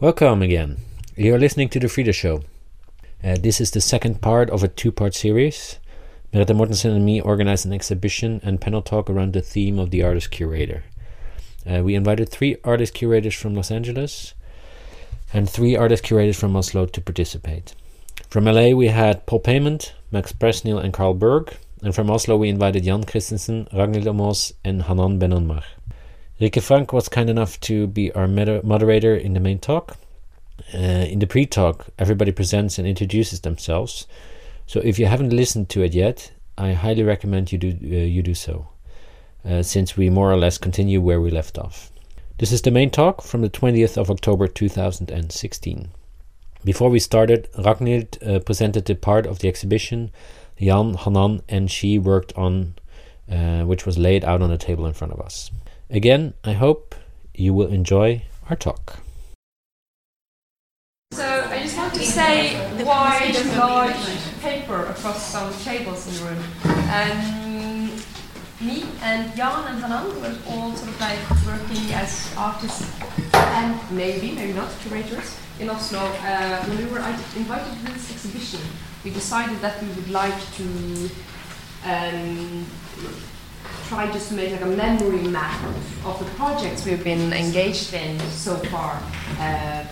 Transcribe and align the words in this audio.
Welcome 0.00 0.42
again. 0.42 0.76
You're 1.16 1.40
listening 1.40 1.70
to 1.70 1.80
The 1.80 1.88
Frido 1.88 2.14
Show. 2.14 2.44
Uh, 3.24 3.34
this 3.36 3.60
is 3.60 3.72
the 3.72 3.80
second 3.80 4.20
part 4.20 4.48
of 4.48 4.62
a 4.62 4.68
two 4.68 4.92
part 4.92 5.12
series. 5.12 5.80
Merete 6.32 6.54
Mortensen 6.54 6.94
and 6.94 7.04
me 7.04 7.20
organized 7.20 7.66
an 7.66 7.72
exhibition 7.72 8.40
and 8.44 8.60
panel 8.60 8.80
talk 8.80 9.10
around 9.10 9.32
the 9.32 9.42
theme 9.42 9.76
of 9.80 9.90
the 9.90 10.04
artist 10.04 10.30
curator. 10.30 10.84
Uh, 11.68 11.82
we 11.82 11.96
invited 11.96 12.28
three 12.28 12.58
artist 12.62 12.94
curators 12.94 13.34
from 13.34 13.56
Los 13.56 13.72
Angeles 13.72 14.34
and 15.34 15.50
three 15.50 15.74
artist 15.74 16.04
curators 16.04 16.38
from 16.38 16.54
Oslo 16.54 16.86
to 16.86 17.00
participate. 17.00 17.74
From 18.30 18.44
LA, 18.44 18.68
we 18.68 18.86
had 18.86 19.26
Paul 19.26 19.40
Paiement, 19.40 19.94
Max 20.12 20.32
Presneill, 20.32 20.80
and 20.80 20.92
Carl 20.92 21.14
Berg, 21.14 21.56
and 21.82 21.92
from 21.92 22.08
Oslo, 22.08 22.36
we 22.36 22.48
invited 22.48 22.84
Jan 22.84 23.02
Christensen, 23.02 23.66
Ragnhild 23.72 24.04
Aamås, 24.04 24.52
and 24.64 24.82
Hanan 24.84 25.18
Benammar. 25.18 25.64
Rike 26.40 26.62
Frank 26.62 26.92
was 26.92 27.08
kind 27.08 27.28
enough 27.28 27.58
to 27.60 27.88
be 27.88 28.12
our 28.12 28.28
moderator 28.28 29.16
in 29.16 29.34
the 29.34 29.40
main 29.40 29.58
talk. 29.58 29.96
Uh, 30.72 30.78
in 30.78 31.18
the 31.18 31.26
pre 31.26 31.46
talk, 31.46 31.88
everybody 31.98 32.30
presents 32.30 32.78
and 32.78 32.86
introduces 32.86 33.40
themselves. 33.40 34.06
So 34.66 34.78
if 34.80 35.00
you 35.00 35.06
haven't 35.06 35.32
listened 35.32 35.68
to 35.70 35.82
it 35.82 35.94
yet, 35.94 36.30
I 36.56 36.74
highly 36.74 37.02
recommend 37.02 37.50
you 37.50 37.58
do, 37.58 37.70
uh, 37.70 38.04
you 38.04 38.22
do 38.22 38.34
so, 38.34 38.68
uh, 39.44 39.62
since 39.64 39.96
we 39.96 40.10
more 40.10 40.30
or 40.30 40.36
less 40.36 40.58
continue 40.58 41.00
where 41.00 41.20
we 41.20 41.30
left 41.30 41.58
off. 41.58 41.90
This 42.38 42.52
is 42.52 42.62
the 42.62 42.70
main 42.70 42.90
talk 42.90 43.22
from 43.22 43.40
the 43.40 43.50
20th 43.50 43.96
of 43.96 44.08
October 44.08 44.46
2016. 44.46 45.88
Before 46.64 46.88
we 46.90 47.00
started, 47.00 47.48
Ragnhild 47.58 48.22
uh, 48.22 48.38
presented 48.40 48.84
the 48.84 48.94
part 48.94 49.26
of 49.26 49.40
the 49.40 49.48
exhibition 49.48 50.12
Jan, 50.60 50.94
Hanan, 50.94 51.42
and 51.48 51.68
she 51.68 51.98
worked 51.98 52.32
on, 52.36 52.74
uh, 53.30 53.62
which 53.62 53.84
was 53.84 53.98
laid 53.98 54.24
out 54.24 54.40
on 54.40 54.50
the 54.50 54.58
table 54.58 54.86
in 54.86 54.92
front 54.92 55.12
of 55.12 55.20
us. 55.20 55.50
Again, 55.90 56.34
I 56.44 56.52
hope 56.52 56.94
you 57.34 57.54
will 57.54 57.68
enjoy 57.68 58.22
our 58.50 58.56
talk. 58.56 58.98
So 61.12 61.46
I 61.48 61.62
just 61.62 61.78
want 61.78 61.94
to 61.94 62.04
say 62.04 62.56
why 62.84 63.32
a 63.34 63.58
large 63.58 63.96
paper 64.42 64.84
across 64.84 65.32
some 65.32 65.50
tables 65.64 66.06
in 66.06 66.12
the 66.14 66.30
room. 66.30 66.44
Um, 66.92 67.90
me 68.60 68.84
and 69.00 69.34
Jan 69.34 69.64
and 69.68 69.82
Hanan 69.82 70.20
were 70.20 70.36
all 70.50 70.76
sort 70.76 70.90
of 70.90 71.00
like 71.00 71.18
working 71.46 71.94
as 71.94 72.34
artists 72.36 72.92
and 73.32 73.80
maybe, 73.90 74.32
maybe 74.32 74.52
not, 74.52 74.70
curators 74.80 75.38
in 75.58 75.70
Oslo. 75.70 76.00
Uh, 76.00 76.62
when 76.64 76.76
we 76.76 76.84
were 76.92 76.98
invited 77.34 77.72
to 77.78 77.92
this 77.94 78.12
exhibition, 78.12 78.60
we 79.04 79.10
decided 79.10 79.58
that 79.60 79.82
we 79.82 79.88
would 79.88 80.10
like 80.10 80.38
to 80.56 80.64
um, 81.86 82.66
try 83.88 84.10
just 84.12 84.28
to 84.28 84.34
make 84.34 84.52
like 84.52 84.60
a 84.60 84.66
memory 84.66 85.26
map 85.28 85.58
of 86.04 86.18
the 86.18 86.24
projects 86.36 86.84
we've 86.84 87.02
been 87.02 87.32
engaged 87.32 87.94
in 87.94 88.20
so 88.20 88.54
far. 88.56 89.02
Uh, 89.38 89.82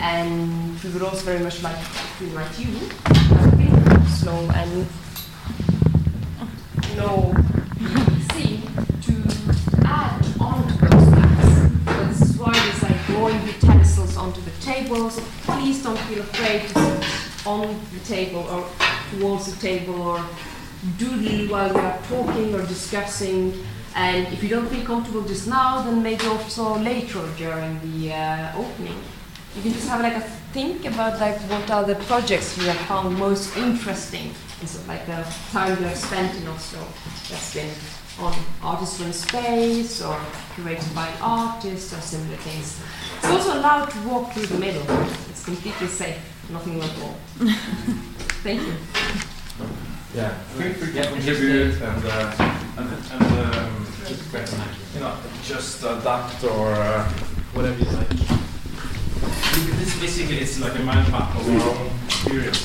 and 0.00 0.82
we 0.82 0.90
would 0.90 1.02
also 1.02 1.24
very 1.24 1.38
much 1.38 1.62
like 1.62 1.78
to 2.18 2.24
invite 2.24 2.58
you, 2.58 2.66
slow 4.08 4.50
and 4.54 4.86
no 6.96 7.32
see 8.32 8.60
to 9.02 9.14
add 9.84 10.20
on 10.40 10.66
to 10.66 10.74
those 10.86 11.10
maps. 11.10 12.18
That's 12.18 12.36
why 12.38 12.52
there's 12.52 12.82
like 12.82 13.06
drawing 13.06 13.46
utensils 13.46 14.16
onto 14.16 14.40
the 14.40 14.50
table, 14.60 15.10
so 15.10 15.22
please 15.42 15.80
don't 15.84 15.98
feel 16.00 16.20
afraid 16.22 16.62
to 16.62 16.68
sit 16.68 17.46
on 17.46 17.80
the 17.92 18.00
table 18.00 18.40
or 18.50 18.68
towards 19.12 19.52
the 19.52 19.60
table 19.60 20.02
or 20.02 20.24
doodle 20.98 21.48
while 21.50 21.72
we 21.72 21.80
are 21.80 21.98
talking 22.08 22.54
or 22.54 22.62
discussing. 22.66 23.64
And 23.94 24.32
if 24.32 24.42
you 24.42 24.48
don't 24.48 24.68
feel 24.68 24.84
comfortable 24.84 25.22
just 25.22 25.48
now, 25.48 25.82
then 25.82 26.02
maybe 26.02 26.24
also 26.26 26.78
later 26.78 27.26
during 27.36 27.80
the 27.82 28.12
uh, 28.12 28.56
opening. 28.56 28.98
You 29.56 29.62
can 29.62 29.72
just 29.72 29.88
have 29.88 30.00
like 30.02 30.14
a 30.14 30.20
think 30.52 30.84
about 30.84 31.20
like 31.20 31.38
what 31.50 31.70
are 31.70 31.84
the 31.84 31.96
projects 32.06 32.56
you 32.56 32.64
have 32.64 32.76
found 32.86 33.16
most 33.18 33.56
interesting 33.56 34.32
in 34.60 34.66
sort 34.66 34.82
of 34.82 34.88
like 34.88 35.06
the 35.06 35.26
time 35.50 35.78
you 35.78 35.84
have 35.88 35.96
spent 35.96 36.34
in 36.36 36.46
Oslo 36.46 36.86
that's 37.28 37.54
been 37.54 37.70
on 38.18 38.34
artists 38.62 39.00
run 39.00 39.12
space 39.12 40.02
or 40.02 40.16
curated 40.54 40.94
by 40.94 41.08
an 41.08 41.18
artist 41.20 41.92
or 41.92 42.00
similar 42.00 42.36
things. 42.38 42.80
It's 43.16 43.26
also 43.26 43.58
allowed 43.58 43.86
to 43.86 43.98
walk 44.08 44.32
through 44.32 44.46
the 44.46 44.58
middle. 44.58 44.84
It's 45.28 45.44
completely 45.44 45.86
safe, 45.86 46.18
nothing 46.50 46.78
will 46.78 46.88
fall. 46.98 47.16
Thank 48.42 48.62
you 48.62 48.74
yeah, 50.14 50.34
feel 50.56 50.72
free 50.74 50.92
to 50.92 51.02
contribute 51.08 51.74
and, 51.82 52.04
uh, 52.04 52.34
and, 52.78 52.88
and 53.12 53.54
um, 53.54 53.86
you 54.94 55.00
know, 55.00 55.14
just 55.42 55.82
adapt 55.82 56.42
or 56.44 56.72
uh, 56.72 57.04
whatever 57.52 57.78
you 57.78 57.90
like. 57.90 58.08
This 59.78 60.00
basically 60.00 60.40
is 60.40 60.60
like 60.60 60.78
a 60.78 60.82
mind 60.82 61.10
map 61.12 61.34
of 61.36 61.48
our 61.48 61.70
own 61.70 61.90
experience. 62.06 62.62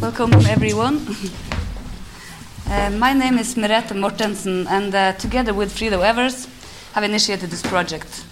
Welcome 0.00 0.32
everyone. 0.46 1.00
uh, 2.70 2.90
my 2.90 3.12
name 3.12 3.38
is 3.38 3.54
Merete 3.54 3.94
Mortensen 3.94 4.66
and 4.68 4.94
uh, 4.94 5.12
together 5.12 5.52
with 5.52 5.76
Frido 5.76 6.02
Evers 6.02 6.48
have 6.92 7.04
initiated 7.04 7.50
this 7.50 7.62
project. 7.62 8.24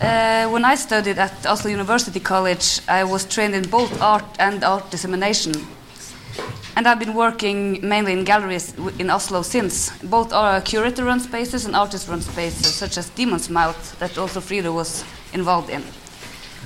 Uh, 0.00 0.46
when 0.50 0.64
I 0.64 0.74
studied 0.74 1.18
at 1.18 1.46
Oslo 1.46 1.70
University 1.70 2.20
College, 2.20 2.80
I 2.86 3.04
was 3.04 3.24
trained 3.24 3.54
in 3.54 3.68
both 3.68 4.00
art 4.02 4.24
and 4.38 4.62
art 4.62 4.90
dissemination. 4.90 5.54
And 6.76 6.86
I've 6.86 6.98
been 6.98 7.14
working 7.14 7.80
mainly 7.88 8.12
in 8.12 8.24
galleries 8.24 8.74
in 8.98 9.08
Oslo 9.08 9.40
since, 9.40 9.90
both 10.02 10.34
are 10.34 10.60
curator 10.60 11.04
run 11.04 11.20
spaces 11.20 11.64
and 11.64 11.74
artist 11.74 12.08
run 12.08 12.20
spaces, 12.20 12.74
such 12.74 12.98
as 12.98 13.08
Demon's 13.10 13.48
Mouth, 13.48 13.98
that 13.98 14.18
also 14.18 14.40
Frido 14.40 14.74
was 14.74 15.02
involved 15.32 15.70
in. 15.70 15.82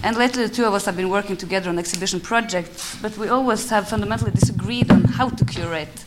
And 0.02 0.16
lately, 0.16 0.46
the 0.46 0.52
two 0.52 0.64
of 0.64 0.74
us 0.74 0.86
have 0.86 0.96
been 0.96 1.10
working 1.10 1.36
together 1.36 1.68
on 1.68 1.78
exhibition 1.78 2.20
projects, 2.20 2.96
but 3.00 3.16
we 3.16 3.28
always 3.28 3.70
have 3.70 3.88
fundamentally 3.88 4.32
disagreed 4.32 4.90
on 4.90 5.04
how 5.04 5.28
to 5.28 5.44
curate. 5.44 6.04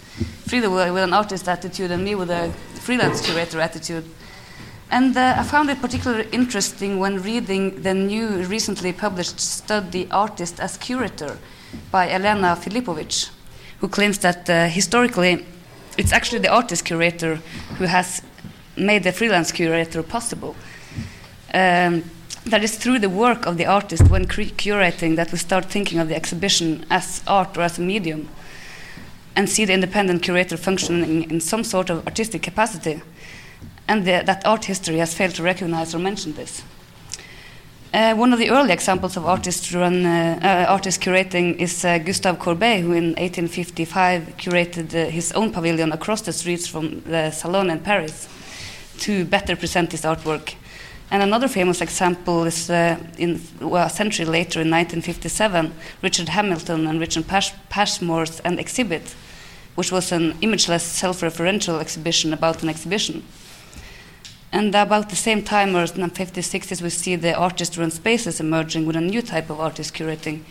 Frido 0.50 0.70
with 0.70 1.04
an 1.04 1.14
artist 1.14 1.48
attitude, 1.48 1.92
and 1.92 2.04
me 2.04 2.16
with 2.16 2.30
a 2.30 2.52
freelance 2.82 3.22
curator 3.22 3.62
attitude. 3.62 4.04
And 4.94 5.18
uh, 5.18 5.34
I 5.40 5.42
found 5.44 5.72
it 5.72 5.82
particularly 5.82 6.28
interesting 6.32 7.00
when 7.00 7.24
reading 7.24 7.82
the 7.82 7.96
new, 7.96 8.44
recently 8.44 8.94
published 8.94 9.40
study 9.40 10.08
Artist 10.12 10.60
as 10.60 10.78
Curator 10.78 11.40
by 11.90 12.12
Elena 12.12 12.56
Filipovic, 12.56 13.32
who 13.80 13.88
claims 13.88 14.20
that 14.20 14.48
uh, 14.48 14.68
historically 14.68 15.48
it's 15.98 16.14
actually 16.14 16.42
the 16.42 16.54
artist 16.54 16.86
curator 16.86 17.38
who 17.80 17.86
has 17.86 18.22
made 18.78 19.04
the 19.04 19.12
freelance 19.12 19.52
curator 19.52 20.04
possible. 20.04 20.56
Um, 21.56 22.04
that 22.46 22.64
is 22.64 22.78
through 22.78 23.00
the 23.00 23.10
work 23.10 23.48
of 23.48 23.58
the 23.58 23.66
artist 23.66 24.12
when 24.12 24.28
curating 24.28 25.16
that 25.16 25.32
we 25.32 25.40
start 25.40 25.66
thinking 25.66 25.98
of 25.98 26.08
the 26.08 26.16
exhibition 26.16 26.86
as 26.92 27.24
art 27.26 27.58
or 27.58 27.62
as 27.62 27.80
a 27.80 27.82
medium 27.82 28.30
and 29.36 29.50
see 29.50 29.66
the 29.66 29.74
independent 29.74 30.22
curator 30.22 30.56
functioning 30.56 31.32
in 31.32 31.42
some 31.42 31.64
sort 31.64 31.90
of 31.90 32.06
artistic 32.06 32.44
capacity 32.44 33.02
and 33.88 34.06
the, 34.06 34.24
that 34.26 34.46
art 34.46 34.66
history 34.66 34.98
has 34.98 35.14
failed 35.14 35.36
to 35.36 35.44
recognize 35.44 35.94
or 35.94 36.00
mention 36.00 36.34
this. 36.34 36.64
Uh, 37.94 38.16
one 38.16 38.34
of 38.34 38.40
the 38.40 38.50
early 38.50 38.72
examples 38.72 39.16
of 39.16 39.26
artist 39.26 39.72
run 39.72 40.04
uh, 40.04 40.40
uh, 40.42 40.78
curating 40.78 41.56
is 41.58 41.86
uh, 41.86 42.00
Gustave 42.00 42.40
Courbet, 42.40 42.82
who 42.82 42.94
in 42.94 43.10
1855 43.10 44.36
curated 44.38 44.96
uh, 44.96 45.12
his 45.12 45.32
own 45.34 45.52
pavilion 45.52 45.92
across 45.92 46.22
the 46.22 46.34
streets 46.34 46.66
from 46.66 47.02
the 47.02 47.30
Salon 47.30 47.70
in 47.70 47.80
Paris 47.80 48.28
to 48.98 49.26
better 49.26 49.56
present 49.56 49.92
his 49.92 50.02
artwork. 50.02 50.56
And 51.12 51.22
another 51.22 51.48
famous 51.48 51.82
example 51.82 52.46
is 52.46 52.68
uh, 52.72 52.98
in 53.20 53.40
well, 53.60 53.86
a 53.86 53.90
century 53.92 54.26
later, 54.26 54.62
in 54.62 54.72
1957, 54.72 55.72
Richard 56.02 56.30
Hamilton 56.30 56.88
and 56.88 57.00
Richard 57.00 57.28
Pash- 57.28 57.54
Pashmore's 57.70 58.40
An 58.40 58.58
Exhibit, 58.58 59.14
which 59.76 59.92
was 59.92 60.12
an 60.12 60.34
imageless, 60.42 60.82
self-referential 60.82 61.80
exhibition 61.80 62.34
about 62.34 62.64
an 62.64 62.70
exhibition. 62.70 63.22
And 64.54 64.76
about 64.76 65.10
the 65.10 65.16
same 65.16 65.42
time, 65.42 65.76
or 65.76 65.82
in 65.82 66.02
the 66.02 66.08
50s, 66.10 66.60
60s, 66.60 66.80
we 66.80 66.92
see 66.92 67.16
the 67.16 67.34
artist 67.34 67.76
run 67.76 67.90
spaces 67.90 68.40
emerging 68.40 68.86
with 68.86 68.96
a 68.96 69.02
new 69.02 69.24
type 69.24 69.50
of 69.50 69.60
artist 69.60 69.96
curating 69.96 70.42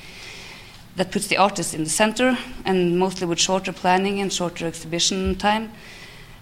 that 0.96 1.12
puts 1.12 1.28
the 1.28 1.36
artist 1.36 1.72
in 1.72 1.84
the 1.84 1.88
center 1.88 2.36
and 2.64 2.98
mostly 2.98 3.28
with 3.28 3.38
shorter 3.38 3.72
planning 3.72 4.20
and 4.20 4.32
shorter 4.32 4.66
exhibition 4.66 5.36
time. 5.36 5.70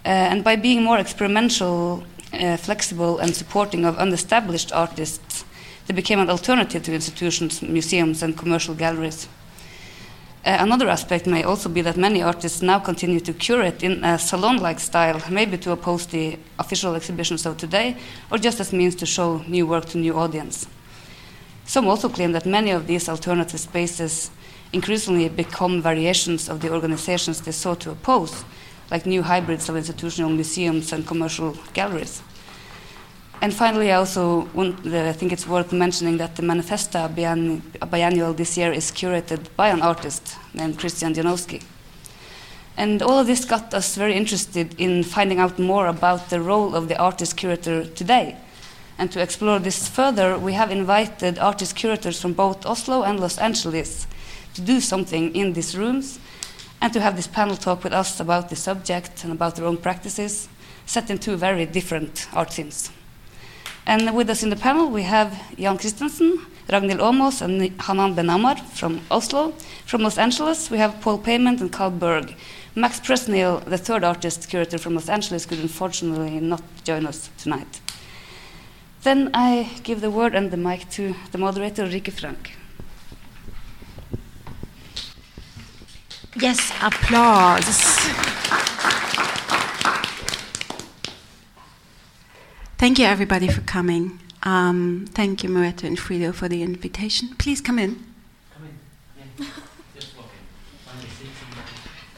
Uh, 0.07 0.33
and 0.33 0.43
by 0.43 0.57
being 0.57 0.83
more 0.83 0.99
experimental, 0.99 2.03
uh, 2.33 2.57
flexible, 2.57 3.19
and 3.19 3.37
supporting 3.37 3.85
of 3.85 3.99
unestablished 3.99 4.73
artists, 4.75 5.45
they 5.87 5.93
became 5.93 6.19
an 6.19 6.31
alternative 6.31 6.83
to 6.85 6.95
institutions, 6.95 7.61
museums, 7.61 8.23
and 8.23 8.39
commercial 8.39 8.75
galleries. 8.75 9.29
Uh, 10.43 10.57
another 10.61 10.89
aspect 10.89 11.27
may 11.27 11.43
also 11.43 11.69
be 11.69 11.83
that 11.83 11.99
many 11.99 12.23
artists 12.23 12.63
now 12.63 12.79
continue 12.79 13.21
to 13.21 13.33
curate 13.35 13.83
in 13.83 14.03
a 14.03 14.19
salon 14.19 14.57
like 14.57 14.81
style, 14.81 15.21
maybe 15.31 15.59
to 15.59 15.71
oppose 15.71 16.07
the 16.07 16.39
official 16.59 16.95
exhibitions 16.95 17.45
of 17.45 17.59
today, 17.59 17.95
or 18.31 18.39
just 18.39 18.59
as 18.59 18.73
means 18.73 18.95
to 18.95 19.05
show 19.05 19.43
new 19.47 19.67
work 19.67 19.85
to 19.85 19.99
new 19.99 20.15
audience. 20.17 20.67
Some 21.67 21.87
also 21.87 22.09
claim 22.09 22.33
that 22.33 22.47
many 22.47 22.71
of 22.71 22.87
these 22.87 23.07
alternative 23.07 23.61
spaces 23.61 24.31
increasingly 24.73 25.29
become 25.29 25.83
variations 25.83 26.49
of 26.49 26.61
the 26.61 26.73
organizations 26.73 27.43
they 27.43 27.53
sought 27.53 27.81
to 27.81 27.91
oppose, 27.91 28.43
like 28.91 29.05
new 29.05 29.23
hybrids 29.23 29.69
of 29.69 29.77
institutional 29.77 30.31
museums 30.31 30.91
and 30.93 31.07
commercial 31.07 31.55
galleries. 31.75 32.23
And 33.43 33.55
finally, 33.55 33.91
I 33.91 33.97
also 33.97 34.49
want, 34.53 34.87
uh, 34.87 35.09
I 35.09 35.13
think 35.15 35.33
it's 35.33 35.47
worth 35.47 35.73
mentioning 35.73 36.19
that 36.19 36.37
the 36.37 36.43
Manifesta 36.43 37.09
biannual 37.09 38.37
this 38.37 38.59
year 38.59 38.71
is 38.71 38.91
curated 38.91 39.47
by 39.57 39.71
an 39.71 39.81
artist 39.81 40.37
named 40.53 40.79
Christian 40.79 41.15
Jankowski. 41.15 41.63
And 42.77 43.01
all 43.01 43.19
of 43.19 43.27
this 43.27 43.47
got 43.47 43.73
us 43.73 43.97
very 43.97 44.15
interested 44.15 44.79
in 44.79 45.03
finding 45.05 45.39
out 45.39 45.59
more 45.59 45.87
about 45.87 46.29
the 46.29 46.41
role 46.41 46.75
of 46.75 46.89
the 46.89 46.99
artist 46.99 47.39
curator 47.39 47.87
today. 47.87 48.37
And 48.99 49.11
to 49.13 49.23
explore 49.23 49.59
this 49.59 49.89
further, 49.89 50.39
we 50.39 50.53
have 50.53 50.71
invited 50.71 51.39
artist 51.39 51.77
curators 51.77 52.21
from 52.21 52.35
both 52.35 52.67
Oslo 52.67 53.05
and 53.05 53.19
Los 53.19 53.39
Angeles 53.39 54.07
to 54.53 54.61
do 54.61 54.81
something 54.81 55.35
in 55.35 55.55
these 55.55 55.75
rooms 55.75 56.19
and 56.83 56.93
to 56.93 57.01
have 57.01 57.17
this 57.17 57.27
panel 57.27 57.57
talk 57.57 57.85
with 57.85 57.95
us 57.95 58.21
about 58.21 58.51
the 58.51 58.57
subject 58.57 59.25
and 59.25 59.33
about 59.33 59.57
their 59.57 59.65
own 59.65 59.79
practices, 59.79 60.49
set 60.85 61.09
in 61.09 61.17
two 61.17 61.37
very 61.37 61.65
different 61.65 62.29
art 62.35 62.53
scenes. 62.53 62.91
And 63.87 64.15
with 64.15 64.31
us 64.31 64.43
in 64.43 64.50
the 64.50 64.56
panel, 64.56 64.91
we 64.91 65.03
have 65.03 65.41
Jan 65.56 65.77
Christensen, 65.79 66.38
Ragnhild 66.69 67.00
Aamås, 67.00 67.43
and 67.43 67.61
Hanan 67.81 68.15
Benammar 68.15 68.59
from 68.61 69.00
Oslo. 69.11 69.53
From 69.87 70.03
Los 70.03 70.19
Angeles, 70.19 70.71
we 70.71 70.79
have 70.79 71.00
Paul 71.00 71.19
Paiement 71.19 71.61
and 71.61 71.73
Carl 71.73 71.91
Berg. 71.91 72.35
Max 72.77 73.00
Presneill, 73.00 73.65
the 73.65 73.79
third 73.79 74.05
artist 74.05 74.49
curator 74.49 74.79
from 74.79 74.94
Los 74.94 75.09
Angeles, 75.09 75.44
could 75.44 75.59
unfortunately 75.59 76.38
not 76.38 76.62
join 76.85 77.06
us 77.06 77.31
tonight. 77.37 77.81
Then 79.03 79.31
I 79.35 79.71
give 79.83 80.03
the 80.03 80.11
word 80.11 80.35
and 80.35 80.50
the 80.50 80.56
mic 80.56 80.88
to 80.91 81.15
the 81.33 81.38
moderator, 81.38 81.85
Rike 81.85 82.12
Frank. 82.12 82.53
Yes, 86.37 86.71
applause. 86.81 87.67
Thank 92.81 92.99
you, 92.99 93.05
everybody, 93.05 93.47
for 93.47 93.61
coming. 93.61 94.21
Um, 94.43 95.05
thank 95.11 95.44
you, 95.44 95.50
Merete 95.50 95.85
and 95.85 95.99
Frido, 95.99 96.32
for 96.32 96.49
the 96.49 96.62
invitation. 96.62 97.29
Please 97.37 97.61
come 97.61 97.79
in. 97.79 98.03
Come 98.55 98.71
in. 99.38 99.47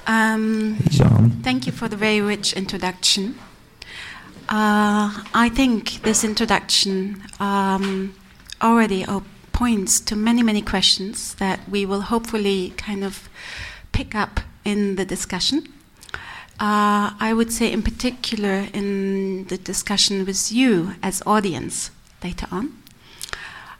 Um, 0.07 0.77
thank 1.43 1.67
you 1.67 1.73
for 1.73 1.89
the 1.89 1.97
very 1.97 2.21
rich 2.21 2.53
introduction. 2.53 3.41
Uh, 4.49 5.25
I 5.35 5.51
think 5.53 6.01
this 6.03 6.23
introduction 6.23 7.25
um, 7.41 8.15
already 8.63 9.05
points 9.51 9.99
to 9.99 10.15
many, 10.15 10.45
many 10.45 10.63
questions 10.63 11.35
that 11.35 11.69
we 11.69 11.85
will 11.85 12.03
hopefully 12.03 12.73
kind 12.77 13.03
of 13.03 13.29
pick 13.91 14.15
up 14.15 14.39
in 14.65 14.95
the 14.95 15.05
discussion. 15.05 15.72
Uh, 16.61 17.13
I 17.19 17.33
would 17.35 17.53
say, 17.53 17.73
in 17.73 17.83
particular, 17.83 18.69
in 18.73 19.47
the 19.47 19.59
discussion 19.59 20.25
with 20.25 20.53
you 20.53 20.95
as 21.03 21.23
audience 21.27 21.91
later 22.23 22.47
on. 22.53 22.83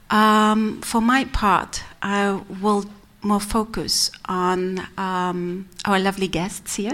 Um, 0.09 0.81
for 0.81 1.01
my 1.01 1.25
part, 1.25 1.83
I 2.01 2.41
will 2.61 2.85
more 3.21 3.39
focus 3.39 4.11
on 4.25 4.85
um, 4.97 5.69
our 5.85 5.97
lovely 5.99 6.27
guests 6.27 6.75
here 6.75 6.93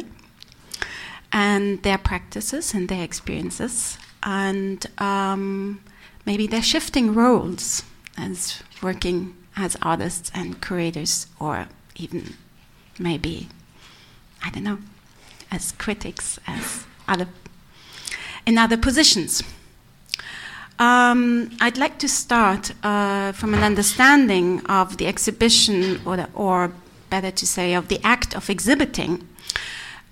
and 1.32 1.82
their 1.84 1.98
practices 1.98 2.74
and 2.74 2.88
their 2.88 3.04
experiences, 3.04 3.98
and 4.24 4.86
um, 5.00 5.82
maybe 6.26 6.48
their 6.48 6.62
shifting 6.62 7.14
roles 7.14 7.84
as 8.18 8.62
working 8.82 9.36
as 9.56 9.76
artists 9.82 10.32
and 10.34 10.62
curators, 10.62 11.28
or 11.40 11.68
even 11.96 12.36
maybe, 12.98 13.50
I 14.44 14.50
don't 14.50 14.64
know, 14.64 14.80
as 15.52 15.74
critics, 15.74 16.40
as 16.48 16.86
other 17.08 17.28
in 18.46 18.58
other 18.58 18.78
positions. 18.78 19.44
Um, 20.80 21.52
I'd 21.60 21.78
like 21.78 22.00
to 22.00 22.08
start 22.08 22.72
uh, 22.84 23.34
from 23.34 23.54
an 23.54 23.64
understanding 23.64 24.66
of 24.68 24.96
the 24.98 25.08
exhibition, 25.08 26.00
or, 26.06 26.16
the, 26.16 26.30
or 26.34 26.72
better 27.10 27.32
to 27.32 27.46
say, 27.46 27.74
of 27.74 27.90
the 27.90 28.00
act 28.02 28.34
of 28.34 28.50
exhibiting, 28.50 29.28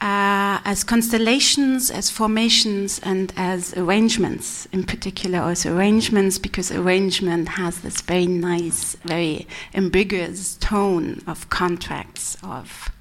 uh, 0.01 0.59
as 0.65 0.83
constellations, 0.83 1.89
as 1.89 2.09
formations, 2.09 2.99
and 2.99 3.31
as 3.37 3.75
arrangements. 3.77 4.67
In 4.73 4.83
particular, 4.83 5.39
also 5.39 5.75
arrangements, 5.75 6.37
because 6.37 6.69
arrangement 6.69 7.49
has 7.49 7.79
this 7.79 8.01
very 8.01 8.27
nice, 8.27 8.95
very 9.05 9.47
ambiguous 9.73 10.55
tone 10.57 11.23
of 11.25 11.49
contracts, 11.49 12.37
of 12.43 12.91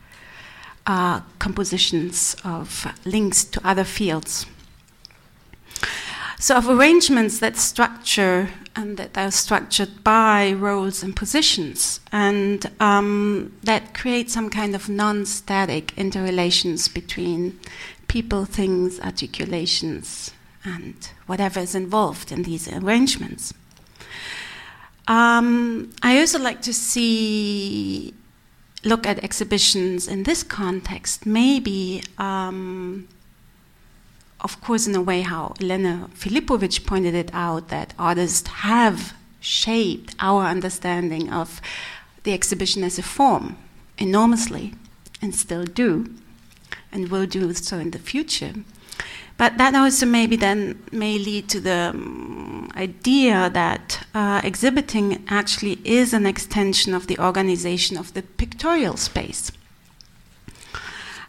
uh, 0.87 1.21
compositions 1.39 2.37
of 2.45 2.87
links 3.05 3.45
to 3.45 3.61
other 3.67 3.85
fields. 3.85 4.47
So, 6.39 6.57
of 6.57 6.69
arrangements 6.69 7.39
that 7.41 7.57
structure 7.57 8.51
and 8.75 8.99
that 8.99 9.17
are 9.17 9.31
structured 9.31 10.05
by 10.05 10.53
roles 10.53 11.03
and 11.03 11.17
positions, 11.17 12.01
and 12.13 12.71
um, 12.79 13.57
that 13.63 13.95
create 13.95 14.31
some 14.31 14.51
kind 14.51 14.75
of 14.75 14.89
non 14.89 15.25
static 15.25 15.97
interrelations 15.97 16.89
between 16.89 17.59
people, 18.07 18.45
things, 18.45 19.01
articulations, 19.01 20.33
and 20.63 21.09
whatever 21.27 21.61
is 21.61 21.75
involved 21.75 22.31
in 22.31 22.43
these 22.43 22.71
arrangements. 22.71 23.55
Um, 25.09 25.93
I 26.03 26.19
also 26.19 26.39
like 26.39 26.61
to 26.63 26.75
see 26.75 28.13
look 28.87 29.07
at 29.07 29.23
exhibitions 29.23 30.07
in 30.07 30.23
this 30.23 30.43
context, 30.43 31.27
maybe, 31.27 32.03
um, 32.19 33.09
of 34.41 34.61
course, 34.61 34.87
in 34.87 34.95
a 34.95 35.03
way 35.03 35.23
how 35.23 35.55
Elena 35.61 36.09
Filipovic 36.15 36.87
pointed 36.87 37.15
it 37.15 37.31
out, 37.33 37.69
that 37.69 37.95
artists 37.99 38.49
have 38.49 39.15
shaped 39.41 40.15
our 40.21 40.45
understanding 40.45 41.33
of 41.33 41.61
the 42.23 42.33
exhibition 42.33 42.85
as 42.85 42.99
a 42.99 43.03
form 43.03 43.57
enormously, 43.99 44.75
and 45.21 45.35
still 45.35 45.65
do, 45.65 46.15
and 46.93 47.11
will 47.11 47.27
do 47.27 47.53
so 47.55 47.79
in 47.79 47.91
the 47.91 47.99
future. 47.99 48.55
But 49.39 49.59
that 49.59 49.75
also 49.75 50.07
maybe 50.07 50.37
then 50.37 50.83
may 50.93 51.19
lead 51.19 51.49
to 51.51 51.61
the 51.61 51.91
um, 51.95 52.71
idea 52.75 53.51
that 53.51 54.07
uh, 54.15 54.41
exhibiting 54.43 55.25
actually 55.29 55.79
is 55.85 56.15
an 56.15 56.25
extension 56.25 56.95
of 56.95 57.07
the 57.07 57.19
organization 57.19 57.99
of 57.99 58.15
the 58.15 58.23
pictorial 58.23 58.97
space, 58.97 59.53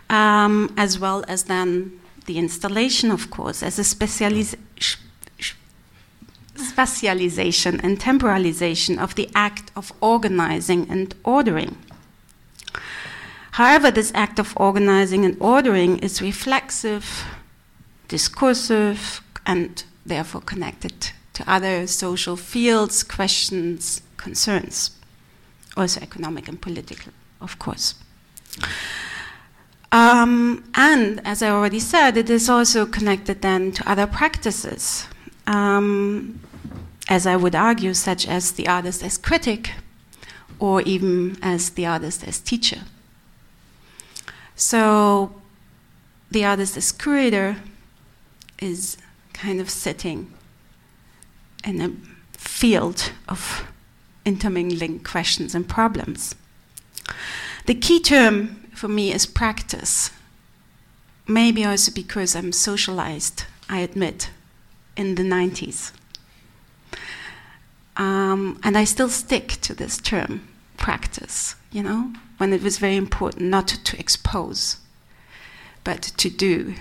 um, 0.10 0.74
as 0.78 0.98
well 0.98 1.26
as 1.28 1.44
then 1.44 2.00
the 2.28 2.38
installation, 2.38 3.12
of 3.12 3.30
course, 3.30 3.62
as 3.62 3.78
a 3.78 3.84
specialization 3.84 4.60
and 7.82 8.00
temporalization 8.00 8.98
of 8.98 9.16
the 9.16 9.30
act 9.36 9.72
of 9.76 9.92
organizing 10.00 10.90
and 10.90 11.14
ordering. 11.26 11.76
However, 13.52 13.92
this 13.92 14.12
act 14.16 14.40
of 14.40 14.54
organizing 14.56 15.26
and 15.26 15.36
ordering 15.42 15.98
is 16.00 16.22
reflexive 16.22 17.26
discursive 18.08 19.22
and 19.46 19.84
therefore 20.06 20.42
connected 20.42 21.12
to 21.34 21.50
other 21.50 21.88
social 21.88 22.36
fields, 22.36 23.04
questions, 23.04 24.02
concerns, 24.18 24.92
also 25.76 26.02
economic 26.02 26.48
and 26.48 26.62
political, 26.62 27.14
of 27.42 27.60
course. 27.60 27.96
Um, 29.92 30.64
and 30.76 31.22
as 31.26 31.42
I 31.42 31.50
already 31.50 31.80
said, 31.80 32.18
it 32.18 32.30
is 32.30 32.50
also 32.50 32.86
connected 32.86 33.42
then 33.42 33.72
to 33.74 33.90
other 33.90 34.08
practices, 34.08 35.08
um, 35.46 36.40
as 37.08 37.26
I 37.26 37.36
would 37.36 37.56
argue, 37.56 37.94
such 37.94 38.28
as 38.28 38.52
the 38.52 38.68
artist 38.68 39.04
as 39.04 39.18
critic 39.18 39.72
or 40.60 40.82
even 40.82 41.38
as 41.42 41.70
the 41.72 41.86
artist 41.86 42.28
as 42.28 42.40
teacher. 42.40 42.82
So 44.56 45.40
the 46.32 46.44
artist 46.44 46.76
as 46.76 46.92
curator 46.92 47.58
is 48.60 48.98
kind 49.34 49.60
of 49.60 49.70
sitting 49.70 50.32
in 51.64 51.82
a 51.82 51.92
field 52.38 53.12
of 53.28 53.68
intermingling 54.26 55.00
questions 55.00 55.56
and 55.56 55.68
problems. 55.68 56.36
The 57.66 57.76
key 57.76 58.00
term 58.00 58.68
for 58.74 58.88
me 58.88 59.14
is 59.14 59.26
practice. 59.26 60.12
Maybe 61.28 61.66
also 61.66 61.92
because 61.92 62.36
I'm 62.36 62.52
socialized, 62.52 63.44
I 63.70 63.80
admit, 63.80 64.30
in 64.96 65.16
the 65.16 65.24
90s. 65.24 65.92
Um, 67.98 68.60
and 68.64 68.78
I 68.78 68.84
still 68.84 69.10
stick 69.10 69.58
to 69.62 69.74
this 69.74 69.98
term, 69.98 70.48
practice, 70.78 71.56
you 71.72 71.84
know, 71.84 72.14
when 72.38 72.54
it 72.54 72.62
was 72.62 72.78
very 72.78 72.96
important 72.96 73.50
not 73.50 73.68
to 73.68 74.00
expose, 74.00 74.78
but 75.84 76.02
to 76.04 76.30
do, 76.30 76.76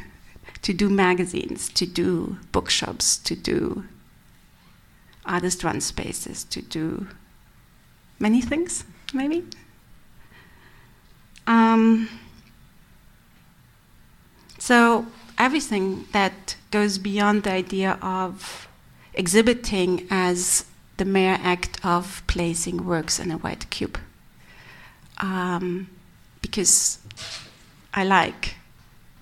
to 0.63 0.73
do 0.73 0.89
magazines, 0.89 1.69
to 1.71 1.87
do 1.87 2.39
bookshops, 2.53 3.17
to 3.19 3.37
do 3.37 3.85
artist 5.25 5.65
run 5.65 5.81
spaces, 5.81 6.45
to 6.45 6.63
do 6.63 7.09
many 8.19 8.41
things, 8.41 8.85
maybe. 9.13 9.45
Um, 11.47 12.09
so 14.59 15.07
everything 15.39 16.07
that 16.13 16.57
goes 16.71 16.99
beyond 16.99 17.45
the 17.45 17.53
idea 17.53 17.99
of 18.03 18.69
exhibiting 19.15 20.07
as 20.11 20.65
the 20.97 21.05
mere 21.05 21.39
act 21.43 21.79
of 21.85 22.23
placing 22.27 22.85
works 22.85 23.19
in 23.19 23.31
a 23.31 23.39
white 23.39 23.69
cube. 23.71 23.99
Um, 25.19 25.89
because 26.43 26.99
I 27.95 28.05
like 28.05 28.57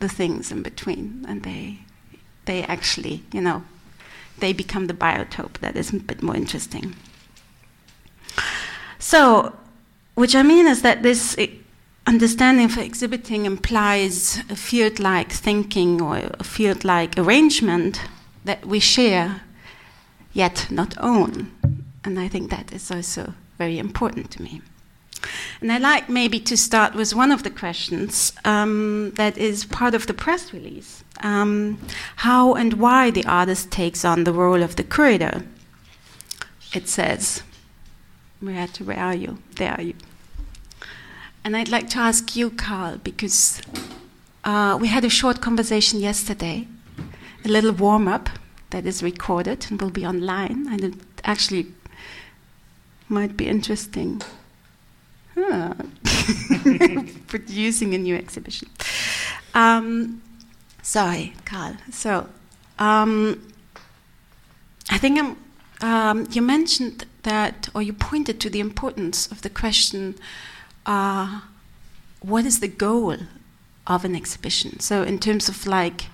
the 0.05 0.15
things 0.15 0.53
in 0.53 0.63
between, 0.63 1.25
and 1.27 1.43
they, 1.43 1.79
they 2.45 2.63
actually, 2.65 3.23
you 3.33 3.41
know, 3.41 3.65
they 4.39 4.53
become 4.53 4.87
the 4.87 4.95
biotope 4.95 5.59
that 5.61 5.77
is 5.77 5.93
a 5.93 5.97
bit 5.97 6.23
more 6.23 6.37
interesting. 6.37 6.95
So, 8.99 9.57
which 10.15 10.35
I 10.35 10.43
mean 10.43 10.67
is 10.67 10.83
that 10.83 11.03
this 11.03 11.35
eh, 11.39 11.49
understanding 12.07 12.69
for 12.69 12.81
exhibiting 12.81 13.47
implies 13.47 14.43
a 14.51 14.57
field 14.57 14.99
like 14.99 15.33
thinking 15.33 16.03
or 16.03 16.17
a 16.39 16.45
field 16.45 16.85
like 16.85 17.19
arrangement 17.19 18.01
that 18.45 18.67
we 18.67 18.81
share 18.81 19.41
yet 20.35 20.67
not 20.71 20.95
own. 21.01 21.51
And 22.05 22.19
I 22.19 22.29
think 22.29 22.51
that 22.51 22.73
is 22.73 22.91
also 22.91 23.33
very 23.57 23.79
important 23.79 24.31
to 24.33 24.43
me. 24.43 24.61
And 25.61 25.73
I'd 25.73 25.83
like 25.83 26.09
maybe 26.09 26.41
to 26.41 26.57
start 26.57 26.95
with 26.95 27.15
one 27.15 27.33
of 27.33 27.43
the 27.43 27.51
questions 27.51 28.33
um, 28.45 29.13
that 29.17 29.39
is 29.39 29.65
part 29.65 29.95
of 29.95 30.07
the 30.07 30.15
press 30.15 30.53
release 30.53 31.05
um, 31.23 31.79
how 32.17 32.55
and 32.55 32.75
why 32.75 33.11
the 33.11 33.25
artist 33.25 33.71
takes 33.71 34.05
on 34.05 34.25
the 34.25 34.33
role 34.33 34.63
of 34.63 34.77
the 34.77 34.85
curator. 34.85 35.43
It 36.73 36.89
says, 36.89 37.43
where, 38.41 38.69
are 38.97 39.15
you? 39.15 39.39
There 39.57 39.73
are 39.73 39.81
you. 39.83 39.95
And 41.45 41.57
I'd 41.57 41.69
like 41.69 41.89
to 41.91 41.99
ask 41.99 42.37
you, 42.37 42.51
Carl, 42.51 42.99
because 43.03 43.63
uh, 44.45 44.77
we 44.81 44.89
had 44.89 45.05
a 45.05 45.11
short 45.11 45.41
conversation 45.41 46.01
yesterday, 46.01 46.67
a 47.45 47.49
little 47.49 47.73
warm 47.73 48.09
up 48.09 48.29
that 48.71 48.87
is 48.87 49.03
recorded 49.03 49.67
and 49.71 49.81
will 49.81 49.91
be 49.91 50.05
online, 50.05 50.67
and 50.71 50.83
it 50.83 50.95
actually 51.23 51.67
might 53.09 53.37
be 53.37 53.47
interesting. 53.47 54.21
Producing 57.27 57.95
a 57.95 57.99
new 57.99 58.15
exhibition. 58.15 58.69
Um, 59.55 60.23
sorry, 60.83 61.35
Carl. 61.45 61.77
So, 61.91 62.29
um, 62.79 63.51
I 64.91 64.99
think 64.99 65.37
um, 65.81 66.29
you 66.31 66.43
mentioned 66.43 67.07
that, 67.23 67.69
or 67.75 67.83
you 67.83 67.93
pointed 67.93 68.41
to 68.41 68.51
the 68.51 68.61
importance 68.61 69.27
of 69.31 69.43
the 69.43 69.51
question 69.51 70.15
uh, 70.87 71.41
what 72.21 72.45
is 72.45 72.61
the 72.61 72.69
goal 72.69 73.17
of 73.87 74.05
an 74.05 74.15
exhibition? 74.15 74.81
So, 74.81 75.03
in 75.03 75.19
terms 75.19 75.49
of 75.49 75.67
like, 75.67 76.07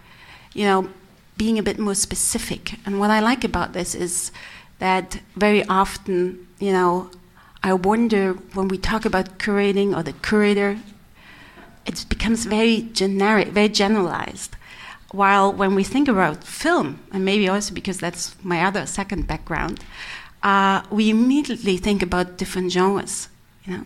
you 0.55 0.65
know, 0.65 0.89
being 1.37 1.59
a 1.59 1.63
bit 1.63 1.79
more 1.79 1.95
specific. 1.95 2.75
And 2.85 3.01
what 3.01 3.11
I 3.11 3.21
like 3.21 3.45
about 3.45 3.73
this 3.73 3.95
is 3.95 4.31
that 4.79 5.21
very 5.37 5.65
often, 5.67 6.47
you 6.59 6.71
know, 6.71 7.11
I 7.63 7.75
wonder 7.75 8.33
when 8.55 8.69
we 8.69 8.79
talk 8.79 9.05
about 9.05 9.39
curating 9.39 9.97
or 9.97 10.03
the 10.03 10.15
curator, 10.15 10.79
it 11.85 12.07
becomes 12.09 12.47
very 12.47 12.89
generic, 12.93 13.49
very 13.49 13.69
generalized. 13.69 14.57
While 15.11 15.53
when 15.53 15.75
we 15.75 15.85
think 15.85 16.09
about 16.09 16.45
film, 16.45 17.01
and 17.13 17.25
maybe 17.25 17.49
also 17.49 17.75
because 17.75 17.99
that's 17.99 18.35
my 18.43 18.63
other 18.63 18.87
second 18.87 19.27
background, 19.27 19.81
uh, 20.43 20.83
we 20.91 21.11
immediately 21.11 21.77
think 21.77 22.03
about 22.03 22.39
different 22.39 22.73
genres, 22.73 23.29
you 23.65 23.77
know. 23.77 23.85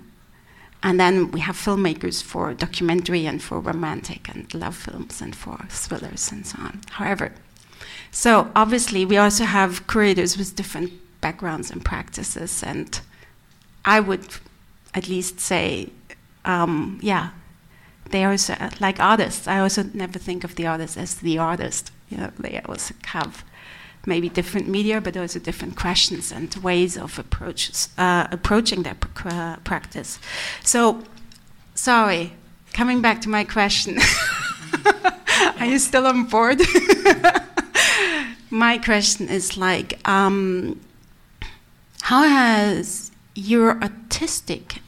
And 0.83 1.01
then 1.01 1.31
we 1.31 1.41
have 1.41 1.57
filmmakers 1.57 2.23
for 2.23 2.53
documentary 2.53 3.25
and 3.27 3.43
for 3.43 3.59
romantic 3.59 4.29
and 4.29 4.53
love 4.53 4.77
films 4.77 5.23
and 5.23 5.35
for 5.35 5.59
thrillers 5.71 6.31
and 6.31 6.47
so 6.47 6.59
on. 6.61 6.83
However, 6.91 7.33
so 8.11 8.51
obviously 8.55 9.07
we 9.07 9.17
also 9.17 9.45
have 9.45 9.87
curators 9.87 10.37
with 10.37 10.55
different 10.55 10.93
backgrounds 11.23 11.71
and 11.71 11.83
practices, 11.83 12.63
and 12.63 13.01
I 13.85 14.01
would 14.01 14.27
at 14.95 15.09
least 15.09 15.41
say, 15.41 15.91
um, 16.45 16.99
yeah, 17.03 17.31
they 18.11 18.25
also 18.25 18.55
like 18.81 19.01
artists. 19.01 19.47
I 19.49 19.59
also 19.59 19.85
never 19.95 20.19
think 20.19 20.45
of 20.45 20.55
the 20.55 20.67
artist 20.67 20.97
as 20.97 21.17
the 21.17 21.39
artist. 21.39 21.91
You 22.09 22.19
know, 22.19 22.31
they 22.39 22.61
also 22.67 22.95
have 23.07 23.45
maybe 24.07 24.29
different 24.29 24.69
media, 24.69 25.01
but 25.01 25.17
also 25.17 25.39
different 25.39 25.77
questions 25.77 26.31
and 26.33 26.55
ways 26.57 26.97
of 26.97 27.19
approaches, 27.19 27.89
uh, 27.99 28.27
approaching 28.31 28.83
their 28.83 28.95
pr- 28.95 29.61
practice. 29.65 30.19
So, 30.63 31.03
sorry, 31.75 32.33
coming 32.73 33.01
back 33.01 33.21
to 33.23 33.29
my 33.29 33.45
question. 33.45 33.99
Are 35.59 35.67
you 35.67 35.79
still 35.79 36.07
on 36.07 36.25
board? 36.25 36.61
my 38.51 38.79
question 38.79 39.29
is 39.29 39.57
like, 39.57 39.99
um, 40.09 40.81
how 42.03 42.23
has 42.23 43.11
your 43.35 43.83
artistic 43.83 44.81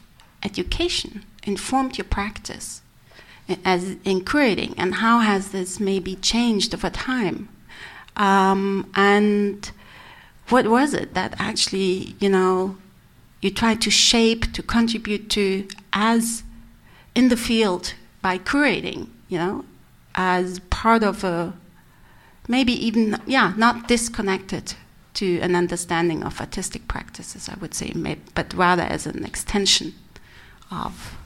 education 0.43 1.25
informed 1.43 1.97
your 1.97 2.05
practice 2.05 2.81
as 3.63 3.95
in 4.03 4.21
curating, 4.21 4.73
and 4.77 4.95
how 4.95 5.19
has 5.19 5.51
this 5.51 5.79
maybe 5.79 6.15
changed 6.15 6.73
over 6.73 6.89
time? 6.89 7.47
Um, 8.17 8.91
and 8.95 9.71
what 10.49 10.67
was 10.67 10.93
it 10.93 11.13
that 11.13 11.35
actually, 11.39 12.15
you 12.19 12.29
know, 12.29 12.77
you 13.41 13.51
tried 13.51 13.81
to 13.81 13.91
shape, 13.91 14.51
to 14.53 14.63
contribute 14.63 15.29
to 15.31 15.67
as 15.93 16.43
in 17.15 17.29
the 17.29 17.37
field 17.37 17.93
by 18.21 18.37
curating, 18.37 19.07
you 19.29 19.37
know, 19.37 19.65
as 20.15 20.59
part 20.69 21.03
of 21.03 21.23
a 21.23 21.53
maybe 22.47 22.73
even, 22.73 23.21
yeah, 23.25 23.53
not 23.55 23.87
disconnected 23.87 24.73
to 25.17 25.39
an 25.39 25.55
understanding 25.55 26.23
of 26.23 26.39
artistic 26.39 26.87
practices, 26.87 27.49
I 27.49 27.55
would 27.59 27.73
say, 27.73 27.91
but 28.35 28.53
rather 28.53 28.83
as 28.83 29.07
an 29.07 29.25
extension 29.25 29.95
of 30.69 31.17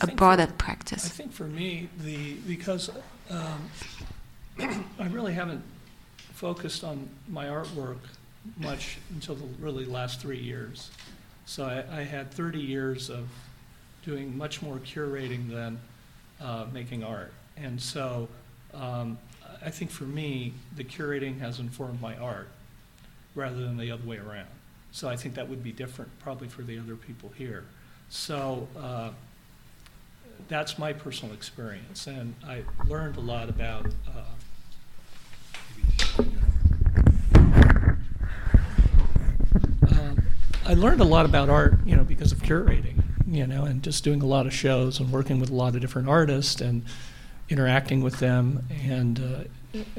a 0.00 0.08
broader 0.08 0.48
for, 0.48 0.52
practice. 0.54 1.06
I 1.06 1.10
think 1.10 1.32
for 1.32 1.44
me, 1.44 1.88
the 2.00 2.34
because 2.48 2.90
um, 3.30 3.70
I 4.98 5.06
really 5.10 5.32
haven't 5.32 5.62
focused 6.16 6.82
on 6.82 7.08
my 7.28 7.46
artwork 7.46 7.98
much 8.58 8.98
until 9.10 9.36
the 9.36 9.46
really 9.60 9.84
last 9.84 10.20
three 10.20 10.40
years. 10.40 10.90
So 11.46 11.64
I, 11.64 12.00
I 12.00 12.02
had 12.02 12.32
30 12.32 12.58
years 12.58 13.10
of 13.10 13.28
doing 14.04 14.36
much 14.36 14.60
more 14.60 14.78
curating 14.78 15.48
than 15.48 15.78
uh, 16.40 16.66
making 16.72 17.04
art. 17.04 17.32
And 17.56 17.80
so 17.80 18.28
um, 18.74 19.18
I 19.64 19.70
think 19.70 19.92
for 19.92 20.04
me, 20.04 20.52
the 20.74 20.82
curating 20.82 21.38
has 21.38 21.60
informed 21.60 22.00
my 22.00 22.16
art 22.16 22.48
rather 23.34 23.56
than 23.56 23.76
the 23.76 23.90
other 23.90 24.06
way 24.06 24.18
around. 24.18 24.48
So 24.92 25.08
I 25.08 25.16
think 25.16 25.34
that 25.34 25.48
would 25.48 25.62
be 25.62 25.72
different 25.72 26.10
probably 26.20 26.48
for 26.48 26.62
the 26.62 26.78
other 26.78 26.94
people 26.94 27.32
here. 27.36 27.64
So 28.08 28.68
uh, 28.78 29.10
that's 30.48 30.78
my 30.78 30.92
personal 30.92 31.34
experience. 31.34 32.06
And 32.06 32.34
I 32.46 32.62
learned 32.86 33.16
a 33.16 33.20
lot 33.20 33.48
about 33.48 33.86
uh, 34.06 34.20
um, 39.88 40.26
I 40.66 40.74
learned 40.74 41.00
a 41.00 41.04
lot 41.04 41.26
about 41.26 41.48
art, 41.48 41.74
you 41.84 41.96
know, 41.96 42.04
because 42.04 42.32
of 42.32 42.42
curating, 42.42 43.02
you 43.26 43.46
know, 43.46 43.64
and 43.64 43.82
just 43.82 44.04
doing 44.04 44.22
a 44.22 44.26
lot 44.26 44.46
of 44.46 44.54
shows 44.54 45.00
and 45.00 45.10
working 45.10 45.40
with 45.40 45.50
a 45.50 45.54
lot 45.54 45.74
of 45.74 45.80
different 45.80 46.08
artists 46.08 46.60
and 46.60 46.84
interacting 47.48 48.02
with 48.02 48.18
them. 48.20 48.66
And 48.86 49.18
uh, 49.20 49.44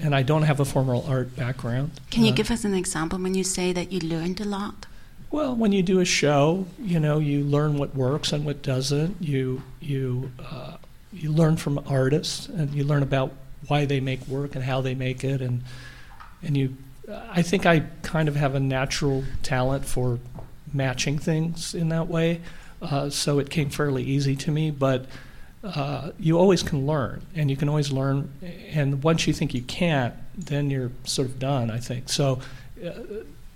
and 0.01 0.15
I 0.15 0.23
don't 0.23 0.43
have 0.43 0.59
a 0.59 0.65
formal 0.65 1.05
art 1.07 1.35
background. 1.35 1.91
Can 2.11 2.23
you 2.23 2.31
uh, 2.31 2.35
give 2.35 2.51
us 2.51 2.63
an 2.65 2.73
example 2.73 3.19
when 3.19 3.35
you 3.35 3.43
say 3.43 3.73
that 3.73 3.91
you 3.91 3.99
learned 3.99 4.39
a 4.41 4.45
lot? 4.45 4.85
Well, 5.31 5.55
when 5.55 5.71
you 5.71 5.83
do 5.83 5.99
a 5.99 6.05
show, 6.05 6.65
you 6.79 6.99
know, 6.99 7.19
you 7.19 7.43
learn 7.43 7.77
what 7.77 7.95
works 7.95 8.31
and 8.31 8.45
what 8.45 8.61
doesn't. 8.61 9.21
You 9.21 9.61
you 9.81 10.31
uh, 10.39 10.77
you 11.11 11.31
learn 11.31 11.57
from 11.57 11.79
artists, 11.87 12.47
and 12.47 12.73
you 12.73 12.83
learn 12.83 13.03
about 13.03 13.31
why 13.67 13.85
they 13.85 13.99
make 13.99 14.25
work 14.27 14.55
and 14.55 14.63
how 14.63 14.81
they 14.81 14.95
make 14.95 15.23
it, 15.23 15.41
and 15.41 15.63
and 16.41 16.55
you 16.55 16.77
I 17.09 17.41
think 17.41 17.65
I 17.65 17.81
kind 18.01 18.27
of 18.27 18.35
have 18.35 18.55
a 18.55 18.59
natural 18.59 19.23
talent 19.43 19.85
for 19.85 20.19
matching 20.73 21.19
things 21.19 21.73
in 21.73 21.89
that 21.89 22.07
way, 22.07 22.41
uh, 22.81 23.09
so 23.09 23.39
it 23.39 23.49
came 23.49 23.69
fairly 23.69 24.03
easy 24.03 24.35
to 24.37 24.51
me. 24.51 24.71
But 24.71 25.05
uh, 25.65 26.11
you 26.19 26.37
always 26.37 26.63
can 26.63 26.85
learn, 26.85 27.21
and 27.35 27.49
you 27.49 27.57
can 27.57 27.67
always 27.67 27.91
learn. 27.91 28.31
And 28.71 29.03
once 29.03 29.27
you 29.27 29.33
think 29.33 29.53
you 29.53 29.61
can't, 29.61 30.13
then 30.37 30.69
you're 30.69 30.91
sort 31.03 31.27
of 31.27 31.39
done. 31.39 31.71
I 31.71 31.79
think 31.79 32.09
so. 32.09 32.39
Uh, 32.83 32.91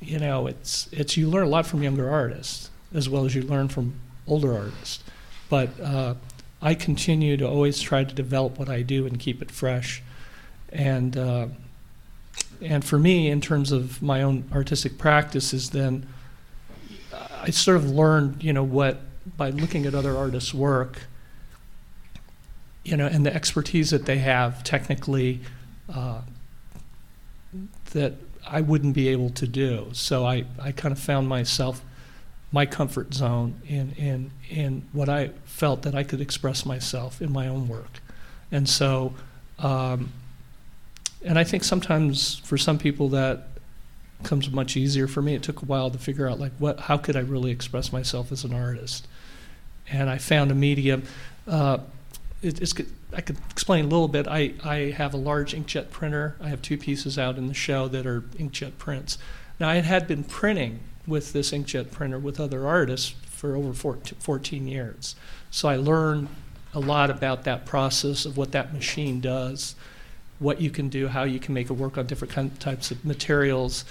you 0.01 0.17
know, 0.17 0.47
it's 0.47 0.89
it's 0.91 1.17
you 1.17 1.29
learn 1.29 1.45
a 1.45 1.49
lot 1.49 1.65
from 1.65 1.83
younger 1.83 2.09
artists 2.09 2.71
as 2.93 3.07
well 3.07 3.25
as 3.25 3.35
you 3.35 3.43
learn 3.43 3.67
from 3.67 3.93
older 4.27 4.57
artists. 4.57 5.03
But 5.49 5.79
uh, 5.79 6.15
I 6.61 6.73
continue 6.73 7.37
to 7.37 7.47
always 7.47 7.79
try 7.81 8.03
to 8.03 8.15
develop 8.15 8.57
what 8.57 8.69
I 8.69 8.81
do 8.81 9.05
and 9.05 9.19
keep 9.19 9.41
it 9.41 9.51
fresh, 9.51 10.01
and 10.71 11.15
uh, 11.15 11.47
and 12.61 12.83
for 12.83 12.97
me, 12.99 13.29
in 13.29 13.41
terms 13.41 13.71
of 13.71 14.01
my 14.01 14.21
own 14.21 14.45
artistic 14.53 14.97
practice, 14.97 15.53
is 15.53 15.69
then 15.69 16.07
I 17.41 17.51
sort 17.51 17.77
of 17.77 17.89
learned, 17.89 18.43
you 18.43 18.53
know, 18.53 18.63
what 18.63 18.99
by 19.37 19.49
looking 19.49 19.85
at 19.85 19.95
other 19.95 20.17
artists' 20.17 20.53
work, 20.53 21.03
you 22.89 22.97
know, 22.97 23.05
and 23.05 23.23
the 23.23 23.33
expertise 23.33 23.91
that 23.91 24.07
they 24.07 24.17
have 24.17 24.63
technically 24.63 25.41
uh, 25.93 26.21
that 27.91 28.13
I 28.47 28.61
wouldn't 28.61 28.95
be 28.95 29.09
able 29.09 29.29
to 29.31 29.47
do. 29.47 29.89
So 29.93 30.25
I, 30.25 30.45
I 30.59 30.71
kind 30.71 30.91
of 30.91 30.97
found 30.97 31.27
myself, 31.27 31.83
my 32.51 32.65
comfort 32.65 33.13
zone 33.13 33.61
in, 33.67 33.91
in, 33.91 34.31
in 34.49 34.87
what 34.91 35.07
I 35.07 35.29
felt 35.45 35.83
that 35.83 35.93
I 35.93 36.03
could 36.03 36.19
express 36.19 36.65
myself 36.65 37.21
in 37.21 37.31
my 37.31 37.47
own 37.47 37.67
work. 37.67 37.99
And 38.51 38.67
so, 38.67 39.13
um, 39.59 40.11
and 41.23 41.37
I 41.37 41.43
think 41.43 41.63
sometimes 41.63 42.39
for 42.39 42.57
some 42.57 42.79
people 42.79 43.09
that 43.09 43.49
comes 44.23 44.49
much 44.49 44.75
easier. 44.75 45.07
For 45.07 45.21
me, 45.21 45.35
it 45.35 45.43
took 45.43 45.61
a 45.61 45.65
while 45.65 45.91
to 45.91 45.99
figure 45.99 46.27
out 46.27 46.39
like 46.39 46.53
what, 46.57 46.79
how 46.79 46.97
could 46.97 47.15
I 47.15 47.21
really 47.21 47.51
express 47.51 47.93
myself 47.93 48.31
as 48.31 48.43
an 48.43 48.53
artist. 48.53 49.07
And 49.91 50.09
I 50.09 50.17
found 50.17 50.51
a 50.51 50.55
medium. 50.55 51.03
Uh, 51.47 51.79
it, 52.41 52.61
it's 52.61 52.73
I 53.13 53.21
could 53.21 53.37
explain 53.49 53.85
a 53.85 53.87
little 53.87 54.07
bit. 54.07 54.27
I, 54.27 54.53
I 54.63 54.75
have 54.95 55.13
a 55.13 55.17
large 55.17 55.53
inkjet 55.53 55.89
printer. 55.89 56.35
I 56.39 56.49
have 56.49 56.61
two 56.61 56.77
pieces 56.77 57.17
out 57.17 57.37
in 57.37 57.47
the 57.47 57.53
show 57.53 57.87
that 57.87 58.05
are 58.05 58.21
inkjet 58.21 58.77
prints. 58.77 59.17
Now, 59.59 59.69
I 59.69 59.75
had 59.75 60.07
been 60.07 60.23
printing 60.23 60.79
with 61.07 61.33
this 61.33 61.51
inkjet 61.51 61.91
printer 61.91 62.19
with 62.19 62.39
other 62.39 62.67
artists 62.67 63.15
for 63.25 63.55
over 63.55 63.73
14 63.73 64.67
years. 64.67 65.15
So 65.49 65.67
I 65.67 65.75
learned 65.75 66.29
a 66.73 66.79
lot 66.79 67.09
about 67.09 67.43
that 67.45 67.65
process 67.65 68.25
of 68.25 68.37
what 68.37 68.51
that 68.51 68.73
machine 68.73 69.19
does, 69.19 69.75
what 70.37 70.61
you 70.61 70.69
can 70.69 70.87
do, 70.87 71.07
how 71.07 71.23
you 71.23 71.39
can 71.39 71.53
make 71.53 71.69
it 71.69 71.73
work 71.73 71.97
on 71.97 72.05
different 72.05 72.59
types 72.59 72.91
of 72.91 73.03
materials, 73.03 73.85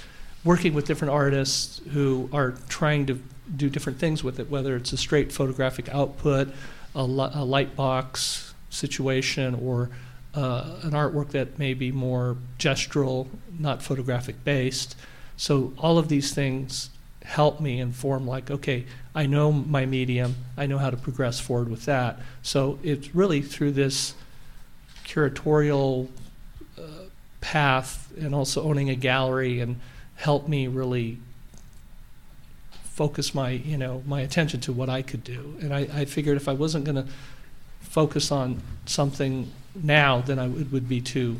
working 0.45 0.75
with 0.75 0.87
different 0.87 1.13
artists 1.13 1.81
who 1.93 2.31
are 2.33 2.53
trying 2.69 3.07
to 3.07 3.21
do 3.57 3.69
different 3.69 3.99
things 3.99 4.23
with 4.23 4.39
it, 4.39 4.49
whether 4.49 4.77
it's 4.77 4.93
a 4.93 4.97
straight 4.97 5.33
photographic 5.33 5.89
output, 5.89 6.49
a, 6.95 7.01
a 7.01 7.45
light 7.45 7.77
box 7.77 8.55
situation, 8.71 9.55
or 9.55 9.91
uh, 10.35 10.77
an 10.83 10.91
artwork 10.91 11.31
that 11.31 11.59
may 11.59 11.75
be 11.75 11.91
more 11.91 12.37
gestural, 12.59 13.29
not 13.59 13.83
photographic 13.83 14.45
based. 14.45 14.97
So 15.37 15.73
all 15.79 15.99
of 15.99 16.09
these 16.09 16.35
things 16.35 16.91
help 17.29 17.61
me 17.61 17.79
inform 17.79 18.27
like 18.27 18.51
okay 18.51 18.87
i 19.15 19.27
know 19.27 19.53
my 19.53 19.85
medium 19.85 20.35
i 20.57 20.65
know 20.65 20.79
how 20.79 20.89
to 20.89 20.97
progress 20.97 21.39
forward 21.39 21.69
with 21.69 21.85
that 21.85 22.19
so 22.41 22.79
it's 22.83 23.15
really 23.15 23.43
through 23.43 23.71
this 23.71 24.15
curatorial 25.05 26.09
uh, 26.79 26.83
path 27.43 28.11
and 28.19 28.35
also 28.35 28.63
owning 28.63 28.89
a 28.89 28.95
gallery 28.95 29.61
and 29.61 29.79
help 30.15 30.49
me 30.49 30.67
really 30.67 31.19
focus 32.99 33.33
my 33.33 33.51
you 33.51 33.79
know 33.79 34.03
my 34.09 34.23
attention 34.23 34.59
to 34.59 34.73
what 34.73 34.89
I 34.89 35.03
could 35.03 35.23
do. 35.23 35.57
And 35.61 35.73
I, 35.73 35.83
I 36.01 36.05
figured 36.05 36.37
if 36.37 36.49
I 36.49 36.53
wasn't 36.53 36.85
going 36.85 36.97
to 36.97 37.07
focus 37.81 38.33
on 38.33 38.61
something 38.87 39.53
now, 39.81 40.21
then 40.21 40.41
I, 40.41 40.47
it 40.47 40.73
would 40.73 40.89
be 40.89 41.01
too 41.01 41.37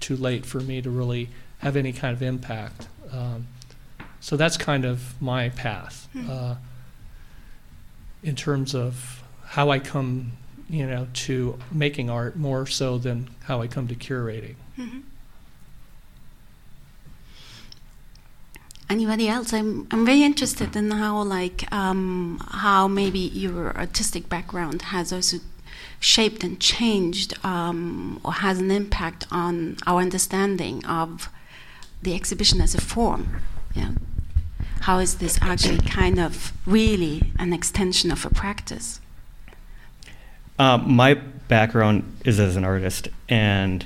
too 0.00 0.16
late 0.16 0.44
for 0.44 0.60
me 0.60 0.82
to 0.82 0.90
really 0.90 1.28
have 1.58 1.76
any 1.76 1.92
kind 1.92 2.12
of 2.12 2.22
impact. 2.22 2.88
Um, 3.12 3.46
so 4.18 4.36
that's 4.36 4.56
kind 4.56 4.84
of 4.84 5.14
my 5.22 5.50
path 5.50 6.08
hmm. 6.12 6.28
uh, 6.28 6.54
in 8.24 8.34
terms 8.34 8.74
of 8.74 9.22
how 9.44 9.70
I 9.70 9.78
come, 9.78 10.32
you 10.68 10.86
know, 10.86 11.06
to 11.26 11.56
making 11.70 12.10
art 12.10 12.34
more 12.36 12.66
so 12.66 12.98
than 12.98 13.28
how 13.44 13.62
I 13.62 13.68
come 13.68 13.86
to 13.86 13.94
curating. 13.94 14.56
Mm-hmm. 14.76 15.00
Anybody 18.88 19.28
else? 19.28 19.52
I'm 19.52 19.86
i'm 19.90 20.04
very 20.06 20.22
interested 20.22 20.76
in 20.76 20.90
how 20.90 21.22
like 21.22 21.70
um, 21.72 22.40
how 22.50 22.88
maybe 22.88 23.18
your 23.18 23.76
artistic 23.76 24.28
background 24.28 24.82
has 24.82 25.12
also 25.12 25.38
shaped 26.00 26.44
and 26.44 26.60
changed 26.60 27.34
um, 27.44 28.20
or 28.24 28.32
has 28.32 28.58
an 28.58 28.70
impact 28.70 29.26
on 29.30 29.76
our 29.86 30.00
understanding 30.00 30.84
of 30.84 31.28
the 32.02 32.14
exhibition 32.14 32.60
as 32.60 32.74
a 32.74 32.80
form. 32.80 33.42
Yeah. 33.74 33.92
How 34.80 34.98
is 34.98 35.16
this 35.16 35.38
actually 35.42 35.78
kind 35.78 36.20
of 36.20 36.52
really 36.66 37.32
an 37.38 37.52
extension 37.52 38.12
of 38.12 38.24
a 38.24 38.30
practice? 38.30 39.00
Um, 40.58 40.94
my 40.94 41.14
background 41.14 42.16
is 42.24 42.38
as 42.40 42.56
an 42.56 42.64
artist 42.64 43.08
and 43.28 43.84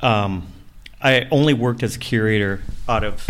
um, 0.00 0.46
i 1.00 1.26
only 1.30 1.52
worked 1.52 1.82
as 1.82 1.96
a 1.96 1.98
curator 1.98 2.62
out 2.88 3.04
of 3.04 3.26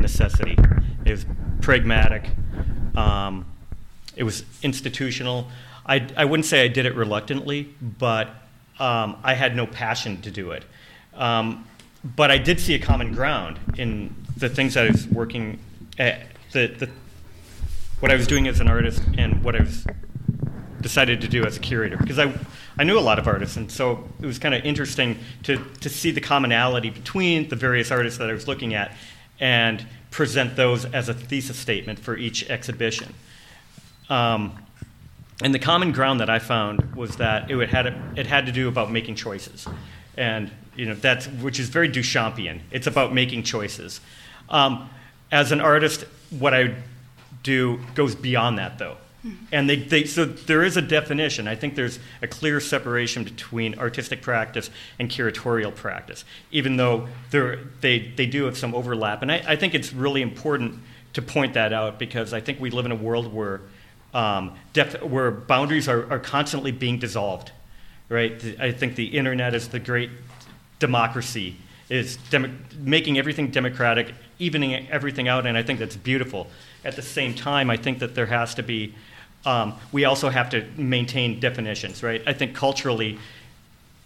necessity. 0.00 0.56
It 1.04 1.10
was 1.10 1.26
pragmatic. 1.60 2.28
Um, 2.96 3.46
it 4.16 4.24
was 4.24 4.44
institutional. 4.62 5.48
I, 5.86 6.06
I 6.16 6.24
wouldn't 6.24 6.46
say 6.46 6.64
I 6.64 6.68
did 6.68 6.86
it 6.86 6.94
reluctantly, 6.94 7.74
but 7.80 8.28
um, 8.78 9.16
I 9.22 9.34
had 9.34 9.56
no 9.56 9.66
passion 9.66 10.20
to 10.22 10.30
do 10.30 10.50
it. 10.52 10.64
Um, 11.14 11.66
but 12.16 12.30
I 12.30 12.38
did 12.38 12.60
see 12.60 12.74
a 12.74 12.78
common 12.78 13.12
ground 13.12 13.58
in 13.76 14.14
the 14.36 14.48
things 14.48 14.74
that 14.74 14.86
I 14.86 14.90
was 14.90 15.06
working 15.06 15.58
at, 15.98 16.22
the, 16.52 16.66
the, 16.66 16.90
what 18.00 18.10
I 18.10 18.14
was 18.14 18.26
doing 18.26 18.48
as 18.48 18.60
an 18.60 18.68
artist 18.68 19.02
and 19.18 19.42
what 19.44 19.54
I 19.54 19.60
was 19.60 19.86
decided 20.80 21.20
to 21.20 21.28
do 21.28 21.44
as 21.44 21.58
a 21.58 21.60
curator 21.60 21.96
because 21.98 22.18
I, 22.18 22.32
I 22.78 22.84
knew 22.84 22.98
a 22.98 23.00
lot 23.00 23.18
of 23.18 23.26
artists 23.26 23.56
and 23.56 23.70
so 23.70 24.08
it 24.20 24.26
was 24.26 24.38
kind 24.38 24.54
of 24.54 24.64
interesting 24.64 25.18
to, 25.42 25.62
to 25.80 25.90
see 25.90 26.10
the 26.10 26.22
commonality 26.22 26.88
between 26.88 27.50
the 27.50 27.56
various 27.56 27.90
artists 27.90 28.18
that 28.18 28.30
I 28.30 28.32
was 28.32 28.48
looking 28.48 28.72
at 28.72 28.96
and 29.40 29.84
present 30.10 30.56
those 30.56 30.84
as 30.84 31.08
a 31.08 31.14
thesis 31.14 31.56
statement 31.56 31.98
for 31.98 32.16
each 32.16 32.48
exhibition. 32.50 33.14
Um, 34.08 34.52
and 35.42 35.54
the 35.54 35.58
common 35.58 35.92
ground 35.92 36.20
that 36.20 36.28
I 36.28 36.38
found 36.38 36.94
was 36.94 37.16
that 37.16 37.50
it 37.50 37.70
had 37.70 37.86
it 38.16 38.26
had 38.26 38.46
to 38.46 38.52
do 38.52 38.68
about 38.68 38.92
making 38.92 39.14
choices, 39.14 39.66
and 40.16 40.50
you 40.76 40.84
know 40.86 40.94
that's 40.94 41.26
which 41.26 41.58
is 41.58 41.68
very 41.70 41.88
Duchampian. 41.88 42.60
It's 42.70 42.86
about 42.86 43.14
making 43.14 43.44
choices. 43.44 44.00
Um, 44.50 44.90
as 45.32 45.52
an 45.52 45.60
artist, 45.60 46.04
what 46.30 46.52
I 46.52 46.74
do 47.42 47.80
goes 47.94 48.14
beyond 48.14 48.58
that, 48.58 48.78
though. 48.78 48.96
And 49.52 49.68
they, 49.68 49.76
they, 49.76 50.04
so 50.04 50.24
there 50.24 50.62
is 50.62 50.76
a 50.76 50.82
definition. 50.82 51.46
I 51.46 51.54
think 51.54 51.74
there's 51.74 51.98
a 52.22 52.26
clear 52.26 52.58
separation 52.58 53.22
between 53.22 53.78
artistic 53.78 54.22
practice 54.22 54.70
and 54.98 55.10
curatorial 55.10 55.74
practice, 55.74 56.24
even 56.50 56.76
though 56.76 57.08
they, 57.30 58.12
they 58.16 58.26
do 58.26 58.44
have 58.44 58.56
some 58.56 58.74
overlap. 58.74 59.20
And 59.20 59.30
I, 59.30 59.42
I, 59.46 59.56
think 59.56 59.74
it's 59.74 59.92
really 59.92 60.22
important 60.22 60.80
to 61.12 61.22
point 61.22 61.54
that 61.54 61.72
out 61.72 61.98
because 61.98 62.32
I 62.32 62.40
think 62.40 62.60
we 62.60 62.70
live 62.70 62.86
in 62.86 62.92
a 62.92 62.96
world 62.96 63.32
where, 63.32 63.60
um, 64.14 64.56
def, 64.72 65.02
where 65.02 65.30
boundaries 65.30 65.86
are, 65.86 66.10
are 66.10 66.18
constantly 66.18 66.72
being 66.72 66.98
dissolved. 66.98 67.52
Right? 68.08 68.42
I 68.58 68.72
think 68.72 68.96
the 68.96 69.06
internet 69.06 69.54
is 69.54 69.68
the 69.68 69.78
great 69.78 70.10
democracy, 70.78 71.56
is 71.90 72.16
dem- 72.30 72.64
making 72.78 73.18
everything 73.18 73.50
democratic, 73.50 74.14
evening 74.38 74.88
everything 74.88 75.28
out, 75.28 75.46
and 75.46 75.56
I 75.56 75.62
think 75.62 75.78
that's 75.78 75.94
beautiful. 75.94 76.48
At 76.84 76.96
the 76.96 77.02
same 77.02 77.34
time, 77.34 77.70
I 77.70 77.76
think 77.76 77.98
that 77.98 78.14
there 78.14 78.26
has 78.26 78.54
to 78.54 78.62
be 78.62 78.94
um, 79.44 79.74
we 79.92 80.04
also 80.04 80.28
have 80.28 80.50
to 80.50 80.66
maintain 80.76 81.40
definitions, 81.40 82.02
right? 82.02 82.22
I 82.26 82.32
think 82.32 82.54
culturally, 82.54 83.18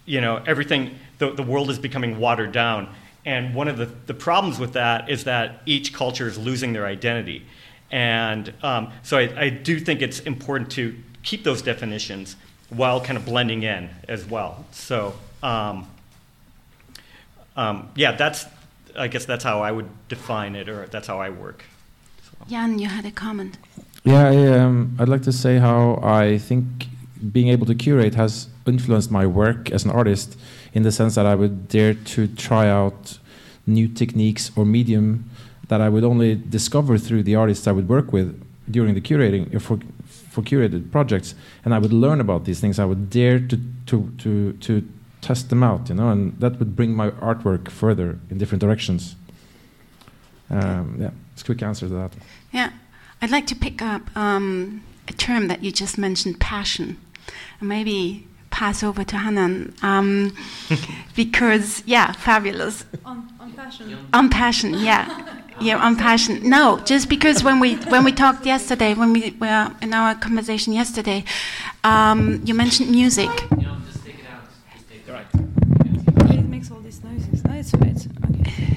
you 0.05 0.21
know, 0.21 0.41
everything, 0.45 0.97
the, 1.17 1.31
the 1.31 1.43
world 1.43 1.69
is 1.69 1.79
becoming 1.79 2.19
watered 2.19 2.51
down. 2.51 2.93
And 3.25 3.55
one 3.55 3.67
of 3.67 3.77
the, 3.77 3.87
the 4.05 4.13
problems 4.13 4.59
with 4.59 4.73
that 4.73 5.09
is 5.09 5.23
that 5.23 5.61
each 5.65 5.93
culture 5.93 6.27
is 6.27 6.37
losing 6.37 6.73
their 6.73 6.85
identity. 6.85 7.45
And 7.91 8.53
um, 8.63 8.91
so 9.03 9.17
I, 9.17 9.41
I 9.45 9.49
do 9.49 9.79
think 9.79 10.01
it's 10.01 10.19
important 10.21 10.71
to 10.73 10.95
keep 11.23 11.43
those 11.43 11.61
definitions 11.61 12.35
while 12.69 13.01
kind 13.01 13.17
of 13.17 13.25
blending 13.25 13.63
in 13.63 13.89
as 14.07 14.25
well. 14.25 14.65
So, 14.71 15.13
um, 15.43 15.87
um, 17.55 17.89
yeah, 17.95 18.11
that's, 18.13 18.45
I 18.97 19.07
guess 19.07 19.25
that's 19.25 19.43
how 19.43 19.61
I 19.61 19.71
would 19.71 19.89
define 20.07 20.55
it, 20.55 20.69
or 20.69 20.87
that's 20.87 21.07
how 21.07 21.19
I 21.19 21.29
work. 21.29 21.63
So. 22.23 22.45
Jan, 22.47 22.79
you 22.79 22.87
had 22.87 23.05
a 23.05 23.11
comment. 23.11 23.57
Yeah, 24.05 24.27
I, 24.29 24.59
um, 24.59 24.95
I'd 24.99 25.09
like 25.09 25.23
to 25.23 25.31
say 25.31 25.57
how 25.57 25.99
I 26.03 26.37
think 26.37 26.87
being 27.31 27.47
able 27.47 27.65
to 27.65 27.73
curate 27.73 28.13
has 28.13 28.47
influenced 28.67 29.09
my 29.09 29.25
work 29.25 29.71
as 29.71 29.83
an 29.83 29.89
artist 29.89 30.37
in 30.73 30.83
the 30.83 30.91
sense 30.91 31.15
that 31.15 31.25
I 31.25 31.33
would 31.33 31.67
dare 31.67 31.95
to 31.95 32.27
try 32.27 32.69
out 32.69 33.17
new 33.65 33.87
techniques 33.87 34.51
or 34.55 34.63
medium 34.63 35.29
that 35.69 35.81
I 35.81 35.89
would 35.89 36.03
only 36.03 36.35
discover 36.35 36.99
through 36.99 37.23
the 37.23 37.33
artists 37.35 37.67
I 37.67 37.71
would 37.71 37.89
work 37.89 38.13
with 38.13 38.39
during 38.69 38.93
the 38.93 39.01
curating 39.01 39.53
uh, 39.55 39.59
for 39.59 39.79
for 40.05 40.41
curated 40.43 40.91
projects, 40.91 41.33
and 41.63 41.73
I 41.73 41.79
would 41.79 41.93
learn 41.93 42.19
about 42.19 42.45
these 42.45 42.59
things. 42.59 42.77
I 42.77 42.85
would 42.85 43.09
dare 43.09 43.39
to 43.39 43.59
to 43.87 44.13
to 44.19 44.53
to 44.53 44.87
test 45.21 45.49
them 45.49 45.63
out, 45.63 45.89
you 45.89 45.95
know, 45.95 46.09
and 46.09 46.39
that 46.39 46.59
would 46.59 46.75
bring 46.75 46.95
my 46.95 47.09
artwork 47.11 47.69
further 47.69 48.19
in 48.29 48.37
different 48.37 48.61
directions. 48.61 49.15
Um, 50.51 50.97
yeah, 50.99 51.11
it's 51.33 51.41
a 51.41 51.45
quick 51.45 51.63
answer 51.63 51.87
to 51.87 51.93
that. 51.95 52.11
Yeah. 52.51 52.69
I'd 53.25 53.31
like 53.31 53.47
to 53.47 53.55
pick 53.55 53.81
up 53.81 54.15
um, 54.15 54.83
a 55.07 55.13
term 55.13 55.47
that 55.47 55.63
you 55.63 55.71
just 55.71 55.97
mentioned, 55.97 56.39
passion, 56.39 56.97
and 57.59 57.67
maybe 57.67 58.27
pass 58.51 58.83
over 58.83 59.03
to 59.03 59.17
Hanan 59.17 59.73
um, 59.81 60.35
because 61.15 61.81
yeah, 61.87 62.11
fabulous. 62.11 62.85
On, 63.03 63.27
on 63.39 63.51
passion. 63.53 63.97
On 64.13 64.29
passion, 64.29 64.75
yeah. 64.75 65.41
Yeah, 65.59 65.77
on 65.77 65.95
passion. 65.95 66.47
No, 66.47 66.79
just 66.85 67.09
because 67.09 67.43
when 67.43 67.59
we 67.59 67.77
when 67.89 68.03
we 68.03 68.11
talked 68.11 68.45
yesterday, 68.45 68.93
when 68.93 69.11
we 69.11 69.31
were 69.39 69.71
in 69.81 69.91
our 69.91 70.13
conversation 70.13 70.71
yesterday, 70.71 71.23
um, 71.83 72.43
you 72.45 72.53
mentioned 72.53 72.91
music. 72.91 73.31
Right. 75.07 75.25
It 76.29 76.45
makes 76.45 76.69
all 76.69 76.79
these 76.81 77.03
noises. 77.03 77.43
No, 77.43 77.53
it's 77.53 77.73
right. 77.73 78.07
Okay. 78.41 78.75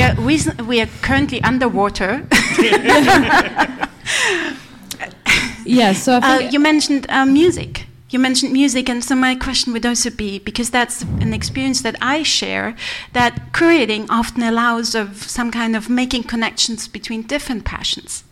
We 0.00 0.02
are, 0.02 0.14
we, 0.20 0.40
we 0.66 0.80
are 0.80 0.88
currently 1.02 1.42
underwater. 1.42 2.26
yeah, 5.64 5.92
so 5.92 6.18
uh, 6.22 6.38
you 6.50 6.58
mentioned 6.58 7.06
uh, 7.08 7.26
music. 7.26 7.86
You 8.10 8.18
mentioned 8.18 8.52
music, 8.52 8.88
and 8.88 9.04
so 9.04 9.14
my 9.14 9.36
question 9.36 9.72
would 9.72 9.86
also 9.86 10.10
be 10.10 10.40
because 10.40 10.70
that's 10.70 11.02
an 11.02 11.32
experience 11.32 11.82
that 11.82 11.94
I 12.02 12.24
share. 12.24 12.74
That 13.12 13.52
curating 13.52 14.06
often 14.10 14.42
allows 14.42 14.96
of 14.96 15.22
some 15.22 15.52
kind 15.52 15.76
of 15.76 15.88
making 15.88 16.24
connections 16.24 16.88
between 16.88 17.22
different 17.22 17.64
passions. 17.64 18.24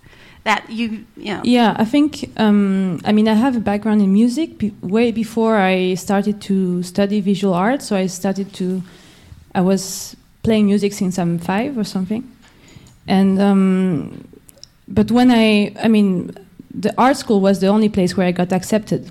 That 0.43 0.69
you, 0.69 1.05
you 1.17 1.35
know. 1.35 1.43
Yeah, 1.45 1.77
I 1.79 1.85
think. 1.85 2.31
Um, 2.37 3.01
I 3.05 3.13
mean, 3.13 3.29
I 3.29 3.35
have 3.35 3.57
a 3.57 3.61
background 3.61 4.03
in 4.03 4.13
music 4.13 4.59
be 4.59 4.75
way 4.83 5.13
before 5.13 5.59
I 5.59 5.95
started 5.95 6.41
to 6.43 6.83
study 6.83 7.21
visual 7.21 7.55
art. 7.55 7.83
So 7.83 7.95
I 7.95 8.07
started 8.07 8.53
to. 8.55 8.83
I 9.55 9.61
was 9.61 10.17
playing 10.43 10.67
music 10.67 10.93
since 10.93 11.19
I'm 11.19 11.39
five 11.39 11.79
or 11.79 11.85
something, 11.85 12.29
and 13.09 13.41
um, 13.41 14.29
but 14.87 15.11
when 15.11 15.31
I, 15.31 15.75
I 15.83 15.89
mean, 15.89 16.35
the 16.73 16.95
art 16.97 17.17
school 17.17 17.41
was 17.41 17.61
the 17.61 17.67
only 17.67 17.89
place 17.89 18.17
where 18.17 18.27
I 18.27 18.33
got 18.33 18.53
accepted. 18.53 19.11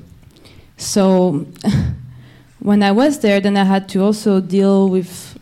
So 0.78 1.46
when 2.60 2.84
I 2.84 2.92
was 2.92 3.20
there, 3.20 3.40
then 3.40 3.58
I 3.58 3.64
had 3.64 3.90
to 3.90 4.04
also 4.04 4.40
deal 4.40 4.90
with 4.90 5.38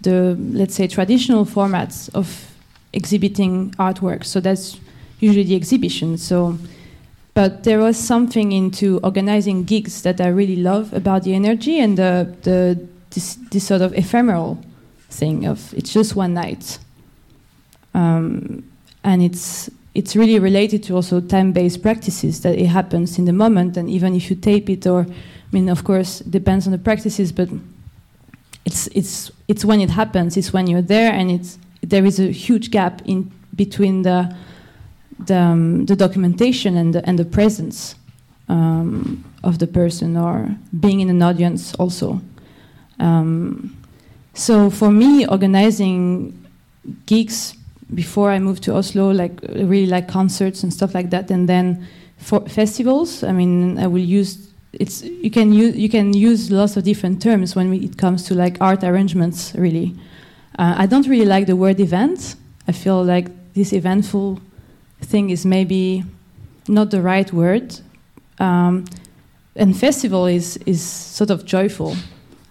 the, 0.00 0.36
let's 0.52 0.74
say, 0.74 0.86
traditional 0.86 1.44
formats 1.44 2.12
of 2.14 2.52
exhibiting 2.92 3.70
artwork. 3.72 4.24
So 4.24 4.40
that's 4.40 4.78
usually 5.20 5.44
the 5.44 5.56
exhibition. 5.56 6.18
So, 6.18 6.58
but 7.34 7.64
there 7.64 7.78
was 7.78 7.96
something 7.96 8.52
into 8.52 8.98
organizing 9.02 9.64
gigs 9.64 10.02
that 10.02 10.20
I 10.20 10.28
really 10.28 10.56
love 10.56 10.92
about 10.92 11.22
the 11.22 11.34
energy 11.34 11.78
and 11.78 11.96
the, 11.96 12.34
the 12.42 12.88
this, 13.10 13.34
this 13.50 13.66
sort 13.66 13.82
of 13.82 13.92
ephemeral 13.94 14.62
thing 15.08 15.46
of 15.46 15.74
it's 15.74 15.92
just 15.92 16.16
one 16.16 16.34
night. 16.34 16.78
Um, 17.94 18.64
and 19.02 19.22
it's 19.22 19.70
it's 19.94 20.14
really 20.14 20.38
related 20.38 20.84
to 20.84 20.94
also 20.94 21.20
time-based 21.20 21.82
practices 21.82 22.42
that 22.42 22.56
it 22.56 22.66
happens 22.66 23.18
in 23.18 23.24
the 23.24 23.32
moment. 23.32 23.76
And 23.76 23.90
even 23.90 24.14
if 24.14 24.30
you 24.30 24.36
tape 24.36 24.70
it 24.70 24.86
or 24.86 25.02
i 25.02 25.52
mean 25.52 25.68
of 25.68 25.82
course 25.82 26.20
depends 26.20 26.66
on 26.66 26.72
the 26.72 26.78
practices 26.78 27.32
but 27.32 27.48
it's 28.64 28.86
it's 28.88 29.30
it's 29.48 29.64
when 29.64 29.80
it 29.80 29.90
happens. 29.90 30.36
It's 30.36 30.52
when 30.52 30.66
you're 30.66 30.82
there 30.82 31.12
and 31.12 31.30
it's 31.30 31.58
there 31.82 32.04
is 32.04 32.20
a 32.20 32.30
huge 32.30 32.70
gap 32.70 33.02
in 33.04 33.30
between 33.56 34.02
the 34.02 34.34
the, 35.26 35.36
um, 35.36 35.86
the 35.86 35.96
documentation 35.96 36.76
and 36.76 36.94
the, 36.94 37.06
and 37.06 37.18
the 37.18 37.24
presence 37.24 37.94
um, 38.48 39.22
of 39.42 39.58
the 39.58 39.66
person 39.66 40.16
or 40.16 40.56
being 40.78 41.00
in 41.00 41.10
an 41.10 41.22
audience 41.22 41.74
also. 41.74 42.20
Um, 42.98 43.76
so 44.34 44.70
for 44.70 44.90
me 44.90 45.26
organizing 45.26 46.32
gigs 47.04 47.54
before 47.94 48.30
I 48.30 48.38
moved 48.38 48.62
to 48.64 48.74
Oslo, 48.74 49.10
like 49.10 49.40
really 49.42 49.86
like 49.86 50.08
concerts 50.08 50.62
and 50.62 50.72
stuff 50.72 50.94
like 50.94 51.10
that, 51.10 51.30
and 51.30 51.48
then 51.48 51.86
for 52.16 52.40
festivals. 52.48 53.22
I 53.22 53.32
mean, 53.32 53.78
I 53.78 53.86
will 53.86 53.98
use 53.98 54.50
it's 54.72 55.02
you 55.02 55.30
can 55.30 55.52
use 55.52 55.76
you 55.76 55.88
can 55.88 56.14
use 56.14 56.50
lots 56.50 56.76
of 56.76 56.84
different 56.84 57.20
terms 57.20 57.56
when 57.56 57.70
we, 57.70 57.78
it 57.78 57.96
comes 57.96 58.24
to 58.24 58.34
like 58.34 58.56
art 58.60 58.84
arrangements. 58.84 59.52
Really, 59.54 59.96
uh, 60.58 60.74
I 60.78 60.86
don't 60.86 61.08
really 61.08 61.26
like 61.26 61.46
the 61.46 61.56
word 61.56 61.80
event. 61.80 62.36
I 62.68 62.72
feel 62.72 63.02
like 63.02 63.28
this 63.54 63.72
eventful 63.72 64.40
thing 65.00 65.30
is 65.30 65.44
maybe 65.44 66.04
not 66.68 66.90
the 66.90 67.02
right 67.02 67.32
word. 67.32 67.80
Um, 68.38 68.84
and 69.56 69.76
festival 69.76 70.26
is 70.26 70.56
is 70.66 70.82
sort 70.82 71.30
of 71.30 71.44
joyful, 71.44 71.96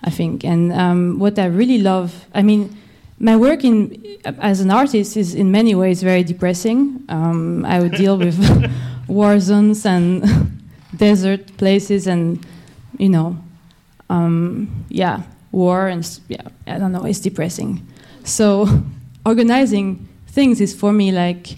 I 0.04 0.10
think. 0.10 0.44
And 0.44 0.74
um, 0.74 1.20
what 1.20 1.40
I 1.40 1.46
really 1.46 1.78
love, 1.78 2.26
I 2.34 2.42
mean 2.42 2.76
my 3.20 3.36
work 3.36 3.64
in 3.64 4.18
as 4.24 4.62
an 4.62 4.72
artist 4.72 5.18
is 5.18 5.36
in 5.36 5.52
many 5.52 5.76
ways 5.76 6.02
very 6.02 6.24
depressing. 6.24 7.04
Um, 7.10 7.66
I 7.66 7.80
would 7.80 7.94
deal 7.94 8.18
with 8.18 8.38
war 9.08 9.40
zones 9.40 9.86
and 9.86 10.24
desert 10.96 11.58
places, 11.58 12.08
and 12.08 12.46
you 12.98 13.10
know, 13.10 13.38
um, 14.10 14.86
yeah, 14.90 15.24
war 15.52 15.88
and 15.88 16.20
yeah, 16.28 16.44
I 16.68 16.80
don't 16.80 16.92
know, 16.92 17.06
it's 17.06 17.20
depressing. 17.20 17.86
So 18.24 18.68
organizing 19.26 20.08
things 20.28 20.62
is 20.62 20.74
for 20.74 20.94
me 20.94 21.12
like 21.12 21.58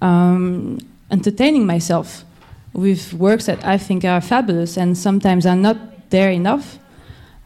um, 0.00 0.78
entertaining 1.10 1.66
myself 1.66 2.24
with 2.72 3.12
works 3.14 3.46
that 3.46 3.64
I 3.64 3.78
think 3.78 4.04
are 4.04 4.20
fabulous 4.20 4.76
and 4.76 4.96
sometimes 4.96 5.44
are 5.44 5.56
not 5.56 6.10
there 6.10 6.30
enough. 6.30 6.78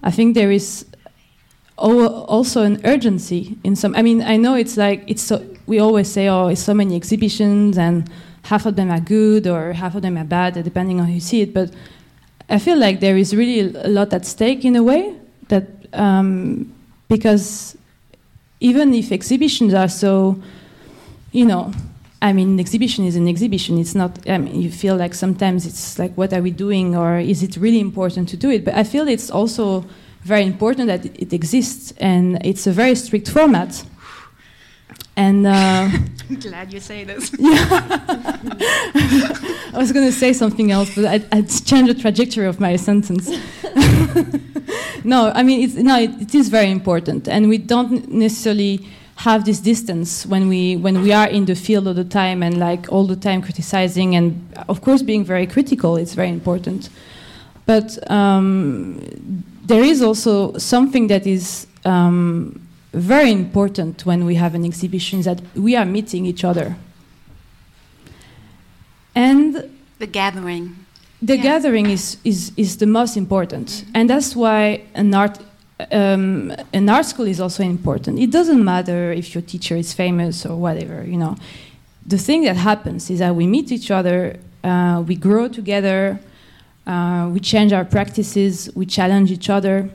I 0.03 0.11
think 0.11 0.35
there 0.35 0.50
is 0.50 0.85
also 1.77 2.63
an 2.63 2.81
urgency 2.85 3.59
in 3.65 3.77
some. 3.77 3.95
I 3.95 4.03
mean, 4.03 4.23
I 4.23 4.37
know 4.37 4.55
it's 4.55 4.77
like 4.77 5.05
it's 5.07 5.23
so. 5.23 5.45
We 5.67 5.79
always 5.79 6.11
say, 6.11 6.29
"Oh, 6.29 6.49
it's 6.49 6.63
so 6.63 6.75
many 6.75 6.95
exhibitions, 6.97 7.79
and 7.79 8.09
half 8.43 8.67
of 8.67 8.77
them 8.77 8.91
are 8.91 9.01
good, 9.01 9.47
or 9.47 9.73
half 9.73 9.95
of 9.95 10.03
them 10.03 10.17
are 10.17 10.25
bad, 10.25 10.55
depending 10.63 11.01
on 11.01 11.07
how 11.07 11.13
you 11.13 11.21
see 11.21 11.41
it." 11.43 11.55
But 11.55 11.73
I 12.49 12.59
feel 12.59 12.79
like 12.79 13.01
there 13.01 13.17
is 13.17 13.35
really 13.35 13.61
a 13.61 13.89
lot 13.89 14.13
at 14.13 14.27
stake 14.27 14.65
in 14.65 14.77
a 14.77 14.83
way 14.83 15.15
that 15.49 15.65
um, 15.93 16.73
because 17.09 17.77
even 18.61 18.95
if 18.95 19.13
exhibitions 19.13 19.75
are 19.75 19.89
so, 19.89 20.41
you 21.33 21.45
know, 21.45 21.73
I 22.23 22.33
mean, 22.33 22.55
an 22.55 22.61
exhibition 22.61 23.05
is 23.05 23.17
an 23.17 23.29
exhibition. 23.29 23.79
It's 23.79 23.95
not. 23.95 24.19
I 24.29 24.39
mean, 24.39 24.61
you 24.61 24.71
feel 24.71 24.97
like 24.97 25.15
sometimes 25.15 25.67
it's 25.67 25.99
like, 25.99 26.15
what 26.15 26.33
are 26.33 26.41
we 26.41 26.51
doing, 26.51 26.97
or 26.97 27.19
is 27.19 27.43
it 27.43 27.57
really 27.57 27.81
important 27.81 28.29
to 28.31 28.37
do 28.37 28.51
it? 28.51 28.65
But 28.65 28.75
I 28.75 28.85
feel 28.85 29.09
it's 29.09 29.31
also 29.31 29.85
very 30.25 30.45
important 30.45 30.87
that 30.89 31.05
it, 31.05 31.33
exists, 31.33 31.93
and 31.99 32.45
it's 32.45 32.67
a 32.67 32.73
very 32.73 32.95
strict 32.95 33.29
format. 33.29 33.85
And 35.17 35.47
uh, 35.47 35.51
I'm 36.31 36.37
glad 36.41 36.73
you 36.73 36.81
say 36.81 37.05
this. 37.05 37.31
Yeah. 37.39 37.69
I 39.75 39.79
was 39.79 39.93
going 39.93 40.07
to 40.07 40.13
say 40.13 40.33
something 40.33 40.71
else, 40.71 40.95
but 40.95 41.05
I, 41.05 41.21
I 41.33 41.43
changed 41.43 41.91
the 41.91 42.01
trajectory 42.01 42.47
of 42.47 42.61
my 42.61 42.77
sentence. 42.77 43.29
no, 45.05 45.33
I 45.35 45.43
mean, 45.43 45.63
it's, 45.65 45.75
no, 45.75 45.99
it, 45.99 46.11
it 46.21 46.35
is 46.35 46.49
very 46.49 46.71
important, 46.71 47.29
and 47.29 47.49
we 47.49 47.59
don't 47.59 48.09
necessarily 48.09 48.87
have 49.17 49.45
this 49.45 49.61
distance 49.61 50.27
when 50.27 50.49
we 50.49 50.77
when 50.77 51.01
we 51.03 51.13
are 51.13 51.29
in 51.29 51.45
the 51.45 51.55
field 51.55 51.87
all 51.87 51.95
the 51.95 52.05
time 52.05 52.43
and 52.43 52.59
like 52.59 52.91
all 52.93 53.07
the 53.07 53.15
time 53.15 53.41
criticizing 53.41 54.17
and 54.17 54.33
of 54.69 54.81
course 54.81 55.03
being 55.03 55.25
very 55.25 55.47
critical. 55.47 55.97
It's 55.97 56.15
very 56.15 56.31
important, 56.31 56.89
but 57.67 58.11
um, 58.11 59.01
there 59.64 59.83
is 59.83 60.03
also 60.03 60.57
something 60.59 61.09
that 61.09 61.27
is 61.27 61.66
um, 61.85 62.61
very 62.92 63.33
important 63.33 64.07
when 64.07 64.24
we 64.24 64.35
have 64.37 64.55
an 64.55 64.64
exhibition 64.64 65.18
is 65.20 65.24
that 65.24 65.40
we 65.55 65.74
are 65.74 65.85
meeting 65.85 66.27
each 66.27 66.44
other. 66.44 66.77
And 69.14 69.70
the 69.98 70.07
gathering. 70.07 70.77
The 71.22 71.37
yeah. 71.37 71.42
gathering 71.42 71.90
is, 71.90 72.18
is, 72.24 72.53
is 72.57 72.77
the 72.77 72.87
most 72.87 73.16
important. 73.16 73.68
Mm 73.70 73.87
-hmm. 73.87 73.98
And 73.98 74.09
that's 74.09 74.35
why 74.35 74.81
an 74.94 75.14
art, 75.14 75.38
um, 75.90 76.53
an 76.72 76.88
art 76.88 77.07
school 77.07 77.27
is 77.27 77.40
also 77.40 77.62
important. 77.62 78.18
It 78.18 78.33
doesn't 78.33 78.62
matter 78.62 79.12
if 79.12 79.33
your 79.35 79.44
teacher 79.46 79.79
is 79.79 79.94
famous 79.94 80.46
or 80.46 80.59
whatever, 80.61 81.05
you 81.07 81.18
know. 81.18 81.35
The 82.09 82.18
thing 82.18 82.44
that 82.44 82.57
happens 82.57 83.11
is 83.11 83.18
that 83.18 83.35
we 83.35 83.46
meet 83.46 83.70
each 83.70 83.90
other, 83.90 84.37
uh, 84.62 85.03
we 85.07 85.16
grow 85.18 85.48
together, 85.48 86.18
uh, 86.87 87.31
we 87.33 87.40
change 87.40 87.73
our 87.73 87.85
practices, 87.85 88.70
we 88.75 88.87
challenge 88.87 89.31
each 89.31 89.49
other. 89.49 89.90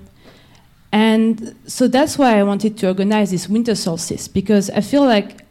And 0.91 1.55
so 1.67 1.87
that's 1.87 2.17
why 2.17 2.39
I 2.39 2.43
wanted 2.43 2.77
to 2.79 2.87
organize 2.87 3.29
this 3.29 3.47
winter 3.47 3.75
solstice 3.75 4.27
because 4.27 4.69
I 4.71 4.81
feel 4.81 5.05
like, 5.05 5.41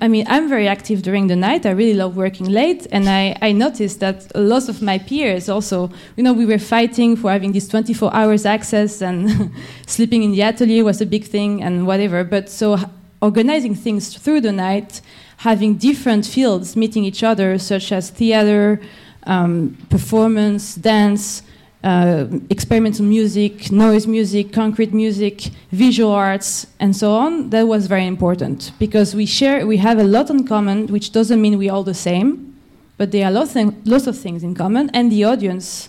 I 0.00 0.08
mean, 0.08 0.26
I'm 0.28 0.48
very 0.48 0.66
active 0.66 1.02
during 1.02 1.28
the 1.28 1.36
night. 1.36 1.66
I 1.66 1.70
really 1.70 1.94
love 1.94 2.16
working 2.16 2.48
late. 2.48 2.86
And 2.90 3.08
I, 3.08 3.36
I 3.40 3.52
noticed 3.52 4.00
that 4.00 4.26
a 4.34 4.40
lot 4.40 4.68
of 4.68 4.82
my 4.82 4.98
peers 4.98 5.48
also, 5.48 5.90
you 6.16 6.24
know, 6.24 6.32
we 6.32 6.46
were 6.46 6.58
fighting 6.58 7.14
for 7.14 7.30
having 7.30 7.52
this 7.52 7.68
24 7.68 8.12
hours 8.12 8.44
access 8.44 9.00
and 9.00 9.52
sleeping 9.86 10.24
in 10.24 10.32
the 10.32 10.42
atelier 10.42 10.84
was 10.84 11.00
a 11.00 11.06
big 11.06 11.24
thing 11.24 11.62
and 11.62 11.86
whatever. 11.86 12.24
But 12.24 12.48
so 12.48 12.78
organizing 13.22 13.74
things 13.74 14.16
through 14.16 14.40
the 14.40 14.52
night, 14.52 15.00
having 15.38 15.76
different 15.76 16.26
fields 16.26 16.74
meeting 16.74 17.04
each 17.04 17.22
other, 17.22 17.58
such 17.58 17.92
as 17.92 18.10
theater, 18.10 18.80
um, 19.28 19.76
performance, 19.90 20.74
dance, 20.74 21.42
uh, 21.84 22.26
experimental 22.50 23.04
music, 23.04 23.70
noise 23.70 24.06
music, 24.06 24.52
concrete 24.52 24.92
music, 24.92 25.50
visual 25.70 26.10
arts, 26.10 26.66
and 26.80 26.96
so 26.96 27.12
on, 27.12 27.50
that 27.50 27.68
was 27.68 27.86
very 27.86 28.06
important 28.06 28.72
because 28.80 29.14
we 29.14 29.24
share, 29.24 29.64
we 29.66 29.76
have 29.76 29.98
a 29.98 30.04
lot 30.04 30.28
in 30.30 30.44
common, 30.44 30.88
which 30.88 31.12
doesn't 31.12 31.40
mean 31.40 31.56
we're 31.56 31.72
all 31.72 31.84
the 31.84 31.94
same, 31.94 32.56
but 32.96 33.12
there 33.12 33.24
are 33.26 33.30
lots, 33.30 33.54
lots 33.84 34.08
of 34.08 34.18
things 34.18 34.42
in 34.42 34.54
common, 34.54 34.90
and 34.92 35.12
the 35.12 35.22
audience 35.22 35.88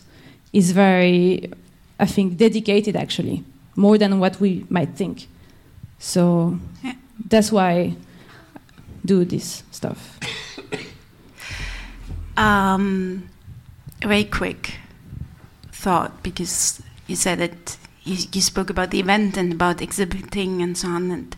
is 0.53 0.71
very, 0.71 1.51
I 1.99 2.05
think, 2.05 2.37
dedicated 2.37 2.95
actually, 2.95 3.43
more 3.75 3.97
than 3.97 4.19
what 4.19 4.39
we 4.39 4.65
might 4.69 4.95
think. 4.95 5.27
So 5.97 6.59
that's 7.27 7.51
why 7.51 7.71
I 7.71 7.95
do 9.05 9.25
this 9.25 9.63
stuff. 9.71 10.19
Um, 12.39 13.29
very 14.01 14.23
quick 14.23 14.79
thought 15.73 16.23
because 16.23 16.81
you 17.05 17.17
said 17.17 17.39
that 17.39 17.77
you, 18.05 18.15
you 18.31 18.39
spoke 18.39 18.69
about 18.69 18.91
the 18.91 18.99
event 19.01 19.35
and 19.35 19.51
about 19.51 19.81
exhibiting 19.81 20.61
and 20.61 20.77
so 20.77 20.87
on. 20.87 21.11
And 21.11 21.35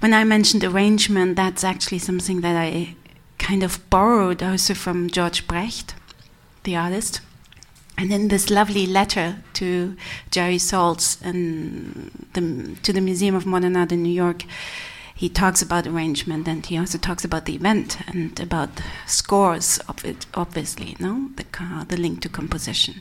when 0.00 0.12
I 0.12 0.24
mentioned 0.24 0.64
arrangement, 0.64 1.36
that's 1.36 1.62
actually 1.62 2.00
something 2.00 2.40
that 2.40 2.56
I 2.56 2.96
kind 3.38 3.62
of 3.62 3.88
borrowed 3.90 4.42
also 4.42 4.74
from 4.74 5.08
George 5.08 5.46
Brecht, 5.46 5.94
the 6.64 6.74
artist. 6.74 7.20
And 7.96 8.12
in 8.12 8.26
this 8.26 8.50
lovely 8.50 8.86
letter 8.86 9.36
to 9.54 9.96
Jerry 10.32 10.56
Saltz 10.56 11.22
and 11.22 12.26
the, 12.32 12.76
to 12.82 12.92
the 12.92 13.00
Museum 13.00 13.36
of 13.36 13.46
Modern 13.46 13.76
Art 13.76 13.92
in 13.92 14.02
New 14.02 14.12
York, 14.12 14.42
he 15.20 15.28
talks 15.28 15.60
about 15.60 15.86
arrangement 15.86 16.48
and 16.48 16.64
he 16.64 16.78
also 16.78 16.96
talks 16.96 17.26
about 17.26 17.44
the 17.44 17.54
event 17.54 17.98
and 18.08 18.40
about 18.40 18.70
scores 19.06 19.78
of 19.86 20.02
it, 20.02 20.24
obviously, 20.32 20.96
no, 20.98 21.28
the 21.36 21.44
the 21.88 21.98
link 21.98 22.22
to 22.22 22.28
composition. 22.30 22.94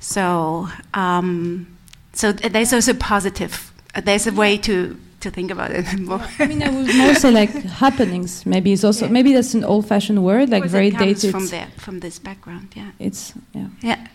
So, 0.00 0.68
um, 0.94 1.66
so 2.14 2.32
there's 2.32 2.72
also 2.72 2.94
positive. 2.94 3.70
Uh, 3.94 4.00
there's 4.00 4.26
a 4.26 4.32
way 4.32 4.56
to 4.56 4.96
to 5.20 5.30
think 5.30 5.50
about 5.50 5.70
it 5.70 5.84
more. 6.08 6.24
I 6.38 6.46
mean, 6.46 6.62
I 6.62 6.70
would 6.70 6.94
more 6.96 7.14
say 7.14 7.30
like 7.30 7.50
happenings. 7.84 8.46
Maybe 8.46 8.72
it's 8.72 8.84
also 8.84 9.04
yeah. 9.04 9.12
maybe 9.12 9.34
that's 9.34 9.52
an 9.52 9.64
old-fashioned 9.64 10.24
word, 10.24 10.48
like 10.48 10.64
very 10.64 10.90
dated. 10.90 11.30
From 11.30 11.48
there, 11.48 11.68
from 11.76 12.00
this 12.00 12.18
background, 12.18 12.68
yeah. 12.74 12.92
It's 12.98 13.34
yeah. 13.52 13.68
Yeah, 13.82 14.06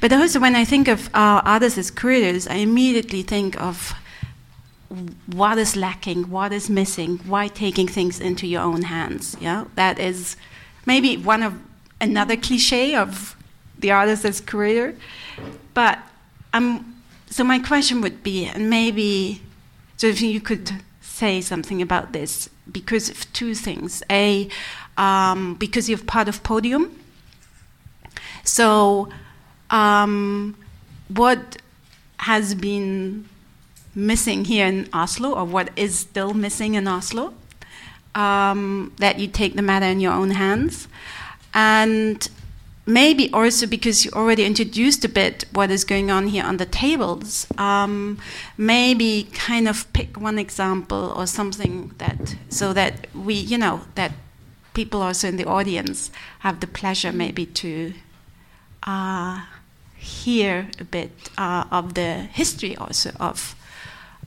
but 0.00 0.10
also 0.10 0.40
when 0.40 0.56
I 0.56 0.64
think 0.64 0.88
of 0.88 1.10
our 1.12 1.42
artists 1.44 1.78
as 1.78 1.90
creators, 1.90 2.48
I 2.48 2.56
immediately 2.64 3.22
think 3.22 3.60
of 3.60 3.94
what 5.26 5.58
is 5.58 5.76
lacking, 5.76 6.30
what 6.30 6.52
is 6.52 6.70
missing, 6.70 7.18
why 7.26 7.48
taking 7.48 7.88
things 7.88 8.20
into 8.20 8.46
your 8.46 8.62
own 8.62 8.82
hands. 8.82 9.36
Yeah, 9.40 9.64
that 9.74 9.98
is 9.98 10.36
maybe 10.84 11.16
one 11.16 11.42
of 11.42 11.54
another 12.00 12.36
cliche 12.36 12.94
of 12.94 13.36
the 13.78 13.90
artist 13.90 14.24
as 14.24 14.40
creator. 14.40 14.94
But 15.74 15.98
um, 16.52 17.02
so 17.28 17.44
my 17.44 17.58
question 17.58 18.00
would 18.00 18.22
be, 18.22 18.46
and 18.46 18.70
maybe 18.70 19.42
so 19.96 20.06
if 20.06 20.20
you 20.20 20.40
could 20.40 20.72
say 21.00 21.40
something 21.40 21.80
about 21.80 22.12
this, 22.12 22.48
because 22.70 23.08
of 23.08 23.32
two 23.32 23.54
things. 23.54 24.02
A, 24.10 24.48
um, 24.96 25.54
because 25.54 25.88
you're 25.88 25.98
part 25.98 26.28
of 26.28 26.42
Podium. 26.42 26.98
So, 28.44 29.08
um, 29.70 30.56
what 31.08 31.58
has 32.18 32.54
been 32.54 33.28
missing 33.96 34.44
here 34.44 34.66
in 34.66 34.88
Oslo, 34.92 35.32
or 35.32 35.44
what 35.44 35.70
is 35.74 35.98
still 35.98 36.34
missing 36.34 36.74
in 36.74 36.86
Oslo, 36.86 37.34
um, 38.14 38.92
that 38.98 39.18
you 39.18 39.26
take 39.26 39.56
the 39.56 39.62
matter 39.62 39.86
in 39.86 39.98
your 39.98 40.12
own 40.12 40.30
hands? 40.30 40.86
And 41.54 42.28
maybe 42.86 43.32
also 43.32 43.66
because 43.66 44.04
you 44.04 44.10
already 44.12 44.44
introduced 44.44 45.04
a 45.04 45.08
bit 45.08 45.44
what 45.52 45.70
is 45.70 45.84
going 45.84 46.10
on 46.10 46.28
here 46.28 46.44
on 46.44 46.58
the 46.58 46.66
tables, 46.66 47.46
um, 47.58 48.18
maybe 48.56 49.28
kind 49.32 49.66
of 49.66 49.92
pick 49.92 50.20
one 50.20 50.38
example 50.38 51.12
or 51.16 51.26
something 51.26 51.92
that, 51.98 52.36
so 52.48 52.72
that 52.72 53.08
we, 53.14 53.34
you 53.34 53.58
know, 53.58 53.80
that 53.96 54.12
people 54.74 55.02
also 55.02 55.26
in 55.26 55.36
the 55.36 55.46
audience 55.46 56.10
have 56.40 56.60
the 56.60 56.66
pleasure 56.66 57.10
maybe 57.10 57.46
to 57.46 57.94
uh, 58.82 59.40
hear 59.96 60.68
a 60.78 60.84
bit 60.84 61.10
uh, 61.38 61.64
of 61.72 61.94
the 61.94 62.28
history 62.32 62.76
also 62.76 63.10
of 63.18 63.56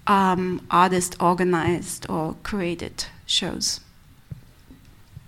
um, 0.10 0.66
artist 0.72 1.16
organized 1.22 2.10
or 2.10 2.36
created 2.42 3.06
shows. 3.28 3.80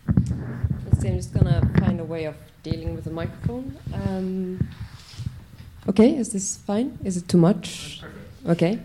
I'm 0.08 1.18
just 1.18 1.34
gonna 1.34 1.62
find 1.80 2.00
a 2.00 2.04
way 2.04 2.26
of 2.26 2.36
dealing 2.64 2.96
with 2.96 3.06
the 3.06 3.12
microphone. 3.12 3.78
Um, 3.94 4.68
okay, 5.88 6.16
is 6.16 6.34
this 6.34 6.58
fine? 6.58 6.98
Is 7.04 7.16
it 7.16 7.28
too 7.28 7.38
much? 7.38 8.02
Okay. 8.48 8.80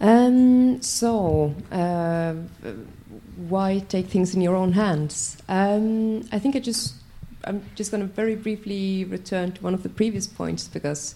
Um, 0.00 0.80
so, 0.82 1.54
uh, 1.70 2.34
why 3.48 3.80
take 3.88 4.06
things 4.06 4.34
in 4.34 4.40
your 4.40 4.56
own 4.56 4.72
hands? 4.72 5.36
Um, 5.48 6.22
I 6.32 6.38
think 6.38 6.56
I 6.56 6.60
just, 6.60 6.94
I'm 7.44 7.62
just 7.74 7.90
going 7.90 8.06
to 8.06 8.12
very 8.12 8.34
briefly 8.34 9.04
return 9.04 9.52
to 9.52 9.62
one 9.62 9.74
of 9.74 9.82
the 9.82 9.88
previous 9.88 10.26
points 10.26 10.66
because 10.66 11.14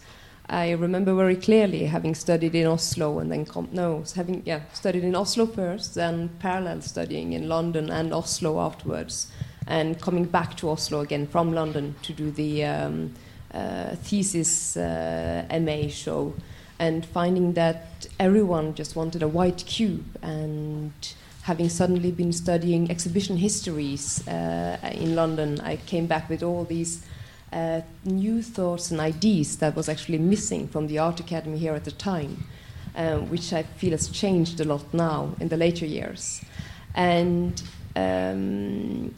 I 0.48 0.70
remember 0.72 1.14
very 1.14 1.36
clearly 1.36 1.86
having 1.86 2.14
studied 2.14 2.54
in 2.54 2.66
Oslo 2.66 3.18
and 3.18 3.32
then 3.32 3.44
com- 3.44 3.68
no, 3.72 4.04
having 4.14 4.42
yeah 4.44 4.60
studied 4.72 5.02
in 5.04 5.16
Oslo 5.16 5.46
first, 5.46 5.94
then 5.94 6.30
parallel 6.38 6.82
studying 6.82 7.32
in 7.32 7.48
London 7.48 7.90
and 7.90 8.12
Oslo 8.12 8.60
afterwards 8.60 9.26
and 9.66 10.00
coming 10.00 10.24
back 10.24 10.56
to 10.58 10.70
Oslo 10.70 11.00
again 11.00 11.26
from 11.26 11.52
London 11.52 11.94
to 12.02 12.12
do 12.12 12.30
the 12.30 12.64
um, 12.64 13.14
uh, 13.52 13.96
thesis 13.96 14.76
uh, 14.76 15.44
MA 15.60 15.88
show, 15.88 16.34
and 16.78 17.04
finding 17.06 17.54
that 17.54 18.06
everyone 18.20 18.74
just 18.74 18.94
wanted 18.96 19.22
a 19.22 19.28
white 19.28 19.64
cube, 19.66 20.04
and 20.22 20.92
having 21.42 21.68
suddenly 21.68 22.12
been 22.12 22.32
studying 22.32 22.90
exhibition 22.90 23.36
histories 23.36 24.26
uh, 24.28 24.78
in 24.92 25.14
London, 25.16 25.60
I 25.60 25.76
came 25.76 26.06
back 26.06 26.28
with 26.28 26.42
all 26.42 26.64
these. 26.64 27.04
Uh, 27.52 27.80
new 28.04 28.42
thoughts 28.42 28.90
and 28.90 29.00
ideas 29.00 29.58
that 29.58 29.76
was 29.76 29.88
actually 29.88 30.18
missing 30.18 30.66
from 30.68 30.88
the 30.88 30.98
art 30.98 31.20
academy 31.20 31.56
here 31.56 31.74
at 31.74 31.84
the 31.84 31.92
time, 31.92 32.44
um, 32.96 33.30
which 33.30 33.52
I 33.52 33.62
feel 33.62 33.92
has 33.92 34.08
changed 34.08 34.60
a 34.60 34.64
lot 34.64 34.92
now 34.92 35.34
in 35.40 35.48
the 35.48 35.56
later 35.56 35.86
years. 35.86 36.44
And 36.94 37.62
um, 37.94 39.14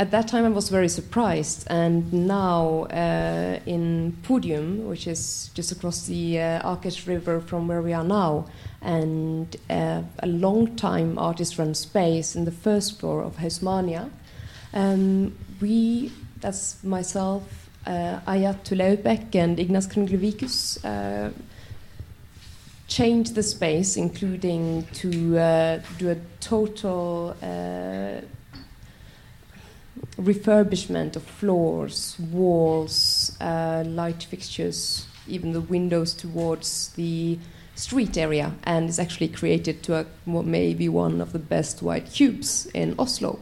at 0.00 0.10
that 0.10 0.26
time 0.26 0.44
I 0.44 0.48
was 0.48 0.70
very 0.70 0.88
surprised, 0.88 1.66
and 1.70 2.12
now 2.12 2.84
uh, 2.90 3.60
in 3.64 4.16
Podium, 4.24 4.88
which 4.88 5.06
is 5.06 5.50
just 5.54 5.70
across 5.70 6.06
the 6.06 6.40
uh, 6.40 6.76
River 7.06 7.40
from 7.40 7.68
where 7.68 7.80
we 7.80 7.92
are 7.92 8.04
now, 8.04 8.46
and 8.82 9.56
uh, 9.70 10.02
a 10.18 10.26
long 10.26 10.74
time 10.74 11.16
artist 11.16 11.58
run 11.58 11.74
space 11.74 12.34
in 12.34 12.44
the 12.44 12.50
first 12.50 12.98
floor 12.98 13.22
of 13.22 13.36
Hausmania, 13.36 14.10
um, 14.72 15.36
we, 15.60 16.10
that's 16.44 16.84
myself, 16.84 17.42
uh, 17.86 18.20
Ayat 18.28 18.64
Tuleubek, 18.64 19.34
and 19.34 19.56
Ignas 19.56 19.88
Krunglevičius, 19.88 20.84
uh, 20.84 21.30
changed 22.86 23.34
the 23.34 23.42
space, 23.42 23.96
including 23.96 24.86
to 24.92 25.38
uh, 25.38 25.80
do 25.96 26.10
a 26.10 26.16
total 26.40 27.34
uh, 27.40 28.20
refurbishment 30.18 31.16
of 31.16 31.22
floors, 31.22 32.14
walls, 32.30 33.34
uh, 33.40 33.82
light 33.86 34.24
fixtures, 34.24 35.06
even 35.26 35.54
the 35.54 35.62
windows 35.62 36.12
towards 36.12 36.90
the 36.90 37.38
street 37.74 38.18
area, 38.18 38.52
and 38.64 38.90
is 38.90 38.98
actually 38.98 39.28
created 39.28 39.82
to 39.82 39.94
a, 39.96 40.06
maybe 40.26 40.90
one 40.90 41.22
of 41.22 41.32
the 41.32 41.38
best 41.38 41.82
white 41.82 42.12
cubes 42.12 42.66
in 42.74 42.94
Oslo. 42.98 43.38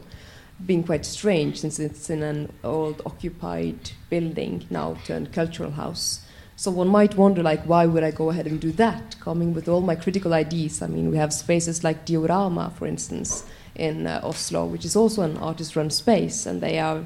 Being 0.65 0.83
quite 0.83 1.05
strange 1.05 1.59
since 1.59 1.79
it's 1.79 2.09
in 2.09 2.23
an 2.23 2.51
old 2.63 3.01
occupied 3.05 3.91
building 4.09 4.65
now 4.69 4.97
turned 5.05 5.33
cultural 5.33 5.71
house. 5.71 6.25
So 6.55 6.71
one 6.71 6.87
might 6.87 7.17
wonder, 7.17 7.41
like, 7.41 7.63
why 7.63 7.85
would 7.85 8.03
I 8.03 8.11
go 8.11 8.29
ahead 8.29 8.47
and 8.47 8.61
do 8.61 8.71
that? 8.73 9.19
Coming 9.19 9.53
with 9.53 9.67
all 9.67 9.81
my 9.81 9.95
critical 9.95 10.33
ideas. 10.33 10.81
I 10.81 10.87
mean, 10.87 11.09
we 11.09 11.17
have 11.17 11.33
spaces 11.33 11.83
like 11.83 12.05
Diorama, 12.05 12.71
for 12.77 12.85
instance, 12.85 13.43
in 13.75 14.05
uh, 14.05 14.21
Oslo, 14.23 14.65
which 14.65 14.85
is 14.85 14.95
also 14.95 15.23
an 15.23 15.37
artist 15.37 15.75
run 15.75 15.89
space, 15.89 16.45
and 16.45 16.61
they 16.61 16.79
are 16.79 17.05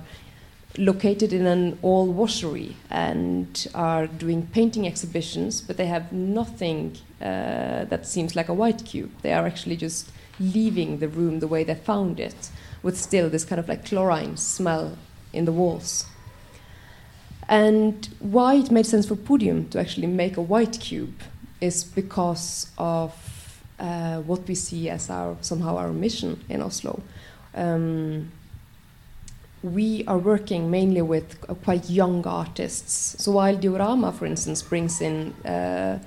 located 0.78 1.34
in 1.34 1.48
an 1.48 1.80
all 1.82 2.14
washery 2.14 2.74
and 2.90 3.68
are 3.74 4.06
doing 4.06 4.46
painting 4.48 4.86
exhibitions, 4.86 5.62
but 5.62 5.78
they 5.78 5.88
have 5.88 6.12
nothing 6.12 6.98
uh, 7.22 7.86
that 7.86 8.06
seems 8.06 8.36
like 8.36 8.50
a 8.50 8.54
white 8.54 8.86
cube. 8.86 9.12
They 9.22 9.34
are 9.34 9.48
actually 9.48 9.78
just 9.78 10.12
leaving 10.40 11.00
the 11.00 11.08
room 11.08 11.40
the 11.40 11.48
way 11.48 11.64
they 11.64 11.74
found 11.74 12.20
it, 12.20 12.50
with 12.84 12.98
still 12.98 13.30
this 13.30 13.46
kind 13.46 13.60
of 13.60 13.68
like 13.68 13.86
chlorine 13.86 14.38
smell 14.38 14.98
in 15.34 15.46
the 15.46 15.52
walls. 15.52 16.06
And 17.50 18.08
why 18.20 18.56
it 18.56 18.72
made 18.72 18.86
sense 18.86 19.08
for 19.08 19.16
Podium 19.16 19.70
to 19.70 19.80
actually 19.80 20.08
make 20.08 20.38
a 20.38 20.42
white 20.42 20.80
cube 20.80 21.22
is 21.62 21.84
because 21.84 22.72
of 22.78 23.14
uh, 23.80 24.20
what 24.22 24.48
we 24.48 24.56
see 24.56 24.90
as 24.90 25.10
our 25.10 25.38
somehow 25.42 25.78
our 25.78 25.94
mission 25.94 26.44
in 26.50 26.62
Oslo. 26.62 27.02
Um, 27.56 28.32
we 29.64 30.04
are 30.06 30.18
working 30.18 30.70
mainly 30.70 31.02
with 31.02 31.40
quite 31.64 31.90
young 31.90 32.26
artists. 32.28 33.24
So 33.24 33.32
while 33.32 33.56
Diorama, 33.56 34.12
for 34.12 34.26
instance, 34.26 34.62
brings 34.62 35.02
in 35.02 35.34
uh, 35.46 36.00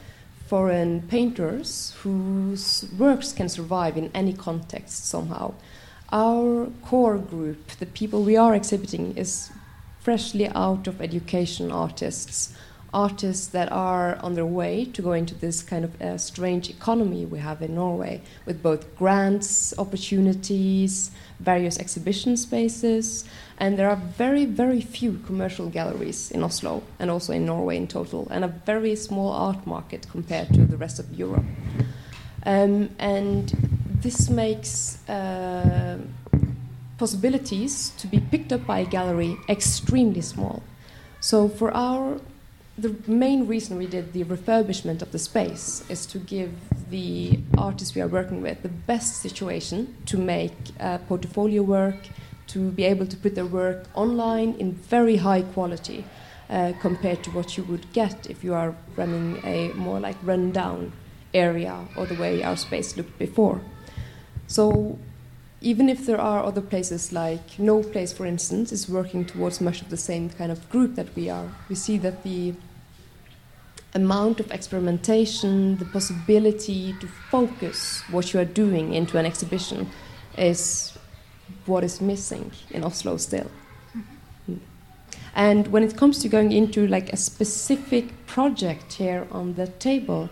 foreign 0.47 1.03
painters 1.03 1.95
whose 2.03 2.87
works 2.99 3.33
can 3.33 3.49
survive 3.49 3.97
in 3.97 4.11
any 4.15 4.33
context 4.33 5.07
somehow, 5.07 5.55
our 6.13 6.71
core 6.85 7.19
group, 7.19 7.69
the 7.79 7.87
people 7.87 8.23
we 8.23 8.37
are 8.37 8.55
exhibiting, 8.55 9.17
is 9.17 9.51
freshly 10.01 10.49
out 10.49 10.87
of 10.87 11.01
education 11.01 11.71
artists 11.71 12.55
artists 12.93 13.47
that 13.49 13.71
are 13.71 14.17
on 14.17 14.35
their 14.35 14.47
way 14.47 14.85
to 14.85 15.03
go 15.03 15.13
into 15.13 15.35
this 15.35 15.63
kind 15.63 15.85
of 15.85 16.01
uh, 16.03 16.19
strange 16.19 16.69
economy 16.69 17.25
we 17.25 17.39
have 17.39 17.63
in 17.63 17.75
Norway, 17.75 18.21
with 18.47 18.63
both 18.63 18.97
grants, 18.97 19.77
opportunities, 19.79 21.11
various 21.39 21.79
exhibition 21.79 22.37
spaces, 22.37 23.25
and 23.59 23.79
there 23.79 23.89
are 23.89 23.97
very, 23.97 24.45
very 24.45 24.81
few 24.81 25.21
commercial 25.27 25.69
galleries 25.69 26.31
in 26.31 26.43
Oslo 26.43 26.83
and 26.99 27.11
also 27.11 27.33
in 27.33 27.47
Norway 27.47 27.77
in 27.77 27.87
total, 27.87 28.27
and 28.31 28.45
a 28.45 28.49
very 28.49 28.97
small 28.97 29.33
art 29.33 29.67
market 29.67 30.07
compared 30.11 30.49
to 30.55 30.65
the 30.65 30.77
rest 30.77 30.99
of 30.99 31.13
Europe. 31.13 31.45
Um, 32.45 32.91
and 32.99 33.70
this 34.03 34.31
makes 34.31 34.99
uh, 35.09 35.99
possibilities 36.99 37.91
to 37.99 38.07
be 38.07 38.21
picked 38.21 38.53
up 38.53 38.67
by 38.67 38.81
a 38.81 38.87
gallery 38.87 39.37
extremely 39.49 40.21
small. 40.21 40.63
So 41.21 41.49
for 41.49 41.71
our 41.73 42.21
the 42.79 42.97
main 43.07 43.47
reason 43.47 43.77
we 43.77 43.87
did 43.87 44.15
the 44.15 44.25
refurbishment 44.25 45.03
of 45.03 45.13
the 45.13 45.19
space 45.19 45.85
is 45.91 46.07
to 46.07 46.19
give 46.19 46.51
the 46.89 47.39
artists 47.59 47.95
we 47.95 48.01
are 48.01 48.09
working 48.09 48.41
with 48.41 48.63
the 48.63 48.71
best 48.71 49.17
situation 49.17 49.95
to 50.07 50.17
make 50.17 50.53
uh, 50.79 50.97
portfolio 51.07 51.63
work, 51.63 52.09
to 52.47 52.71
be 52.71 52.85
able 52.85 53.07
to 53.07 53.17
put 53.19 53.35
their 53.35 53.45
work 53.45 53.85
online 53.95 54.55
in 54.55 54.73
very 54.73 55.17
high 55.17 55.43
quality 55.43 56.05
uh, 56.49 56.73
compared 56.81 57.23
to 57.23 57.31
what 57.31 57.59
you 57.59 57.65
would 57.65 57.93
get 57.93 58.31
if 58.31 58.43
you 58.43 58.55
are 58.55 58.75
running 58.97 59.39
a 59.45 59.69
more 59.75 60.01
like 60.01 60.17
rundown 60.23 60.91
area 61.35 61.87
or 61.97 62.07
the 62.07 62.17
way 62.17 62.43
our 62.43 62.57
space 62.57 62.97
looked 62.97 63.19
before. 63.19 63.61
So 64.51 64.99
even 65.61 65.89
if 65.89 66.07
there 66.07 66.21
are 66.21 66.43
other 66.43 66.61
places 66.61 67.13
like 67.13 67.57
No 67.57 67.85
Place, 67.85 68.13
for 68.13 68.27
instance, 68.27 68.73
is 68.73 68.89
working 68.89 69.25
towards 69.25 69.61
much 69.61 69.81
of 69.81 69.91
the 69.91 69.97
same 69.97 70.29
kind 70.29 70.51
of 70.51 70.69
group 70.71 70.97
that 70.97 71.15
we 71.15 71.31
are, 71.31 71.49
we 71.69 71.77
see 71.77 71.99
that 71.99 72.25
the 72.25 72.55
amount 73.95 74.41
of 74.41 74.51
experimentation, 74.51 75.77
the 75.77 75.85
possibility 75.85 76.95
to 77.01 77.07
focus 77.31 78.03
what 78.11 78.35
you 78.35 78.41
are 78.41 78.45
doing 78.45 78.93
into 78.93 79.19
an 79.19 79.25
exhibition 79.25 79.89
is 80.37 80.99
what 81.67 81.85
is 81.85 82.01
missing 82.01 82.51
in 82.73 82.83
Oslo 82.83 83.19
still. 83.19 83.49
Mm. 84.49 84.59
And 85.37 85.69
when 85.69 85.85
it 85.85 85.97
comes 85.97 86.19
to 86.23 86.29
going 86.29 86.51
into 86.51 86.89
like 86.89 87.13
a 87.13 87.17
specific 87.17 88.27
project 88.27 88.95
here 88.95 89.29
on 89.31 89.55
the 89.55 89.69
table, 89.69 90.29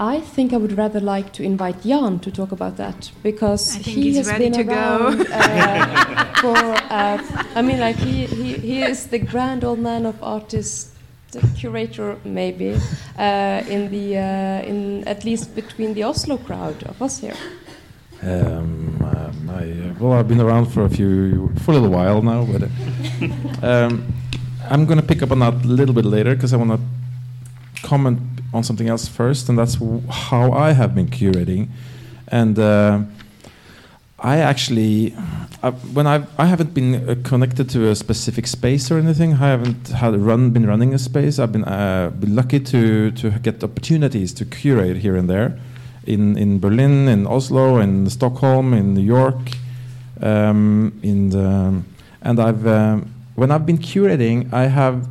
I 0.00 0.20
think 0.20 0.54
I 0.54 0.56
would 0.56 0.78
rather 0.78 0.98
like 0.98 1.30
to 1.34 1.42
invite 1.42 1.82
Jan 1.82 2.20
to 2.20 2.30
talk 2.30 2.52
about 2.52 2.78
that 2.78 3.12
because 3.22 3.74
he 3.74 4.16
has 4.16 4.32
been 4.32 4.56
around 4.56 5.26
uh, 5.30 6.34
for. 6.40 6.56
Uh, 6.56 7.18
I 7.54 7.60
mean, 7.60 7.80
like 7.80 7.96
he, 7.96 8.24
he, 8.24 8.54
he 8.54 8.82
is 8.82 9.08
the 9.08 9.18
grand 9.18 9.62
old 9.62 9.78
man 9.78 10.06
of 10.06 10.16
artists 10.22 10.94
curator 11.54 12.16
maybe 12.24 12.76
uh, 13.18 13.62
in 13.68 13.90
the 13.90 14.16
uh, 14.16 14.62
in 14.70 15.06
at 15.06 15.22
least 15.24 15.54
between 15.54 15.92
the 15.92 16.02
Oslo 16.02 16.38
crowd 16.38 16.82
of 16.84 17.02
us 17.02 17.18
here. 17.18 17.36
Um, 18.22 19.02
um, 19.04 19.50
I, 19.50 19.70
uh, 19.70 19.94
well, 20.00 20.14
I've 20.14 20.28
been 20.28 20.40
around 20.40 20.66
for 20.72 20.86
a 20.86 20.90
few 20.90 21.52
for 21.58 21.72
a 21.72 21.74
little 21.74 21.90
while 21.90 22.22
now, 22.22 22.46
but 22.46 22.62
uh, 22.62 22.66
um, 23.62 24.14
I'm 24.70 24.86
going 24.86 24.98
to 24.98 25.06
pick 25.06 25.22
up 25.22 25.30
on 25.30 25.40
that 25.40 25.52
a 25.52 25.68
little 25.68 25.94
bit 25.94 26.06
later 26.06 26.34
because 26.34 26.54
I 26.54 26.56
want 26.56 26.70
to 26.70 26.99
comment 27.82 28.20
on 28.52 28.64
something 28.64 28.88
else 28.88 29.08
first, 29.08 29.48
and 29.48 29.58
that's 29.58 29.78
how 30.08 30.52
I 30.52 30.72
have 30.72 30.94
been 30.94 31.08
curating, 31.08 31.68
and 32.28 32.58
uh, 32.58 33.00
I 34.18 34.38
actually, 34.38 35.14
I, 35.62 35.70
when 35.70 36.06
I 36.06 36.24
I 36.38 36.46
haven't 36.46 36.74
been 36.74 37.08
uh, 37.08 37.14
connected 37.22 37.70
to 37.70 37.88
a 37.88 37.94
specific 37.94 38.46
space 38.46 38.90
or 38.90 38.98
anything. 38.98 39.34
I 39.34 39.48
haven't 39.48 39.88
had 39.88 40.14
run 40.16 40.50
been 40.50 40.66
running 40.66 40.94
a 40.94 40.98
space. 40.98 41.38
I've 41.38 41.52
been, 41.52 41.64
uh, 41.64 42.10
been 42.10 42.34
lucky 42.34 42.60
to 42.60 43.10
to 43.12 43.30
get 43.30 43.64
opportunities 43.64 44.34
to 44.34 44.44
curate 44.44 44.98
here 44.98 45.16
and 45.16 45.28
there, 45.28 45.58
in 46.06 46.36
in 46.36 46.60
Berlin, 46.60 47.08
in 47.08 47.26
Oslo, 47.26 47.78
in 47.78 48.10
Stockholm, 48.10 48.74
in 48.74 48.94
New 48.94 49.04
York, 49.04 49.52
um, 50.22 50.92
in 51.02 51.30
the, 51.30 51.82
and 52.22 52.40
I've 52.40 52.66
um, 52.66 53.14
when 53.36 53.50
I've 53.50 53.64
been 53.64 53.78
curating, 53.78 54.52
I 54.52 54.66
have 54.66 55.08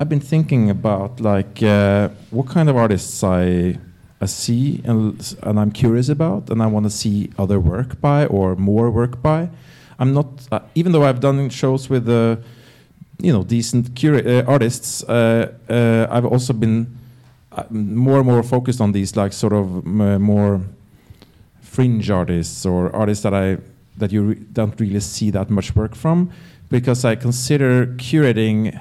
I've 0.00 0.08
been 0.08 0.20
thinking 0.20 0.70
about 0.70 1.20
like 1.20 1.62
uh, 1.62 2.08
what 2.30 2.48
kind 2.48 2.68
of 2.68 2.76
artists 2.76 3.22
I 3.22 3.78
I 4.20 4.26
see 4.26 4.80
and, 4.84 5.36
and 5.42 5.60
I'm 5.60 5.70
curious 5.70 6.08
about, 6.08 6.50
and 6.50 6.62
I 6.62 6.66
want 6.66 6.84
to 6.86 6.90
see 6.90 7.30
other 7.38 7.60
work 7.60 8.00
by 8.00 8.26
or 8.26 8.56
more 8.56 8.90
work 8.90 9.22
by. 9.22 9.50
I'm 9.98 10.14
not, 10.14 10.26
uh, 10.50 10.60
even 10.74 10.92
though 10.92 11.04
I've 11.04 11.20
done 11.20 11.50
shows 11.50 11.90
with, 11.90 12.08
uh, 12.08 12.36
you 13.18 13.32
know, 13.32 13.44
decent 13.44 14.04
uh, 14.04 14.42
artists. 14.46 15.04
Uh, 15.04 15.52
uh, 15.68 16.06
I've 16.10 16.24
also 16.24 16.52
been 16.52 16.96
more 17.70 18.18
and 18.18 18.26
more 18.26 18.42
focused 18.42 18.80
on 18.80 18.92
these, 18.92 19.14
like 19.16 19.32
sort 19.32 19.52
of 19.52 19.84
more 19.84 20.60
fringe 21.60 22.10
artists 22.10 22.66
or 22.66 22.94
artists 22.94 23.22
that 23.22 23.34
I 23.34 23.58
that 23.96 24.10
you 24.10 24.22
re 24.22 24.34
don't 24.52 24.80
really 24.80 25.00
see 25.00 25.30
that 25.30 25.50
much 25.50 25.76
work 25.76 25.94
from, 25.94 26.30
because 26.68 27.04
I 27.04 27.14
consider 27.14 27.86
curating 27.96 28.72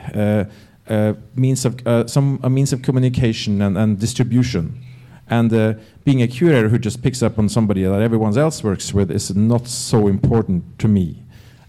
means 1.36 1.65
of 1.65 1.82
some 2.10 2.39
a 2.43 2.50
means 2.50 2.74
of 2.74 2.82
communication 2.82 3.62
and, 3.62 3.78
and 3.78 4.00
distribution. 4.00 4.84
And 5.30 5.54
uh, 5.54 5.74
being 6.04 6.22
a 6.22 6.28
curator 6.28 6.69
who 6.69 6.78
just 6.78 7.02
picks 7.02 7.24
up 7.24 7.39
on 7.39 7.50
somebody 7.50 7.84
that 7.84 8.02
everyone 8.02 8.38
else 8.38 8.63
works 8.63 8.93
with 8.93 9.10
is 9.10 9.36
not 9.36 9.67
so 9.67 10.08
important 10.08 10.78
to 10.80 10.88
me. 10.88 11.24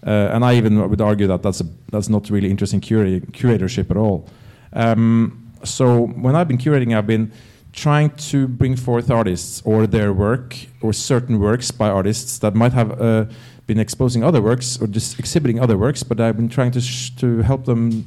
Uh, 0.05 0.29
and 0.33 0.45
I 0.45 0.55
even 0.55 0.87
would 0.89 1.01
argue 1.01 1.25
that 1.27 1.41
that's, 1.41 1.61
a, 1.61 1.65
that's 1.91 2.09
not 2.09 2.29
really 2.29 2.51
interesting 2.51 2.79
cura 2.79 3.21
curatorship 3.31 3.89
at 3.89 3.97
all. 3.97 4.27
Um, 4.73 5.51
so 5.63 6.07
when 6.07 6.35
I've 6.35 6.47
been 6.47 6.59
curating, 6.59 6.95
I've 6.95 7.07
been 7.07 7.31
trying 7.73 8.11
to 8.11 8.47
bring 8.47 8.75
forth 8.75 9.09
artists 9.09 9.61
or 9.65 9.87
their 9.87 10.13
work 10.13 10.55
or 10.81 10.93
certain 10.93 11.39
works 11.39 11.71
by 11.71 11.89
artists 11.89 12.37
that 12.39 12.53
might 12.53 12.73
have 12.73 13.01
uh, 13.01 13.25
been 13.67 13.79
exposing 13.79 14.23
other 14.23 14.41
works 14.41 14.79
or 14.79 14.87
just 14.87 15.17
exhibiting 15.17 15.59
other 15.59 15.77
works, 15.77 16.03
but 16.03 16.19
I've 16.19 16.37
been 16.37 16.49
trying 16.49 16.71
to, 16.71 17.15
to 17.15 17.41
help 17.41 17.65
them 17.65 18.05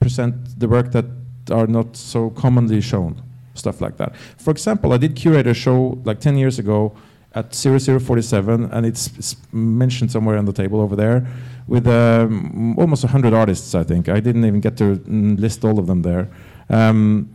present 0.00 0.58
the 0.58 0.68
work 0.68 0.92
that 0.92 1.06
are 1.50 1.66
not 1.66 1.96
so 1.96 2.30
commonly 2.30 2.80
shown 2.80 3.22
stuff 3.58 3.80
like 3.80 3.96
that. 3.98 4.16
For 4.38 4.50
example, 4.50 4.92
I 4.92 4.96
did 4.96 5.16
curate 5.16 5.46
a 5.46 5.54
show 5.54 5.98
like 6.04 6.20
10 6.20 6.36
years 6.36 6.58
ago 6.58 6.94
at 7.34 7.54
0047, 7.54 8.70
and 8.72 8.86
it's, 8.86 9.08
it's 9.18 9.36
mentioned 9.52 10.10
somewhere 10.10 10.38
on 10.38 10.46
the 10.46 10.52
table 10.52 10.80
over 10.80 10.96
there, 10.96 11.26
with 11.66 11.86
um, 11.86 12.78
almost 12.78 13.04
100 13.04 13.34
artists, 13.34 13.74
I 13.74 13.84
think. 13.84 14.08
I 14.08 14.20
didn't 14.20 14.44
even 14.44 14.60
get 14.60 14.76
to 14.78 15.02
list 15.06 15.64
all 15.64 15.78
of 15.78 15.86
them 15.86 16.02
there. 16.02 16.30
Um, 16.70 17.28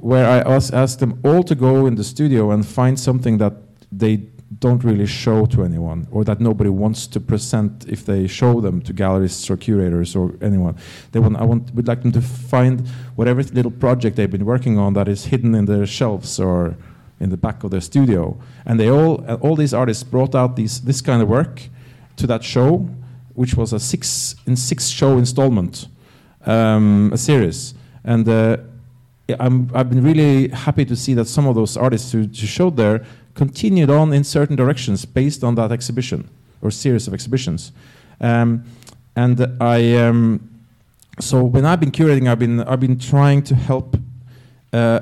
where 0.00 0.26
I 0.26 0.38
asked 0.40 0.98
them 0.98 1.20
all 1.24 1.44
to 1.44 1.54
go 1.54 1.86
in 1.86 1.94
the 1.94 2.04
studio 2.04 2.50
and 2.50 2.66
find 2.66 2.98
something 2.98 3.38
that 3.38 3.54
they 3.92 4.22
don't 4.58 4.82
really 4.82 5.06
show 5.06 5.44
to 5.44 5.62
anyone 5.62 6.08
or 6.10 6.24
that 6.24 6.40
nobody 6.40 6.70
wants 6.70 7.06
to 7.06 7.20
present 7.20 7.86
if 7.86 8.06
they 8.06 8.26
show 8.26 8.60
them 8.60 8.80
to 8.80 8.94
gallerists 8.94 9.50
or 9.50 9.56
curators 9.56 10.16
or 10.16 10.34
anyone. 10.40 10.74
They 11.12 11.20
want, 11.20 11.36
I 11.36 11.44
want, 11.44 11.74
would 11.74 11.86
like 11.86 12.02
them 12.02 12.12
to 12.12 12.22
find 12.22 12.88
whatever 13.14 13.42
little 13.42 13.70
project 13.70 14.16
they've 14.16 14.30
been 14.30 14.46
working 14.46 14.78
on 14.78 14.94
that 14.94 15.06
is 15.06 15.26
hidden 15.26 15.54
in 15.54 15.66
their 15.66 15.86
shelves 15.86 16.40
or 16.40 16.76
in 17.20 17.28
the 17.28 17.36
back 17.36 17.62
of 17.62 17.70
their 17.70 17.82
studio. 17.82 18.40
And 18.64 18.80
they 18.80 18.90
all, 18.90 19.24
all 19.40 19.54
these 19.54 19.74
artists 19.74 20.02
brought 20.02 20.34
out 20.34 20.56
these, 20.56 20.80
this 20.80 21.02
kind 21.02 21.20
of 21.20 21.28
work 21.28 21.68
to 22.16 22.26
that 22.26 22.42
show, 22.42 22.88
which 23.34 23.54
was 23.54 23.72
a 23.74 23.80
six 23.80 24.34
in 24.46 24.56
six 24.56 24.88
show 24.88 25.18
installment, 25.18 25.88
um, 26.46 27.10
a 27.12 27.18
series. 27.18 27.74
And 28.02 28.26
uh, 28.26 28.56
i 29.28 29.44
have 29.44 29.90
been 29.90 30.02
really 30.02 30.48
happy 30.48 30.86
to 30.86 30.96
see 30.96 31.12
that 31.12 31.26
some 31.26 31.46
of 31.46 31.54
those 31.54 31.76
artists 31.76 32.12
who, 32.12 32.22
who 32.22 32.46
showed 32.46 32.78
there 32.78 33.04
continued 33.38 33.88
on 33.88 34.12
in 34.12 34.24
certain 34.24 34.56
directions 34.56 35.04
based 35.04 35.44
on 35.44 35.54
that 35.54 35.70
exhibition 35.70 36.28
or 36.60 36.70
series 36.72 37.06
of 37.06 37.14
exhibitions. 37.14 37.72
Um, 38.20 38.64
and 39.14 39.38
I, 39.60 39.94
um, 39.94 40.40
so 41.20 41.44
when 41.44 41.64
I've 41.64 41.78
been 41.78 41.92
curating, 41.92 42.28
I've 42.28 42.40
been 42.40 42.60
I've 42.60 42.80
been 42.80 42.98
trying 42.98 43.42
to 43.44 43.54
help, 43.54 43.96
uh, 44.72 45.00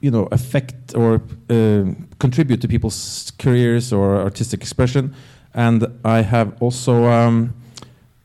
you 0.00 0.10
know, 0.10 0.28
affect 0.30 0.94
or 0.94 1.22
uh, 1.48 1.84
contribute 2.18 2.60
to 2.60 2.68
people's 2.68 3.32
careers 3.38 3.92
or 3.92 4.04
artistic 4.28 4.60
expression, 4.60 5.14
and 5.54 5.86
I 6.04 6.18
have 6.34 6.48
also 6.62 6.92
um, 7.06 7.54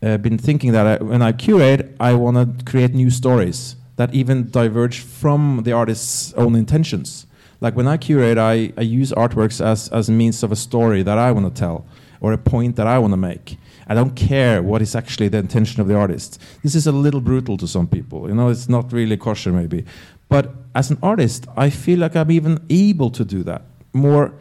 uh, 0.02 0.18
been 0.18 0.38
thinking 0.38 0.74
that 0.74 0.86
I, 0.86 1.04
when 1.04 1.22
I 1.22 1.32
curate, 1.32 1.96
I 2.00 2.14
want 2.14 2.36
to 2.38 2.66
create 2.72 2.94
new 2.94 3.10
stories 3.10 3.76
that 3.96 4.14
even 4.14 4.50
diverge 4.50 5.00
from 5.00 5.62
the 5.64 5.72
artist's 5.72 6.34
own 6.34 6.56
intentions 6.56 7.28
like 7.64 7.78
when 7.78 7.88
I 7.88 7.96
curate, 7.96 8.38
I, 8.38 8.74
I 8.78 8.82
use 8.82 9.14
artworks 9.14 9.66
as, 9.66 9.88
as 9.88 10.10
a 10.10 10.12
means 10.12 10.44
of 10.44 10.52
a 10.52 10.56
story 10.56 11.02
that 11.02 11.18
I 11.18 11.32
want 11.32 11.46
to 11.56 11.60
tell 11.60 11.86
or 12.20 12.34
a 12.34 12.38
point 12.38 12.76
that 12.76 12.88
I 12.88 13.00
want 13.00 13.14
to 13.14 13.18
make. 13.18 13.58
I 13.88 13.94
don't 13.96 14.16
care 14.16 14.62
what 14.62 14.82
is 14.82 14.96
actually 14.96 15.30
the 15.30 15.38
intention 15.38 15.82
of 15.82 15.88
the 15.88 15.96
artist. 15.96 16.42
This 16.62 16.76
is 16.76 16.88
a 16.88 16.92
little 16.92 17.22
brutal 17.22 17.56
to 17.58 17.68
some 17.68 17.88
people. 17.88 18.28
You 18.28 18.36
know, 18.36 18.50
it's 18.50 18.68
not 18.68 18.92
really 18.92 19.16
kosher 19.16 19.54
maybe. 19.54 19.86
But 20.28 20.54
as 20.76 20.92
an 20.92 20.98
artist, 21.02 21.48
I 21.56 21.70
feel 21.70 22.00
like 22.00 22.18
I'm 22.18 22.32
even 22.32 22.60
able 22.70 23.10
to 23.12 23.24
do 23.24 23.44
that 23.44 23.62
more 23.94 24.34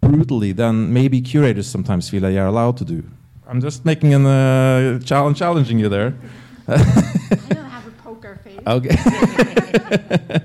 brutally 0.00 0.52
than 0.52 0.94
maybe 0.94 1.20
curators 1.20 1.66
sometimes 1.66 2.08
feel 2.08 2.22
they 2.22 2.38
are 2.38 2.46
allowed 2.46 2.78
to 2.78 2.84
do. 2.86 3.04
I'm 3.46 3.60
just 3.60 3.84
making 3.84 4.14
a 4.14 4.18
uh, 4.28 4.98
challenge, 5.00 5.38
challenging 5.38 5.78
you 5.78 5.90
there. 5.90 6.14
I 6.68 6.76
don't 7.50 7.64
have 7.66 7.86
a 7.86 7.90
poker 8.02 8.40
face. 8.42 8.60
Okay. 8.66 8.96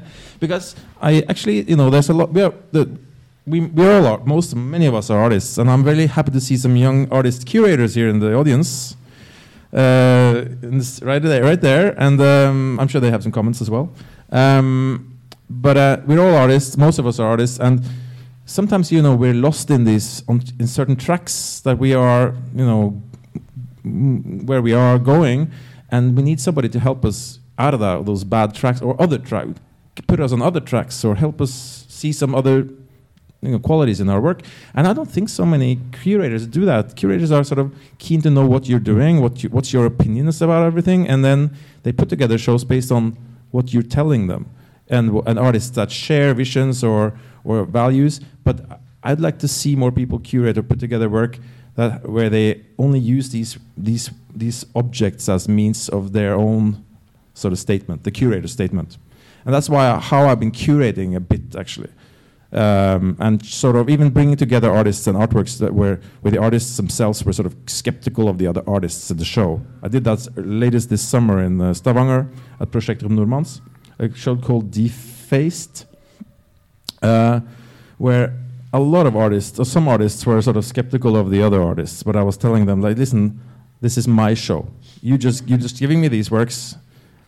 because 0.42 0.76
I 1.00 1.24
actually, 1.30 1.62
you 1.70 1.78
know, 1.78 1.90
there's 1.90 2.10
a 2.10 2.14
lot. 2.14 2.34
We 2.34 2.42
are 2.42 2.54
the 2.74 2.90
we 3.46 3.62
we're 3.62 3.96
all 3.96 4.06
art, 4.06 4.28
most 4.28 4.54
many 4.56 4.88
of 4.88 4.94
us 4.94 5.10
are 5.10 5.20
artists, 5.20 5.58
and 5.58 5.70
I'm 5.70 5.84
really 5.84 6.08
happy 6.08 6.32
to 6.32 6.42
see 6.42 6.58
some 6.58 6.76
young 6.76 7.10
artist 7.10 7.46
curators 7.46 7.96
here 7.96 8.10
in 8.10 8.20
the 8.20 8.36
audience. 8.36 8.98
Uh, 9.74 10.46
right 11.02 11.22
there, 11.22 11.44
right 11.44 11.62
there, 11.62 11.96
and 11.98 12.20
um, 12.20 12.80
I'm 12.80 12.90
sure 12.90 13.00
they 13.00 13.10
have 13.10 13.24
some 13.24 13.32
comments 13.32 13.62
as 13.62 13.70
well. 13.70 13.94
Um, 14.30 15.18
but 15.50 15.78
uh, 15.78 16.02
we're 16.06 16.20
all 16.20 16.36
artists. 16.36 16.76
Most 16.76 17.00
of 17.00 17.08
us 17.08 17.20
are 17.20 17.28
artists, 17.30 17.60
and 17.60 17.82
sometimes 18.46 18.92
you 18.92 19.02
know 19.02 19.16
we're 19.16 19.34
lost 19.34 19.72
in 19.72 19.86
these 19.86 20.24
in 20.28 20.68
certain 20.68 20.98
tracks 20.98 21.62
that 21.62 21.78
we 21.78 21.94
are, 21.94 22.36
you 22.54 22.66
know, 22.66 23.02
where 24.46 24.62
we 24.62 24.74
are 24.74 25.00
going, 25.00 25.52
and 25.90 26.18
we 26.18 26.24
need 26.24 26.42
somebody 26.42 26.68
to 26.70 26.80
help 26.80 27.06
us 27.06 27.40
out 27.58 27.74
of 27.74 27.80
that, 27.80 28.06
those 28.06 28.24
bad 28.24 28.54
tracks 28.54 28.82
or 28.82 29.00
other 29.02 29.18
track, 29.18 29.48
put 30.08 30.20
us 30.20 30.32
on 30.32 30.42
other 30.42 30.60
tracks 30.60 31.04
or 31.04 31.16
help 31.16 31.42
us 31.42 31.86
see 31.90 32.12
some 32.12 32.34
other 32.34 32.68
you 33.42 33.52
know, 33.52 33.60
qualities 33.60 34.00
in 34.00 34.10
our 34.10 34.22
work. 34.22 34.42
And 34.74 34.88
I 34.88 34.94
don't 34.94 35.10
think 35.10 35.30
so 35.30 35.46
many 35.46 35.80
curators 35.92 36.46
do 36.48 36.66
that. 36.66 36.96
Curators 36.96 37.32
are 37.32 37.44
sort 37.44 37.60
of 37.60 37.74
keen 37.98 38.22
to 38.22 38.30
know 38.30 38.46
what 38.46 38.68
you're 38.68 38.80
doing, 38.80 39.22
what 39.22 39.44
you, 39.44 39.50
what's 39.50 39.74
your 39.74 39.86
opinions 39.86 40.42
about 40.42 40.64
everything, 40.66 41.08
and 41.08 41.26
then 41.26 41.52
they 41.84 41.92
put 41.92 42.10
together 42.10 42.38
shows 42.38 42.64
based 42.64 42.92
on 42.92 43.18
what 43.52 43.74
you're 43.74 43.84
telling 43.84 44.28
them. 44.28 44.50
And, 44.90 45.22
and 45.26 45.40
artists 45.40 45.70
that 45.72 45.90
share 45.90 46.34
visions 46.34 46.84
or, 46.84 47.18
or 47.44 47.64
values. 47.64 48.20
But 48.44 48.82
I'd 49.04 49.22
like 49.22 49.40
to 49.40 49.48
see 49.48 49.76
more 49.76 49.92
people 49.92 50.20
curate 50.20 50.58
or 50.58 50.64
put 50.64 50.80
together 50.80 51.10
work 51.10 51.40
that 51.76 52.08
where 52.08 52.30
they 52.30 52.62
only 52.78 53.00
use 53.00 53.30
these 53.30 53.58
these 53.78 54.12
these 54.36 54.66
objects 54.76 55.30
as 55.30 55.48
means 55.48 55.90
of 55.90 56.12
their 56.12 56.34
own 56.34 56.84
sort 57.34 57.54
of 57.54 57.60
statement, 57.60 58.04
the 58.04 58.12
curator 58.12 58.48
statement. 58.48 58.98
And 59.46 59.54
that's 59.54 59.70
why 59.70 60.00
how 60.00 60.28
I've 60.28 60.40
been 60.40 60.52
curating 60.52 61.16
a 61.16 61.20
bit 61.20 61.56
actually 61.56 61.90
um, 62.54 63.16
and 63.20 63.46
sort 63.46 63.76
of 63.76 63.90
even 63.90 64.10
bringing 64.10 64.36
together 64.36 64.72
artists 64.72 65.08
and 65.08 65.18
artworks 65.18 65.58
that 65.60 65.74
were 65.74 66.00
where 66.22 66.32
the 66.32 66.38
artists 66.38 66.76
themselves 66.78 67.24
were 67.24 67.34
sort 67.34 67.46
of 67.46 67.56
skeptical 67.68 68.28
of 68.28 68.38
the 68.38 68.48
other 68.48 68.64
artists 68.68 69.10
at 69.10 69.18
the 69.18 69.26
show. 69.26 69.62
I 69.82 69.88
did 69.88 70.04
that 70.04 70.28
latest 70.36 70.90
this 70.90 71.02
summer 71.02 71.42
in 71.42 71.62
uh, 71.62 71.74
Stavanger 71.74 72.30
at 72.60 72.72
Prosjektrom 72.72 73.12
Normanns, 73.12 73.62
a 74.00 74.14
show 74.14 74.36
called 74.36 74.72
Defaced, 74.72 75.86
uh, 77.02 77.40
where 77.98 78.38
a 78.74 78.80
lot 78.80 79.06
of 79.06 79.16
artists, 79.16 79.60
or 79.60 79.66
some 79.66 79.88
artists, 79.88 80.26
were 80.26 80.42
sort 80.42 80.58
of 80.58 80.66
skeptical 80.66 81.16
of 81.16 81.30
the 81.30 81.42
other 81.42 81.62
artists. 81.62 82.04
But 82.04 82.16
I 82.16 82.24
was 82.24 82.38
telling 82.38 82.66
them, 82.66 82.82
like, 82.82 82.98
listen, 82.98 83.40
this 83.80 83.98
is 83.98 84.08
my 84.08 84.34
show. 84.34 84.68
You 85.02 85.18
just 85.18 85.48
you're 85.48 85.58
just 85.58 85.80
giving 85.80 86.02
me 86.02 86.10
these 86.10 86.30
works, 86.30 86.76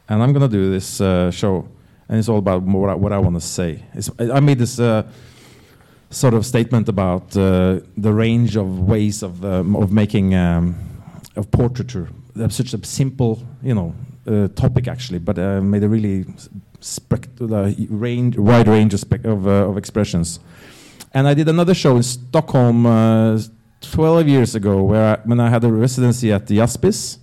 and 0.09 0.22
I'm 0.22 0.34
gonna 0.34 0.49
do 0.49 0.70
this 0.70 0.99
uh, 0.99 1.32
show 1.32 1.70
and 2.09 2.19
it's 2.19 2.29
all 2.29 2.37
about 2.37 2.63
what 2.63 2.89
I, 2.89 2.95
what 2.95 3.13
I 3.13 3.17
want 3.17 3.35
to 3.35 3.41
say. 3.41 3.83
It's, 3.93 4.09
I 4.19 4.39
made 4.39 4.59
this 4.59 4.79
uh, 4.79 5.03
sort 6.09 6.33
of 6.33 6.45
statement 6.45 6.89
about 6.89 7.35
uh, 7.35 7.79
the 7.97 8.13
range 8.13 8.55
of 8.55 8.79
ways 8.79 9.23
of 9.23 9.43
um, 9.43 9.75
of 9.75 9.91
making 9.91 10.35
um, 10.35 10.75
of 11.35 11.49
portraiture. 11.51 12.09
That's 12.35 12.55
such 12.55 12.73
a 12.73 12.85
simple, 12.85 13.43
you 13.61 13.75
know, 13.75 13.93
uh, 14.25 14.47
topic 14.49 14.87
actually, 14.87 15.19
but 15.19 15.37
uh, 15.37 15.61
made 15.61 15.83
a 15.83 15.89
really 15.89 16.25
uh, 17.41 17.71
range, 17.89 18.37
wide 18.37 18.67
range 18.67 18.93
of, 18.93 19.03
of, 19.25 19.47
uh, 19.47 19.69
of, 19.69 19.77
expressions. 19.77 20.39
And 21.13 21.27
I 21.27 21.33
did 21.33 21.47
another 21.47 21.73
show 21.73 21.95
in 21.95 22.03
Stockholm 22.03 22.83
12 23.81 24.27
years 24.27 24.55
ago, 24.55 24.81
where 24.83 25.17
I, 25.17 25.27
when 25.27 25.39
I 25.39 25.49
had 25.49 25.63
a 25.63 25.71
residency 25.71 26.31
at 26.31 26.47
the 26.47 26.57
IASPIS. 26.59 27.19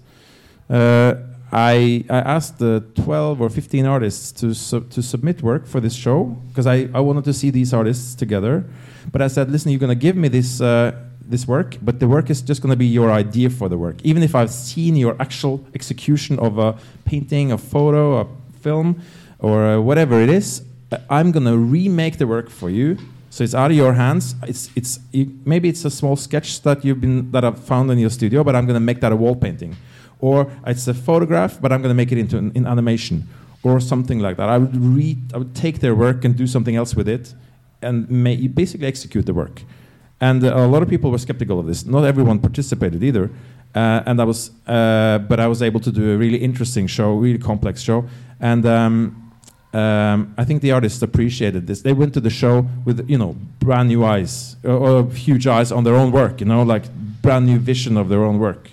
I, 1.52 2.04
I 2.08 2.18
asked 2.18 2.58
the 2.58 2.84
12 2.94 3.40
or 3.40 3.50
15 3.50 3.84
artists 3.84 4.30
to, 4.40 4.80
to 4.80 5.02
submit 5.02 5.42
work 5.42 5.66
for 5.66 5.80
this 5.80 5.94
show 5.94 6.24
because 6.48 6.66
I, 6.66 6.88
I 6.94 7.00
wanted 7.00 7.24
to 7.24 7.32
see 7.32 7.50
these 7.50 7.74
artists 7.74 8.14
together. 8.14 8.64
But 9.10 9.20
I 9.20 9.26
said, 9.26 9.50
listen, 9.50 9.72
you're 9.72 9.80
going 9.80 9.88
to 9.88 10.00
give 10.00 10.14
me 10.14 10.28
this, 10.28 10.60
uh, 10.60 10.92
this 11.20 11.48
work, 11.48 11.76
but 11.82 11.98
the 11.98 12.06
work 12.06 12.30
is 12.30 12.40
just 12.40 12.62
going 12.62 12.70
to 12.70 12.76
be 12.76 12.86
your 12.86 13.10
idea 13.10 13.50
for 13.50 13.68
the 13.68 13.76
work. 13.76 13.96
Even 14.04 14.22
if 14.22 14.34
I've 14.34 14.50
seen 14.50 14.94
your 14.94 15.16
actual 15.20 15.64
execution 15.74 16.38
of 16.38 16.58
a 16.58 16.78
painting, 17.04 17.50
a 17.50 17.58
photo, 17.58 18.20
a 18.20 18.26
film, 18.60 19.02
or 19.40 19.66
uh, 19.66 19.80
whatever 19.80 20.20
it 20.20 20.28
is, 20.28 20.62
I'm 21.08 21.32
going 21.32 21.46
to 21.46 21.56
remake 21.56 22.18
the 22.18 22.28
work 22.28 22.48
for 22.48 22.70
you. 22.70 22.96
So 23.30 23.42
it's 23.42 23.54
out 23.54 23.70
of 23.70 23.76
your 23.76 23.94
hands. 23.94 24.34
It's, 24.42 24.70
it's, 24.76 25.00
you, 25.12 25.36
maybe 25.44 25.68
it's 25.68 25.84
a 25.84 25.90
small 25.90 26.14
sketch 26.14 26.62
that, 26.62 26.84
you've 26.84 27.00
been, 27.00 27.32
that 27.32 27.44
I've 27.44 27.58
found 27.58 27.90
in 27.90 27.98
your 27.98 28.10
studio, 28.10 28.44
but 28.44 28.54
I'm 28.54 28.66
going 28.66 28.74
to 28.74 28.80
make 28.80 29.00
that 29.00 29.10
a 29.10 29.16
wall 29.16 29.34
painting 29.34 29.76
or 30.20 30.50
it's 30.66 30.86
a 30.88 30.94
photograph, 30.94 31.60
but 31.60 31.72
I'm 31.72 31.82
going 31.82 31.90
to 31.90 31.94
make 31.94 32.12
it 32.12 32.18
into 32.18 32.38
an, 32.38 32.66
animation, 32.66 33.28
or 33.62 33.80
something 33.80 34.20
like 34.20 34.36
that. 34.36 34.48
I 34.48 34.58
would 34.58 34.76
read, 34.76 35.18
I 35.34 35.38
would 35.38 35.54
take 35.54 35.80
their 35.80 35.94
work 35.94 36.24
and 36.24 36.36
do 36.36 36.46
something 36.46 36.76
else 36.76 36.94
with 36.94 37.08
it, 37.08 37.34
and 37.82 38.10
may, 38.10 38.46
basically 38.46 38.86
execute 38.86 39.26
the 39.26 39.34
work. 39.34 39.62
And 40.20 40.44
uh, 40.44 40.54
a 40.54 40.66
lot 40.66 40.82
of 40.82 40.88
people 40.88 41.10
were 41.10 41.18
skeptical 41.18 41.58
of 41.58 41.66
this. 41.66 41.86
Not 41.86 42.04
everyone 42.04 42.38
participated 42.38 43.02
either. 43.02 43.30
Uh, 43.74 44.02
and 44.04 44.20
I 44.20 44.24
was, 44.24 44.50
uh, 44.66 45.18
but 45.28 45.38
I 45.38 45.46
was 45.46 45.62
able 45.62 45.80
to 45.80 45.92
do 45.92 46.12
a 46.12 46.16
really 46.16 46.38
interesting 46.38 46.86
show, 46.88 47.14
really 47.14 47.38
complex 47.38 47.80
show, 47.80 48.04
and 48.40 48.66
um, 48.66 49.32
um, 49.72 50.34
I 50.36 50.44
think 50.44 50.62
the 50.62 50.72
artists 50.72 51.00
appreciated 51.02 51.66
this. 51.66 51.82
They 51.82 51.92
went 51.92 52.12
to 52.14 52.20
the 52.20 52.30
show 52.30 52.66
with, 52.84 53.08
you 53.08 53.16
know, 53.16 53.36
brand 53.60 53.88
new 53.88 54.04
eyes, 54.04 54.56
or, 54.64 54.72
or 54.72 55.10
huge 55.10 55.46
eyes 55.46 55.70
on 55.70 55.84
their 55.84 55.94
own 55.94 56.10
work, 56.10 56.40
you 56.40 56.46
know, 56.46 56.62
like 56.62 56.90
brand 57.22 57.46
new 57.46 57.58
vision 57.58 57.96
of 57.96 58.08
their 58.08 58.24
own 58.24 58.38
work. 58.38 58.70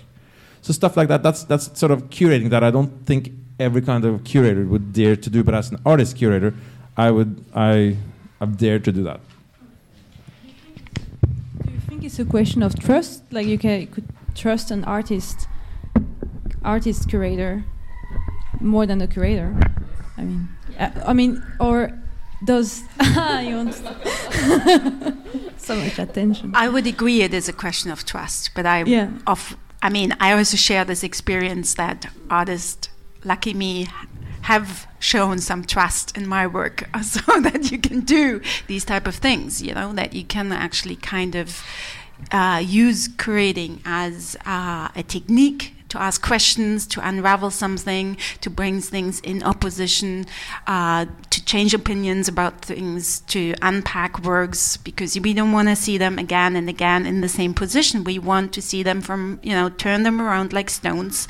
So 0.68 0.74
stuff 0.74 0.98
like 0.98 1.08
that. 1.08 1.22
That's 1.22 1.44
that's 1.44 1.78
sort 1.80 1.92
of 1.92 2.10
curating 2.10 2.50
that 2.50 2.62
I 2.62 2.70
don't 2.70 2.92
think 3.06 3.30
every 3.58 3.80
kind 3.80 4.04
of 4.04 4.22
curator 4.24 4.66
would 4.66 4.92
dare 4.92 5.16
to 5.16 5.30
do. 5.30 5.42
But 5.42 5.54
as 5.54 5.70
an 5.70 5.78
artist 5.86 6.14
curator, 6.14 6.52
I 6.94 7.10
would 7.10 7.42
I 7.54 7.96
I've 8.38 8.58
dared 8.58 8.84
to 8.84 8.92
do 8.92 9.02
that. 9.04 9.20
Do 11.64 11.72
you 11.72 11.80
think 11.88 12.04
it's 12.04 12.18
a 12.18 12.26
question 12.26 12.62
of 12.62 12.78
trust? 12.78 13.22
Like 13.30 13.46
you 13.46 13.56
can 13.56 13.86
could 13.86 14.04
trust 14.34 14.70
an 14.70 14.84
artist, 14.84 15.48
artist 16.62 17.08
curator, 17.08 17.64
more 18.60 18.84
than 18.84 19.00
a 19.00 19.06
curator. 19.06 19.56
I 20.18 20.22
mean, 20.22 20.48
uh, 20.78 20.90
I 21.06 21.14
mean, 21.14 21.42
or 21.60 21.98
does 22.44 22.82
you 23.00 23.56
want 23.56 23.72
so 25.56 25.76
much 25.76 25.98
attention? 25.98 26.52
I 26.54 26.68
would 26.68 26.86
agree 26.86 27.22
it 27.22 27.32
is 27.32 27.48
a 27.48 27.54
question 27.54 27.90
of 27.90 28.04
trust, 28.04 28.50
but 28.54 28.66
I 28.66 28.82
yeah. 28.82 29.08
of 29.26 29.56
I 29.82 29.88
mean, 29.90 30.14
I 30.20 30.32
also 30.32 30.56
share 30.56 30.84
this 30.84 31.04
experience 31.04 31.74
that 31.74 32.06
artists, 32.30 32.88
lucky 33.24 33.54
me, 33.54 33.88
have 34.42 34.86
shown 34.98 35.38
some 35.38 35.64
trust 35.64 36.16
in 36.16 36.26
my 36.26 36.46
work 36.46 36.88
so 37.02 37.40
that 37.40 37.70
you 37.70 37.78
can 37.78 38.00
do 38.00 38.40
these 38.66 38.84
type 38.84 39.06
of 39.06 39.14
things, 39.14 39.62
you 39.62 39.74
know, 39.74 39.92
that 39.92 40.14
you 40.14 40.24
can 40.24 40.52
actually 40.52 40.96
kind 40.96 41.34
of 41.34 41.62
uh, 42.32 42.62
use 42.64 43.08
creating 43.16 43.80
as 43.84 44.36
uh, 44.44 44.88
a 44.96 45.02
technique 45.02 45.74
to 45.88 46.00
ask 46.00 46.22
questions, 46.22 46.86
to 46.88 47.06
unravel 47.06 47.50
something, 47.50 48.16
to 48.40 48.50
bring 48.50 48.80
things 48.80 49.20
in 49.20 49.42
opposition, 49.42 50.26
uh, 50.66 51.06
to 51.30 51.44
change 51.44 51.74
opinions 51.74 52.28
about 52.28 52.62
things, 52.62 53.20
to 53.20 53.54
unpack 53.62 54.20
works, 54.20 54.76
because 54.76 55.18
we 55.18 55.32
don't 55.32 55.52
want 55.52 55.68
to 55.68 55.76
see 55.76 55.98
them 55.98 56.18
again 56.18 56.56
and 56.56 56.68
again 56.68 57.06
in 57.06 57.20
the 57.20 57.28
same 57.28 57.54
position. 57.54 58.04
We 58.04 58.18
want 58.18 58.52
to 58.54 58.62
see 58.62 58.82
them 58.82 59.00
from, 59.00 59.40
you 59.42 59.52
know, 59.52 59.68
turn 59.68 60.02
them 60.02 60.20
around 60.20 60.52
like 60.52 60.70
stones 60.70 61.28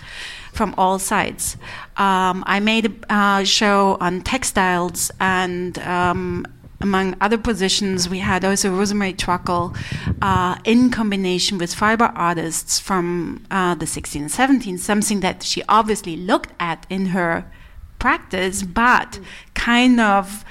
from 0.53 0.75
all 0.77 0.99
sides. 0.99 1.57
Um, 1.97 2.43
I 2.47 2.59
made 2.61 2.87
a 2.87 3.15
uh, 3.15 3.45
show 3.45 3.97
on 4.01 4.23
textiles 4.23 5.11
and 5.21 5.79
um, 5.79 6.47
among 6.81 7.17
other 7.21 7.39
positions, 7.39 8.09
we 8.09 8.21
had 8.21 8.45
also 8.45 8.71
Rosemarie 8.71 9.17
Trockel 9.17 9.77
uh, 10.23 10.57
in 10.65 10.91
combination 10.91 11.59
with 11.59 11.75
fiber 11.75 12.13
artists 12.15 12.79
from 12.79 13.45
uh, 13.51 13.75
the 13.75 13.87
16th 13.87 14.39
and 14.39 14.63
17th, 14.63 14.79
something 14.79 15.21
that 15.21 15.43
she 15.43 15.63
obviously 15.69 16.17
looked 16.17 16.53
at 16.61 16.87
in 16.89 17.07
her 17.07 17.51
practice, 17.99 18.63
but 18.63 19.19
kind 19.55 20.01
of 20.01 20.45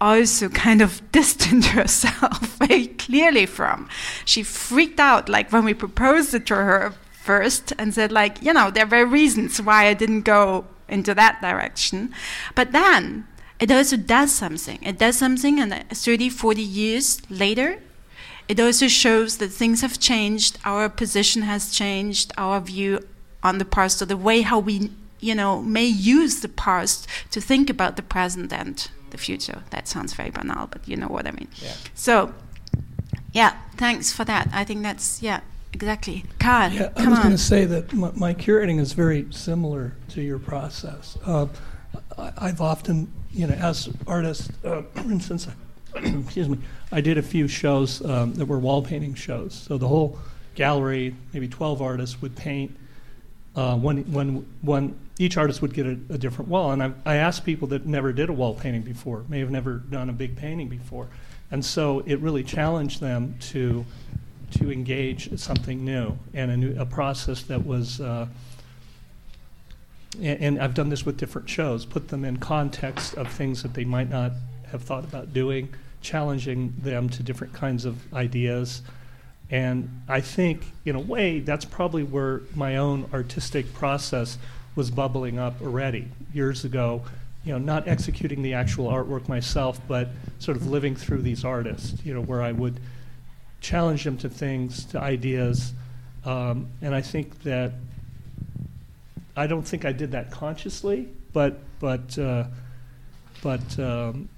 also 0.00 0.48
kind 0.48 0.80
of 0.80 1.00
distanced 1.12 1.68
herself 1.68 2.56
very 2.56 2.86
clearly 2.86 3.44
from. 3.44 3.88
She 4.24 4.42
freaked 4.42 5.00
out, 5.00 5.28
like 5.28 5.52
when 5.52 5.64
we 5.64 5.74
proposed 5.74 6.34
it 6.34 6.46
to 6.46 6.54
her 6.54 6.94
first, 7.12 7.72
and 7.78 7.92
said, 7.92 8.10
like, 8.10 8.42
you 8.42 8.54
know, 8.54 8.70
there 8.70 8.86
were 8.86 9.04
reasons 9.04 9.60
why 9.60 9.86
I 9.86 9.94
didn't 9.94 10.22
go 10.22 10.66
into 10.88 11.14
that 11.14 11.40
direction. 11.42 12.14
But 12.54 12.72
then 12.72 13.26
it 13.64 13.70
also 13.70 13.96
does 13.96 14.30
something. 14.30 14.78
It 14.82 14.98
does 14.98 15.16
something, 15.16 15.58
and 15.58 15.72
30, 15.88 16.28
40 16.28 16.60
years 16.60 17.22
later, 17.30 17.78
it 18.46 18.60
also 18.60 18.88
shows 18.88 19.38
that 19.38 19.48
things 19.48 19.80
have 19.80 19.98
changed, 19.98 20.58
our 20.66 20.90
position 20.90 21.40
has 21.40 21.72
changed, 21.72 22.30
our 22.36 22.60
view 22.60 23.00
on 23.42 23.56
the 23.56 23.64
past, 23.64 24.02
or 24.02 24.04
the 24.04 24.18
way 24.18 24.42
how 24.42 24.58
we, 24.58 24.90
you 25.18 25.34
know, 25.34 25.62
may 25.62 25.86
use 25.86 26.40
the 26.40 26.50
past 26.50 27.08
to 27.30 27.40
think 27.40 27.70
about 27.70 27.96
the 27.96 28.02
present 28.02 28.52
and 28.52 28.90
the 29.08 29.16
future. 29.16 29.62
That 29.70 29.88
sounds 29.88 30.12
very 30.12 30.28
banal, 30.28 30.66
but 30.66 30.86
you 30.86 30.98
know 30.98 31.08
what 31.08 31.26
I 31.26 31.30
mean. 31.30 31.48
Yeah. 31.62 31.72
So, 31.94 32.34
yeah, 33.32 33.56
thanks 33.78 34.12
for 34.12 34.26
that. 34.26 34.50
I 34.52 34.64
think 34.64 34.82
that's 34.82 35.22
yeah, 35.22 35.40
exactly. 35.72 36.26
Carl, 36.38 36.70
yeah, 36.70 36.90
I 36.98 37.08
was 37.08 37.18
going 37.18 37.30
to 37.30 37.38
say 37.38 37.64
that 37.64 37.94
my, 37.94 38.10
my, 38.14 38.34
curating 38.34 38.78
is 38.78 38.92
very 38.92 39.26
similar 39.30 39.94
to 40.10 40.20
your 40.20 40.38
process. 40.38 41.16
Uh, 41.24 41.46
I, 42.18 42.32
I've 42.38 42.60
often, 42.60 43.12
you 43.32 43.46
know, 43.46 43.54
as 43.54 43.88
artists, 44.06 44.50
uh, 44.64 44.82
for 44.94 45.10
instance, 45.10 45.48
excuse 45.94 46.48
me, 46.48 46.58
I 46.92 47.00
did 47.00 47.18
a 47.18 47.22
few 47.22 47.48
shows 47.48 48.04
um, 48.04 48.34
that 48.34 48.46
were 48.46 48.58
wall 48.58 48.82
painting 48.82 49.14
shows. 49.14 49.54
So 49.54 49.78
the 49.78 49.88
whole 49.88 50.18
gallery, 50.54 51.14
maybe 51.32 51.48
12 51.48 51.82
artists, 51.82 52.20
would 52.22 52.36
paint. 52.36 52.76
Uh, 53.56 53.76
one, 53.76 53.98
one, 54.12 54.46
one, 54.62 54.98
each 55.18 55.36
artist 55.36 55.62
would 55.62 55.72
get 55.72 55.86
a, 55.86 55.96
a 56.10 56.18
different 56.18 56.50
wall. 56.50 56.72
And 56.72 56.82
I, 56.82 56.92
I 57.06 57.16
asked 57.16 57.44
people 57.44 57.68
that 57.68 57.86
never 57.86 58.12
did 58.12 58.28
a 58.28 58.32
wall 58.32 58.54
painting 58.54 58.82
before, 58.82 59.24
may 59.28 59.38
have 59.38 59.50
never 59.50 59.74
done 59.74 60.10
a 60.10 60.12
big 60.12 60.36
painting 60.36 60.68
before. 60.68 61.08
And 61.52 61.64
so 61.64 62.00
it 62.06 62.18
really 62.18 62.42
challenged 62.42 63.00
them 63.00 63.36
to, 63.50 63.84
to 64.58 64.72
engage 64.72 65.38
something 65.38 65.84
new 65.84 66.18
and 66.32 66.50
a, 66.50 66.56
new, 66.56 66.80
a 66.80 66.86
process 66.86 67.42
that 67.44 67.64
was. 67.64 68.00
Uh, 68.00 68.26
and, 70.20 70.40
and 70.40 70.58
I've 70.60 70.74
done 70.74 70.88
this 70.88 71.04
with 71.04 71.16
different 71.16 71.48
shows, 71.48 71.84
put 71.84 72.08
them 72.08 72.24
in 72.24 72.38
context 72.38 73.14
of 73.14 73.28
things 73.28 73.62
that 73.62 73.74
they 73.74 73.84
might 73.84 74.10
not 74.10 74.32
have 74.70 74.82
thought 74.82 75.04
about 75.04 75.32
doing, 75.32 75.72
challenging 76.00 76.74
them 76.78 77.08
to 77.10 77.22
different 77.22 77.52
kinds 77.52 77.84
of 77.84 78.12
ideas. 78.14 78.82
And 79.50 80.02
I 80.08 80.20
think, 80.20 80.64
in 80.84 80.96
a 80.96 81.00
way, 81.00 81.40
that's 81.40 81.64
probably 81.64 82.02
where 82.02 82.42
my 82.54 82.76
own 82.76 83.08
artistic 83.12 83.72
process 83.74 84.38
was 84.74 84.90
bubbling 84.90 85.38
up 85.38 85.60
already 85.62 86.08
years 86.32 86.64
ago. 86.64 87.02
You 87.44 87.52
know, 87.52 87.58
not 87.58 87.86
executing 87.86 88.42
the 88.42 88.54
actual 88.54 88.86
artwork 88.86 89.28
myself, 89.28 89.78
but 89.86 90.08
sort 90.38 90.56
of 90.56 90.66
living 90.66 90.96
through 90.96 91.22
these 91.22 91.44
artists. 91.44 92.04
You 92.04 92.14
know, 92.14 92.22
where 92.22 92.42
I 92.42 92.52
would 92.52 92.80
challenge 93.60 94.04
them 94.04 94.16
to 94.18 94.28
things, 94.28 94.84
to 94.86 95.00
ideas, 95.00 95.72
um, 96.24 96.68
and 96.80 96.94
I 96.94 97.02
think 97.02 97.42
that 97.42 97.72
I 99.36 99.46
don't 99.46 99.66
think 99.66 99.84
I 99.84 99.92
did 99.92 100.12
that 100.12 100.30
consciously, 100.30 101.08
but 101.32 101.58
but 101.80 102.18
uh, 102.18 102.44
but 103.42 103.78
um, 103.78 104.28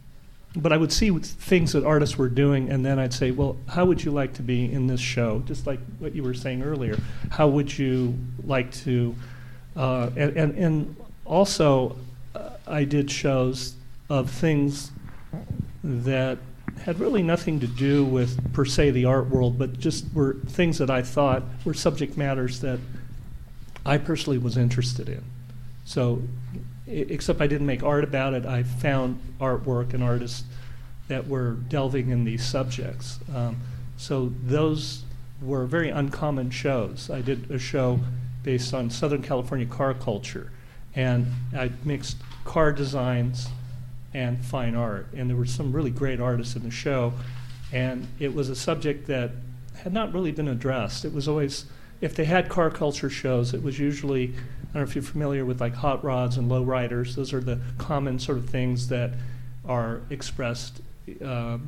but 0.56 0.72
I 0.72 0.76
would 0.76 0.92
see 0.92 1.10
things 1.10 1.72
that 1.72 1.84
artists 1.84 2.16
were 2.16 2.30
doing, 2.30 2.70
and 2.70 2.84
then 2.84 2.98
I'd 2.98 3.12
say, 3.12 3.30
well, 3.30 3.56
how 3.68 3.84
would 3.84 4.02
you 4.02 4.10
like 4.10 4.32
to 4.34 4.42
be 4.42 4.72
in 4.72 4.86
this 4.86 5.00
show? 5.00 5.40
Just 5.40 5.66
like 5.66 5.80
what 5.98 6.14
you 6.14 6.22
were 6.22 6.34
saying 6.34 6.62
earlier, 6.62 6.98
how 7.30 7.48
would 7.48 7.76
you 7.76 8.16
like 8.44 8.72
to? 8.84 9.14
Uh, 9.76 10.08
and, 10.16 10.36
and, 10.36 10.54
and 10.54 10.96
also, 11.26 11.96
uh, 12.34 12.50
I 12.66 12.84
did 12.84 13.10
shows 13.10 13.74
of 14.08 14.30
things 14.30 14.90
that 15.84 16.38
had 16.80 16.98
really 16.98 17.22
nothing 17.22 17.60
to 17.60 17.66
do 17.66 18.04
with 18.04 18.52
per 18.54 18.64
se 18.64 18.92
the 18.92 19.04
art 19.04 19.28
world, 19.28 19.58
but 19.58 19.78
just 19.78 20.06
were 20.14 20.34
things 20.46 20.78
that 20.78 20.88
I 20.88 21.02
thought 21.02 21.42
were 21.64 21.74
subject 21.74 22.16
matters 22.16 22.60
that 22.60 22.78
I 23.86 23.98
personally 23.98 24.38
was 24.38 24.56
interested 24.56 25.08
in. 25.08 25.22
So 25.84 26.22
except 26.86 27.40
I 27.40 27.46
didn't 27.46 27.66
make 27.66 27.82
art 27.82 28.04
about 28.04 28.34
it, 28.34 28.44
I 28.44 28.62
found 28.62 29.20
artwork 29.40 29.94
and 29.94 30.02
artists 30.02 30.44
that 31.08 31.26
were 31.28 31.52
delving 31.52 32.10
in 32.10 32.24
these 32.24 32.44
subjects. 32.44 33.20
Um, 33.34 33.60
so 33.96 34.32
those 34.44 35.04
were 35.40 35.64
very 35.66 35.90
uncommon 35.90 36.50
shows. 36.50 37.10
I 37.10 37.20
did 37.20 37.50
a 37.50 37.58
show 37.58 38.00
based 38.42 38.74
on 38.74 38.90
Southern 38.90 39.22
California 39.22 39.66
car 39.66 39.94
culture, 39.94 40.50
and 40.94 41.26
I 41.56 41.70
mixed 41.84 42.16
car 42.44 42.72
designs 42.72 43.48
and 44.14 44.44
fine 44.44 44.74
art, 44.74 45.08
and 45.14 45.28
there 45.28 45.36
were 45.36 45.46
some 45.46 45.72
really 45.72 45.90
great 45.90 46.20
artists 46.20 46.56
in 46.56 46.62
the 46.62 46.70
show, 46.70 47.12
and 47.72 48.06
it 48.18 48.34
was 48.34 48.48
a 48.48 48.56
subject 48.56 49.06
that 49.08 49.32
had 49.74 49.92
not 49.92 50.12
really 50.12 50.32
been 50.32 50.48
addressed. 50.48 51.04
It 51.04 51.12
was 51.12 51.28
always 51.28 51.66
if 52.00 52.14
they 52.14 52.24
had 52.24 52.48
car 52.48 52.70
culture 52.70 53.10
shows, 53.10 53.54
it 53.54 53.62
was 53.62 53.78
usually, 53.78 54.28
I 54.28 54.64
don't 54.64 54.74
know 54.74 54.82
if 54.82 54.94
you're 54.94 55.02
familiar 55.02 55.44
with 55.44 55.60
like 55.60 55.74
hot 55.74 56.04
rods 56.04 56.36
and 56.36 56.48
low 56.48 56.62
riders. 56.62 57.16
Those 57.16 57.32
are 57.32 57.40
the 57.40 57.60
common 57.78 58.18
sort 58.18 58.38
of 58.38 58.48
things 58.48 58.88
that 58.88 59.12
are 59.66 60.00
expressed 60.10 60.80
uh, 61.24 61.58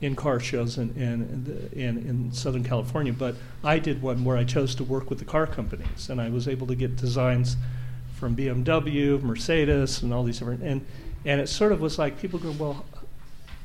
in 0.00 0.16
car 0.16 0.40
shows 0.40 0.78
in, 0.78 0.90
in, 0.96 1.70
in, 1.72 1.98
in, 2.08 2.32
Southern 2.32 2.64
California. 2.64 3.12
But 3.12 3.36
I 3.62 3.78
did 3.78 4.02
one 4.02 4.24
where 4.24 4.36
I 4.36 4.44
chose 4.44 4.74
to 4.76 4.84
work 4.84 5.10
with 5.10 5.20
the 5.20 5.24
car 5.24 5.46
companies, 5.46 6.08
and 6.10 6.20
I 6.20 6.28
was 6.28 6.48
able 6.48 6.66
to 6.66 6.74
get 6.74 6.96
designs 6.96 7.56
from 8.14 8.34
BMW, 8.34 9.22
Mercedes, 9.22 10.02
and 10.02 10.12
all 10.12 10.24
these 10.24 10.38
different. 10.38 10.62
And, 10.62 10.84
and 11.24 11.40
it 11.40 11.48
sort 11.48 11.72
of 11.72 11.80
was 11.80 11.98
like 11.98 12.18
people 12.18 12.38
go, 12.38 12.52
well, 12.52 12.84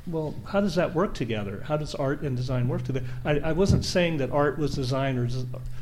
well, 0.10 0.36
how 0.46 0.62
does 0.62 0.76
that 0.76 0.96
work 0.96 1.14
together? 1.14 1.64
How 1.66 1.78
does 1.78 1.94
art 1.96 2.22
and 2.22 2.36
design 2.36 2.68
work 2.68 2.84
together? 2.84 3.06
I, 3.26 3.40
I 3.40 3.52
wasn't 3.52 3.86
saying 3.86 4.18
that 4.18 4.32
art 4.32 4.58
was 4.58 4.74
design 4.74 5.18
or 5.18 5.28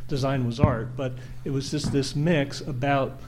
design 0.08 0.46
was 0.46 0.60
art, 0.60 0.96
but 0.96 1.14
it 1.44 1.52
was 1.52 1.72
just 1.72 1.92
this 1.92 2.16
mix 2.16 2.62
about, 2.62 3.20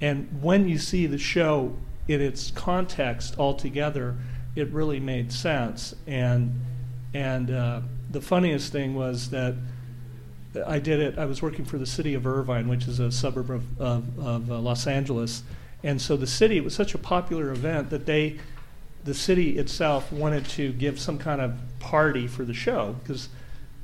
and 0.00 0.42
when 0.42 0.68
you 0.68 0.78
see 0.78 1.06
the 1.06 1.18
show 1.18 1.76
in 2.08 2.20
its 2.20 2.50
context 2.50 3.38
altogether, 3.38 4.16
it 4.56 4.68
really 4.70 5.00
made 5.00 5.32
sense. 5.32 5.94
And 6.06 6.60
and 7.14 7.50
uh, 7.50 7.80
the 8.10 8.20
funniest 8.20 8.72
thing 8.72 8.94
was 8.94 9.30
that 9.30 9.54
I 10.66 10.78
did 10.78 11.00
it. 11.00 11.18
I 11.18 11.26
was 11.26 11.42
working 11.42 11.64
for 11.64 11.78
the 11.78 11.86
city 11.86 12.14
of 12.14 12.26
Irvine, 12.26 12.68
which 12.68 12.88
is 12.88 12.98
a 12.98 13.12
suburb 13.12 13.50
of, 13.50 13.80
of, 13.80 14.18
of 14.18 14.50
uh, 14.50 14.58
Los 14.58 14.86
Angeles, 14.86 15.44
and 15.84 16.00
so 16.00 16.16
the 16.16 16.26
city. 16.26 16.56
It 16.56 16.64
was 16.64 16.74
such 16.74 16.94
a 16.94 16.98
popular 16.98 17.50
event 17.50 17.90
that 17.90 18.06
they 18.06 18.38
the 19.04 19.14
city 19.14 19.58
itself 19.58 20.12
wanted 20.12 20.44
to 20.44 20.72
give 20.72 21.00
some 21.00 21.18
kind 21.18 21.40
of 21.40 21.54
party 21.78 22.26
for 22.26 22.44
the 22.44 22.54
show 22.54 22.96
because 23.02 23.28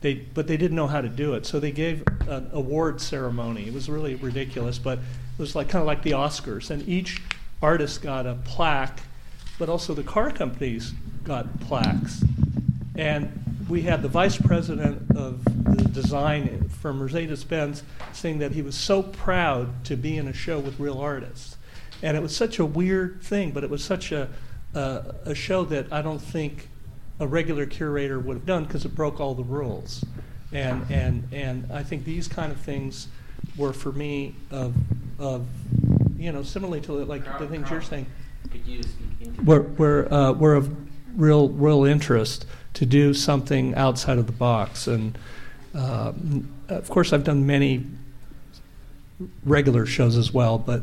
they 0.01 0.15
but 0.15 0.47
they 0.47 0.57
didn't 0.57 0.77
know 0.77 0.87
how 0.87 1.01
to 1.01 1.09
do 1.09 1.35
it. 1.35 1.47
So 1.47 1.59
they 1.59 1.73
gave 1.73 2.05
an 2.29 2.51
award 2.53 3.01
ceremony. 3.01 3.67
It 3.67 3.75
was 3.75 3.89
really 3.89 4.15
ridiculous 4.15 4.79
but 4.79 4.99
it 4.99 5.39
was 5.39 5.55
like 5.55 5.69
kind 5.69 5.81
of 5.81 5.87
like 5.87 6.03
the 6.03 6.13
oscars. 6.13 6.71
And 6.71 6.87
each 6.89 7.23
artist 7.63 8.03
got 8.03 8.27
a 8.27 8.35
plaque 8.45 9.01
but 9.59 9.69
also 9.69 9.95
the 9.95 10.03
car 10.03 10.31
companies 10.31 10.93
got 11.25 11.61
plaques. 11.61 12.23
And 12.95 13.43
we 13.69 13.83
had 13.83 14.03
the 14.03 14.09
vice 14.09 14.37
president 14.37 15.17
of 15.17 15.43
the 15.45 15.83
design 15.89 16.69
for 16.69 16.93
mercedes-benz 16.93 17.83
saying 18.13 18.39
that 18.39 18.53
he 18.53 18.63
was 18.63 18.77
so 18.77 19.03
proud 19.03 19.85
to 19.87 19.97
be 19.97 20.19
in 20.19 20.29
a 20.29 20.33
show 20.33 20.61
with 20.61 20.79
real 20.79 20.99
artists. 20.99 21.57
And 22.03 22.17
it 22.17 22.23
was 22.23 22.37
such 22.37 22.59
a 22.59 22.67
weird 22.67 23.23
thing 23.23 23.53
but 23.53 23.65
it 23.65 23.71
was 23.71 23.83
such 23.83 24.13
a 24.13 24.29
uh, 24.77 25.13
a 25.25 25.35
show 25.35 25.65
that 25.65 25.93
I 25.93 26.03
don't 26.03 26.21
think 26.21 26.69
a 27.19 27.27
regular 27.27 27.65
curator 27.65 28.21
would 28.21 28.35
have 28.35 28.47
done 28.47 28.65
because 28.65 28.85
it 28.85 28.95
broke 28.95 29.21
all 29.21 29.35
the 29.35 29.43
rules. 29.43 30.05
And, 30.53 30.89
and, 30.91 31.27
and 31.33 31.73
I 31.73 31.83
think 31.83 32.05
these 32.05 32.29
kind 32.29 32.53
of 32.53 32.61
things 32.61 33.09
were 33.57 33.73
for 33.73 33.91
me 33.91 34.35
of, 34.51 34.75
of 35.19 35.47
you 36.19 36.31
know, 36.31 36.43
similarly 36.43 36.81
to 36.83 36.93
like 36.93 37.25
Carl, 37.25 37.39
the 37.41 37.49
things 37.49 37.69
Carl, 37.69 37.75
you're 37.75 37.83
saying, 37.83 38.07
you 38.67 38.83
were, 39.45 39.63
were, 39.63 40.13
uh, 40.13 40.33
were 40.33 40.55
of 40.55 40.75
real, 41.19 41.49
real 41.49 41.85
interest 41.85 42.47
to 42.75 42.85
do 42.85 43.15
something 43.15 43.75
outside 43.75 44.19
of 44.19 44.27
the 44.27 44.33
box. 44.33 44.87
And 44.87 45.19
uh, 45.75 46.13
of 46.69 46.89
course, 46.91 47.13
I've 47.13 47.25
done 47.25 47.47
many 47.47 47.87
regular 49.45 49.87
shows 49.87 50.17
as 50.17 50.33
well, 50.33 50.59
but 50.59 50.83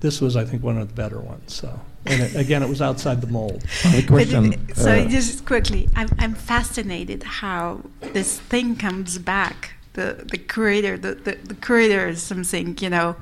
this 0.00 0.20
was, 0.20 0.36
I 0.36 0.44
think, 0.44 0.64
one 0.64 0.76
of 0.76 0.88
the 0.88 0.94
better 0.94 1.20
ones. 1.20 1.54
So 1.54 1.80
and 2.06 2.22
it, 2.22 2.34
again, 2.34 2.62
it 2.62 2.68
was 2.68 2.82
outside 2.82 3.20
the 3.20 3.26
mold. 3.26 3.62
Question. 4.06 4.52
It, 4.52 4.76
so 4.76 4.90
uh, 4.90 5.08
just 5.08 5.44
quickly, 5.44 5.88
I'm, 5.94 6.08
I'm 6.18 6.34
fascinated 6.34 7.22
how 7.22 7.82
this 8.00 8.38
thing 8.38 8.76
comes 8.76 9.18
back. 9.18 9.74
The 9.94 10.24
the 10.24 10.38
creator, 10.38 10.96
the, 10.96 11.14
the, 11.14 11.32
the 11.44 11.54
creator 11.54 12.08
is 12.08 12.22
something 12.22 12.76
you 12.80 12.90
know 12.90 13.16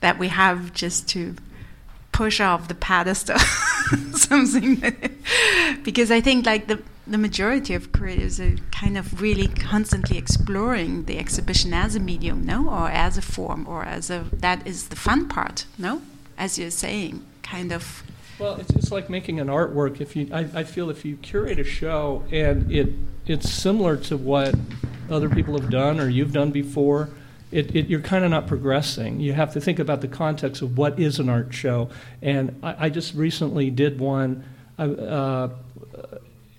that 0.00 0.18
we 0.18 0.28
have 0.28 0.74
just 0.74 1.08
to 1.10 1.34
push 2.12 2.40
off 2.40 2.68
the 2.68 2.74
pedestal, 2.74 3.38
something 4.12 4.82
because 5.82 6.10
I 6.10 6.20
think 6.20 6.46
like 6.46 6.68
the 6.68 6.82
the 7.06 7.18
majority 7.18 7.74
of 7.74 7.90
creators 7.90 8.38
are 8.38 8.56
kind 8.70 8.96
of 8.96 9.20
really 9.20 9.48
constantly 9.48 10.16
exploring 10.16 11.06
the 11.06 11.18
exhibition 11.18 11.74
as 11.74 11.96
a 11.96 12.00
medium, 12.00 12.44
no, 12.44 12.68
or 12.68 12.88
as 12.88 13.18
a 13.18 13.22
form, 13.22 13.66
or 13.66 13.84
as 13.84 14.10
a 14.10 14.26
that 14.32 14.64
is 14.66 14.88
the 14.88 14.96
fun 14.96 15.28
part, 15.28 15.66
no, 15.78 16.02
as 16.38 16.58
you're 16.58 16.70
saying, 16.70 17.24
kind 17.42 17.72
of 17.72 18.04
well, 18.42 18.56
it's, 18.56 18.70
it's 18.70 18.90
like 18.90 19.08
making 19.08 19.38
an 19.38 19.46
artwork. 19.46 20.00
If 20.00 20.16
you, 20.16 20.28
I, 20.32 20.40
I 20.52 20.64
feel 20.64 20.90
if 20.90 21.04
you 21.04 21.16
curate 21.16 21.60
a 21.60 21.64
show 21.64 22.24
and 22.32 22.70
it 22.72 22.88
it's 23.24 23.48
similar 23.48 23.96
to 23.96 24.16
what 24.16 24.54
other 25.08 25.28
people 25.28 25.58
have 25.60 25.70
done 25.70 26.00
or 26.00 26.08
you've 26.08 26.32
done 26.32 26.50
before, 26.50 27.08
it, 27.52 27.76
it, 27.76 27.86
you're 27.86 28.00
kind 28.00 28.24
of 28.24 28.32
not 28.32 28.48
progressing. 28.48 29.20
You 29.20 29.32
have 29.34 29.52
to 29.52 29.60
think 29.60 29.78
about 29.78 30.00
the 30.00 30.08
context 30.08 30.60
of 30.60 30.76
what 30.76 30.98
is 30.98 31.20
an 31.20 31.28
art 31.28 31.54
show. 31.54 31.88
And 32.20 32.58
I, 32.64 32.86
I 32.86 32.88
just 32.88 33.14
recently 33.14 33.70
did 33.70 34.00
one. 34.00 34.44
Uh, 34.76 35.50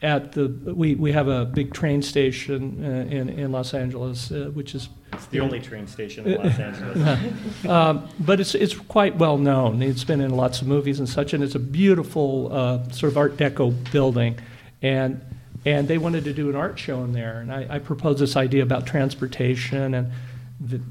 at 0.03 0.33
the 0.33 0.49
we, 0.65 0.95
we 0.95 1.13
have 1.13 1.29
a 1.29 1.45
big 1.45 1.73
train 1.73 2.01
station 2.01 2.83
uh, 2.83 2.87
in 3.09 3.29
in 3.29 3.51
Los 3.51 3.73
Angeles, 3.73 4.31
uh, 4.31 4.51
which 4.53 4.75
is 4.75 4.89
it's 5.13 5.25
the 5.27 5.39
only 5.39 5.61
train 5.61 5.87
station 5.87 6.27
in 6.27 6.43
Los 6.43 6.59
Angeles. 6.59 7.65
um, 7.65 8.09
but 8.19 8.39
it's 8.39 8.53
it's 8.53 8.75
quite 8.75 9.15
well 9.15 9.37
known. 9.37 9.81
It's 9.81 10.03
been 10.03 10.19
in 10.19 10.31
lots 10.31 10.61
of 10.61 10.67
movies 10.67 10.99
and 10.99 11.07
such, 11.07 11.33
and 11.33 11.41
it's 11.43 11.55
a 11.55 11.59
beautiful 11.59 12.49
uh, 12.51 12.83
sort 12.91 13.13
of 13.13 13.17
Art 13.17 13.37
Deco 13.37 13.73
building, 13.91 14.37
and 14.81 15.21
and 15.65 15.87
they 15.87 15.97
wanted 15.97 16.25
to 16.25 16.33
do 16.33 16.49
an 16.49 16.55
art 16.57 16.77
show 16.77 17.03
in 17.05 17.13
there, 17.13 17.39
and 17.39 17.51
I, 17.51 17.67
I 17.69 17.79
proposed 17.79 18.19
this 18.19 18.35
idea 18.35 18.63
about 18.63 18.85
transportation 18.85 19.93
and 19.93 20.11
the 20.59 20.81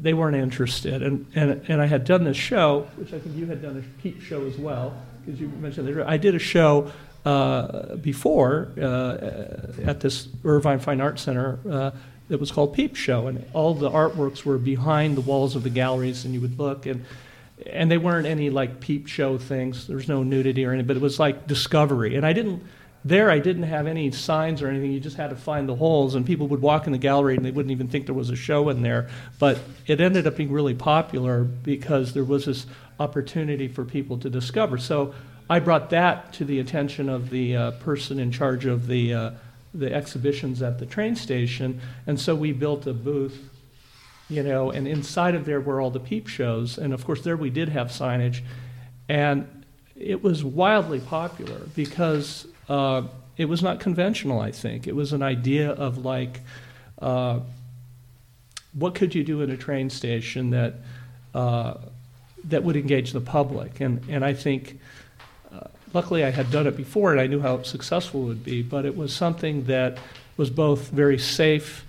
they 0.00 0.14
weren't 0.14 0.36
interested. 0.36 1.02
And, 1.02 1.26
and, 1.34 1.62
and 1.68 1.82
I 1.82 1.84
had 1.84 2.04
done 2.04 2.24
this 2.24 2.36
show, 2.36 2.88
which 2.96 3.12
I 3.12 3.18
think 3.18 3.36
you 3.36 3.44
had 3.44 3.60
done 3.60 3.76
a 3.76 4.02
peep 4.02 4.22
show 4.22 4.46
as 4.46 4.56
well, 4.56 4.96
because 5.20 5.38
you 5.38 5.48
mentioned 5.48 5.88
that. 5.88 6.08
I 6.08 6.16
did 6.16 6.34
a 6.34 6.38
show 6.38 6.90
uh, 7.24 7.96
before 7.96 8.72
uh, 8.80 9.82
at 9.84 10.00
this 10.00 10.28
Irvine 10.44 10.78
Fine 10.78 11.00
Arts 11.00 11.22
Center 11.22 11.58
uh, 11.68 11.90
that 12.28 12.40
was 12.40 12.50
called 12.50 12.74
Peep 12.74 12.96
Show, 12.96 13.26
and 13.26 13.44
all 13.52 13.74
the 13.74 13.90
artworks 13.90 14.44
were 14.44 14.58
behind 14.58 15.16
the 15.16 15.20
walls 15.20 15.56
of 15.56 15.62
the 15.62 15.70
galleries, 15.70 16.24
and 16.24 16.32
you 16.32 16.40
would 16.40 16.58
look 16.58 16.86
and 16.86 17.04
and 17.66 17.90
they 17.90 17.98
weren't 17.98 18.26
any 18.26 18.50
like 18.50 18.80
peep 18.80 19.06
show 19.06 19.38
things. 19.38 19.86
There 19.86 19.96
was 19.96 20.08
no 20.08 20.22
nudity 20.22 20.64
or 20.64 20.70
anything, 20.70 20.86
but 20.86 20.96
it 20.96 21.02
was 21.02 21.18
like 21.18 21.46
discovery. 21.46 22.16
And 22.16 22.24
I 22.24 22.32
didn't 22.32 22.62
there. 23.04 23.30
I 23.30 23.38
didn't 23.38 23.62
have 23.62 23.86
any 23.86 24.10
signs 24.10 24.62
or 24.62 24.68
anything. 24.68 24.92
You 24.92 25.00
just 25.00 25.16
had 25.16 25.30
to 25.30 25.36
find 25.36 25.68
the 25.68 25.74
holes, 25.74 26.14
and 26.14 26.24
people 26.26 26.48
would 26.48 26.62
walk 26.62 26.86
in 26.86 26.92
the 26.92 26.98
gallery 26.98 27.36
and 27.36 27.44
they 27.44 27.50
wouldn't 27.50 27.72
even 27.72 27.88
think 27.88 28.06
there 28.06 28.14
was 28.14 28.30
a 28.30 28.36
show 28.36 28.68
in 28.68 28.82
there. 28.82 29.08
But 29.38 29.58
it 29.86 30.00
ended 30.00 30.26
up 30.26 30.36
being 30.36 30.52
really 30.52 30.74
popular 30.74 31.44
because 31.44 32.12
there 32.12 32.24
was 32.24 32.46
this 32.46 32.66
opportunity 32.98 33.68
for 33.68 33.84
people 33.84 34.18
to 34.18 34.30
discover. 34.30 34.76
So 34.78 35.14
I 35.50 35.58
brought 35.58 35.90
that 35.90 36.32
to 36.34 36.44
the 36.44 36.60
attention 36.60 37.08
of 37.08 37.28
the 37.28 37.56
uh, 37.56 37.70
person 37.72 38.20
in 38.20 38.30
charge 38.30 38.66
of 38.66 38.86
the 38.86 39.12
uh, 39.12 39.30
the 39.74 39.92
exhibitions 39.92 40.62
at 40.62 40.78
the 40.78 40.86
train 40.86 41.16
station, 41.16 41.80
and 42.06 42.20
so 42.20 42.36
we 42.36 42.52
built 42.52 42.86
a 42.86 42.92
booth, 42.92 43.50
you 44.28 44.44
know, 44.44 44.70
and 44.70 44.86
inside 44.86 45.34
of 45.34 45.44
there 45.46 45.60
were 45.60 45.80
all 45.80 45.90
the 45.90 45.98
peep 46.00 46.28
shows, 46.28 46.78
and 46.78 46.94
of 46.94 47.04
course 47.04 47.22
there 47.22 47.36
we 47.36 47.50
did 47.50 47.68
have 47.68 47.88
signage, 47.88 48.42
and 49.08 49.64
it 49.96 50.22
was 50.22 50.44
wildly 50.44 51.00
popular 51.00 51.62
because 51.74 52.46
uh, 52.68 53.02
it 53.36 53.46
was 53.46 53.60
not 53.60 53.80
conventional. 53.80 54.40
I 54.40 54.52
think 54.52 54.86
it 54.86 54.94
was 54.94 55.12
an 55.12 55.22
idea 55.22 55.70
of 55.70 55.98
like, 55.98 56.42
uh, 57.00 57.40
what 58.72 58.94
could 58.94 59.16
you 59.16 59.24
do 59.24 59.40
in 59.40 59.50
a 59.50 59.56
train 59.56 59.90
station 59.90 60.50
that 60.50 60.74
uh, 61.34 61.74
that 62.44 62.62
would 62.62 62.76
engage 62.76 63.10
the 63.10 63.20
public, 63.20 63.80
and 63.80 64.00
and 64.08 64.24
I 64.24 64.32
think 64.32 64.78
luckily 65.92 66.24
I 66.24 66.30
had 66.30 66.50
done 66.50 66.66
it 66.66 66.76
before 66.76 67.12
and 67.12 67.20
I 67.20 67.26
knew 67.26 67.40
how 67.40 67.62
successful 67.62 68.24
it 68.24 68.26
would 68.26 68.44
be, 68.44 68.62
but 68.62 68.84
it 68.84 68.96
was 68.96 69.14
something 69.14 69.64
that 69.64 69.98
was 70.36 70.50
both 70.50 70.88
very 70.88 71.18
safe 71.18 71.84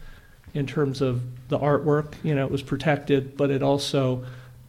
in 0.53 0.67
terms 0.67 1.01
of 1.01 1.21
the 1.47 1.57
artwork, 1.57 2.13
you 2.23 2.35
know, 2.35 2.45
it 2.45 2.51
was 2.51 2.61
protected, 2.61 3.37
but 3.37 3.49
it 3.49 3.63
also 3.63 4.25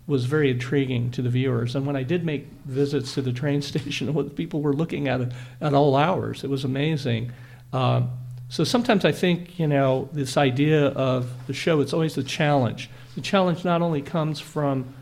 was 0.07 0.25
very 0.25 0.51
intriguing 0.51 1.11
to 1.13 1.23
the 1.23 1.29
viewers. 1.29 1.75
And 1.75 1.87
when 1.87 1.97
I 1.97 2.03
did 2.03 2.25
make 2.25 2.47
visits 2.65 3.15
to 3.15 3.23
the 3.23 3.33
train 3.33 3.63
station, 3.63 4.31
people 4.31 4.61
were 4.61 4.75
looking 4.75 5.09
at 5.09 5.21
it 5.21 5.33
at 5.61 5.75
all 5.75 5.97
hours. 5.97 6.45
It 6.45 6.51
was 6.51 6.65
amazing. 6.65 7.33
Um, 7.73 8.11
so 8.49 8.65
sometimes 8.65 9.05
I 9.05 9.13
think, 9.13 9.59
you 9.59 9.67
know, 9.67 10.09
this 10.13 10.37
idea 10.37 10.89
of 10.89 11.31
the 11.47 11.55
show, 11.55 11.81
it's 11.81 11.95
always 11.95 12.15
the 12.15 12.23
challenge. 12.23 12.91
The 13.15 13.23
challenge 13.23 13.65
not 13.65 13.81
only 13.81 14.03
comes 14.03 14.41
from 14.41 14.93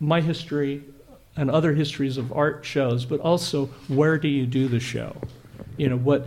my 0.00 0.20
history 0.20 0.82
and 1.40 1.50
other 1.50 1.72
histories 1.72 2.18
of 2.18 2.30
art 2.34 2.66
shows, 2.66 3.06
but 3.06 3.18
also 3.20 3.64
where 3.88 4.18
do 4.18 4.28
you 4.28 4.44
do 4.44 4.68
the 4.68 4.78
show? 4.78 5.16
You 5.78 5.88
know 5.88 5.96
what? 5.96 6.26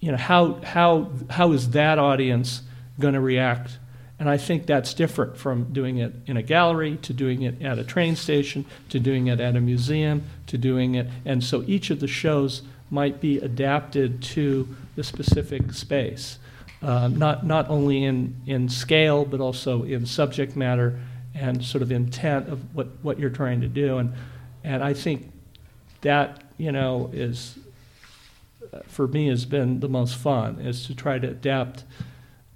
You 0.00 0.12
know 0.12 0.16
how 0.16 0.54
how 0.64 1.10
how 1.28 1.52
is 1.52 1.70
that 1.70 1.98
audience 1.98 2.62
going 2.98 3.12
to 3.12 3.20
react? 3.20 3.78
And 4.18 4.30
I 4.30 4.38
think 4.38 4.64
that's 4.64 4.94
different 4.94 5.36
from 5.36 5.74
doing 5.74 5.98
it 5.98 6.14
in 6.26 6.38
a 6.38 6.42
gallery 6.42 6.96
to 7.02 7.12
doing 7.12 7.42
it 7.42 7.60
at 7.60 7.78
a 7.78 7.84
train 7.84 8.16
station 8.16 8.64
to 8.88 8.98
doing 8.98 9.26
it 9.26 9.40
at 9.40 9.56
a 9.56 9.60
museum 9.60 10.22
to 10.46 10.56
doing 10.56 10.94
it. 10.94 11.06
And 11.26 11.44
so 11.44 11.62
each 11.66 11.90
of 11.90 12.00
the 12.00 12.08
shows 12.08 12.62
might 12.90 13.20
be 13.20 13.40
adapted 13.40 14.22
to 14.22 14.74
the 14.96 15.04
specific 15.04 15.74
space, 15.74 16.38
uh, 16.80 17.08
not 17.08 17.44
not 17.44 17.68
only 17.68 18.04
in 18.04 18.36
in 18.46 18.70
scale 18.70 19.26
but 19.26 19.38
also 19.38 19.82
in 19.82 20.06
subject 20.06 20.56
matter 20.56 20.98
and 21.34 21.64
sort 21.64 21.82
of 21.82 21.90
intent 21.90 22.48
of 22.48 22.74
what, 22.74 22.88
what 23.02 23.18
you're 23.18 23.30
trying 23.30 23.60
to 23.60 23.68
do. 23.68 23.98
And, 23.98 24.12
and 24.64 24.82
I 24.82 24.94
think 24.94 25.32
that, 26.02 26.42
you 26.58 26.72
know, 26.72 27.10
is, 27.12 27.58
for 28.86 29.08
me, 29.08 29.28
has 29.28 29.44
been 29.44 29.80
the 29.80 29.88
most 29.88 30.16
fun, 30.16 30.60
is 30.60 30.86
to 30.86 30.94
try 30.94 31.18
to 31.18 31.28
adapt, 31.28 31.84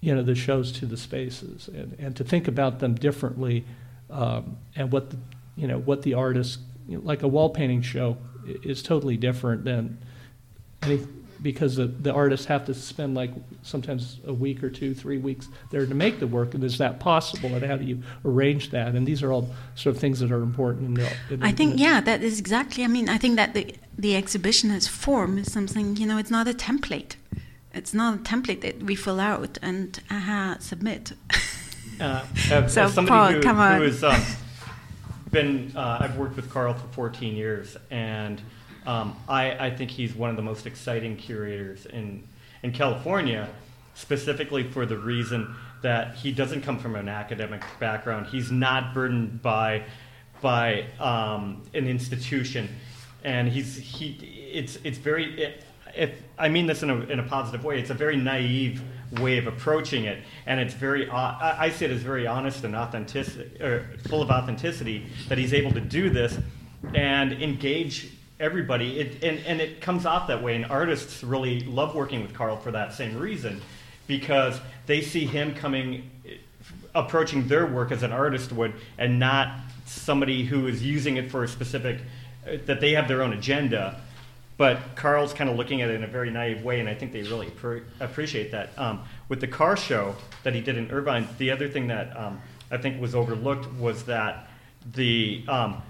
you 0.01 0.15
know, 0.15 0.23
the 0.23 0.35
shows 0.35 0.73
to 0.73 0.87
the 0.87 0.97
spaces 0.97 1.69
and, 1.69 1.97
and 1.99 2.17
to 2.17 2.25
think 2.25 2.49
about 2.49 2.79
them 2.79 2.95
differently 2.95 3.65
um, 4.11 4.57
and 4.75 4.93
what 4.93 5.11
the, 5.11 5.17
you 5.57 5.67
know, 5.67 5.79
what 5.79 6.03
the 6.03 6.15
artist, 6.15 6.61
you 6.89 6.99
know, 6.99 7.05
like 7.05 7.23
a 7.23 7.29
wall 7.29 7.51
painting 7.51 7.83
show 7.83 8.17
is 8.47 8.83
totally 8.83 9.17
different 9.17 9.65
than 9.65 9.99
any, 10.83 11.01
because 11.43 11.77
the, 11.77 11.87
the 11.87 12.13
artists 12.13 12.47
have 12.47 12.65
to 12.67 12.75
spend 12.75 13.15
like 13.15 13.31
sometimes 13.63 14.21
a 14.27 14.33
week 14.33 14.63
or 14.63 14.71
two, 14.71 14.95
three 14.95 15.19
weeks 15.19 15.49
there 15.71 15.87
to 15.87 15.95
make 15.95 16.21
the 16.21 16.27
work. 16.27 16.55
And 16.55 16.65
is 16.65 16.79
that 16.79 17.01
possible? 17.01 17.55
And 17.55 17.65
how 17.65 17.77
do 17.77 17.85
you 17.85 18.03
arrange 18.25 18.71
that? 18.71 18.95
And 18.95 19.07
these 19.07 19.23
are 19.23 19.33
all 19.33 19.49
sort 19.75 19.97
of 19.97 20.01
things 20.01 20.21
that 20.21 20.31
are 20.31 20.43
important. 20.43 20.87
In 20.87 20.95
the, 20.95 21.13
in 21.31 21.43
I 21.43 21.53
think, 21.53 21.79
yeah, 21.79 22.01
that 22.01 22.23
is 22.23 22.39
exactly. 22.39 22.85
I 22.85 22.89
mean, 22.89 23.09
I 23.09 23.19
think 23.19 23.37
that 23.37 23.55
the, 23.55 23.75
the 23.99 24.17
exhibition 24.17 24.71
as 24.71 24.87
form 24.87 25.39
is 25.39 25.53
something, 25.53 25.97
you 25.97 26.07
know, 26.07 26.19
it's 26.19 26.31
not 26.31 26.49
a 26.49 26.53
template. 26.53 27.17
It's 27.75 27.93
not 27.93 28.15
a 28.15 28.19
template 28.19 28.63
that 28.63 28.83
we 28.83 28.95
fill 28.95 29.21
out 29.21 29.59
and 29.61 30.01
aha, 30.11 30.57
submit. 30.61 31.13
Uh, 32.01 32.25
as, 32.51 32.73
so, 32.73 32.85
as 32.85 32.95
somebody 32.95 33.09
Paul, 33.09 33.33
who, 33.33 33.43
come 33.43 33.59
on. 33.59 33.79
who 33.79 33.85
has 33.85 34.03
um, 34.03 34.23
been, 35.31 35.73
uh, 35.77 35.99
I've 36.01 36.17
worked 36.17 36.37
with 36.37 36.51
Carl 36.51 36.73
for 36.73 36.89
14 36.89 37.37
years, 37.37 37.77
and 37.91 38.41
um, 38.87 39.17
I, 39.29 39.67
I 39.67 39.71
think 39.71 39.91
he's 39.91 40.15
one 40.15 40.31
of 40.31 40.37
the 40.37 40.43
most 40.43 40.67
exciting 40.67 41.17
curators 41.17 41.87
in, 41.87 42.27
in 42.63 42.73
California, 42.73 43.49
specifically 43.95 44.63
for 44.63 44.87
the 44.87 44.97
reason 44.97 45.55
that 45.83 46.15
he 46.17 46.33
doesn't 46.33 46.63
come 46.63 46.79
from 46.79 46.97
an 46.97 47.09
academic 47.09 47.63
background. 47.79 48.27
He's 48.27 48.51
not 48.51 48.95
burdened 48.95 49.43
by, 49.43 49.83
by 50.41 50.87
um, 50.99 51.63
an 51.75 51.87
institution. 51.87 52.69
And 53.25 53.49
he's, 53.49 53.77
he, 53.77 54.51
it's, 54.53 54.79
it's 54.85 54.99
very, 54.99 55.43
it, 55.43 55.65
if 55.97 56.11
I 56.39 56.49
mean 56.49 56.67
this 56.67 56.83
in 56.83 56.91
a, 56.91 56.97
in 57.07 57.19
a 57.19 57.23
positive 57.23 57.65
way, 57.65 57.79
it's 57.81 57.91
a 57.91 57.95
very 57.95 58.17
naive 58.17 58.83
way 59.21 59.39
of 59.39 59.47
approaching 59.47 60.05
it, 60.05 60.23
and 60.47 60.61
it's 60.61 60.75
very 60.75 61.09
I, 61.09 61.67
I 61.67 61.71
see 61.71 61.85
it 61.85 61.91
as 61.91 62.03
very 62.03 62.27
honest 62.27 62.65
and 62.65 62.75
authentic, 62.75 63.29
or 63.61 63.87
full 64.09 64.23
of 64.23 64.31
authenticity 64.31 65.07
that 65.29 65.39
he's 65.39 65.55
able 65.55 65.73
to 65.73 65.81
do 65.81 66.11
this 66.11 66.39
and 66.95 67.33
engage 67.33 68.13
everybody. 68.39 69.01
It, 69.01 69.25
and, 69.25 69.39
and 69.47 69.61
it 69.61 69.81
comes 69.81 70.07
off 70.07 70.29
that 70.29 70.43
way. 70.43 70.55
And 70.57 70.67
artists 70.67 71.23
really 71.25 71.61
love 71.61 71.95
working 71.95 72.23
with 72.23 72.35
Carl 72.35 72.57
for 72.57 72.71
that 72.73 72.93
same 72.93 73.17
reason 73.19 73.63
because 74.07 74.61
they 74.87 75.01
see 75.01 75.27
him 75.27 75.55
coming, 75.55 76.11
approaching 76.95 77.49
their 77.49 77.67
work 77.67 77.93
as 77.93 78.03
an 78.03 78.13
artist 78.13 78.53
would, 78.53 78.75
and 78.99 79.19
not 79.19 79.59
somebody 79.85 80.45
who 80.45 80.67
is 80.67 80.83
using 80.83 81.17
it 81.17 81.31
for 81.31 81.45
a 81.45 81.49
specific, 81.49 82.01
that 82.67 82.81
they 82.81 82.93
have 82.93 83.09
their 83.09 83.23
own 83.23 83.33
agenda. 83.33 84.01
But 84.57 84.79
Carl's 84.95 85.35
kind 85.35 85.51
of 85.51 85.57
looking 85.57 85.83
at 85.83 85.91
it 85.91 85.97
in 85.97 86.05
a 86.05 86.07
very 86.07 86.31
naive 86.31 86.63
way, 86.63 86.81
and 86.81 86.89
I 86.89 86.95
think 86.95 87.13
they 87.13 87.23
really 87.23 87.51
pre- 87.51 87.83
appreciate 88.01 88.53
that. 88.53 88.71
Um, 88.79 89.03
with 89.29 89.41
the 89.41 89.49
car 89.49 89.77
show 89.77 90.15
that 90.45 90.55
he 90.55 90.61
did 90.61 90.79
in 90.79 90.91
Irvine, 90.91 91.29
the 91.37 91.51
other 91.51 91.69
thing 91.69 91.89
that 91.89 92.17
um, 92.17 92.41
I 92.71 92.79
think 92.79 93.01
was 93.01 93.15
overlooked 93.15 93.71
was 93.75 94.05
that 94.05 94.49
the 94.95 95.45
um, 95.47 95.83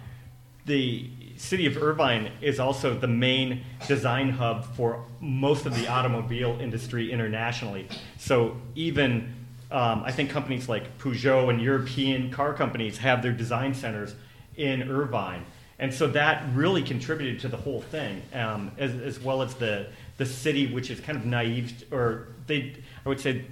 the 0.65 1.09
city 1.39 1.66
of 1.66 1.76
Irvine 1.76 2.30
is 2.41 2.59
also 2.59 2.99
the 2.99 3.09
main 3.09 3.62
design 3.87 4.30
hub 4.30 4.64
for 4.76 5.05
most 5.20 5.66
of 5.66 5.74
the 5.74 5.89
automobile 5.89 6.59
industry 6.61 7.12
internationally. 7.12 7.89
So 8.18 8.57
even 8.74 9.34
um, 9.70 10.03
I 10.05 10.12
think 10.12 10.30
companies 10.30 10.68
like 10.68 10.99
Peugeot 10.99 11.51
and 11.51 11.61
European 11.61 12.30
car 12.30 12.55
companies 12.55 12.99
have 12.99 13.22
their 13.22 13.32
design 13.32 13.74
centers 13.74 14.14
in 14.57 14.89
Irvine. 14.91 15.45
And 15.78 15.93
so 15.93 16.07
that 16.09 16.45
really 16.55 16.82
contributed 16.82 17.41
to 17.41 17.49
the 17.49 17.57
whole 17.57 17.82
thing, 17.82 18.22
um, 18.32 18.70
as, 18.78 18.95
as, 18.95 19.20
well 19.20 19.43
as 19.43 19.55
the, 19.57 19.89
the 20.16 20.24
city, 20.24 20.72
which 20.72 20.91
is 20.91 21.01
kind 21.01 21.18
of 21.18 21.26
naive, 21.26 21.84
or 21.93 22.28
they, 22.47 22.76
I 23.05 23.09
would 23.09 23.20
say 23.20 23.45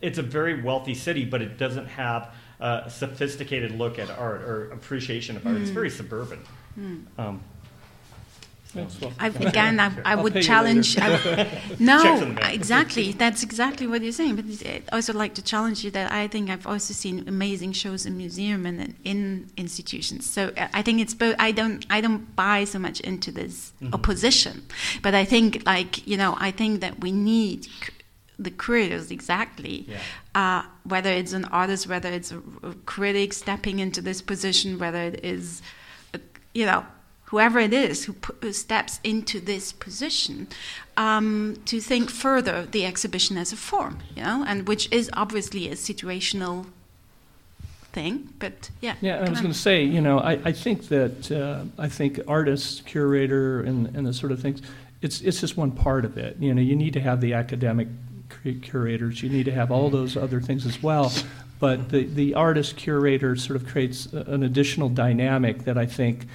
it's 0.00 0.18
a 0.18 0.22
very 0.22 0.60
wealthy 0.60 0.94
city, 0.94 1.24
but 1.24 1.40
it 1.40 1.56
doesn't 1.56 1.86
have 1.86 2.34
a 2.60 2.90
sophisticated 2.90 3.72
look 3.72 3.98
at 3.98 4.10
art 4.10 4.42
or 4.42 4.70
appreciation 4.70 5.36
of 5.36 5.46
art. 5.46 5.56
Mm. 5.56 5.62
It's 5.62 5.70
very 5.70 5.90
suburban. 5.90 6.40
Mm. 6.78 7.04
Um, 7.18 7.40
I, 9.18 9.28
again, 9.28 9.80
I, 9.80 9.92
I 10.04 10.14
would 10.14 10.42
challenge. 10.42 10.98
I, 10.98 11.62
no, 11.78 12.36
exactly. 12.42 13.12
That's 13.12 13.42
exactly 13.42 13.86
what 13.86 14.02
you're 14.02 14.12
saying. 14.12 14.36
But 14.36 14.44
I 14.66 14.82
also 14.92 15.14
like 15.14 15.34
to 15.34 15.42
challenge 15.42 15.84
you 15.84 15.90
that 15.92 16.12
I 16.12 16.28
think 16.28 16.50
I've 16.50 16.66
also 16.66 16.92
seen 16.92 17.26
amazing 17.26 17.72
shows 17.72 18.04
in 18.04 18.16
museum 18.16 18.66
and 18.66 18.94
in 19.04 19.50
institutions. 19.56 20.28
So 20.28 20.52
uh, 20.56 20.68
I 20.74 20.82
think 20.82 21.00
it's 21.00 21.14
both. 21.14 21.34
I 21.38 21.50
don't. 21.50 21.86
I 21.88 22.00
don't 22.00 22.36
buy 22.36 22.64
so 22.64 22.78
much 22.78 23.00
into 23.00 23.32
this 23.32 23.72
mm-hmm. 23.82 23.94
opposition, 23.94 24.62
but 25.02 25.14
I 25.14 25.24
think, 25.24 25.62
like 25.64 26.06
you 26.06 26.16
know, 26.16 26.36
I 26.38 26.50
think 26.50 26.80
that 26.82 27.00
we 27.00 27.10
need 27.10 27.68
the 28.38 28.50
creators 28.50 29.10
exactly. 29.10 29.86
Yeah. 29.88 29.98
Uh, 30.34 30.62
whether 30.84 31.10
it's 31.10 31.32
an 31.32 31.44
artist, 31.46 31.88
whether 31.88 32.08
it's 32.08 32.30
a, 32.32 32.38
a, 32.62 32.74
critic 32.86 33.32
stepping 33.32 33.80
into 33.80 34.00
this 34.00 34.22
position, 34.22 34.78
whether 34.78 34.98
it 34.98 35.24
is, 35.24 35.60
a, 36.14 36.20
you 36.54 36.64
know, 36.64 36.86
whoever 37.24 37.58
it 37.58 37.74
is 37.74 38.04
who, 38.04 38.14
who 38.40 38.52
steps 38.52 39.00
into 39.04 39.40
this 39.40 39.72
position 39.72 40.48
um, 40.96 41.56
to 41.66 41.80
think 41.80 42.10
further 42.10 42.64
the 42.66 42.86
exhibition 42.86 43.36
as 43.36 43.52
a 43.52 43.56
form, 43.56 43.98
you 44.16 44.22
know, 44.22 44.44
and 44.46 44.66
which 44.66 44.90
is 44.90 45.10
obviously 45.12 45.68
a 45.68 45.74
situational 45.74 46.66
thing. 47.92 48.32
But 48.38 48.70
yeah, 48.80 48.94
Yeah, 49.00 49.18
I 49.18 49.28
was 49.28 49.40
going 49.40 49.52
to 49.52 49.58
say, 49.58 49.82
you 49.82 50.00
know, 50.00 50.20
I, 50.20 50.32
I 50.44 50.52
think 50.52 50.88
that 50.88 51.30
uh, 51.30 51.64
I 51.78 51.88
think 51.88 52.20
artist, 52.26 52.86
curator, 52.86 53.60
and, 53.62 53.94
and 53.94 54.06
the 54.06 54.14
sort 54.14 54.32
of 54.32 54.40
things, 54.40 54.62
it's 55.02 55.20
it's 55.20 55.40
just 55.40 55.56
one 55.56 55.72
part 55.72 56.04
of 56.04 56.16
it. 56.16 56.36
You 56.40 56.54
know, 56.54 56.62
you 56.62 56.76
need 56.76 56.94
to 56.94 57.00
have 57.00 57.20
the 57.20 57.34
academic 57.34 57.88
curators, 58.54 59.22
you 59.22 59.28
need 59.28 59.44
to 59.44 59.52
have 59.52 59.70
all 59.70 59.90
those 59.90 60.16
other 60.16 60.40
things 60.40 60.66
as 60.66 60.82
well. 60.82 61.12
But 61.60 61.88
the, 61.88 62.04
the 62.04 62.34
artist 62.34 62.76
curator 62.76 63.36
sort 63.36 63.56
of 63.56 63.66
creates 63.66 64.06
an 64.06 64.42
additional 64.42 64.88
dynamic 64.88 65.64
that 65.64 65.76
I 65.76 65.86
think 65.86 66.26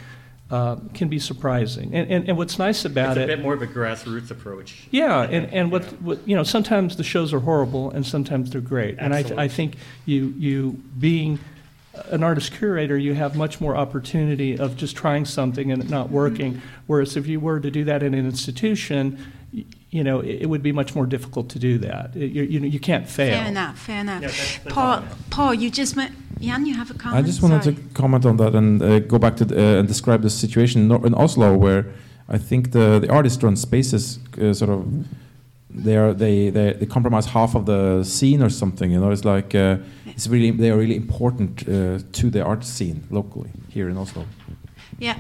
uh, 0.52 0.76
can 0.94 1.08
be 1.08 1.18
surprising. 1.18 1.96
And, 1.96 2.12
and, 2.12 2.30
and 2.30 2.38
what's 2.38 2.60
nice 2.60 2.86
about 2.86 3.18
it. 3.18 3.22
it's 3.22 3.30
it. 3.30 3.34
a 3.34 3.38
bit 3.38 3.44
more 3.44 3.54
of 3.54 3.62
a 3.62 3.68
grassroots 3.68 4.30
approach. 4.30 4.88
Yeah, 4.92 5.24
and, 5.24 5.52
and 5.54 5.72
what, 5.72 5.84
what 6.02 6.28
you 6.28 6.36
know, 6.36 6.44
sometimes 6.44 6.98
the 6.98 7.04
shows 7.04 7.34
are 7.34 7.40
horrible 7.40 7.90
and 7.92 8.06
sometimes 8.06 8.52
they're 8.52 8.62
great. 8.62 8.98
And 9.00 9.16
I, 9.16 9.24
th- 9.24 9.38
I 9.38 9.48
think 9.48 9.78
you 10.06 10.34
you 10.38 10.74
being 11.00 11.40
an 12.12 12.24
artist 12.24 12.54
curator, 12.54 12.98
you 12.98 13.14
have 13.14 13.36
much 13.36 13.62
more 13.62 13.76
opportunity 13.76 14.58
of 14.58 14.78
just 14.78 14.96
trying 14.96 15.26
something 15.26 15.72
and 15.72 15.84
it 15.84 15.90
not 15.90 16.10
working. 16.10 16.62
Whereas 16.88 17.16
if 17.16 17.28
you 17.28 17.40
were 17.40 17.60
to 17.60 17.72
do 17.72 17.84
that 17.86 18.04
in 18.04 18.14
an 18.14 18.26
institution, 18.26 19.18
you 19.94 20.04
know, 20.04 20.20
it, 20.22 20.42
it 20.44 20.48
would 20.52 20.64
be 20.64 20.72
much 20.72 20.96
more 20.96 21.06
difficult 21.06 21.50
to 21.50 21.60
do 21.60 21.78
that. 21.88 22.16
It- 22.16 22.32
you, 22.36 22.44
you 22.54 22.60
know, 22.60 22.68
you 22.76 22.80
can't 22.80 23.08
fail. 23.08 23.34
Fair 23.38 23.48
enough, 23.48 23.78
fair 23.88 24.02
enough. 24.02 24.22
Yeah, 24.22 24.28
that's- 24.30 24.60
that's 24.64 24.74
Paul, 24.76 24.94
all. 24.96 25.04
Paul, 25.30 25.54
you 25.54 25.70
just 25.70 25.96
met. 25.96 26.12
Jan, 26.40 26.66
you 26.66 26.76
have 26.76 26.90
a 26.92 26.96
comment. 26.96 27.24
I 27.24 27.28
just 27.32 27.42
wanted 27.44 27.64
Sorry. 27.64 27.76
to 27.76 27.82
comment 27.94 28.26
on 28.26 28.38
that 28.38 28.54
and 28.56 28.82
uh, 28.82 29.00
go 29.00 29.18
back 29.20 29.36
to 29.38 29.46
the, 29.46 29.56
uh, 29.56 29.80
and 29.80 29.88
describe 29.88 30.22
the 30.24 30.30
situation 30.30 30.82
in 30.92 31.06
in 31.06 31.14
Oslo, 31.14 31.56
where 31.66 31.82
I 32.36 32.38
think 32.50 32.72
the 32.72 33.00
the 33.04 33.10
artist-run 33.18 33.56
spaces 33.56 34.20
uh, 34.42 34.54
sort 34.54 34.72
of 34.72 34.80
they 35.86 35.96
are 35.96 36.14
they, 36.14 36.50
they 36.52 36.74
they 36.80 36.86
compromise 36.88 37.28
half 37.28 37.56
of 37.56 37.64
the 37.66 38.04
scene 38.04 38.44
or 38.46 38.50
something. 38.50 38.92
You 38.94 39.00
know, 39.00 39.12
it's 39.14 39.26
like 39.36 39.56
uh, 39.56 39.78
it's 40.16 40.28
really 40.28 40.52
they 40.52 40.70
are 40.72 40.78
really 40.78 40.96
important 40.96 41.62
uh, 41.68 42.00
to 42.20 42.30
the 42.30 42.42
art 42.44 42.64
scene 42.66 43.04
locally 43.10 43.52
here 43.74 43.90
in 43.92 43.98
Oslo. 43.98 44.26
Yeah. 45.00 45.16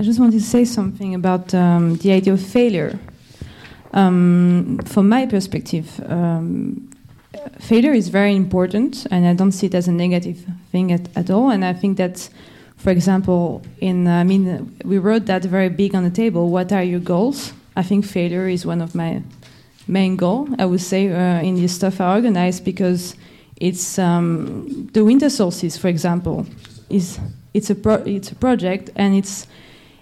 I 0.00 0.02
just 0.02 0.18
wanted 0.18 0.38
to 0.38 0.46
say 0.46 0.64
something 0.64 1.14
about 1.14 1.52
um, 1.52 1.96
the 1.96 2.12
idea 2.12 2.32
of 2.32 2.40
failure. 2.40 2.98
Um, 3.92 4.78
from 4.86 5.10
my 5.10 5.26
perspective, 5.26 6.00
um, 6.08 6.90
failure 7.58 7.92
is 7.92 8.08
very 8.08 8.34
important, 8.34 9.06
and 9.10 9.26
I 9.26 9.34
don't 9.34 9.52
see 9.52 9.66
it 9.66 9.74
as 9.74 9.88
a 9.88 9.92
negative 9.92 10.42
thing 10.72 10.90
at, 10.90 11.14
at 11.14 11.28
all. 11.28 11.50
And 11.50 11.66
I 11.66 11.74
think 11.74 11.98
that, 11.98 12.30
for 12.78 12.88
example, 12.88 13.60
in 13.82 14.08
I 14.08 14.24
mean, 14.24 14.74
we 14.86 14.96
wrote 14.96 15.26
that 15.26 15.44
very 15.44 15.68
big 15.68 15.94
on 15.94 16.04
the 16.04 16.10
table. 16.10 16.48
What 16.48 16.72
are 16.72 16.82
your 16.82 17.00
goals? 17.00 17.52
I 17.76 17.82
think 17.82 18.06
failure 18.06 18.48
is 18.48 18.64
one 18.64 18.80
of 18.80 18.94
my 18.94 19.22
main 19.86 20.16
goal. 20.16 20.48
I 20.58 20.64
would 20.64 20.80
say 20.80 21.12
uh, 21.12 21.42
in 21.42 21.56
this 21.56 21.74
stuff 21.74 22.00
I 22.00 22.14
organize 22.14 22.58
because 22.58 23.16
it's 23.56 23.98
um, 23.98 24.88
the 24.94 25.04
winter 25.04 25.28
solstice, 25.28 25.76
for 25.76 25.88
example, 25.88 26.46
is 26.88 27.20
it's 27.52 27.68
a 27.68 27.74
pro- 27.74 28.04
it's 28.06 28.32
a 28.32 28.34
project 28.34 28.88
and 28.96 29.14
it's 29.14 29.46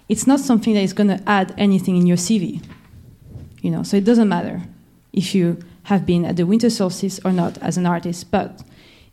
it's 0.09 0.25
not 0.25 0.39
something 0.39 0.73
that 0.73 0.81
is 0.81 0.93
going 0.93 1.07
to 1.07 1.21
add 1.27 1.53
anything 1.57 1.95
in 1.95 2.07
your 2.07 2.17
CV. 2.17 2.61
You 3.61 3.71
know, 3.71 3.83
so 3.83 3.97
it 3.97 4.03
doesn't 4.03 4.27
matter 4.27 4.63
if 5.13 5.35
you 5.35 5.57
have 5.83 6.05
been 6.05 6.25
at 6.25 6.35
the 6.35 6.45
winter 6.45 6.69
solstice 6.69 7.19
or 7.23 7.31
not 7.31 7.57
as 7.59 7.77
an 7.77 7.85
artist. 7.85 8.31
But 8.31 8.61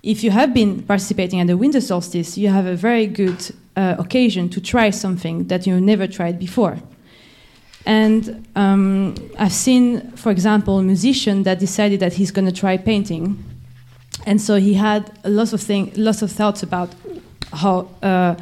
if 0.03 0.25
you 0.25 0.31
have 0.31 0.55
been 0.55 0.83
participating 0.83 1.41
at 1.41 1.47
the 1.47 1.57
winter 1.57 1.81
solstice, 1.81 2.39
you 2.39 2.49
have 2.49 2.67
a 2.67 2.75
very 2.75 3.07
good 3.07 3.55
uh, 3.77 3.97
occasion 3.99 4.49
to 4.51 4.61
try 4.61 4.91
something 4.91 5.49
that 5.49 5.67
you've 5.67 5.83
never 5.83 6.07
tried 6.07 6.39
before. 6.39 6.79
And 7.85 8.47
um, 8.57 9.15
I've 9.39 9.53
seen, 9.53 10.11
for 10.13 10.33
example, 10.33 10.79
a 10.79 10.83
musician 10.83 11.45
that 11.45 11.61
decided 11.61 12.01
that 12.01 12.15
he's 12.15 12.31
going 12.33 12.47
to 12.47 12.53
try 12.53 12.77
painting, 12.77 13.45
and 14.25 14.41
so 14.41 14.57
he 14.57 14.75
had 14.75 15.17
lots 15.25 15.53
of 15.53 15.61
thing, 15.63 15.93
lots 15.97 16.21
of 16.21 16.33
thoughts 16.33 16.65
about 16.65 16.93
how 17.53 17.89
uh, 18.03 18.35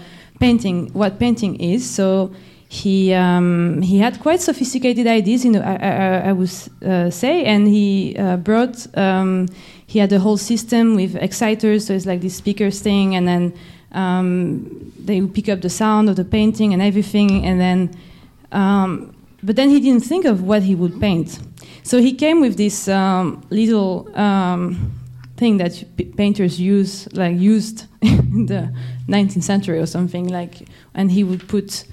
painting, 0.44 0.92
what 0.92 1.18
painting 1.18 1.54
is. 1.74 1.82
So 1.98 2.30
he 2.68 3.14
um, 3.14 3.80
he 3.82 3.96
had 3.98 4.14
quite 4.20 4.40
sophisticated 4.40 5.06
ideas, 5.06 5.44
you 5.44 5.52
know, 5.52 5.62
I, 5.72 5.76
I, 5.76 6.28
I 6.30 6.32
would 6.32 6.54
uh, 6.84 7.10
say, 7.10 7.44
and 7.44 7.66
he 7.68 8.16
uh, 8.18 8.36
brought. 8.36 8.76
Um, 8.96 9.48
he 9.86 10.00
had 10.00 10.12
a 10.12 10.18
whole 10.18 10.36
system 10.36 10.96
with 10.96 11.14
exciters, 11.16 11.86
so 11.86 11.94
it's 11.94 12.06
like 12.06 12.20
this 12.20 12.36
speakers 12.36 12.80
thing, 12.80 13.14
and 13.16 13.26
then 13.26 13.52
um, 13.92 14.92
they 15.08 15.20
would 15.20 15.34
pick 15.34 15.48
up 15.48 15.60
the 15.60 15.70
sound 15.70 16.08
of 16.08 16.16
the 16.16 16.24
painting 16.24 16.72
and 16.74 16.82
everything, 16.82 17.30
and 17.46 17.58
then. 17.60 17.90
Um, 18.52 19.10
but 19.42 19.56
then 19.56 19.68
he 19.68 19.78
didn't 19.80 20.04
think 20.04 20.24
of 20.24 20.36
what 20.42 20.62
he 20.62 20.74
would 20.74 20.98
paint, 21.00 21.38
so 21.82 21.98
he 21.98 22.12
came 22.14 22.40
with 22.40 22.56
this 22.56 22.88
um, 22.88 23.42
little 23.50 24.08
um, 24.16 24.92
thing 25.36 25.58
that 25.58 25.84
painters 26.16 26.58
use, 26.58 27.08
like 27.12 27.36
used 27.38 27.86
in 28.04 28.46
the 28.46 28.72
19th 29.08 29.42
century 29.42 29.78
or 29.78 29.86
something, 29.86 30.28
like, 30.28 30.68
and 30.94 31.10
he 31.10 31.24
would 31.24 31.48
put 31.48 31.84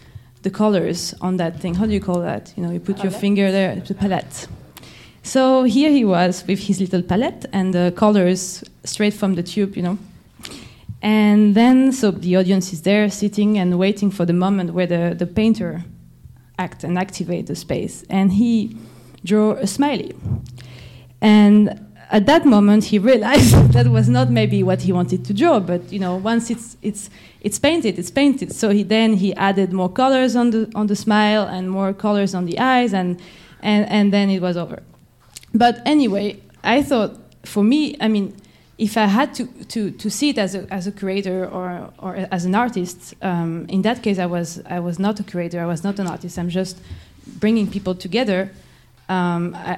the 0.41 0.49
colors 0.49 1.13
on 1.21 1.37
that 1.37 1.59
thing. 1.59 1.75
How 1.75 1.85
do 1.85 1.93
you 1.93 1.99
call 1.99 2.21
that? 2.21 2.53
You 2.55 2.63
know, 2.63 2.71
you 2.71 2.79
put 2.79 3.03
your 3.03 3.11
finger 3.11 3.51
there, 3.51 3.75
the 3.75 3.93
palette. 3.93 4.47
So 5.23 5.63
here 5.63 5.91
he 5.91 6.03
was 6.03 6.43
with 6.47 6.59
his 6.59 6.79
little 6.79 7.03
palette 7.03 7.45
and 7.53 7.73
the 7.73 7.93
colors 7.95 8.63
straight 8.83 9.13
from 9.13 9.35
the 9.35 9.43
tube, 9.43 9.75
you 9.75 9.83
know. 9.83 9.97
And 11.03 11.55
then, 11.55 11.91
so 11.91 12.11
the 12.11 12.35
audience 12.35 12.73
is 12.73 12.81
there 12.81 13.09
sitting 13.09 13.57
and 13.57 13.77
waiting 13.77 14.11
for 14.11 14.25
the 14.25 14.33
moment 14.33 14.73
where 14.73 14.87
the, 14.87 15.15
the 15.17 15.25
painter 15.25 15.83
act 16.59 16.83
and 16.83 16.97
activate 16.97 17.47
the 17.47 17.55
space. 17.55 18.03
And 18.09 18.33
he 18.33 18.77
drew 19.23 19.53
a 19.53 19.67
smiley. 19.67 20.15
And 21.21 21.90
at 22.11 22.25
that 22.25 22.45
moment, 22.45 22.83
he 22.83 22.99
realized 22.99 23.55
that 23.73 23.87
was 23.87 24.09
not 24.09 24.29
maybe 24.29 24.61
what 24.63 24.81
he 24.81 24.91
wanted 24.91 25.23
to 25.25 25.33
draw, 25.33 25.59
but 25.59 25.91
you 25.91 25.99
know, 25.99 26.17
once 26.17 26.49
it's 26.49 26.77
it's 26.81 27.09
it's 27.39 27.57
painted, 27.57 27.97
it's 27.97 28.11
painted. 28.11 28.53
So 28.53 28.69
he 28.69 28.83
then 28.83 29.15
he 29.15 29.33
added 29.35 29.71
more 29.71 29.89
colors 29.89 30.35
on 30.35 30.51
the 30.51 30.69
on 30.75 30.87
the 30.87 30.95
smile 30.95 31.43
and 31.43 31.71
more 31.71 31.93
colors 31.93 32.35
on 32.35 32.45
the 32.45 32.59
eyes, 32.59 32.93
and 32.93 33.19
and 33.61 33.89
and 33.89 34.11
then 34.11 34.29
it 34.29 34.41
was 34.41 34.57
over. 34.57 34.83
But 35.53 35.81
anyway, 35.85 36.41
I 36.63 36.83
thought 36.83 37.17
for 37.43 37.63
me, 37.63 37.95
I 38.01 38.09
mean, 38.09 38.35
if 38.77 38.97
I 38.97 39.05
had 39.05 39.33
to 39.35 39.45
to 39.69 39.91
to 39.91 40.09
see 40.09 40.29
it 40.29 40.37
as 40.37 40.53
a 40.53 40.67
as 40.69 40.87
a 40.87 40.91
creator 40.91 41.47
or 41.47 41.93
or 41.97 42.27
as 42.29 42.43
an 42.43 42.55
artist, 42.55 43.15
um, 43.21 43.65
in 43.69 43.83
that 43.83 44.03
case, 44.03 44.19
I 44.19 44.25
was 44.25 44.61
I 44.65 44.81
was 44.81 44.99
not 44.99 45.19
a 45.21 45.23
creator, 45.23 45.61
I 45.61 45.65
was 45.65 45.83
not 45.83 45.97
an 45.97 46.07
artist. 46.07 46.37
I'm 46.37 46.49
just 46.49 46.77
bringing 47.39 47.67
people 47.71 47.95
together. 47.95 48.51
Um, 49.07 49.55
I, 49.55 49.77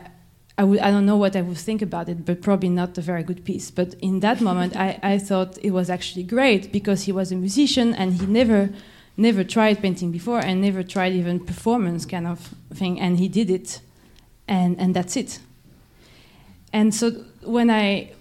I, 0.58 0.92
don't 0.92 1.06
know 1.08 1.18
what 1.18 1.36
I 1.36 1.42
would 1.42 1.58
think 1.58 1.82
about 1.82 2.10
it, 2.10 2.26
but 2.26 2.42
probably 2.42 2.70
not 2.70 2.98
a 2.98 3.02
very 3.02 3.24
good 3.24 3.44
piece. 3.44 3.72
But 3.72 3.96
in 3.96 4.20
that 4.20 4.40
moment, 4.40 4.76
I, 4.76 5.00
I 5.02 5.18
thought 5.18 5.58
it 5.64 5.72
was 5.72 5.90
actually 5.90 6.24
great 6.24 6.72
because 6.72 7.04
he 7.04 7.12
was 7.12 7.32
a 7.32 7.36
musician 7.36 7.94
and 7.96 8.14
he 8.14 8.28
never, 8.28 8.70
never 9.18 9.44
tried 9.44 9.82
painting 9.82 10.12
before 10.12 10.40
and 10.40 10.62
never 10.62 10.84
tried 10.84 11.14
even 11.14 11.40
performance 11.40 12.06
kind 12.06 12.28
of 12.28 12.54
thing, 12.74 13.00
and 13.00 13.18
he 13.18 13.28
did 13.28 13.50
it, 13.50 13.82
and 14.48 14.80
and 14.80 14.96
that's 14.96 15.18
it. 15.18 15.40
And 16.72 16.94
so 16.94 17.12
when 17.44 17.72
I 17.72 18.12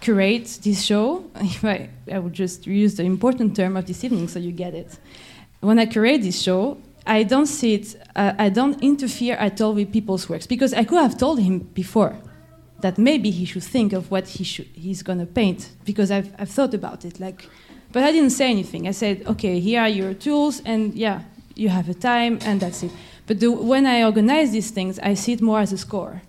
curate 0.00 0.60
this 0.62 0.82
show, 0.82 1.24
if 1.36 1.64
I, 1.64 1.90
I 2.10 2.18
would 2.20 2.32
just 2.32 2.66
use 2.66 2.94
the 2.94 3.04
important 3.04 3.54
term 3.56 3.76
of 3.76 3.86
this 3.86 4.02
evening 4.02 4.28
so 4.28 4.38
you 4.38 4.52
get 4.52 4.74
it. 4.74 4.98
When 5.60 5.78
I 5.78 5.86
curate 5.86 6.22
this 6.22 6.40
show, 6.40 6.78
I 7.06 7.22
don't 7.22 7.46
see 7.46 7.74
it, 7.74 7.96
uh, 8.16 8.32
I 8.38 8.48
don't 8.48 8.82
interfere 8.82 9.34
at 9.36 9.60
all 9.60 9.74
with 9.74 9.92
people's 9.92 10.28
works 10.28 10.46
because 10.46 10.72
I 10.72 10.84
could 10.84 11.00
have 11.00 11.18
told 11.18 11.38
him 11.38 11.58
before 11.58 12.16
that 12.80 12.98
maybe 12.98 13.30
he 13.30 13.44
should 13.44 13.62
think 13.62 13.92
of 13.92 14.10
what 14.10 14.28
he 14.28 14.44
should, 14.44 14.66
he's 14.74 15.02
going 15.02 15.18
to 15.18 15.26
paint 15.26 15.70
because 15.84 16.10
I've, 16.10 16.32
I've 16.38 16.50
thought 16.50 16.74
about 16.74 17.04
it. 17.04 17.20
Like, 17.20 17.48
but 17.92 18.02
I 18.02 18.12
didn't 18.12 18.30
say 18.30 18.50
anything. 18.50 18.88
I 18.88 18.90
said, 18.90 19.22
okay, 19.26 19.60
here 19.60 19.80
are 19.80 19.88
your 19.88 20.14
tools, 20.14 20.60
and 20.64 20.94
yeah, 20.94 21.22
you 21.54 21.68
have 21.68 21.88
a 21.88 21.94
time, 21.94 22.38
and 22.42 22.60
that's 22.60 22.82
it. 22.82 22.90
But 23.26 23.40
the, 23.40 23.50
when 23.50 23.86
I 23.86 24.02
organize 24.02 24.50
these 24.50 24.70
things, 24.70 24.98
I 24.98 25.14
see 25.14 25.32
it 25.34 25.40
more 25.40 25.60
as 25.60 25.72
a 25.72 25.78
score. 25.78 26.22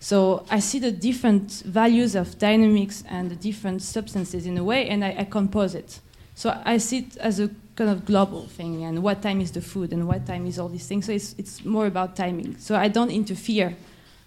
So 0.00 0.46
I 0.50 0.60
see 0.60 0.78
the 0.78 0.92
different 0.92 1.62
values 1.66 2.14
of 2.14 2.38
dynamics 2.38 3.02
and 3.08 3.30
the 3.30 3.36
different 3.36 3.82
substances 3.82 4.46
in 4.46 4.56
a 4.56 4.64
way, 4.64 4.88
and 4.88 5.04
I, 5.04 5.16
I 5.18 5.24
compose 5.24 5.74
it. 5.74 6.00
So 6.34 6.56
I 6.64 6.78
see 6.78 6.98
it 6.98 7.16
as 7.16 7.40
a 7.40 7.50
kind 7.78 7.90
of 7.90 8.04
global 8.04 8.48
thing, 8.48 8.82
and 8.82 9.04
what 9.04 9.22
time 9.22 9.40
is 9.40 9.52
the 9.52 9.60
food, 9.60 9.92
and 9.92 10.08
what 10.08 10.26
time 10.26 10.46
is 10.46 10.58
all 10.58 10.68
these 10.68 10.86
things. 10.86 11.06
So 11.06 11.12
it's, 11.12 11.36
it's 11.38 11.64
more 11.64 11.86
about 11.86 12.16
timing. 12.16 12.58
So 12.58 12.74
I 12.74 12.88
don't 12.88 13.10
interfere 13.10 13.76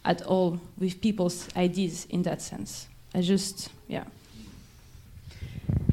at 0.06 0.22
all 0.22 0.60
with 0.80 1.02
people's 1.02 1.50
ideas 1.58 2.08
in 2.10 2.24
that 2.24 2.42
sense. 2.42 2.88
I 3.14 3.20
just, 3.20 3.70
yeah. 3.90 4.06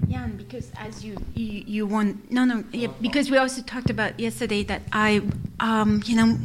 Jan, 0.09 0.36
because 0.36 0.70
as 0.76 1.04
you, 1.04 1.16
you 1.34 1.64
you 1.66 1.86
want 1.86 2.30
no 2.30 2.44
no 2.44 2.64
yeah, 2.72 2.88
because 3.00 3.30
we 3.30 3.36
also 3.36 3.61
talked 3.62 3.90
about 3.90 4.18
yesterday 4.18 4.62
that 4.64 4.82
I 4.92 5.20
um, 5.61 6.02
you 6.06 6.16
know 6.16 6.38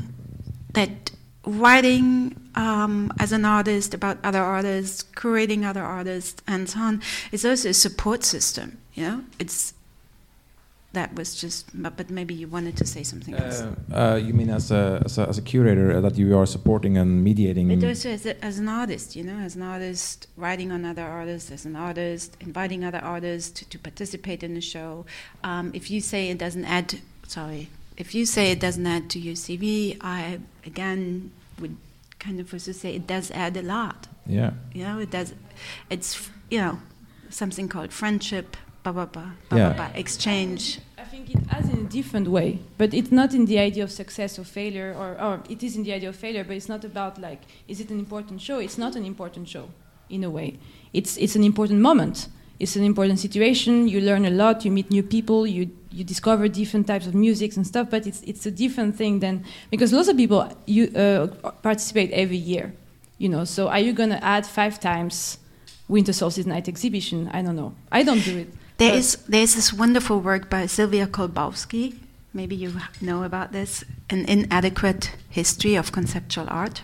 that 0.73 1.11
writing 1.45 2.35
um, 2.55 3.13
as 3.19 3.31
an 3.31 3.45
artist 3.45 3.93
about 3.93 4.17
other 4.23 4.41
artists, 4.41 5.03
creating 5.03 5.63
other 5.63 5.83
artists, 5.83 6.41
and 6.47 6.69
so 6.69 6.79
on 6.79 7.01
is 7.31 7.45
also 7.45 7.69
a 7.69 7.73
support 7.73 8.23
system. 8.23 8.77
You 8.95 9.03
know, 9.07 9.23
it's 9.39 9.73
that 10.93 11.15
was 11.15 11.35
just, 11.35 11.69
but, 11.73 12.09
maybe 12.09 12.33
you 12.33 12.47
wanted 12.47 12.77
to 12.77 12.85
say 12.85 13.03
something 13.03 13.33
else. 13.33 13.61
Uh, 13.61 13.75
uh, 13.95 14.15
you 14.15 14.33
mean 14.33 14.49
as 14.49 14.71
a, 14.71 15.01
as 15.05 15.17
a, 15.17 15.27
as 15.27 15.37
a 15.37 15.41
curator 15.41 15.97
uh, 15.97 16.01
that 16.01 16.15
you 16.17 16.37
are 16.37 16.45
supporting 16.45 16.97
and 16.97 17.23
mediating? 17.23 17.67
But 17.67 17.87
also 17.87 18.09
as, 18.09 18.25
a, 18.25 18.43
as 18.45 18.59
an 18.59 18.69
artist, 18.69 19.15
you 19.15 19.23
know, 19.23 19.37
as 19.37 19.55
an 19.55 19.63
artist, 19.63 20.27
writing 20.37 20.71
on 20.71 20.85
other 20.85 21.03
artists, 21.03 21.51
as 21.51 21.65
an 21.65 21.75
artist, 21.75 22.37
inviting 22.39 22.83
other 22.85 22.99
artists 22.99 23.51
to, 23.59 23.69
to 23.69 23.79
participate 23.79 24.43
in 24.43 24.53
the 24.53 24.61
show. 24.61 25.05
Um, 25.43 25.71
if 25.73 25.89
you 25.89 25.99
say 25.99 26.29
it 26.29 26.37
doesn't 26.37 26.65
add, 26.65 26.99
sorry, 27.27 27.69
if 27.97 28.15
you 28.15 28.25
say 28.25 28.51
it 28.51 28.59
doesn't 28.59 28.85
add 28.85 29.09
to 29.11 29.19
your 29.19 29.35
CV, 29.35 29.97
I 30.01 30.39
again 30.65 31.31
would 31.59 31.77
kind 32.19 32.39
of 32.39 32.53
also 32.53 32.71
say 32.71 32.95
it 32.95 33.07
does 33.07 33.31
add 33.31 33.57
a 33.57 33.61
lot. 33.61 34.07
Yeah. 34.25 34.51
You 34.73 34.83
know, 34.83 34.99
it 34.99 35.11
does. 35.11 35.33
It's 35.89 36.29
you 36.49 36.59
know 36.59 36.79
something 37.29 37.67
called 37.67 37.91
friendship, 37.91 38.55
blah 38.83 38.91
blah 38.93 39.05
blah, 39.05 39.29
blah 39.49 39.57
Yeah. 39.57 39.73
blah, 39.73 39.87
blah 39.89 39.99
exchange. 39.99 40.79
I 40.97 41.05
think 41.05 41.29
it 41.35 41.45
has 41.49 41.69
in 41.69 41.79
a 41.85 41.89
different 41.89 42.27
way, 42.27 42.59
but 42.77 42.93
it's 42.93 43.11
not 43.11 43.33
in 43.33 43.45
the 43.45 43.59
idea 43.59 43.83
of 43.83 43.91
success 43.91 44.39
or 44.39 44.43
failure, 44.45 44.95
or, 44.97 45.09
or 45.21 45.39
it 45.49 45.61
is 45.63 45.75
in 45.75 45.83
the 45.83 45.93
idea 45.93 46.09
of 46.09 46.15
failure, 46.15 46.43
but 46.43 46.55
it's 46.55 46.69
not 46.69 46.83
about 46.83 47.19
like, 47.19 47.41
is 47.67 47.79
it 47.79 47.89
an 47.91 47.99
important 47.99 48.41
show? 48.41 48.59
It's 48.59 48.77
not 48.77 48.95
an 48.95 49.05
important 49.05 49.47
show, 49.47 49.69
in 50.09 50.23
a 50.23 50.29
way. 50.29 50.57
It's 50.93 51.17
it's 51.17 51.35
an 51.35 51.43
important 51.43 51.81
moment. 51.81 52.27
It's 52.59 52.75
an 52.75 52.83
important 52.83 53.19
situation. 53.19 53.87
You 53.87 53.99
learn 54.01 54.25
a 54.25 54.29
lot. 54.29 54.63
You 54.65 54.71
meet 54.71 54.89
new 54.89 55.03
people. 55.03 55.45
You 55.47 55.69
you 55.91 56.03
discover 56.03 56.47
different 56.47 56.87
types 56.87 57.05
of 57.07 57.13
music 57.13 57.55
and 57.57 57.65
stuff. 57.67 57.89
But 57.89 58.05
it's 58.07 58.21
it's 58.23 58.45
a 58.45 58.51
different 58.51 58.95
thing 58.95 59.19
than 59.19 59.43
because 59.71 59.91
lots 59.95 60.07
of 60.07 60.15
people 60.17 60.47
you 60.65 60.83
uh, 60.95 61.27
participate 61.61 62.11
every 62.11 62.37
year. 62.37 62.73
You 63.17 63.29
know, 63.29 63.43
so 63.45 63.67
are 63.69 63.79
you 63.79 63.93
gonna 63.93 64.19
add 64.21 64.45
five 64.45 64.79
times 64.79 65.37
Winter 65.87 66.13
Solstice 66.13 66.45
Night 66.45 66.67
exhibition? 66.67 67.29
I 67.33 67.41
don't 67.41 67.55
know. 67.55 67.73
I 67.91 68.03
don't 68.03 68.23
do 68.23 68.37
it. 68.37 68.47
There 68.83 68.95
is 68.95 69.15
there's 69.29 69.55
this 69.55 69.71
wonderful 69.71 70.19
work 70.19 70.49
by 70.49 70.65
Silvia 70.65 71.07
Kolbowski. 71.07 71.95
Maybe 72.33 72.53
you 72.53 72.73
know 72.99 73.23
about 73.23 73.53
this, 73.53 73.85
an 74.09 74.25
inadequate 74.25 75.15
history 75.29 75.75
of 75.75 75.93
conceptual 75.93 76.47
art, 76.49 76.81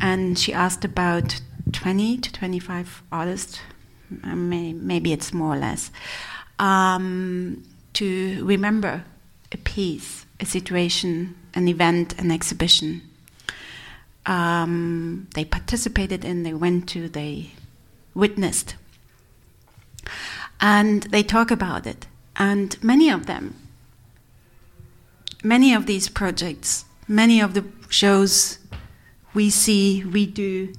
and 0.00 0.38
she 0.38 0.52
asked 0.52 0.84
about 0.84 1.40
20 1.72 2.18
to 2.18 2.32
25 2.32 3.02
artists, 3.10 3.58
uh, 4.22 4.36
maybe 4.36 5.12
it's 5.12 5.32
more 5.32 5.54
or 5.54 5.58
less, 5.58 5.90
um, 6.60 7.64
to 7.94 8.44
remember 8.44 9.02
a 9.50 9.56
piece, 9.56 10.24
a 10.38 10.46
situation, 10.46 11.34
an 11.52 11.66
event, 11.66 12.14
an 12.20 12.30
exhibition. 12.30 13.02
Um, 14.24 15.26
they 15.34 15.44
participated 15.44 16.24
in, 16.24 16.44
they 16.44 16.54
went 16.54 16.88
to, 16.90 17.08
they 17.08 17.50
witnessed 18.14 18.76
and 20.60 21.04
they 21.04 21.22
talk 21.22 21.50
about 21.50 21.86
it. 21.86 22.06
And 22.36 22.82
many 22.82 23.10
of 23.10 23.26
them, 23.26 23.56
many 25.42 25.74
of 25.74 25.86
these 25.86 26.08
projects, 26.08 26.84
many 27.06 27.40
of 27.40 27.54
the 27.54 27.64
shows 27.88 28.58
we 29.34 29.50
see, 29.50 30.04
we 30.04 30.26
do, 30.26 30.72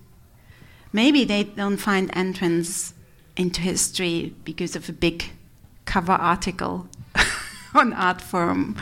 maybe 0.91 1.23
they 1.23 1.43
don't 1.43 1.77
find 1.77 2.09
entrance 2.13 2.93
into 3.35 3.61
history 3.61 4.33
because 4.43 4.75
of 4.75 4.89
a 4.89 4.93
big 4.93 5.31
cover 5.85 6.13
article 6.13 6.87
on 7.73 7.93
Artforum 7.93 8.77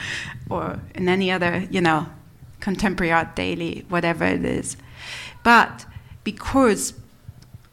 or 0.50 0.80
in 0.96 1.08
any 1.08 1.32
other, 1.32 1.68
you 1.70 1.82
know, 1.82 2.08
contemporary 2.60 3.12
art 3.12 3.36
daily, 3.36 3.86
whatever 3.90 4.26
it 4.26 4.44
is. 4.44 4.78
But 5.44 5.86
because 6.24 6.94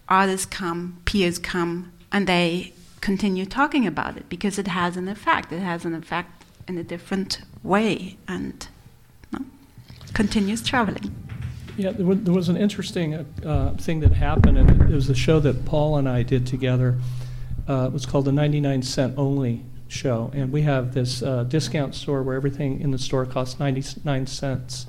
artists 0.08 0.46
come, 0.46 1.00
peers 1.04 1.38
come, 1.38 1.92
and 2.12 2.26
they 2.26 2.72
continue 3.05 3.44
talking 3.44 3.86
about 3.86 4.16
it 4.16 4.26
because 4.30 4.59
it 4.59 4.66
has 4.66 4.96
an 4.96 5.09
effect. 5.09 5.52
It 5.52 5.61
has 5.61 5.84
an 5.84 5.94
effect 5.94 6.42
in 6.66 6.78
a 6.78 6.82
different 6.82 7.42
way 7.62 8.16
and 8.26 8.66
no, 9.30 9.40
continues 10.14 10.62
traveling. 10.62 11.14
Yeah, 11.76 11.90
there 11.90 12.07
was, 12.07 12.22
there 12.22 12.32
was 12.32 12.48
an 12.48 12.57
interesting 12.57 13.14
uh, 13.14 13.24
uh, 13.44 13.76
thing 13.76 14.00
that 14.00 14.12
happened, 14.12 14.57
and 14.57 14.90
it 14.90 14.94
was 14.94 15.11
a 15.11 15.14
show 15.14 15.38
that 15.40 15.66
Paul 15.66 15.98
and 15.98 16.09
I 16.09 16.22
did 16.22 16.46
together. 16.46 16.98
Uh, 17.68 17.88
it 17.88 17.92
was 17.92 18.07
called 18.07 18.24
the 18.24 18.32
99 18.32 18.82
cent 18.82 19.18
only 19.18 19.62
show, 19.88 20.30
and 20.32 20.50
we 20.50 20.62
have 20.62 20.94
this 20.94 21.22
uh, 21.22 21.44
discount 21.44 21.94
store 21.94 22.22
where 22.22 22.36
everything 22.36 22.80
in 22.80 22.90
the 22.90 22.98
store 22.98 23.26
costs 23.26 23.61
99 23.61 24.26
cents 24.26 24.86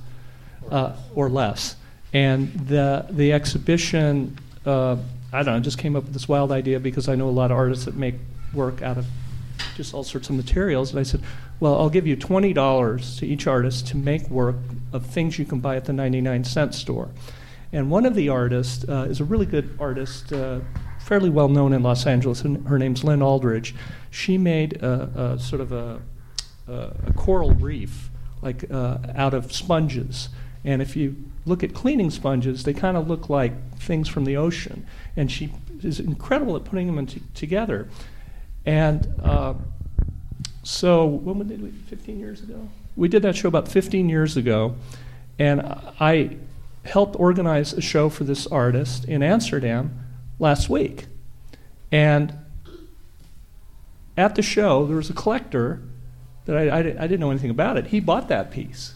uh, 0.72 0.96
or 1.16 1.30
less. 1.30 1.76
And 2.14 2.54
the 2.54 3.08
the 3.10 3.34
exhibition, 3.34 4.38
uh, 4.66 4.98
I 5.36 5.44
don't 5.44 5.56
know, 5.56 5.60
just 5.60 5.78
came 5.78 5.98
up 5.98 6.04
with 6.06 6.14
this 6.14 6.30
wild 6.30 6.52
idea 6.52 6.80
because 6.80 7.10
I 7.10 7.16
know 7.16 7.28
a 7.28 7.32
lot 7.32 7.52
of 7.52 7.58
artists 7.58 7.84
that 7.86 7.96
make 7.96 8.16
work 8.54 8.82
out 8.82 8.98
of 8.98 9.06
just 9.76 9.94
all 9.94 10.04
sorts 10.04 10.30
of 10.30 10.36
materials. 10.36 10.92
And 10.92 11.00
I 11.00 11.04
said, 11.04 11.22
well, 11.60 11.76
I'll 11.78 11.90
give 11.90 12.08
you 12.08 12.16
$20 12.16 13.20
to 13.20 13.28
each 13.28 13.46
artist 13.46 13.88
to 13.88 13.98
make 13.98 14.30
work 14.30 14.56
of 14.94 15.06
things 15.06 15.38
you 15.38 15.44
can 15.44 15.60
buy 15.60 15.76
at 15.76 15.86
the 15.86 15.94
99 15.94 16.46
cent 16.46 16.74
store. 16.74 17.10
And 17.74 17.92
one 17.92 18.06
of 18.06 18.16
the 18.16 18.30
artists 18.30 18.88
uh, 18.88 19.08
is 19.10 19.20
a 19.20 19.26
really 19.26 19.46
good 19.46 19.76
artist, 19.78 20.32
uh, 20.32 20.62
fairly 21.02 21.30
well 21.30 21.50
known 21.50 21.74
in 21.74 21.84
Los 21.84 22.06
Angeles, 22.06 22.42
and 22.44 22.66
her 22.68 22.80
name's 22.80 23.04
Lynn 23.04 23.22
Aldrich. 23.22 23.76
She 24.12 24.38
made 24.38 24.82
a, 24.82 25.34
a 25.34 25.40
sort 25.40 25.62
of 25.62 25.74
a, 25.74 26.00
a, 26.70 26.74
a 27.08 27.14
coral 27.14 27.52
reef, 27.54 28.10
like 28.42 28.72
uh, 28.72 29.00
out 29.16 29.34
of 29.34 29.52
sponges. 29.52 30.30
And 30.66 30.82
if 30.82 30.96
you 30.96 31.16
look 31.46 31.64
at 31.64 31.76
cleaning 31.76 32.10
sponges, 32.10 32.64
they 32.64 32.74
kind 32.74 32.98
of 32.98 33.08
look 33.08 33.30
like 33.30 33.78
things 33.78 34.10
from 34.10 34.26
the 34.26 34.36
ocean. 34.36 34.86
And 35.16 35.32
she 35.32 35.54
is 35.84 36.00
incredible 36.00 36.56
at 36.56 36.66
putting 36.66 36.94
them 36.94 37.06
t- 37.06 37.22
together. 37.36 37.88
And 38.66 39.08
uh, 39.24 39.54
so, 40.64 41.06
when 41.06 41.48
did 41.48 41.62
we? 41.62 41.70
15 41.70 42.20
years 42.20 42.42
ago. 42.42 42.68
We 42.96 43.08
did 43.08 43.22
that 43.22 43.36
show 43.36 43.48
about 43.48 43.68
15 43.68 44.10
years 44.10 44.38
ago, 44.38 44.76
and 45.38 45.62
I 46.00 46.38
helped 46.86 47.20
organize 47.20 47.74
a 47.74 47.82
show 47.82 48.10
for 48.10 48.24
this 48.24 48.48
artist 48.48 49.06
in 49.06 49.22
Amsterdam 49.22 50.00
last 50.40 50.70
week. 50.70 51.06
And 51.92 52.34
at 54.18 54.36
the 54.36 54.42
show, 54.42 54.88
there 54.88 54.96
was 54.96 55.10
a 55.10 55.14
collector 55.14 55.84
that 56.46 56.58
I, 56.58 56.70
I, 56.70 56.78
I 56.80 56.82
didn't 56.82 57.20
know 57.20 57.32
anything 57.32 57.50
about 57.52 57.78
it. 57.78 57.88
He 57.88 58.00
bought 58.00 58.30
that 58.30 58.50
piece 58.50 58.95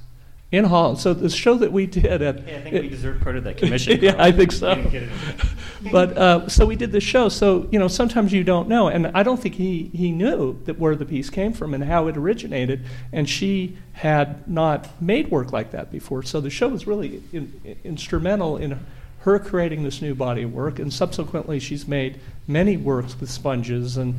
in 0.51 0.65
Holland. 0.65 0.97
So 0.99 1.13
the 1.13 1.29
show 1.29 1.55
that 1.55 1.71
we 1.71 1.85
did 1.85 2.21
at 2.21 2.39
Hey, 2.39 2.57
I 2.57 2.61
think 2.61 2.81
we 2.81 2.89
deserve 2.89 3.21
part 3.21 3.35
of 3.35 3.43
that 3.43 3.57
commission. 3.57 3.99
yeah, 4.01 4.15
I 4.17 4.31
think 4.31 4.51
so. 4.51 4.69
We 4.69 4.75
didn't 4.75 4.91
get 4.91 5.03
it. 5.03 5.09
but 5.91 6.17
uh, 6.17 6.49
so 6.49 6.65
we 6.65 6.75
did 6.75 6.91
the 6.91 6.99
show. 6.99 7.29
So 7.29 7.67
you 7.71 7.77
know, 7.77 7.87
sometimes 7.87 8.33
you 8.33 8.43
don't 8.43 8.67
know, 8.67 8.87
and 8.87 9.07
I 9.07 9.23
don't 9.23 9.39
think 9.39 9.55
he 9.55 9.91
he 9.93 10.11
knew 10.11 10.59
that 10.65 10.79
where 10.79 10.95
the 10.95 11.05
piece 11.05 11.29
came 11.29 11.53
from 11.53 11.73
and 11.73 11.83
how 11.83 12.07
it 12.07 12.17
originated. 12.17 12.85
And 13.11 13.29
she 13.29 13.77
had 13.93 14.47
not 14.47 15.01
made 15.01 15.29
work 15.29 15.51
like 15.51 15.71
that 15.71 15.91
before, 15.91 16.23
so 16.23 16.41
the 16.41 16.49
show 16.49 16.69
was 16.69 16.87
really 16.87 17.21
in, 17.31 17.77
instrumental 17.83 18.57
in 18.57 18.79
her 19.19 19.37
creating 19.37 19.83
this 19.83 20.01
new 20.01 20.15
body 20.15 20.43
of 20.43 20.53
work. 20.53 20.79
And 20.79 20.91
subsequently, 20.91 21.59
she's 21.59 21.87
made 21.87 22.19
many 22.47 22.77
works 22.77 23.19
with 23.19 23.29
sponges 23.29 23.97
and 23.97 24.15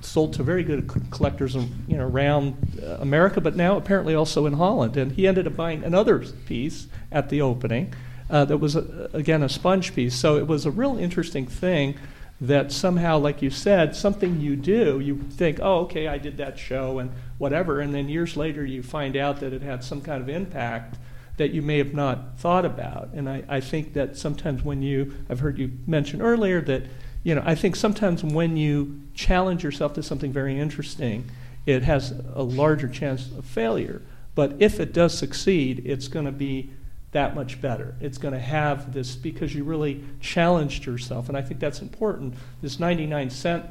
sold 0.00 0.32
to 0.34 0.42
very 0.42 0.62
good 0.62 0.88
collectors 1.10 1.54
you 1.54 1.96
know, 1.96 2.06
around 2.06 2.56
uh, 2.82 2.98
America, 3.00 3.40
but 3.40 3.56
now 3.56 3.76
apparently 3.76 4.14
also 4.14 4.46
in 4.46 4.52
Holland. 4.54 4.96
And 4.96 5.12
he 5.12 5.26
ended 5.26 5.46
up 5.46 5.56
buying 5.56 5.82
another 5.82 6.20
piece 6.46 6.86
at 7.10 7.28
the 7.28 7.40
opening 7.40 7.92
uh, 8.30 8.44
that 8.44 8.58
was, 8.58 8.76
a, 8.76 9.10
again, 9.12 9.42
a 9.42 9.48
sponge 9.48 9.94
piece. 9.94 10.14
So 10.14 10.36
it 10.36 10.46
was 10.46 10.66
a 10.66 10.70
real 10.70 10.98
interesting 10.98 11.46
thing 11.46 11.96
that 12.40 12.70
somehow, 12.70 13.18
like 13.18 13.42
you 13.42 13.50
said, 13.50 13.96
something 13.96 14.40
you 14.40 14.54
do, 14.54 15.00
you 15.00 15.16
think, 15.30 15.58
oh, 15.60 15.80
okay, 15.80 16.06
I 16.06 16.18
did 16.18 16.36
that 16.36 16.58
show 16.58 17.00
and 17.00 17.10
whatever. 17.38 17.80
And 17.80 17.92
then 17.92 18.08
years 18.08 18.36
later, 18.36 18.64
you 18.64 18.82
find 18.82 19.16
out 19.16 19.40
that 19.40 19.52
it 19.52 19.62
had 19.62 19.82
some 19.82 20.00
kind 20.00 20.22
of 20.22 20.28
impact 20.28 20.96
that 21.36 21.50
you 21.50 21.62
may 21.62 21.78
have 21.78 21.94
not 21.94 22.38
thought 22.38 22.64
about. 22.64 23.10
And 23.12 23.28
I, 23.28 23.42
I 23.48 23.60
think 23.60 23.94
that 23.94 24.16
sometimes 24.16 24.62
when 24.62 24.82
you, 24.82 25.14
I've 25.28 25.40
heard 25.40 25.58
you 25.58 25.72
mention 25.86 26.20
earlier 26.20 26.60
that 26.62 26.84
you 27.28 27.34
know, 27.34 27.42
I 27.44 27.54
think 27.54 27.76
sometimes 27.76 28.24
when 28.24 28.56
you 28.56 29.02
challenge 29.12 29.62
yourself 29.62 29.92
to 29.94 30.02
something 30.02 30.32
very 30.32 30.58
interesting, 30.58 31.30
it 31.66 31.82
has 31.82 32.18
a 32.34 32.42
larger 32.42 32.88
chance 32.88 33.30
of 33.36 33.44
failure. 33.44 34.00
But 34.34 34.54
if 34.60 34.80
it 34.80 34.94
does 34.94 35.18
succeed, 35.18 35.82
it's 35.84 36.08
going 36.08 36.24
to 36.24 36.32
be 36.32 36.70
that 37.12 37.34
much 37.34 37.60
better. 37.60 37.96
It's 38.00 38.16
going 38.16 38.32
to 38.32 38.40
have 38.40 38.94
this 38.94 39.14
because 39.14 39.54
you 39.54 39.62
really 39.62 40.02
challenged 40.22 40.86
yourself, 40.86 41.28
and 41.28 41.36
I 41.36 41.42
think 41.42 41.60
that's 41.60 41.82
important. 41.82 42.32
This 42.62 42.80
99 42.80 43.28
cent. 43.28 43.66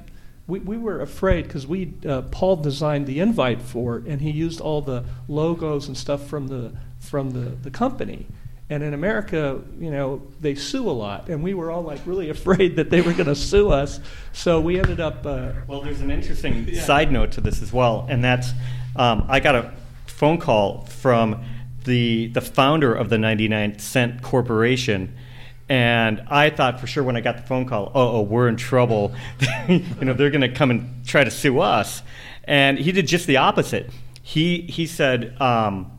We, 0.46 0.60
we 0.60 0.78
were 0.78 1.02
afraid 1.02 1.46
because 1.46 1.66
we 1.66 1.96
uh, 2.08 2.22
Paul 2.30 2.58
designed 2.58 3.08
the 3.08 3.20
invite 3.20 3.64
for 3.64 3.98
it, 3.98 4.06
and 4.06 4.22
he 4.22 4.30
used 4.30 4.62
all 4.62 4.84
the 4.84 5.04
logos 5.28 5.88
and 5.88 5.98
stuff 5.98 6.28
from 6.28 6.48
the 6.48 6.74
from 7.00 7.32
the, 7.32 7.56
the 7.64 7.72
company. 7.72 8.28
And 8.70 8.84
in 8.84 8.94
America, 8.94 9.62
you 9.80 9.90
know, 9.92 10.22
they 10.42 10.54
sue 10.56 10.90
a 10.90 10.92
lot, 10.92 11.30
and 11.30 11.42
we 11.42 11.54
were 11.54 11.72
all 11.72 11.84
like 11.84 12.02
really 12.06 12.30
afraid 12.38 12.76
that 12.76 12.90
they 12.90 13.02
were 13.02 13.14
going 13.14 13.28
to 13.28 13.36
sue 13.36 13.70
us. 13.70 14.00
So 14.34 14.60
we 14.60 14.78
ended 14.80 15.00
up. 15.00 15.26
Uh, 15.26 15.52
Well, 15.68 15.82
there's 15.82 16.02
an 16.02 16.12
interesting 16.12 16.68
Yeah. 16.68 16.82
side 16.84 17.12
note 17.12 17.32
to 17.34 17.42
this 17.42 17.62
as 17.62 17.72
well, 17.72 18.06
and 18.10 18.24
that's 18.24 18.52
um, 18.96 19.26
I 19.30 19.40
got 19.40 19.56
a 19.56 19.72
phone 20.08 20.38
call 20.38 20.86
from 20.86 21.44
the 21.86 22.28
the 22.28 22.42
founder 22.42 22.94
of 22.94 23.10
the 23.10 23.18
99 23.18 23.80
Cent 23.80 24.22
Corporation. 24.22 25.16
And 25.70 26.24
I 26.30 26.50
thought 26.50 26.80
for 26.80 26.88
sure 26.88 27.04
when 27.04 27.18
I 27.18 27.22
got 27.22 27.36
the 27.38 27.44
phone 27.44 27.66
call, 27.66 27.92
oh, 27.94 28.18
oh 28.18 28.22
we're 28.22 28.48
in 28.48 28.56
trouble. 28.56 29.14
you 29.68 29.84
know, 30.02 30.14
they're 30.14 30.30
going 30.30 30.42
to 30.42 30.52
come 30.54 30.72
and 30.72 31.06
try 31.06 31.24
to 31.26 31.32
sue 31.32 31.60
us. 31.60 32.02
and 32.46 32.78
he 32.78 32.92
did 32.94 33.06
just 33.08 33.28
the 33.28 33.38
opposite. 33.38 33.90
He 34.24 34.62
he 34.62 34.86
said, 34.88 35.40
um, 35.42 35.92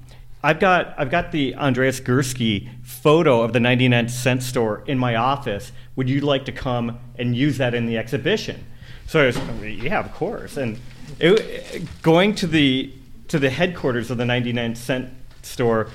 "I've 0.42 0.60
got 0.60 0.94
I've 0.98 1.10
got 1.10 1.32
the 1.32 1.54
Andreas 1.54 2.00
Gursky 2.00 2.68
photo 2.82 3.42
of 3.42 3.52
the 3.52 3.60
99 3.60 4.08
cent 4.08 4.42
store 4.42 4.82
in 4.86 4.98
my 4.98 5.16
office. 5.16 5.72
Would 5.96 6.08
you 6.08 6.20
like 6.20 6.44
to 6.46 6.52
come 6.52 6.98
and 7.16 7.36
use 7.36 7.58
that 7.58 7.74
in 7.74 7.86
the 7.86 7.98
exhibition?" 7.98 8.64
So 9.06 9.22
I 9.22 9.26
was, 9.26 9.38
yeah, 9.62 10.00
of 10.00 10.12
course. 10.14 10.56
And 10.56 10.78
it, 11.18 12.02
going 12.02 12.34
to 12.36 12.46
the 12.46 12.92
to 13.28 13.38
the 13.38 13.50
headquarters 13.50 14.10
of 14.10 14.18
the 14.18 14.24
99 14.24 14.74
cent 14.74 15.10
store 15.42 15.88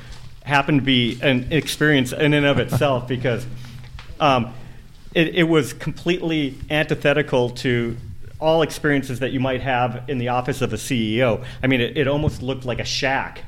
happened 0.43 0.79
to 0.79 0.85
be 0.85 1.17
an 1.21 1.51
experience 1.51 2.11
in 2.11 2.33
and 2.33 2.45
of 2.45 2.59
itself 2.59 3.07
because 3.07 3.45
um, 4.19 4.53
it, 5.13 5.35
it 5.35 5.43
was 5.43 5.73
completely 5.73 6.55
antithetical 6.69 7.49
to 7.49 7.97
all 8.39 8.61
experiences 8.61 9.19
that 9.19 9.31
you 9.31 9.39
might 9.39 9.61
have 9.61 10.03
in 10.09 10.17
the 10.17 10.27
office 10.27 10.61
of 10.61 10.73
a 10.73 10.75
CEO. 10.75 11.43
I 11.61 11.67
mean, 11.67 11.81
it, 11.81 11.97
it 11.97 12.07
almost 12.07 12.41
looked 12.41 12.65
like 12.65 12.79
a 12.79 12.85
shack. 12.85 13.43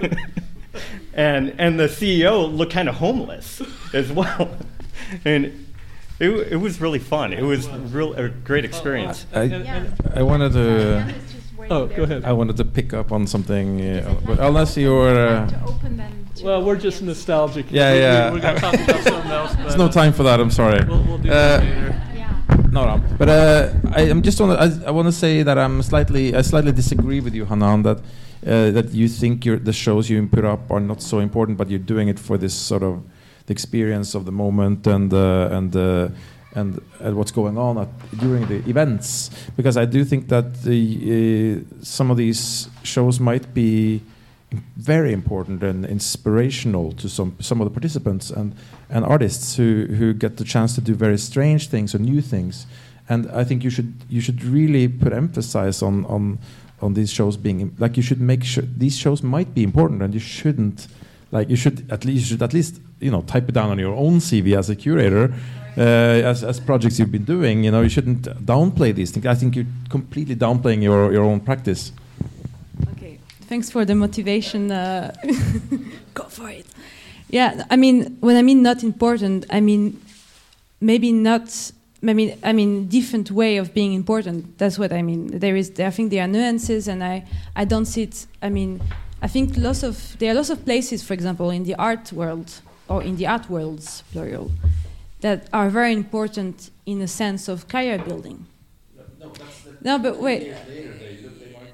and 1.14 1.54
and 1.58 1.78
the 1.78 1.86
CEO 1.88 2.52
looked 2.54 2.72
kind 2.72 2.88
of 2.88 2.96
homeless 2.96 3.62
as 3.92 4.10
well. 4.12 4.56
and 5.24 5.46
it, 6.20 6.30
it 6.52 6.56
was 6.56 6.80
really 6.80 6.98
fun. 6.98 7.32
It 7.32 7.42
was 7.42 7.68
real 7.68 8.14
a 8.14 8.28
great 8.28 8.64
experience. 8.64 9.26
I, 9.34 9.88
I 10.14 10.22
wanted 10.22 10.52
to. 10.52 11.14
Oh, 11.70 11.86
go 11.86 12.04
ahead. 12.04 12.24
I 12.24 12.32
wanted 12.32 12.56
to 12.56 12.64
pick 12.64 12.94
up 12.94 13.12
on 13.12 13.26
something, 13.26 13.80
uh, 13.80 14.20
but 14.26 14.38
unless 14.40 14.76
you're. 14.76 15.14
Uh, 15.14 15.50
Well, 16.42 16.62
we're 16.62 16.76
just 16.78 17.02
nostalgic. 17.02 17.66
Yeah, 17.70 17.90
We- 17.92 17.96
we- 17.98 18.02
yeah. 18.02 18.32
We're 18.32 18.40
gonna 18.40 18.60
talk 18.60 18.74
about 18.74 19.02
something 19.02 19.30
else. 19.30 19.54
There's 19.56 19.76
no 19.76 19.86
uh, 19.86 19.92
time 19.92 20.12
for 20.12 20.22
that. 20.22 20.38
I'm 20.40 20.50
sorry. 20.52 20.84
We'll, 20.84 21.02
we'll 21.02 21.18
do 21.18 21.28
Uh, 21.30 21.34
that 21.34 21.62
later. 21.64 21.94
No, 22.70 22.84
no. 22.84 23.02
But 23.18 23.28
uh, 23.28 23.72
I, 23.92 24.02
I'm 24.02 24.22
just 24.22 24.40
want 24.40 24.52
I, 24.60 24.86
I 24.86 24.90
want 24.92 25.06
to 25.08 25.12
say 25.12 25.42
that 25.42 25.58
I'm 25.58 25.82
slightly 25.82 26.34
I 26.34 26.42
slightly 26.42 26.70
disagree 26.72 27.20
with 27.20 27.34
you, 27.34 27.44
Hanan. 27.44 27.82
That 27.82 27.98
uh, 28.46 28.70
that 28.70 28.92
you 28.92 29.08
think 29.08 29.44
the 29.44 29.72
shows 29.72 30.08
you 30.08 30.26
put 30.26 30.44
up 30.44 30.70
are 30.70 30.80
not 30.80 31.02
so 31.02 31.18
important, 31.18 31.58
but 31.58 31.68
you're 31.68 31.78
doing 31.78 32.08
it 32.08 32.18
for 32.18 32.38
this 32.38 32.54
sort 32.54 32.82
of 32.82 33.02
the 33.46 33.52
experience 33.52 34.14
of 34.14 34.24
the 34.24 34.32
moment 34.32 34.86
and 34.86 35.12
uh, 35.12 35.48
and 35.50 35.74
uh, 35.74 36.08
and 36.54 36.80
and 37.00 37.16
what's 37.16 37.32
going 37.32 37.58
on 37.58 37.78
at, 37.78 37.88
during 38.18 38.46
the 38.46 38.56
events. 38.68 39.30
Because 39.56 39.76
I 39.76 39.86
do 39.86 40.04
think 40.04 40.28
that 40.28 40.62
the 40.62 41.62
uh, 41.66 41.84
some 41.84 42.10
of 42.10 42.16
these 42.16 42.68
shows 42.82 43.18
might 43.18 43.54
be 43.54 44.02
very 44.76 45.12
important 45.12 45.62
and 45.62 45.84
inspirational 45.84 46.92
to 46.92 47.08
some 47.08 47.36
some 47.40 47.60
of 47.60 47.66
the 47.66 47.70
participants 47.70 48.30
and 48.30 48.54
and 48.88 49.04
artists 49.04 49.56
who 49.56 49.86
who 49.98 50.14
get 50.14 50.36
the 50.36 50.44
chance 50.44 50.74
to 50.74 50.80
do 50.80 50.94
very 50.94 51.18
strange 51.18 51.68
things 51.68 51.94
or 51.94 51.98
new 51.98 52.22
things 52.22 52.66
and 53.08 53.30
I 53.30 53.44
think 53.44 53.62
you 53.64 53.70
should 53.70 53.92
you 54.08 54.20
should 54.20 54.42
really 54.42 54.88
put 54.88 55.12
emphasis 55.12 55.82
on 55.82 56.04
on 56.06 56.38
on 56.80 56.94
these 56.94 57.10
shows 57.10 57.36
being 57.36 57.74
like 57.78 57.96
you 57.96 58.02
should 58.02 58.20
make 58.20 58.44
sure 58.44 58.64
these 58.76 58.96
shows 58.96 59.22
might 59.22 59.54
be 59.54 59.62
important 59.62 60.02
and 60.02 60.14
you 60.14 60.20
shouldn't 60.20 60.86
like 61.30 61.48
you 61.48 61.56
should 61.56 61.90
at 61.90 62.04
least 62.04 62.20
you 62.22 62.26
should 62.26 62.42
at 62.42 62.52
least 62.52 62.80
you 63.00 63.10
know 63.10 63.22
type 63.22 63.48
it 63.48 63.52
down 63.52 63.70
on 63.70 63.78
your 63.78 63.94
own 63.94 64.18
CV 64.18 64.56
as 64.56 64.70
a 64.70 64.76
curator 64.76 65.32
uh, 65.76 65.80
as, 65.80 66.42
as 66.44 66.58
projects 66.60 66.98
you've 66.98 67.12
been 67.12 67.24
doing 67.24 67.64
you 67.64 67.70
know 67.70 67.82
you 67.82 67.88
shouldn't 67.88 68.22
downplay 68.44 68.94
these 68.94 69.10
things 69.10 69.26
I 69.26 69.34
think 69.34 69.56
you're 69.56 69.66
completely 69.88 70.36
downplaying 70.36 70.82
your 70.82 71.12
your 71.12 71.24
own 71.24 71.40
practice 71.40 71.92
Okay, 72.92 73.18
thanks 73.42 73.70
for 73.70 73.84
the 73.84 73.94
motivation. 73.94 74.70
Uh, 74.70 75.14
go 76.14 76.24
for 76.24 76.48
it. 76.48 76.66
Yeah, 77.30 77.64
I 77.70 77.76
mean, 77.76 78.16
when 78.20 78.36
I 78.36 78.42
mean 78.42 78.62
not 78.62 78.82
important, 78.82 79.46
I 79.50 79.60
mean 79.60 80.00
maybe 80.80 81.12
not. 81.12 81.72
I 82.02 82.12
mean, 82.12 82.38
I 82.44 82.52
mean 82.52 82.86
different 82.86 83.30
way 83.30 83.56
of 83.56 83.74
being 83.74 83.92
important. 83.92 84.56
That's 84.58 84.78
what 84.78 84.92
I 84.92 85.02
mean. 85.02 85.38
There 85.38 85.56
is, 85.56 85.72
I 85.80 85.90
think 85.90 86.10
there 86.10 86.22
are 86.22 86.28
nuances, 86.28 86.86
and 86.86 87.02
I, 87.02 87.24
I 87.56 87.64
don't 87.64 87.86
see 87.86 88.02
it. 88.02 88.26
I 88.40 88.50
mean, 88.50 88.80
I 89.20 89.26
think 89.26 89.56
lots 89.56 89.82
of 89.82 90.16
there 90.18 90.30
are 90.30 90.34
lots 90.34 90.50
of 90.50 90.64
places, 90.64 91.02
for 91.02 91.14
example, 91.14 91.50
in 91.50 91.64
the 91.64 91.74
art 91.74 92.12
world 92.12 92.60
or 92.88 93.02
in 93.02 93.16
the 93.16 93.26
art 93.26 93.50
worlds, 93.50 94.04
plural, 94.12 94.50
that 95.20 95.48
are 95.52 95.68
very 95.70 95.92
important 95.92 96.70
in 96.86 97.02
a 97.02 97.08
sense 97.08 97.48
of 97.48 97.66
career 97.66 97.98
building. 97.98 98.46
No, 99.82 99.98
but 99.98 100.18
wait. 100.18 100.54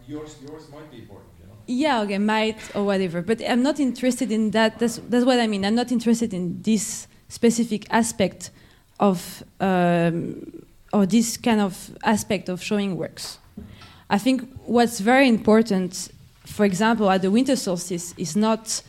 Yours, 0.07 0.37
yours 0.47 0.68
might 0.70 0.91
be 0.91 0.99
important, 0.99 1.31
you 1.41 1.47
know. 1.47 1.55
Yeah, 1.66 2.03
okay, 2.03 2.18
might 2.18 2.59
or 2.75 2.85
whatever. 2.85 3.22
But 3.22 3.41
I'm 3.49 3.62
not 3.62 3.81
interested 3.81 4.31
in 4.31 4.51
that. 4.51 4.79
That's, 4.79 4.99
that's 5.09 5.25
what 5.25 5.41
I 5.41 5.47
mean. 5.47 5.64
I'm 5.64 5.75
not 5.75 5.91
interested 5.91 6.35
in 6.35 6.61
this 6.61 7.09
specific 7.29 7.87
aspect 7.91 8.51
of, 9.01 9.42
um, 9.61 10.64
or 10.92 11.07
this 11.07 11.36
kind 11.36 11.61
of 11.61 11.97
aspect 12.03 12.49
of 12.49 12.62
showing 12.62 12.97
works. 12.97 13.38
I 14.11 14.18
think 14.18 14.49
what's 14.66 15.01
very 15.01 15.28
important, 15.28 16.11
for 16.47 16.64
example, 16.64 17.11
at 17.11 17.22
the 17.22 17.30
winter 17.30 17.57
solstice, 17.57 18.14
is 18.16 18.36
not 18.36 18.82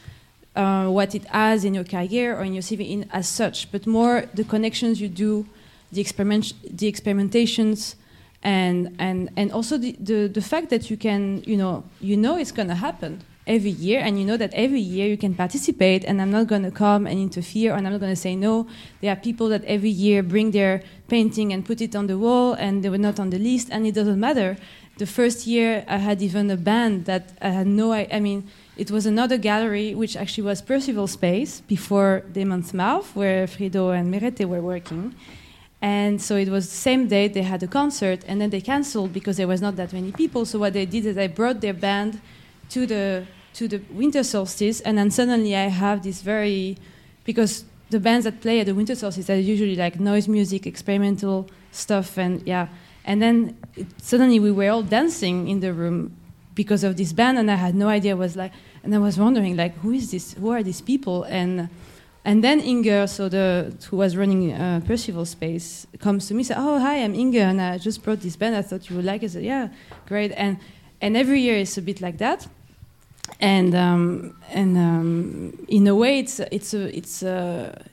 uh, 0.56 0.88
what 0.88 1.16
it 1.16 1.26
has 1.26 1.66
in 1.66 1.74
your 1.74 1.84
career 1.84 2.38
or 2.38 2.44
in 2.44 2.54
your 2.54 2.64
CV 2.64 2.90
in, 2.90 3.10
as 3.12 3.28
such, 3.28 3.72
but 3.72 3.88
more 3.88 4.26
the 4.34 4.44
connections 4.44 5.02
you 5.02 5.10
do, 5.10 5.46
the, 5.92 6.02
experiment, 6.02 6.54
the 6.70 6.92
experimentations, 6.92 7.96
and 8.44 8.96
and 9.00 9.30
and 9.36 9.52
also 9.52 9.78
the, 9.78 9.96
the 10.00 10.28
the 10.28 10.42
fact 10.42 10.70
that 10.70 10.90
you 10.90 10.96
can 10.96 11.44
you 11.46 11.58
know 11.58 11.84
you 12.00 12.16
know 12.16 12.38
it's 12.38 12.52
going 12.52 12.68
to 12.68 12.76
happen 12.76 13.22
every 13.48 13.70
year 13.70 14.00
and 14.00 14.20
you 14.20 14.26
know 14.26 14.38
that 14.38 14.54
every 14.54 14.80
year 14.80 15.08
you 15.08 15.18
can 15.18 15.36
participate 15.36 16.04
and 16.04 16.22
i'm 16.22 16.32
not 16.32 16.48
going 16.48 16.64
to 16.64 16.72
come 16.72 17.06
and 17.06 17.20
interfere 17.20 17.74
and 17.74 17.86
i'm 17.86 17.94
not 17.94 18.00
going 18.00 18.12
to 18.12 18.16
say 18.16 18.36
no. 18.36 18.68
There 19.02 19.12
are 19.12 19.16
people 19.16 19.50
that 19.50 19.64
every 19.66 19.90
year 19.90 20.24
bring 20.24 20.52
their 20.52 20.82
painting 21.08 21.54
and 21.54 21.64
put 21.64 21.82
it 21.82 21.96
on 21.96 22.08
the 22.08 22.18
wall 22.18 22.54
and 22.54 22.84
they 22.84 22.90
were 22.90 22.98
not 22.98 23.20
on 23.20 23.30
the 23.30 23.38
list 23.38 23.70
and 23.72 23.86
it 23.86 23.94
doesn't 23.94 24.20
matter. 24.20 24.58
The 24.98 25.06
first 25.06 25.46
year 25.46 25.86
i 25.88 25.98
had 25.98 26.22
even 26.22 26.50
a 26.50 26.58
band 26.58 27.06
that 27.06 27.34
i 27.42 27.50
had 27.50 27.68
no 27.68 27.92
i, 27.92 28.08
I 28.12 28.20
mean 28.20 28.50
it 28.78 28.90
was 28.92 29.06
another 29.06 29.38
gallery 29.38 29.94
which 29.94 30.18
actually 30.18 30.46
was 30.46 30.62
percival 30.62 31.08
space 31.08 31.62
before 31.62 32.24
demon's 32.32 32.74
mouth 32.74 33.16
where 33.16 33.46
frido 33.48 33.98
and 33.98 34.14
merete 34.14 34.46
were 34.46 34.62
working. 34.62 35.14
And 35.82 36.20
so 36.20 36.36
it 36.36 36.50
was 36.50 36.68
the 36.68 36.76
same 36.76 37.08
day 37.08 37.28
they 37.28 37.44
had 37.44 37.62
a 37.62 37.68
concert, 37.68 38.24
and 38.28 38.42
then 38.42 38.50
they 38.50 38.62
canceled 38.62 39.14
because 39.14 39.38
there 39.38 39.48
was 39.48 39.62
not 39.62 39.76
that 39.76 39.94
many 39.94 40.12
people. 40.12 40.44
So 40.46 40.58
what 40.58 40.74
they 40.74 40.88
did 40.88 41.06
is 41.06 41.16
they 41.16 41.28
brought 41.28 41.62
their 41.62 41.76
band 41.76 42.22
to 42.70 42.88
the 42.88 43.28
to 43.56 43.68
the 43.68 43.82
winter 43.92 44.24
solstice, 44.24 44.82
and 44.82 44.98
then 44.98 45.10
suddenly 45.10 45.56
I 45.56 45.68
have 45.68 46.04
this 46.04 46.22
very 46.22 46.78
because 47.24 47.66
the 47.90 48.00
bands 48.00 48.26
that 48.26 48.42
play 48.42 48.60
at 48.60 48.66
the 48.66 48.76
winter 48.76 48.96
solstice 48.96 49.30
are 49.30 49.40
usually 49.40 49.76
like 49.76 50.00
noise 50.00 50.28
music, 50.28 50.68
experimental 50.68 51.50
stuff, 51.72 52.18
and 52.18 52.46
yeah. 52.46 52.68
And 53.06 53.22
then 53.22 53.58
it, 53.76 53.88
suddenly 54.02 54.40
we 54.40 54.52
were 54.52 54.70
all 54.70 54.84
dancing 54.84 55.48
in 55.48 55.60
the 55.60 55.74
room 55.74 56.16
because 56.54 56.84
of 56.84 56.98
this 56.98 57.14
band, 57.14 57.38
and 57.38 57.50
I 57.50 57.56
had 57.56 57.76
no 57.76 57.88
idea. 57.88 58.16
Was 58.16 58.36
like, 58.36 58.52
and 58.84 58.94
I 58.94 58.98
was 58.98 59.18
wondering 59.18 59.56
like, 59.56 59.76
who 59.78 59.92
is 59.92 60.12
this? 60.12 60.34
Who 60.34 60.50
are 60.50 60.64
these 60.64 60.82
people? 60.82 61.24
And 61.24 61.70
and 62.26 62.44
then 62.44 62.60
Inger, 62.60 63.08
so 63.08 63.30
the 63.30 63.74
who 63.90 63.98
was 63.98 64.18
running 64.18 64.52
uh, 64.52 64.82
Percival 64.86 65.26
Space, 65.26 65.86
comes 66.00 66.28
to 66.28 66.34
me 66.34 66.44
says, 66.44 66.58
"Oh, 66.60 66.80
hi, 66.80 67.04
I'm 67.04 67.14
Inger, 67.14 67.42
and 67.42 67.62
I 67.62 67.78
just 67.78 68.04
brought 68.04 68.22
this 68.22 68.36
band. 68.36 68.56
I 68.56 68.64
thought 68.64 68.90
you 68.90 68.96
would 68.96 69.06
like 69.06 69.22
it." 69.22 69.28
I 69.28 69.30
said, 69.30 69.44
"Yeah, 69.44 69.70
great." 70.08 70.32
And 70.36 70.58
and 71.02 71.16
every 71.16 71.40
year 71.40 71.58
it's 71.58 71.78
a 71.78 71.82
bit 71.82 72.02
like 72.02 72.18
that. 72.18 72.48
And 73.40 73.76
um, 73.76 74.38
and 74.50 74.78
um, 74.78 75.66
in 75.68 75.88
a 75.88 75.96
way, 75.96 76.20
it's 76.20 76.40
it's 76.40 76.74
a 76.74 76.98
it's 76.98 77.22
a 77.22 77.86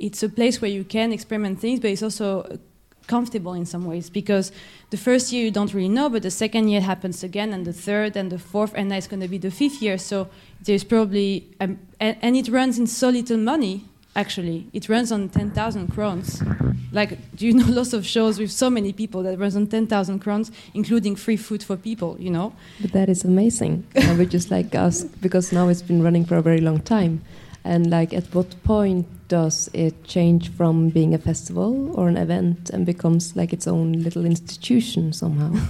it's 0.00 0.22
a 0.22 0.28
place 0.28 0.60
where 0.60 0.70
you 0.70 0.84
can 0.84 1.12
experiment 1.12 1.60
things, 1.60 1.78
but 1.78 1.90
it's 1.90 2.02
also 2.02 2.58
comfortable 3.06 3.54
in 3.54 3.66
some 3.66 3.84
ways 3.84 4.10
because 4.10 4.52
the 4.90 4.96
first 4.96 5.32
year 5.32 5.44
you 5.44 5.50
don't 5.50 5.74
really 5.74 5.88
know, 5.88 6.08
but 6.08 6.22
the 6.22 6.30
second 6.30 6.68
year 6.68 6.80
happens 6.80 7.22
again, 7.22 7.52
and 7.52 7.64
the 7.64 7.72
third, 7.72 8.16
and 8.16 8.30
the 8.30 8.38
fourth, 8.38 8.72
and 8.74 8.88
now 8.88 8.96
it's 8.96 9.06
going 9.06 9.20
to 9.20 9.28
be 9.28 9.38
the 9.38 9.50
fifth 9.50 9.82
year. 9.82 9.98
So 9.98 10.28
there's 10.64 10.84
probably, 10.84 11.46
um, 11.60 11.78
and, 12.00 12.16
and 12.22 12.36
it 12.36 12.48
runs 12.48 12.78
in 12.78 12.86
so 12.86 13.08
little 13.08 13.38
money. 13.38 13.84
Actually, 14.14 14.66
it 14.72 14.88
runs 14.88 15.10
on 15.10 15.28
ten 15.30 15.50
thousand 15.50 15.88
crowns. 15.88 16.42
Like, 16.92 17.18
do 17.34 17.46
you 17.46 17.54
know 17.58 17.66
lots 17.66 17.94
of 17.94 18.04
shows 18.06 18.38
with 18.38 18.50
so 18.50 18.68
many 18.68 18.92
people 18.92 19.22
that 19.22 19.38
runs 19.38 19.56
on 19.56 19.66
ten 19.66 19.86
thousand 19.86 20.18
crowns, 20.18 20.50
including 20.74 21.16
free 21.16 21.38
food 21.38 21.62
for 21.62 21.76
people? 21.76 22.16
You 22.20 22.30
know. 22.30 22.52
But 22.80 22.92
that 22.92 23.08
is 23.08 23.24
amazing. 23.24 23.84
I 23.96 24.14
would 24.14 24.30
just 24.30 24.50
like 24.50 24.74
ask 24.74 25.06
because 25.20 25.52
now 25.52 25.68
it's 25.68 25.82
been 25.82 26.02
running 26.02 26.26
for 26.26 26.36
a 26.36 26.42
very 26.42 26.60
long 26.60 26.80
time, 26.80 27.22
and 27.64 27.90
like 27.90 28.12
at 28.12 28.24
what 28.34 28.62
point 28.64 29.06
does 29.28 29.70
it 29.72 30.04
change 30.04 30.50
from 30.50 30.90
being 30.90 31.14
a 31.14 31.18
festival 31.18 31.90
or 31.98 32.08
an 32.08 32.18
event 32.18 32.68
and 32.68 32.84
becomes 32.84 33.34
like 33.34 33.54
its 33.54 33.66
own 33.66 33.92
little 33.92 34.26
institution 34.26 35.12
somehow? 35.14 35.54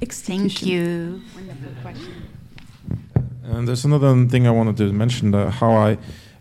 Thank 0.00 0.66
you. 0.66 1.22
Wonderful 1.36 1.72
question. 1.82 2.14
And 3.44 3.68
there's 3.68 3.84
another 3.84 4.26
thing 4.26 4.46
I 4.46 4.50
wanted 4.50 4.76
to 4.78 4.92
mention: 4.92 5.34
uh, 5.34 5.50
how 5.50 5.72
I 5.72 5.98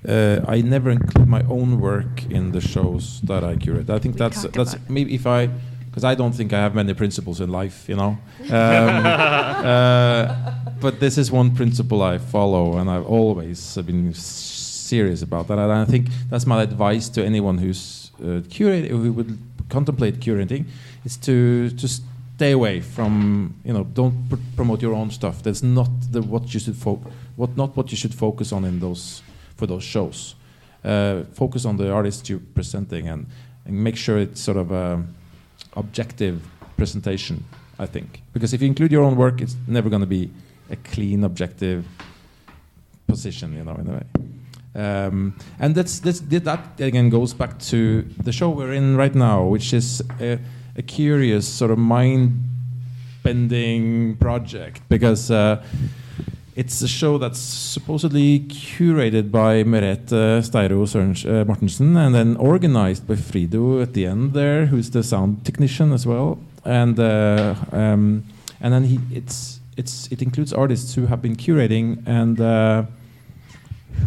uh, 0.08 0.42
I 0.48 0.62
never 0.62 0.90
include 0.90 1.28
my 1.28 1.44
own 1.50 1.80
work 1.80 2.26
in 2.30 2.52
the 2.52 2.62
shows 2.62 3.22
that 3.22 3.44
I 3.44 3.56
curate. 3.56 3.90
I 3.90 4.00
think 4.00 4.16
We 4.16 4.20
that's 4.20 4.44
that's 4.44 4.76
maybe 4.90 5.14
if 5.16 5.26
I 5.26 5.50
because 5.86 6.04
I 6.04 6.16
don't 6.16 6.34
think 6.34 6.52
I 6.54 6.58
have 6.58 6.74
many 6.74 6.94
principles 6.94 7.40
in 7.40 7.50
life, 7.52 7.88
you 7.88 7.96
know. 7.96 8.18
Um, 8.52 9.06
uh, 9.06 10.52
but 10.82 11.00
this 11.00 11.18
is 11.18 11.32
one 11.32 11.56
principle 11.56 12.02
I 12.02 12.18
follow, 12.18 12.78
and 12.78 12.90
I've 12.90 13.06
always 13.06 13.78
been 13.78 14.14
serious 14.14 15.22
about 15.22 15.48
that. 15.48 15.60
And 15.60 15.72
I 15.72 15.86
think 15.86 16.08
that's 16.30 16.46
my 16.46 16.62
advice 16.62 17.10
to 17.10 17.24
anyone 17.24 17.58
who's 17.58 18.12
uh, 18.22 18.42
curate, 18.50 18.90
who 18.92 19.14
would 19.14 19.38
contemplate 19.70 20.20
curating, 20.20 20.66
is 21.06 21.18
to 21.18 21.70
just 21.70 22.04
stay 22.36 22.52
away 22.52 22.82
from 22.82 23.54
you 23.64 23.74
know 23.74 23.84
don't 23.84 24.30
pr- 24.30 24.42
promote 24.56 24.82
your 24.82 24.94
own 24.94 25.12
stuff. 25.12 25.42
That's 25.44 25.64
not 25.64 25.90
the 26.12 26.22
what 26.22 26.54
you 26.54 26.60
should 26.60 26.76
fo- 26.76 27.02
what 27.36 27.56
not 27.56 27.78
what 27.78 27.92
you 27.92 27.98
should 27.98 28.14
focus 28.14 28.52
on 28.52 28.66
in 28.66 28.80
those 28.80 29.22
for 29.64 29.68
those 29.68 29.84
shows. 29.84 30.36
Uh, 30.84 31.24
focus 31.34 31.66
on 31.66 31.78
the 31.78 31.90
artists 31.90 32.30
you're 32.30 32.42
presenting 32.54 33.08
and, 33.08 33.26
and 33.66 33.82
make 33.82 33.96
sure 33.96 34.18
it's 34.18 34.42
sort 34.42 34.58
of 34.58 34.72
a 34.72 35.02
objective 35.78 36.46
presentation. 36.76 37.46
I 37.80 37.86
think 37.86 38.22
because 38.34 38.52
if 38.54 38.62
you 38.62 38.68
include 38.68 38.92
your 38.92 39.04
own 39.04 39.16
work, 39.16 39.40
it's 39.42 39.56
never 39.68 39.90
going 39.90 40.02
to 40.02 40.08
be 40.20 40.30
a 40.70 40.76
clean, 40.76 41.24
objective 41.24 41.86
position. 43.08 43.56
You 43.58 43.64
know, 43.64 43.76
in 43.76 43.88
a 43.88 43.94
way. 43.94 44.04
Um, 44.76 45.36
and 45.60 45.76
that's, 45.76 46.00
that's 46.00 46.20
that 46.20 46.60
again 46.80 47.10
goes 47.10 47.34
back 47.34 47.60
to 47.72 48.02
the 48.22 48.34
show 48.34 48.50
we're 48.50 48.74
in 48.74 48.98
right 48.98 49.16
now, 49.16 49.46
which 49.46 49.72
is 49.74 50.04
a, 50.20 50.40
a 50.76 50.82
curious 50.82 51.48
sort 51.48 51.72
of 51.72 51.78
mind-bending 51.78 54.18
project 54.18 54.82
because 54.90 55.32
uh, 55.32 55.64
it's 56.56 56.82
a 56.82 56.88
show 56.88 57.18
that's 57.18 57.40
supposedly 57.40 58.42
curated 58.42 59.32
by 59.32 59.64
Merete 59.64 60.42
Steiro 60.42 60.84
uh, 60.84 61.46
Mortensen 61.46 61.98
and 61.98 62.14
then 62.14 62.38
organized 62.38 63.08
by 63.08 63.16
Frido 63.16 63.82
at 63.82 63.94
the 63.94 64.06
end 64.06 64.34
there, 64.34 64.68
who's 64.68 64.92
the 64.92 65.04
sound 65.04 65.46
technician 65.46 65.92
as 65.94 66.06
well, 66.06 66.40
and 66.66 67.00
uh, 67.00 67.56
um, 67.72 68.24
and 68.62 68.74
then 68.74 68.84
he 68.84 69.00
it's 69.12 69.60
it's 69.78 70.12
it 70.12 70.22
includes 70.22 70.54
artists 70.54 70.96
who 70.96 71.06
have 71.08 71.22
been 71.22 71.36
curating 71.36 72.02
and. 72.06 72.40
Uh, 72.40 72.84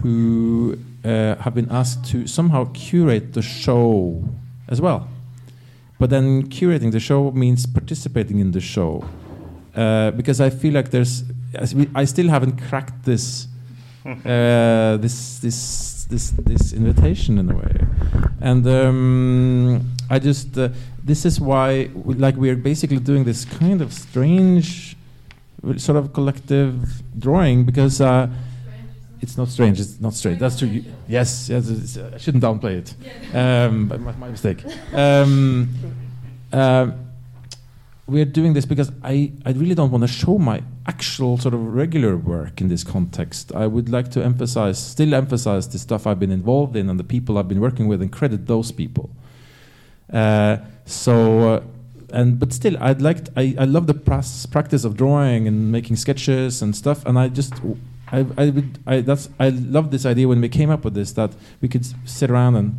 who 0.03 0.79
uh, 1.05 1.37
have 1.37 1.55
been 1.55 1.69
asked 1.71 2.05
to 2.07 2.27
somehow 2.27 2.65
curate 2.73 3.33
the 3.33 3.43
show 3.43 4.23
as 4.69 4.81
well. 4.81 5.09
But 5.99 6.11
then 6.11 6.49
curating 6.49 6.93
the 6.93 7.01
show 7.01 7.31
means 7.31 7.67
participating 7.67 8.39
in 8.39 8.53
the 8.53 8.61
show. 8.61 9.05
Uh, 9.75 10.11
because 10.11 10.41
I 10.41 10.51
feel 10.51 10.75
like 10.75 10.91
there's, 10.91 11.25
I 11.95 12.05
still 12.05 12.29
haven't 12.29 12.61
cracked 12.69 13.05
this, 13.05 13.49
uh, 14.07 14.97
this, 14.99 15.39
this, 15.39 16.05
this, 16.11 16.31
this 16.31 16.73
invitation 16.73 17.39
in 17.39 17.51
a 17.51 17.57
way, 17.57 17.77
and 18.41 18.67
um, 18.67 19.91
I 20.11 20.19
just, 20.19 20.57
uh, 20.59 20.69
this 21.03 21.25
is 21.25 21.41
why, 21.41 21.91
we, 21.95 22.15
like, 22.15 22.37
we're 22.37 22.57
basically 22.57 22.99
doing 22.99 23.25
this 23.25 23.45
kind 23.45 23.81
of 23.83 23.93
strange, 23.93 24.97
sort 25.77 25.97
of 25.99 26.13
collective 26.13 27.03
drawing 27.19 27.65
because 27.65 28.01
uh, 28.01 28.29
it's 29.21 29.37
not 29.37 29.49
strange. 29.49 29.81
It's 29.81 30.01
not 30.01 30.15
strange. 30.15 30.39
That's 30.39 30.59
true. 30.59 30.69
You- 30.69 30.85
Yes, 31.09 31.49
yes. 31.49 31.99
I 32.15 32.19
shouldn't 32.19 32.43
downplay 32.43 32.79
it. 32.83 32.95
Um, 33.35 33.87
but 33.89 34.01
my, 34.01 34.13
my 34.13 34.29
mistake. 34.29 34.63
Um, 34.93 35.69
uh, 36.53 36.91
we're 38.07 38.25
doing 38.25 38.53
this 38.53 38.65
because 38.65 38.93
I, 39.03 39.33
I 39.45 39.51
really 39.51 39.75
don't 39.75 39.91
want 39.91 40.03
to 40.03 40.09
show 40.09 40.39
my 40.39 40.63
actual 40.87 41.39
sort 41.39 41.55
of 41.55 41.75
regular 41.75 42.17
work 42.17 42.61
in 42.61 42.69
this 42.69 42.85
context. 42.85 43.53
I 43.55 43.67
would 43.67 43.89
like 43.89 44.11
to 44.13 44.23
emphasize, 44.23 44.79
still 44.79 45.13
emphasize 45.13 45.69
the 45.69 45.79
stuff 45.79 46.07
I've 46.07 46.21
been 46.21 46.31
involved 46.31 46.77
in 46.77 46.89
and 46.89 47.01
the 47.01 47.05
people 47.05 47.37
I've 47.37 47.49
been 47.49 47.61
working 47.61 47.89
with, 47.89 48.01
and 48.01 48.13
credit 48.13 48.47
those 48.47 48.71
people. 48.71 49.11
Uh, 50.13 50.59
so, 50.85 51.55
uh, 51.55 51.63
and 52.13 52.39
but 52.39 52.53
still, 52.53 52.81
I'd 52.81 53.03
like 53.03 53.27
I, 53.37 53.57
I 53.59 53.65
love 53.65 53.89
the 53.89 53.95
practice 53.95 54.85
of 54.85 54.97
drawing 54.97 55.49
and 55.49 55.73
making 55.73 55.97
sketches 55.97 56.63
and 56.63 56.77
stuff, 56.77 57.05
and 57.07 57.19
I 57.19 57.27
just 57.27 57.55
I, 58.13 58.25
I 58.39 58.51
would 58.51 58.79
I 58.87 59.01
that's 59.01 59.29
I 59.41 59.49
love 59.49 59.91
this 59.91 60.07
idea 60.07 60.29
when 60.29 60.41
we 60.41 60.49
came 60.49 60.71
up 60.71 60.85
with 60.85 60.95
this 60.95 61.11
that 61.13 61.33
we 61.61 61.67
could 61.67 61.85
sit 62.09 62.31
around 62.31 62.55
and 62.55 62.77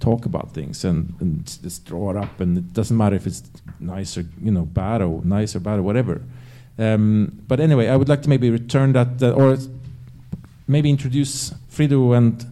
talk 0.00 0.26
about 0.26 0.52
things 0.52 0.84
and, 0.84 1.14
and 1.20 1.46
just 1.62 1.84
draw 1.84 2.10
it 2.10 2.16
up, 2.16 2.40
and 2.40 2.58
it 2.58 2.72
doesn't 2.72 2.96
matter 2.96 3.16
if 3.16 3.26
it's 3.26 3.42
nice 3.80 4.16
or 4.16 4.24
you 4.40 4.50
know 4.50 4.64
bad 4.64 5.02
or 5.02 5.22
nice 5.24 5.56
or 5.56 5.60
bad 5.60 5.78
or 5.78 5.82
whatever. 5.82 6.22
Um, 6.78 7.40
but 7.48 7.60
anyway, 7.60 7.88
I 7.88 7.96
would 7.96 8.08
like 8.08 8.22
to 8.22 8.28
maybe 8.28 8.50
return 8.50 8.92
that 8.92 9.22
uh, 9.22 9.32
or 9.32 9.56
maybe 10.68 10.90
introduce 10.90 11.50
Frido 11.70 12.16
and 12.16 12.44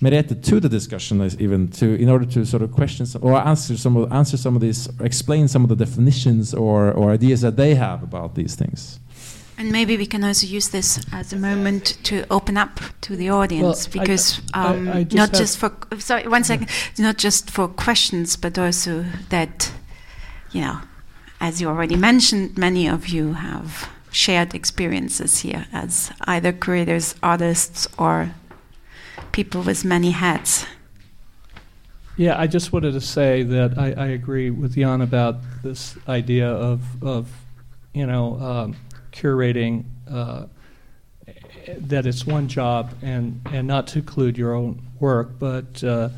Merete 0.00 0.42
to 0.44 0.60
the 0.60 0.68
discussion 0.68 1.22
even 1.40 1.68
to 1.68 1.94
in 1.94 2.08
order 2.08 2.26
to 2.26 2.44
sort 2.44 2.62
of 2.62 2.70
question 2.70 3.06
some, 3.06 3.24
or 3.24 3.34
answer 3.34 3.76
some 3.76 3.96
of 3.96 4.12
answer 4.12 4.36
some 4.36 4.54
of 4.54 4.60
these 4.60 4.88
or 5.00 5.06
explain 5.06 5.48
some 5.48 5.62
of 5.62 5.70
the 5.70 5.76
definitions 5.76 6.52
or, 6.52 6.92
or 6.92 7.10
ideas 7.10 7.40
that 7.40 7.56
they 7.56 7.74
have 7.74 8.02
about 8.02 8.34
these 8.34 8.54
things. 8.54 9.00
And 9.58 9.72
maybe 9.72 9.96
we 9.96 10.06
can 10.06 10.22
also 10.22 10.46
use 10.46 10.68
this 10.68 11.00
as 11.12 11.32
a 11.32 11.36
moment 11.36 11.96
to 12.04 12.26
open 12.30 12.56
up 12.56 12.78
to 13.02 13.16
the 13.16 13.30
audience 13.30 13.88
Well, 13.88 14.02
because 14.04 14.40
I- 14.52 14.66
um, 14.66 14.88
I 14.88 15.04
just 15.04 15.16
not 15.16 15.32
just 15.32 15.58
for 15.58 15.72
sorry 15.98 16.28
one 16.28 16.44
second 16.44 16.68
not 16.98 17.16
just 17.16 17.50
for 17.50 17.66
questions 17.68 18.36
but 18.36 18.58
also 18.58 19.04
that 19.30 19.72
you 20.52 20.60
know 20.60 20.80
as 21.40 21.60
you 21.60 21.68
already 21.68 21.96
mentioned 21.96 22.58
many 22.58 22.86
of 22.86 23.08
you 23.08 23.32
have 23.34 23.88
shared 24.10 24.54
experiences 24.54 25.40
here 25.40 25.66
as 25.72 26.10
either 26.26 26.52
creators 26.52 27.14
artists 27.22 27.86
or 27.98 28.30
people 29.32 29.62
with 29.62 29.84
many 29.84 30.10
hats. 30.12 30.66
Yeah, 32.16 32.40
I 32.40 32.46
just 32.46 32.72
wanted 32.72 32.92
to 32.92 33.00
say 33.00 33.42
that 33.42 33.76
I, 33.76 33.92
I 33.92 34.06
agree 34.06 34.48
with 34.48 34.74
Jan 34.74 35.02
about 35.02 35.36
this 35.62 35.96
idea 36.08 36.48
of, 36.48 36.80
of 37.02 37.28
you 37.92 38.06
know, 38.06 38.40
um, 38.40 38.76
curating 39.16 39.84
uh, 40.10 40.46
that 41.78 42.06
it's 42.06 42.26
one 42.26 42.48
job 42.48 42.92
and, 43.02 43.40
and 43.52 43.66
not 43.66 43.88
to 43.88 43.98
include 43.98 44.38
your 44.38 44.54
own 44.54 44.82
work, 45.00 45.38
but 45.38 45.82
uh, 45.82 46.10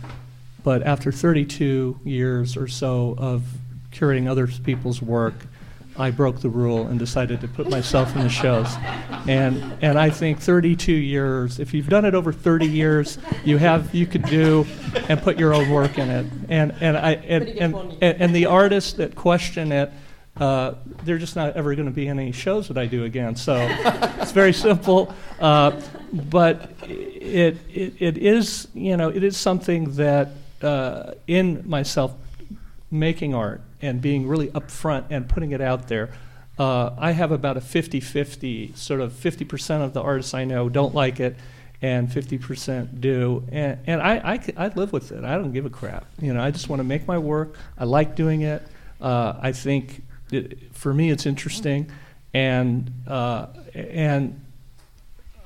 but 0.64 0.82
after 0.82 1.10
32 1.10 2.00
years 2.04 2.56
or 2.56 2.68
so 2.68 3.14
of 3.16 3.42
curating 3.90 4.28
other 4.28 4.46
people's 4.46 5.00
work, 5.00 5.34
I 5.96 6.10
broke 6.10 6.40
the 6.40 6.48
rule 6.48 6.86
and 6.86 6.98
decided 6.98 7.40
to 7.40 7.48
put 7.48 7.70
myself 7.70 8.14
in 8.14 8.22
the 8.22 8.28
shows. 8.28 8.68
And 9.26 9.62
and 9.80 9.98
I 9.98 10.10
think 10.10 10.40
32 10.40 10.92
years, 10.92 11.58
if 11.58 11.72
you've 11.72 11.88
done 11.88 12.04
it 12.04 12.14
over 12.14 12.32
30 12.32 12.66
years, 12.66 13.18
you 13.44 13.56
have 13.58 13.94
you 13.94 14.06
could 14.06 14.24
do 14.24 14.66
and 15.08 15.20
put 15.22 15.38
your 15.38 15.54
own 15.54 15.70
work 15.70 15.98
in 15.98 16.10
it. 16.10 16.26
And 16.48 16.74
and 16.80 16.96
I 16.96 17.12
and 17.12 17.48
and, 17.48 17.74
and, 17.74 18.22
and 18.22 18.34
the 18.34 18.46
artists 18.46 18.92
that 18.94 19.14
question 19.14 19.72
it. 19.72 19.90
Uh, 20.40 20.74
they're 21.04 21.18
just 21.18 21.36
not 21.36 21.56
ever 21.56 21.74
going 21.74 21.86
to 21.86 21.94
be 21.94 22.08
any 22.08 22.32
shows 22.32 22.68
that 22.68 22.78
I 22.78 22.86
do 22.86 23.04
again. 23.04 23.34
So 23.36 23.56
it's 24.20 24.32
very 24.32 24.52
simple, 24.52 25.14
uh, 25.40 25.80
but 26.12 26.70
it, 26.82 27.58
it 27.72 27.94
it 27.98 28.18
is 28.18 28.68
you 28.74 28.96
know 28.96 29.08
it 29.08 29.24
is 29.24 29.36
something 29.36 29.92
that 29.96 30.30
uh, 30.62 31.12
in 31.26 31.68
myself 31.68 32.14
making 32.90 33.34
art 33.34 33.60
and 33.82 34.00
being 34.00 34.26
really 34.26 34.48
upfront 34.48 35.04
and 35.10 35.28
putting 35.28 35.52
it 35.52 35.60
out 35.60 35.88
there, 35.88 36.10
uh, 36.58 36.90
I 36.98 37.12
have 37.12 37.32
about 37.32 37.56
a 37.56 37.60
50 37.60 38.00
50, 38.00 38.72
sort 38.74 39.00
of 39.00 39.12
50% 39.12 39.84
of 39.84 39.92
the 39.92 40.02
artists 40.02 40.34
I 40.34 40.44
know 40.44 40.68
don't 40.68 40.94
like 40.94 41.20
it 41.20 41.36
and 41.80 42.08
50% 42.08 43.00
do. 43.00 43.44
And, 43.52 43.78
and 43.86 44.02
I, 44.02 44.16
I, 44.34 44.40
I 44.56 44.68
live 44.68 44.92
with 44.92 45.12
it. 45.12 45.24
I 45.24 45.36
don't 45.36 45.52
give 45.52 45.64
a 45.64 45.70
crap. 45.70 46.06
You 46.20 46.34
know, 46.34 46.42
I 46.42 46.50
just 46.50 46.68
want 46.68 46.80
to 46.80 46.84
make 46.84 47.06
my 47.06 47.18
work. 47.18 47.56
I 47.78 47.84
like 47.84 48.16
doing 48.16 48.40
it. 48.40 48.66
Uh, 49.00 49.34
I 49.40 49.52
think 49.52 50.02
it, 50.30 50.74
for 50.74 50.92
me 50.92 51.10
it's 51.10 51.26
interesting. 51.26 51.90
And, 52.34 52.92
uh, 53.06 53.46
and 53.74 54.44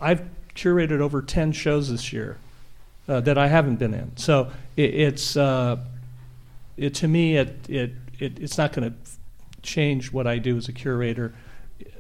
I've 0.01 0.23
curated 0.55 1.01
over 1.01 1.23
10 1.23 1.53
shows 1.53 1.91
this 1.91 2.13
year 2.13 2.39
uh, 3.09 3.21
that 3.21 3.39
I 3.39 3.49
haven't 3.49 3.77
been 3.77 3.95
in. 3.95 4.17
So 4.17 4.51
it, 4.77 4.95
it's, 4.95 5.37
uh, 5.37 5.79
it, 6.77 6.95
to 6.97 7.09
me, 7.09 7.37
it, 7.37 7.69
it, 7.69 7.93
it, 8.19 8.39
it's 8.39 8.59
not 8.59 8.73
going 8.73 8.91
to 8.91 8.97
change 9.63 10.13
what 10.13 10.27
I 10.27 10.39
do 10.39 10.57
as 10.57 10.69
a 10.69 10.73
curator. 10.73 11.35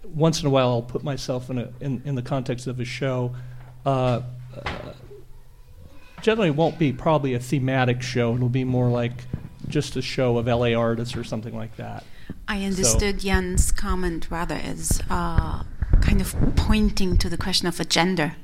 Once 0.04 0.40
in 0.40 0.46
a 0.46 0.50
while, 0.50 0.68
I'll 0.68 0.82
put 0.82 1.02
myself 1.02 1.48
in, 1.50 1.58
a, 1.58 1.72
in, 1.80 2.02
in 2.04 2.14
the 2.14 2.22
context 2.22 2.66
of 2.66 2.80
a 2.80 2.84
show. 2.84 3.34
Uh, 3.86 4.22
uh, 4.54 4.92
generally, 6.20 6.50
won't 6.50 6.78
be 6.78 6.92
probably 6.92 7.34
a 7.34 7.40
thematic 7.40 8.02
show. 8.02 8.34
It'll 8.34 8.48
be 8.48 8.64
more 8.64 8.88
like 8.88 9.24
just 9.68 9.96
a 9.96 10.02
show 10.02 10.38
of 10.38 10.46
LA 10.46 10.74
artists 10.74 11.16
or 11.16 11.24
something 11.24 11.56
like 11.56 11.76
that. 11.76 12.04
I 12.48 12.64
understood 12.64 13.20
Jan's 13.20 13.72
comment 13.72 14.30
rather 14.30 14.56
as 14.56 15.00
uh, 15.08 15.62
kind 16.00 16.20
of 16.20 16.34
pointing 16.56 17.16
to 17.18 17.28
the 17.28 17.36
question 17.36 17.68
of 17.68 17.80
agenda. 17.80 18.36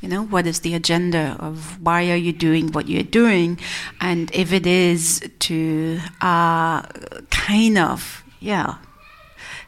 You 0.00 0.08
know, 0.08 0.22
what 0.22 0.46
is 0.46 0.60
the 0.60 0.74
agenda 0.74 1.36
of 1.40 1.80
why 1.80 2.10
are 2.10 2.16
you 2.16 2.32
doing 2.32 2.72
what 2.72 2.88
you're 2.88 3.02
doing? 3.02 3.58
And 4.00 4.30
if 4.34 4.52
it 4.52 4.66
is 4.66 5.20
to 5.38 6.00
uh, 6.20 6.82
kind 7.30 7.78
of, 7.78 8.22
yeah, 8.38 8.76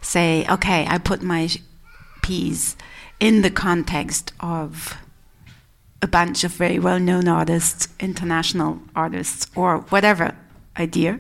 say, 0.03 0.47
okay, 0.51 0.87
I 0.89 0.99
put 0.99 1.23
my 1.23 1.49
piece 2.23 2.77
in 3.19 3.43
the 3.43 3.51
context 3.51 4.33
of 4.41 4.99
a 6.03 6.07
bunch 6.07 6.45
of 6.45 6.53
very 6.53 6.79
well 6.79 7.01
known 7.01 7.29
artists, 7.29 7.89
international 7.99 8.81
artists, 8.95 9.51
or 9.55 9.79
whatever 9.89 10.37
idea. 10.79 11.19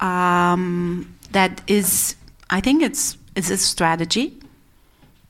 Um, 0.00 1.15
that 1.32 1.62
is, 1.66 2.16
I 2.50 2.60
think 2.60 2.82
it's, 2.82 3.16
it's 3.34 3.50
a 3.50 3.56
strategy, 3.56 4.38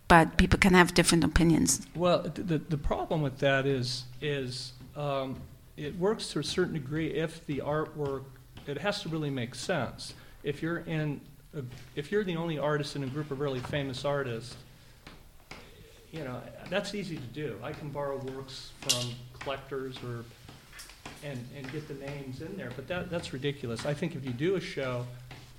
but 0.09 0.37
people 0.37 0.59
can 0.59 0.75
have 0.75 0.95
different 0.95 1.25
opinions. 1.25 1.87
Well, 1.95 2.23
the, 2.23 2.59
the 2.59 2.79
problem 2.79 3.23
with 3.23 3.39
that 3.39 3.67
is, 3.67 4.05
is 4.21 4.73
um, 4.95 5.41
it 5.77 5.99
works 5.99 6.29
to 6.33 6.39
a 6.39 6.45
certain 6.45 6.75
degree 6.75 7.09
if 7.09 7.45
the 7.47 7.59
artwork, 7.59 8.25
it 8.67 8.79
has 8.79 9.03
to 9.03 9.09
really 9.09 9.31
make 9.31 9.55
sense. 9.55 10.15
If 10.43 10.63
you're 10.63 10.79
in 10.79 11.21
a, 11.55 11.63
if 11.95 12.13
you're 12.13 12.25
the 12.25 12.37
only 12.37 12.59
artist 12.59 12.97
in 12.97 13.03
a 13.03 13.07
group 13.07 13.31
of 13.31 13.41
really 13.41 13.61
famous 13.61 14.05
artists, 14.05 14.57
you 16.13 16.25
know, 16.25 16.41
that's 16.71 16.95
easy 16.95 17.17
to 17.17 17.23
do. 17.33 17.59
I 17.63 17.73
can 17.73 17.89
borrow 17.91 18.19
works 18.19 18.73
from 18.81 19.11
collectors 19.41 19.97
or 20.05 20.25
and, 21.25 21.45
and 21.57 21.71
get 21.73 21.89
the 21.89 21.95
names 21.95 22.43
in 22.43 22.57
there, 22.57 22.71
but 22.77 22.87
that, 22.89 23.11
that's 23.11 23.33
ridiculous. 23.33 23.87
I 23.87 23.95
think 23.95 24.15
if 24.15 24.25
you 24.25 24.33
do 24.33 24.57
a 24.57 24.61
show, 24.61 25.07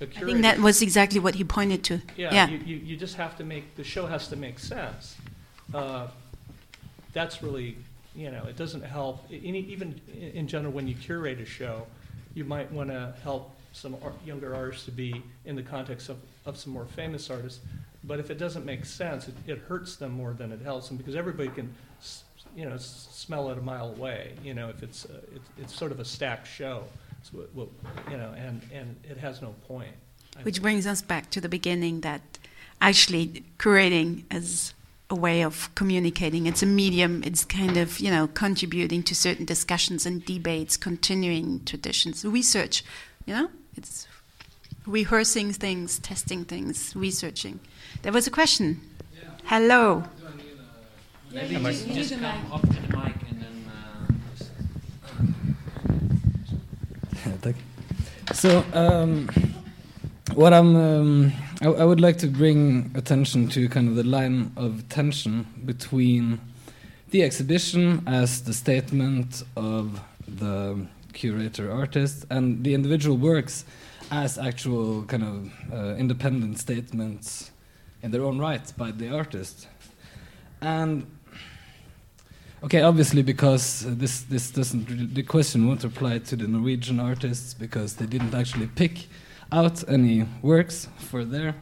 I 0.01 0.05
think 0.05 0.41
that 0.41 0.59
was 0.59 0.81
exactly 0.81 1.19
what 1.19 1.35
he 1.35 1.43
pointed 1.43 1.83
to. 1.85 2.01
Yeah, 2.15 2.33
Yeah. 2.33 2.47
You, 2.49 2.57
you, 2.59 2.75
you 2.77 2.97
just 2.97 3.15
have 3.15 3.37
to 3.37 3.43
make, 3.43 3.75
the 3.75 3.83
show 3.83 4.05
has 4.05 4.27
to 4.29 4.35
make 4.35 4.59
sense. 4.59 5.15
Uh, 5.73 6.07
That's 7.13 7.41
really, 7.41 7.77
you 8.15 8.29
know, 8.31 8.43
it 8.47 8.57
doesn't 8.57 8.83
help, 8.83 9.25
any, 9.31 9.59
even 9.61 9.99
in 10.15 10.47
general, 10.47 10.71
when 10.71 10.87
you 10.87 10.95
curate 10.95 11.39
a 11.39 11.45
show, 11.45 11.87
you 12.35 12.45
might 12.45 12.71
want 12.71 12.89
to 12.89 13.15
help 13.23 13.55
some 13.73 13.95
ar- 14.03 14.13
younger 14.25 14.53
artists 14.55 14.85
to 14.85 14.91
be 14.91 15.23
in 15.45 15.55
the 15.55 15.63
context 15.63 16.09
of, 16.09 16.17
of 16.45 16.57
some 16.57 16.73
more 16.73 16.85
famous 16.85 17.29
artists. 17.29 17.59
But 18.03 18.19
if 18.19 18.29
it 18.29 18.37
doesn't 18.37 18.65
make 18.65 18.85
sense, 18.85 19.27
it, 19.27 19.35
it 19.47 19.57
hurts 19.67 19.95
them 19.95 20.11
more 20.11 20.33
than 20.33 20.51
it 20.51 20.61
helps 20.61 20.87
them, 20.87 20.97
because 20.97 21.15
everybody 21.15 21.49
can, 21.49 21.73
you 22.55 22.69
know, 22.69 22.77
smell 22.77 23.49
it 23.49 23.57
a 23.57 23.61
mile 23.61 23.89
away, 23.89 24.33
you 24.43 24.53
know, 24.53 24.69
if 24.69 24.83
it's, 24.83 25.05
uh, 25.05 25.19
it's, 25.35 25.49
it's 25.57 25.75
sort 25.75 25.91
of 25.91 25.99
a 25.99 26.05
stacked 26.05 26.47
show. 26.47 26.83
It's 27.27 27.33
what- 27.33 27.53
what- 27.53 27.69
You 28.09 28.15
know, 28.17 28.33
and, 28.37 28.61
and 28.73 28.95
it 29.03 29.17
has 29.17 29.41
no 29.41 29.53
point. 29.67 29.93
I 30.37 30.43
Which 30.43 30.55
think. 30.55 30.63
brings 30.63 30.87
us 30.87 31.01
back 31.01 31.29
to 31.31 31.41
the 31.41 31.49
beginning 31.49 32.01
that 32.01 32.21
actually 32.79 33.43
curating 33.57 34.23
is 34.33 34.73
a 35.09 35.15
way 35.15 35.41
of 35.43 35.69
communicating. 35.75 36.45
It's 36.47 36.63
a 36.63 36.65
medium. 36.65 37.23
It's 37.25 37.43
kind 37.43 37.75
of, 37.77 37.99
you 37.99 38.11
know, 38.11 38.27
contributing 38.27 39.03
to 39.03 39.15
certain 39.15 39.45
discussions 39.45 40.05
and 40.05 40.23
debates, 40.23 40.77
continuing 40.77 41.63
traditions, 41.65 42.23
research, 42.23 42.83
you 43.25 43.33
know? 43.33 43.49
It's 43.75 44.07
rehearsing 44.85 45.51
things, 45.53 45.99
testing 45.99 46.45
things, 46.45 46.95
researching. 46.95 47.59
There 48.03 48.11
was 48.13 48.25
a 48.27 48.31
question. 48.31 48.79
Hello. 49.45 50.03
Maybe 51.33 51.55
Am 51.55 51.65
I- 51.65 51.71
just, 51.71 51.87
just 51.89 52.13
come 52.13 52.51
up 52.53 52.61
to 52.61 52.67
the 52.67 52.97
mic 52.97 53.15
and 53.29 53.41
then. 53.41 53.71
Uh, 53.71 54.13
just- 54.37 54.51
Tack. 57.41 57.55
So, 58.33 58.63
um, 58.73 59.29
what 60.33 60.53
I'm, 60.53 60.75
um, 60.75 61.33
I, 61.61 61.67
I 61.67 61.83
would 61.83 62.01
like 62.01 62.17
to 62.19 62.27
bring 62.27 62.91
attention 62.95 63.47
to 63.49 63.67
kind 63.69 63.87
of 63.89 63.95
the 63.95 64.03
line 64.03 64.51
of 64.55 64.87
tension 64.89 65.47
between 65.65 66.39
the 67.11 67.23
exhibition 67.23 68.03
as 68.05 68.43
the 68.43 68.53
statement 68.53 69.43
of 69.55 70.01
the 70.27 70.85
curator 71.13 71.71
artist 71.71 72.25
and 72.29 72.63
the 72.63 72.73
individual 72.73 73.17
works 73.17 73.65
as 74.11 74.37
actual 74.37 75.03
kind 75.03 75.23
of 75.23 75.51
uh, 75.73 75.95
independent 75.95 76.59
statements 76.59 77.51
in 78.03 78.11
their 78.11 78.23
own 78.23 78.37
right 78.37 78.71
by 78.77 78.91
the 78.91 79.09
artist. 79.09 79.67
And 80.61 81.05
Okay, 82.63 82.81
obviously 82.81 83.21
because 83.21 83.85
uh, 83.85 83.93
this 83.95 84.21
this 84.21 84.49
doesn't 84.49 84.89
really, 84.89 85.05
the 85.05 85.21
question 85.21 85.67
won't 85.67 85.84
apply 85.84 86.17
to 86.17 86.35
the 86.35 86.47
Norwegian 86.47 86.99
artists 86.99 87.53
because 87.53 87.97
they 87.97 88.07
didn't 88.07 88.34
actually 88.34 88.65
pick 88.65 89.07
out 89.51 89.88
any 89.88 90.25
works 90.41 90.88
for 90.97 91.23
their 91.23 91.53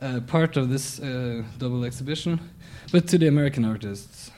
uh, 0.00 0.20
part 0.28 0.56
of 0.56 0.68
this 0.68 1.00
uh, 1.00 1.42
double 1.58 1.84
exhibition, 1.84 2.38
but 2.92 3.08
to 3.08 3.18
the 3.18 3.26
American 3.26 3.64
artists. 3.64 4.30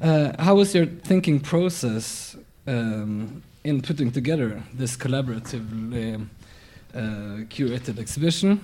Uh, 0.00 0.32
how 0.42 0.56
was 0.56 0.74
your 0.74 0.86
thinking 0.86 1.38
process 1.38 2.36
um, 2.66 3.40
in 3.62 3.80
putting 3.82 4.10
together 4.10 4.60
this 4.74 4.96
collaboratively 4.96 6.26
uh, 6.92 6.98
curated 7.48 8.00
exhibition? 8.00 8.60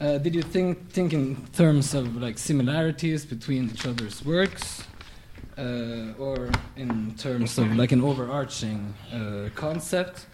Uh, 0.00 0.18
did 0.18 0.34
you 0.34 0.42
think 0.42 0.90
think 0.90 1.12
in 1.12 1.36
terms 1.52 1.94
of 1.94 2.16
like 2.16 2.38
similarities 2.38 3.24
between 3.24 3.70
each 3.70 3.86
other's 3.86 4.24
works? 4.24 4.82
Uh, 5.58 6.12
or 6.18 6.50
in 6.76 7.14
terms 7.16 7.58
of 7.58 7.76
like 7.76 7.92
an 7.92 8.00
overarching 8.02 8.94
uh, 9.12 9.48
concept, 9.54 10.26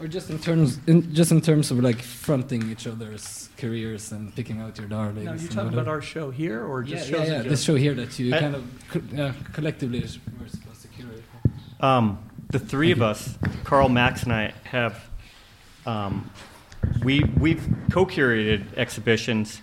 or 0.00 0.06
just 0.06 0.30
in 0.30 0.38
terms 0.38 0.78
in, 0.86 1.12
just 1.14 1.32
in 1.32 1.40
terms 1.40 1.70
of 1.70 1.80
like 1.80 2.00
fronting 2.00 2.70
each 2.70 2.86
other's 2.86 3.48
careers 3.56 4.12
and 4.12 4.34
picking 4.34 4.60
out 4.60 4.78
your 4.78 4.86
darlings. 4.88 5.24
Now, 5.24 5.32
you're 5.32 5.40
and 5.40 5.50
talking 5.50 5.72
about 5.72 5.88
our 5.88 6.00
show 6.02 6.30
here, 6.30 6.64
or 6.64 6.82
yeah, 6.82 6.96
just 6.96 7.10
yeah, 7.10 7.16
shows 7.16 7.20
in 7.20 7.32
yeah, 7.32 7.38
general? 7.38 7.50
this 7.50 7.62
show 7.62 7.74
here 7.74 7.94
that 7.94 8.18
you 8.18 8.34
I- 8.34 8.38
kind 8.40 8.54
of 8.54 8.64
co- 8.90 9.02
yeah, 9.12 9.32
collectively 9.52 10.00
were 10.00 10.48
supposed 10.48 10.82
to 10.82 10.88
curate. 10.88 11.22
Um, 11.80 12.18
the 12.50 12.58
three 12.58 12.92
of 12.92 13.02
us, 13.02 13.36
Carl, 13.64 13.88
Max, 13.88 14.22
and 14.22 14.32
I, 14.32 14.54
have 14.64 15.04
um, 15.86 16.30
we 17.02 17.24
we've 17.38 17.66
co-curated 17.90 18.76
exhibitions 18.76 19.60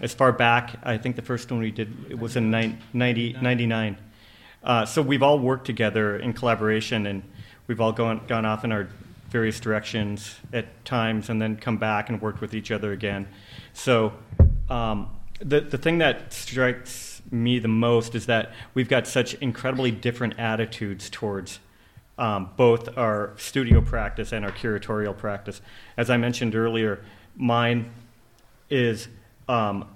as 0.00 0.12
far 0.14 0.32
back. 0.32 0.76
I 0.82 0.98
think 0.98 1.16
the 1.16 1.22
first 1.22 1.50
one 1.50 1.60
we 1.60 1.70
did 1.70 1.92
it 2.10 2.18
was 2.18 2.36
in 2.36 2.50
nine- 2.50 2.78
90, 2.92 3.34
99. 3.40 3.96
Uh, 4.62 4.84
so 4.84 5.00
we've 5.02 5.22
all 5.22 5.38
worked 5.38 5.66
together 5.66 6.16
in 6.16 6.32
collaboration, 6.32 7.06
and 7.06 7.22
we've 7.66 7.80
all 7.80 7.92
gone 7.92 8.20
gone 8.26 8.44
off 8.44 8.64
in 8.64 8.72
our 8.72 8.88
various 9.30 9.60
directions 9.60 10.36
at 10.52 10.84
times, 10.84 11.30
and 11.30 11.40
then 11.40 11.56
come 11.56 11.76
back 11.76 12.08
and 12.08 12.20
worked 12.20 12.40
with 12.40 12.54
each 12.54 12.70
other 12.70 12.92
again. 12.92 13.28
So 13.72 14.12
um, 14.68 15.08
the 15.40 15.60
the 15.60 15.78
thing 15.78 15.98
that 15.98 16.32
strikes 16.32 17.22
me 17.30 17.58
the 17.58 17.68
most 17.68 18.14
is 18.14 18.26
that 18.26 18.52
we've 18.74 18.88
got 18.88 19.06
such 19.06 19.34
incredibly 19.34 19.90
different 19.90 20.38
attitudes 20.38 21.10
towards 21.10 21.60
um, 22.18 22.50
both 22.56 22.96
our 22.98 23.34
studio 23.36 23.80
practice 23.80 24.32
and 24.32 24.44
our 24.44 24.50
curatorial 24.50 25.16
practice. 25.16 25.60
As 25.96 26.10
I 26.10 26.16
mentioned 26.16 26.54
earlier, 26.54 27.00
mine 27.36 27.90
is 28.70 29.08
um, 29.48 29.88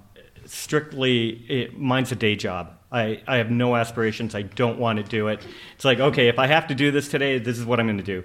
strictly 0.45 1.29
it, 1.49 1.77
mine's 1.77 2.11
a 2.11 2.15
day 2.15 2.35
job. 2.35 2.77
I, 2.93 3.21
I 3.27 3.37
have 3.37 3.49
no 3.49 3.75
aspirations. 3.75 4.35
I 4.35 4.43
don't 4.43 4.77
want 4.77 4.97
to 4.97 5.03
do 5.03 5.27
it. 5.27 5.45
It's 5.75 5.83
like 5.83 5.99
okay, 5.99 6.27
if 6.27 6.39
I 6.39 6.47
have 6.47 6.67
to 6.67 6.75
do 6.75 6.91
this 6.91 7.09
today, 7.09 7.39
this 7.39 7.57
is 7.57 7.65
what 7.65 7.79
I'm 7.79 7.87
going 7.87 7.97
to 7.97 8.03
do. 8.03 8.23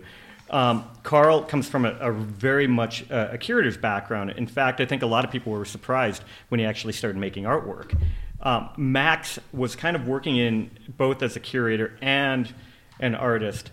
Um, 0.51 0.89
Carl 1.03 1.43
comes 1.43 1.69
from 1.69 1.85
a, 1.85 1.91
a 2.01 2.13
very 2.13 2.67
much 2.67 3.11
uh, 3.11 3.29
a 3.33 3.39
curator's 3.39 3.77
background. 3.77 4.31
In 4.31 4.47
fact, 4.47 4.81
I 4.81 4.87
think 4.87 5.03
a 5.03 5.07
lot 5.07 5.25
of 5.25 5.31
people 5.31 5.53
were 5.53 5.65
surprised 5.65 6.23
when 6.49 6.61
he 6.61 6.67
actually 6.67 6.93
started 6.93 7.19
making 7.19 7.45
artwork. 7.45 7.99
Um, 8.41 8.71
Max 8.77 9.39
was 9.53 9.75
kind 9.75 9.97
of 9.97 10.07
working 10.07 10.37
in 10.37 10.71
both 10.97 11.23
as 11.23 11.37
a 11.37 11.41
curator 11.41 11.99
and 12.01 12.53
an 13.01 13.15
artist, 13.15 13.73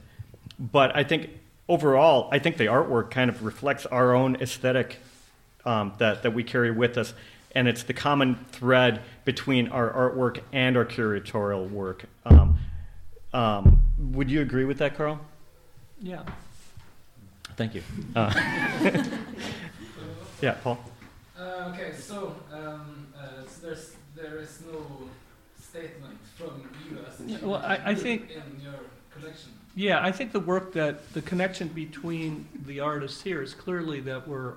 but 0.59 0.95
I 0.95 1.03
think 1.03 1.29
overall, 1.69 2.29
I 2.31 2.39
think 2.39 2.57
the 2.57 2.65
artwork 2.65 3.11
kind 3.11 3.29
of 3.29 3.43
reflects 3.43 3.85
our 3.85 4.13
own 4.13 4.35
aesthetic 4.37 4.97
um, 5.65 5.93
that, 5.99 6.23
that 6.23 6.33
we 6.33 6.43
carry 6.43 6.71
with 6.71 6.97
us. 6.97 7.13
And 7.55 7.69
it's 7.69 7.83
the 7.83 7.93
common 7.93 8.35
thread 8.51 9.01
between 9.23 9.69
our 9.69 9.89
artwork 9.89 10.41
and 10.51 10.75
our 10.75 10.83
curatorial 10.85 11.69
work. 11.71 12.03
Um, 12.25 12.59
um, 13.33 13.81
would 13.97 14.29
you 14.29 14.41
agree 14.41 14.65
with 14.65 14.77
that, 14.79 14.95
Carl? 14.97 15.21
Yeah. 16.01 16.23
Thank 17.55 17.73
you. 17.75 17.83
Uh, 18.13 18.33
yeah, 20.41 20.51
Paul? 20.61 20.77
Uh, 21.39 21.71
okay, 21.73 21.93
so, 21.97 22.35
um, 22.51 23.07
uh, 23.17 23.27
so 23.47 23.67
there's 23.67 23.95
there 24.15 24.39
is 24.39 24.61
no 24.71 24.85
statement 25.61 26.17
from 26.37 26.61
you 26.89 26.97
as 27.07 27.19
Yeah, 27.25 27.37
well, 27.41 27.61
I- 27.61 27.81
I 27.85 27.95
think- 27.95 28.31
in 28.31 28.61
your 28.61 28.73
collection. 29.13 29.51
Yeah, 29.75 30.01
I 30.05 30.11
think 30.11 30.31
the 30.31 30.39
work 30.39 30.71
that 30.73 31.11
the 31.13 31.21
connection 31.21 31.67
between 31.69 32.47
the 32.65 32.79
artists 32.81 33.21
here 33.21 33.41
is 33.41 33.53
clearly 33.53 33.99
that 34.01 34.25
we're 34.27 34.51
i- 34.51 34.55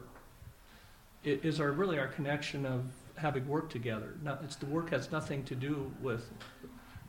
is 1.33 1.61
our 1.61 1.73
really 1.73 1.99
our 1.99 2.09
connection 2.09 2.67
of 2.67 2.85
having 3.17 3.47
worked 3.49 3.73
together. 3.73 4.15
Not, 4.23 4.41
it's 4.45 4.57
the 4.57 4.67
work 4.67 4.91
has 4.91 5.11
nothing 5.11 5.45
to 5.45 5.55
do 5.55 5.93
with. 6.01 6.29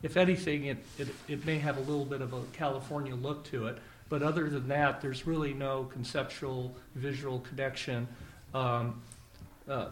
If 0.02 0.16
anything, 0.16 0.66
it, 0.66 0.78
it 0.98 1.10
it 1.28 1.46
may 1.46 1.60
have 1.60 1.78
a 1.78 1.82
little 1.82 2.06
bit 2.06 2.22
of 2.22 2.34
a 2.34 2.42
California 2.54 3.16
look 3.16 3.44
to 3.46 3.68
it, 3.68 3.78
but 4.08 4.24
other 4.24 4.50
than 4.50 4.68
that, 4.70 5.02
there's 5.02 5.28
really 5.28 5.54
no 5.54 5.84
conceptual 5.86 6.74
visual 6.96 7.40
connection, 7.40 8.08
um, 8.54 9.02
uh, 9.68 9.90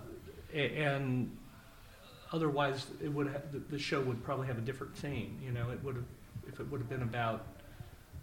and 0.54 1.36
otherwise 2.32 2.88
it 3.04 3.10
would 3.12 3.28
ha- 3.28 3.42
the, 3.52 3.60
the 3.60 3.80
show 3.80 4.02
would 4.02 4.24
probably 4.24 4.48
have 4.48 4.58
a 4.58 4.62
different 4.62 4.96
theme. 4.96 5.38
You 5.44 5.52
know, 5.52 5.70
it 5.72 5.84
would 5.84 5.96
have 5.96 6.06
if 6.48 6.60
it 6.62 6.72
would 6.72 6.80
have 6.80 6.90
been 6.90 7.04
about 7.04 7.46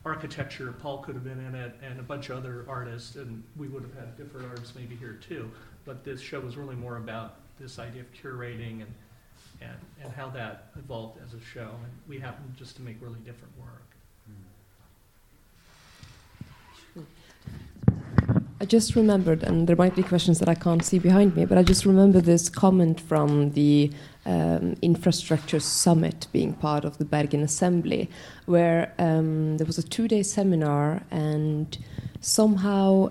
architecture, 0.05 0.73
Paul 0.73 0.99
could 0.99 1.15
have 1.15 1.25
been 1.25 1.41
in 1.41 1.55
it, 1.55 1.75
and 1.83 1.99
a 1.99 2.03
bunch 2.03 2.29
of 2.29 2.37
other 2.37 2.65
artists, 2.69 3.17
and 3.17 3.43
we 3.57 3.69
would 3.69 3.83
have 3.83 3.95
had 3.95 4.17
different 4.17 4.49
artists 4.49 4.75
maybe 4.75 4.97
here 4.97 5.19
too. 5.27 5.51
But 5.85 6.05
this 6.05 6.21
show 6.21 6.41
was 6.41 6.57
really 6.57 6.77
more 6.77 6.97
about 6.97 7.37
this 7.59 7.79
idea 7.79 8.03
of 8.03 8.13
curating 8.13 8.83
and 8.83 8.93
and, 9.61 9.77
and 10.03 10.13
how 10.13 10.29
that 10.31 10.71
evolved 10.77 11.19
as 11.25 11.35
a 11.35 11.41
show. 11.41 11.71
And 11.83 11.93
we 12.09 12.19
happened 12.19 12.55
just 12.57 12.77
to 12.77 12.83
make 12.83 12.97
really 13.01 13.21
different 13.21 13.53
work. 13.59 13.81
I 18.61 18.67
just 18.67 18.95
remembered, 18.95 19.43
and 19.43 19.67
there 19.67 19.77
might 19.77 19.95
be 19.95 20.03
questions 20.03 20.39
that 20.39 20.49
I 20.49 20.55
can't 20.55 20.83
see 20.83 20.99
behind 20.99 21.37
me, 21.37 21.45
but 21.45 21.59
I 21.59 21.63
just 21.63 21.85
remember 21.85 22.21
this 22.21 22.49
comment 22.49 23.01
from 23.01 23.51
the 23.51 23.91
um, 24.25 24.77
infrastructure 24.81 25.61
summit 25.61 26.29
being 26.33 26.55
part 26.55 26.85
of 26.85 26.97
the 26.97 27.05
Bergen 27.05 27.43
Assembly, 27.43 28.09
where 28.47 28.95
um, 28.99 29.59
there 29.59 29.67
was 29.67 29.77
a 29.77 29.83
two 29.83 30.09
day 30.09 30.23
seminar, 30.23 31.03
and 31.11 31.77
somehow 32.21 33.11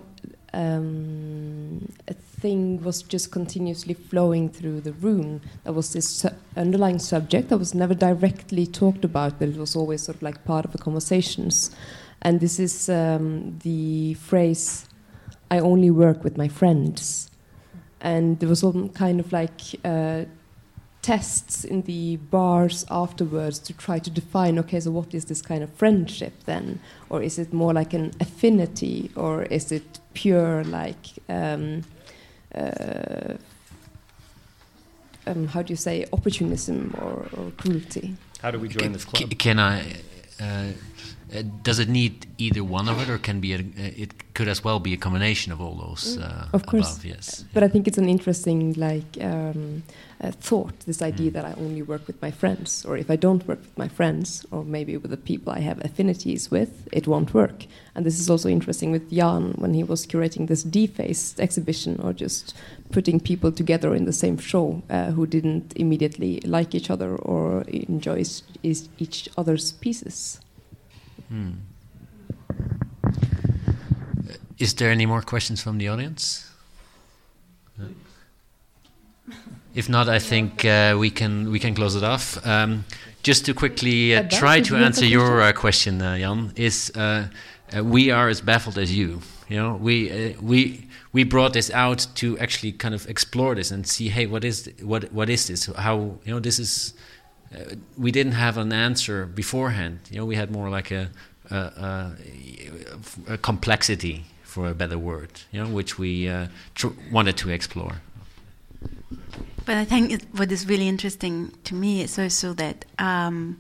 um, 0.53 1.91
a 2.07 2.15
thing 2.44 2.84
was 2.84 3.02
just 3.02 3.32
continuously 3.32 3.94
flowing 3.94 4.49
through 4.49 4.82
the 4.82 4.91
room. 4.91 5.40
There 5.64 5.72
was 5.72 5.94
this 5.94 6.07
su- 6.07 6.38
underlying 6.57 6.99
subject 6.99 7.48
that 7.49 7.57
was 7.57 7.74
never 7.74 7.95
directly 7.95 8.68
talked 8.68 9.06
about, 9.06 9.40
but 9.40 9.48
it 9.48 9.57
was 9.57 9.78
always 9.78 10.03
sort 10.03 10.18
of 10.18 10.24
like 10.24 10.44
part 10.44 10.65
of 10.65 10.74
the 10.74 10.78
conversations. 10.78 11.72
And 12.22 12.41
this 12.41 12.60
is 12.60 12.90
um, 12.90 13.57
the 13.64 14.15
phrase, 14.15 14.90
I 15.49 15.60
only 15.60 15.90
work 15.90 16.26
with 16.26 16.38
my 16.38 16.49
friends. 16.49 17.32
And 18.02 18.38
there 18.40 18.49
was 18.49 18.60
some 18.60 18.90
kind 18.90 19.22
of 19.22 19.32
like 19.32 19.61
uh, 19.86 20.26
tests 21.02 21.64
in 21.64 21.84
the 21.84 22.18
bars 22.18 22.86
afterwards 22.90 23.57
to 23.60 23.74
try 23.74 23.99
to 23.99 24.10
define 24.10 24.60
okay, 24.60 24.82
so 24.82 24.91
what 24.91 25.14
is 25.14 25.26
this 25.26 25.41
kind 25.41 25.64
of 25.64 25.72
friendship 25.74 26.34
then? 26.45 26.82
Or 27.10 27.24
is 27.24 27.40
it 27.40 27.53
more 27.53 27.74
like 27.74 27.94
an 27.94 28.11
affinity? 28.20 29.11
Or 29.15 29.44
is 29.44 29.72
it 29.72 30.02
pure 30.14 30.65
like. 30.65 31.06
Um, 31.30 31.84
um, 35.25 35.47
how 35.47 35.61
do 35.61 35.71
you 35.73 35.77
say 35.77 36.05
opportunism 36.13 36.93
or, 36.99 37.27
or 37.38 37.51
cruelty? 37.57 38.15
How 38.41 38.51
do 38.51 38.59
we 38.59 38.67
join 38.67 38.91
this 38.91 39.05
club? 39.05 39.30
C- 39.30 39.35
can 39.35 39.59
I? 39.59 39.95
Uh, 41.31 41.43
does 41.63 41.79
it 41.79 41.89
need 41.89 42.25
either 42.37 42.63
one 42.63 42.87
of 42.89 42.99
it, 43.01 43.09
or 43.09 43.17
can 43.17 43.39
be? 43.39 43.53
A, 43.53 43.57
uh, 43.57 43.61
it 44.03 44.33
could 44.33 44.47
as 44.47 44.63
well 44.63 44.79
be 44.79 44.93
a 44.93 44.97
combination 44.97 45.51
of 45.53 45.61
all 45.61 45.75
those. 45.75 46.17
Uh, 46.17 46.47
of 46.53 46.65
course, 46.65 46.93
above, 46.93 47.05
yes. 47.05 47.45
But 47.53 47.63
I 47.63 47.67
think 47.67 47.87
it's 47.87 47.97
an 47.97 48.09
interesting 48.09 48.73
like 48.73 49.17
um, 49.21 49.83
uh, 50.21 50.31
thought. 50.31 50.79
This 50.85 51.01
idea 51.01 51.31
Mm. 51.31 51.33
that 51.33 51.45
I 51.45 51.53
only 51.57 51.81
work 51.81 52.07
with 52.07 52.21
my 52.21 52.31
friends, 52.31 52.85
or 52.85 52.97
if 52.97 53.09
I 53.09 53.15
don't 53.15 53.47
work 53.47 53.59
with 53.59 53.77
my 53.77 53.87
friends, 53.87 54.45
or 54.51 54.63
maybe 54.63 54.97
with 54.97 55.11
the 55.11 55.17
people 55.17 55.53
I 55.53 55.61
have 55.61 55.79
affinities 55.85 56.51
with, 56.51 56.87
it 56.91 57.07
won't 57.07 57.33
work. 57.33 57.65
And 57.95 58.05
this 58.05 58.19
is 58.19 58.29
also 58.29 58.49
interesting 58.49 58.91
with 58.91 59.09
Jan 59.11 59.53
when 59.57 59.73
he 59.73 59.83
was 59.83 60.05
curating 60.07 60.47
this 60.47 60.63
defaced 60.63 61.39
exhibition, 61.39 61.99
or 62.03 62.13
just 62.13 62.53
putting 62.91 63.19
people 63.19 63.51
together 63.51 63.95
in 63.95 64.05
the 64.05 64.13
same 64.13 64.37
show 64.37 64.81
uh, 64.89 65.11
who 65.11 65.25
didn't 65.25 65.73
immediately 65.75 66.41
like 66.45 66.75
each 66.75 66.89
other 66.89 67.15
or 67.15 67.61
enjoy 67.67 68.23
each 68.63 69.29
other's 69.37 69.71
pieces. 69.73 70.39
Hmm. 71.34 71.53
Is 74.60 74.76
there 74.76 74.91
any 74.91 75.07
more 75.07 75.23
questions 75.23 75.64
from 75.64 75.80
the 75.80 75.88
audience? 75.88 76.51
No? 77.76 77.88
If 79.73 79.89
not, 79.89 80.07
I 80.07 80.19
think 80.19 80.64
uh, 80.64 80.95
we 80.99 81.10
can 81.10 81.49
we 81.49 81.57
can 81.57 81.73
close 81.73 81.95
it 81.95 82.03
off. 82.03 82.38
Um, 82.45 82.85
just 83.23 83.45
to 83.45 83.53
quickly 83.55 84.15
uh, 84.15 84.30
try 84.30 84.61
to 84.61 84.69
you 84.69 84.76
have 84.76 84.84
a 84.84 84.85
answer 84.85 85.05
your 85.05 85.41
uh, 85.41 85.53
question, 85.53 86.03
uh, 86.03 86.18
Jan, 86.19 86.53
is 86.55 86.91
uh, 86.95 87.30
uh, 87.76 87.84
we 87.84 88.11
are 88.11 88.30
as 88.30 88.39
baffled 88.39 88.77
as 88.77 88.95
you. 88.95 89.22
You 89.49 89.57
know, 89.57 89.73
we 89.81 90.11
uh, 90.11 90.39
we 90.39 90.88
we 91.14 91.23
brought 91.23 91.53
this 91.53 91.72
out 91.72 92.05
to 92.15 92.38
actually 92.38 92.73
kind 92.73 92.93
of 92.93 93.10
explore 93.10 93.55
this 93.55 93.72
and 93.72 93.88
see, 93.88 94.10
hey, 94.10 94.27
what 94.27 94.43
is 94.43 94.69
what 94.84 95.11
what 95.11 95.30
is 95.30 95.47
this? 95.47 95.65
How 95.65 96.19
you 96.26 96.34
know 96.34 96.39
this 96.39 96.60
is. 96.60 96.93
Uh, 97.53 97.75
we 97.97 98.11
didn't 98.11 98.34
have 98.34 98.57
an 98.57 98.71
answer 98.73 99.25
beforehand. 99.25 99.99
You 100.09 100.17
know, 100.19 100.25
we 100.25 100.35
had 100.35 100.49
more 100.51 100.69
like 100.69 100.91
a 100.91 101.09
a, 101.51 101.55
a, 101.55 103.34
a 103.34 103.38
complexity, 103.38 104.23
for 104.43 104.69
a 104.69 104.73
better 104.73 104.97
word. 104.97 105.30
You 105.51 105.63
know, 105.63 105.69
which 105.69 105.97
we 105.99 106.27
uh, 106.30 106.47
tr- 106.75 106.95
wanted 107.11 107.38
to 107.38 107.49
explore. 107.49 108.01
But 109.65 109.77
I 109.77 109.85
think 109.85 110.11
it, 110.11 110.23
what 110.35 110.51
is 110.51 110.67
really 110.67 110.88
interesting 110.88 111.51
to 111.63 111.75
me 111.75 112.01
is 112.03 112.19
also 112.19 112.53
that 112.53 112.85
um, 112.99 113.57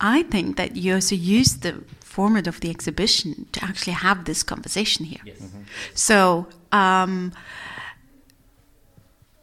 I 0.00 0.22
think 0.24 0.56
that 0.56 0.76
you 0.76 0.94
also 0.94 1.14
used 1.14 1.62
the 1.62 1.72
format 2.00 2.46
of 2.46 2.60
the 2.60 2.70
exhibition 2.70 3.46
to 3.52 3.64
actually 3.64 3.92
have 3.94 4.24
this 4.24 4.42
conversation 4.42 5.04
here. 5.06 5.20
Yes. 5.24 5.36
So, 5.94 6.46
um, 6.72 7.32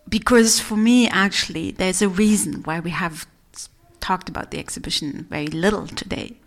because 0.10 0.60
for 0.60 0.78
me, 0.78 1.08
actually, 1.10 1.72
there's 1.72 2.02
a 2.02 2.10
reason 2.10 2.64
why 2.64 2.80
we 2.80 2.92
have 2.92 3.14
s- 3.14 3.26
talked 4.02 4.28
about 4.30 4.52
the 4.52 4.60
exhibition 4.60 5.26
very 5.30 5.48
little 5.48 5.88
today. 5.88 6.38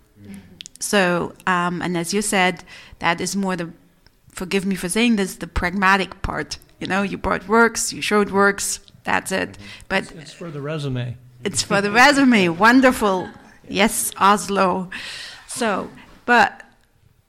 So, 0.81 1.33
um, 1.47 1.81
and 1.81 1.97
as 1.97 2.13
you 2.13 2.21
said, 2.21 2.63
that 2.99 3.21
is 3.21 3.35
more 3.35 3.57
the, 3.57 3.71
forgive 4.31 4.67
me 4.67 4.75
for 4.75 4.89
saying 4.89 5.17
this, 5.17 5.37
the 5.37 5.47
pragmatic 5.47 6.21
part. 6.21 6.59
You 6.81 6.87
know, 6.87 7.03
you 7.03 7.17
brought 7.17 7.49
works, 7.49 7.93
you 7.93 8.03
showed 8.03 8.31
works, 8.31 8.81
that's 9.05 9.33
it. 9.33 9.57
But 9.89 10.13
It's 10.13 10.33
for 10.33 10.51
the 10.51 10.61
resume. 10.61 11.17
it's 11.43 11.63
for 11.63 11.81
the 11.81 11.91
resume. 11.91 12.49
Wonderful. 12.49 13.29
Yes, 13.69 14.13
Oslo. 14.19 14.91
So, 15.47 15.89
but 16.27 16.63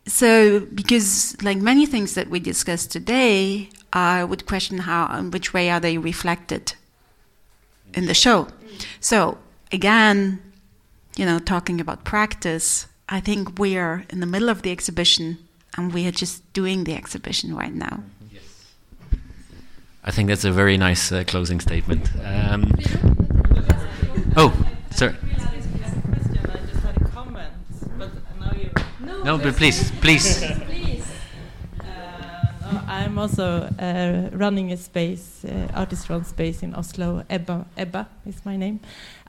so 0.06 0.60
because 0.60 1.36
like 1.42 1.58
many 1.58 1.86
things 1.86 2.16
that 2.16 2.30
we 2.30 2.40
discussed 2.42 2.92
today, 2.92 3.70
I 3.94 4.24
would 4.26 4.46
question 4.46 4.80
how 4.80 5.16
in 5.18 5.32
which 5.32 5.54
way 5.54 5.70
are 5.70 5.80
they 5.80 5.98
reflected 5.98 6.74
in 7.94 8.06
the 8.08 8.14
show. 8.14 8.48
So 9.00 9.38
again, 9.76 10.40
you 11.16 11.26
know, 11.26 11.38
talking 11.38 11.80
about 11.80 12.04
practice, 12.04 12.88
I 13.08 13.20
think 13.20 13.60
we 13.60 13.78
are 13.78 14.06
in 14.10 14.20
the 14.22 14.26
middle 14.26 14.50
of 14.50 14.64
the 14.64 14.72
exhibition 14.72 15.38
and 15.78 15.94
we 15.94 16.08
are 16.08 16.12
just 16.12 16.42
doing 16.54 16.86
the 16.86 16.96
exhibition 16.96 17.56
right 17.56 17.74
now. 17.74 18.04
Yes. 18.32 18.44
I 20.04 20.12
think 20.12 20.30
that's 20.30 20.46
a 20.46 20.52
very 20.52 20.78
nice 20.78 21.12
uh, 21.12 21.24
closing 21.28 21.60
statement. 21.60 22.10
Um, 22.24 22.72
oh, 24.38 24.52
sir. 24.92 25.16
No, 29.24 29.40
but 29.40 29.56
please, 29.56 29.92
please. 30.02 30.44
Uh, 32.66 32.82
I'm 32.88 33.20
also 33.20 33.70
uh, 33.78 34.30
running 34.32 34.72
a 34.72 34.78
space, 34.78 35.46
uh, 35.46 35.68
artist 35.76 36.10
run 36.10 36.26
space 36.26 36.64
in 36.64 36.74
Oslo. 36.74 37.24
Ebba, 37.30 37.68
Ebba 37.78 38.08
is 38.26 38.44
my 38.44 38.58
name. 38.58 38.80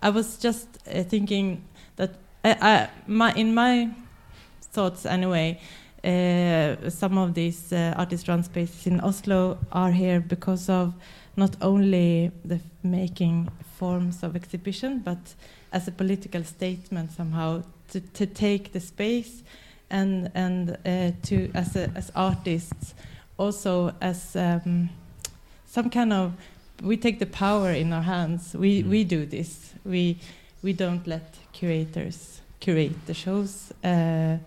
I 0.00 0.08
was 0.08 0.38
just 0.38 0.66
uh, 0.88 1.02
thinking 1.02 1.62
that 1.96 2.14
I, 2.42 2.56
I, 2.60 2.88
my, 3.06 3.34
in 3.34 3.54
my 3.54 3.90
thoughts 4.72 5.04
anyway, 5.04 5.60
uh, 6.02 6.88
some 6.88 7.18
of 7.18 7.34
these 7.34 7.74
uh, 7.74 7.92
artist 7.98 8.26
run 8.26 8.42
spaces 8.42 8.86
in 8.86 9.00
Oslo 9.00 9.58
are 9.70 9.92
here 9.92 10.20
because 10.20 10.70
of 10.70 10.94
not 11.36 11.56
only 11.60 12.30
the 12.42 12.60
making 12.82 13.50
forms 13.76 14.22
of 14.22 14.34
exhibition, 14.34 15.00
but 15.00 15.34
as 15.72 15.86
a 15.86 15.92
political 15.92 16.42
statement 16.42 17.12
somehow 17.12 17.62
to, 17.90 18.00
to 18.00 18.24
take 18.24 18.72
the 18.72 18.80
space 18.80 19.42
and 19.90 20.30
and 20.34 20.70
uh, 20.84 21.12
to 21.22 21.50
as 21.54 21.76
a, 21.76 21.90
as 21.94 22.10
artists 22.16 22.94
also 23.38 23.94
as 24.00 24.36
um, 24.36 24.88
some 25.66 25.90
kind 25.90 26.12
of 26.12 26.32
we 26.82 26.96
take 26.96 27.18
the 27.18 27.26
power 27.26 27.70
in 27.70 27.92
our 27.92 28.02
hands. 28.02 28.54
We 28.54 28.82
we 28.82 29.04
do 29.04 29.26
this. 29.26 29.74
We 29.84 30.18
we 30.62 30.72
don't 30.72 31.06
let 31.06 31.34
curators 31.52 32.40
curate 32.60 33.06
the 33.06 33.14
shows. 33.14 33.72
Uh, 33.84 34.38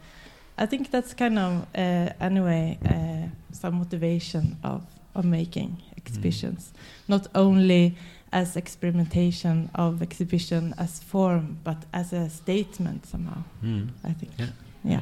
I 0.58 0.66
think 0.66 0.92
that's 0.92 1.14
kind 1.14 1.40
of 1.40 1.66
uh, 1.76 2.10
anyway 2.20 2.78
uh, 2.86 3.28
some 3.52 3.76
motivation 3.76 4.58
of 4.64 4.82
of 5.16 5.26
making 5.26 5.82
exhibitions, 5.98 6.74
not 7.08 7.28
only 7.36 7.96
as 8.32 8.56
experimentation 8.56 9.70
of 9.76 10.02
exhibition 10.02 10.74
as 10.78 11.00
form, 11.00 11.58
but 11.64 11.78
as 11.94 12.14
a 12.14 12.30
statement 12.30 13.06
somehow. 13.06 13.44
Mm. 13.64 13.90
I 14.04 14.14
think. 14.14 14.32
Yeah. 14.38 14.48
yeah. 14.84 15.02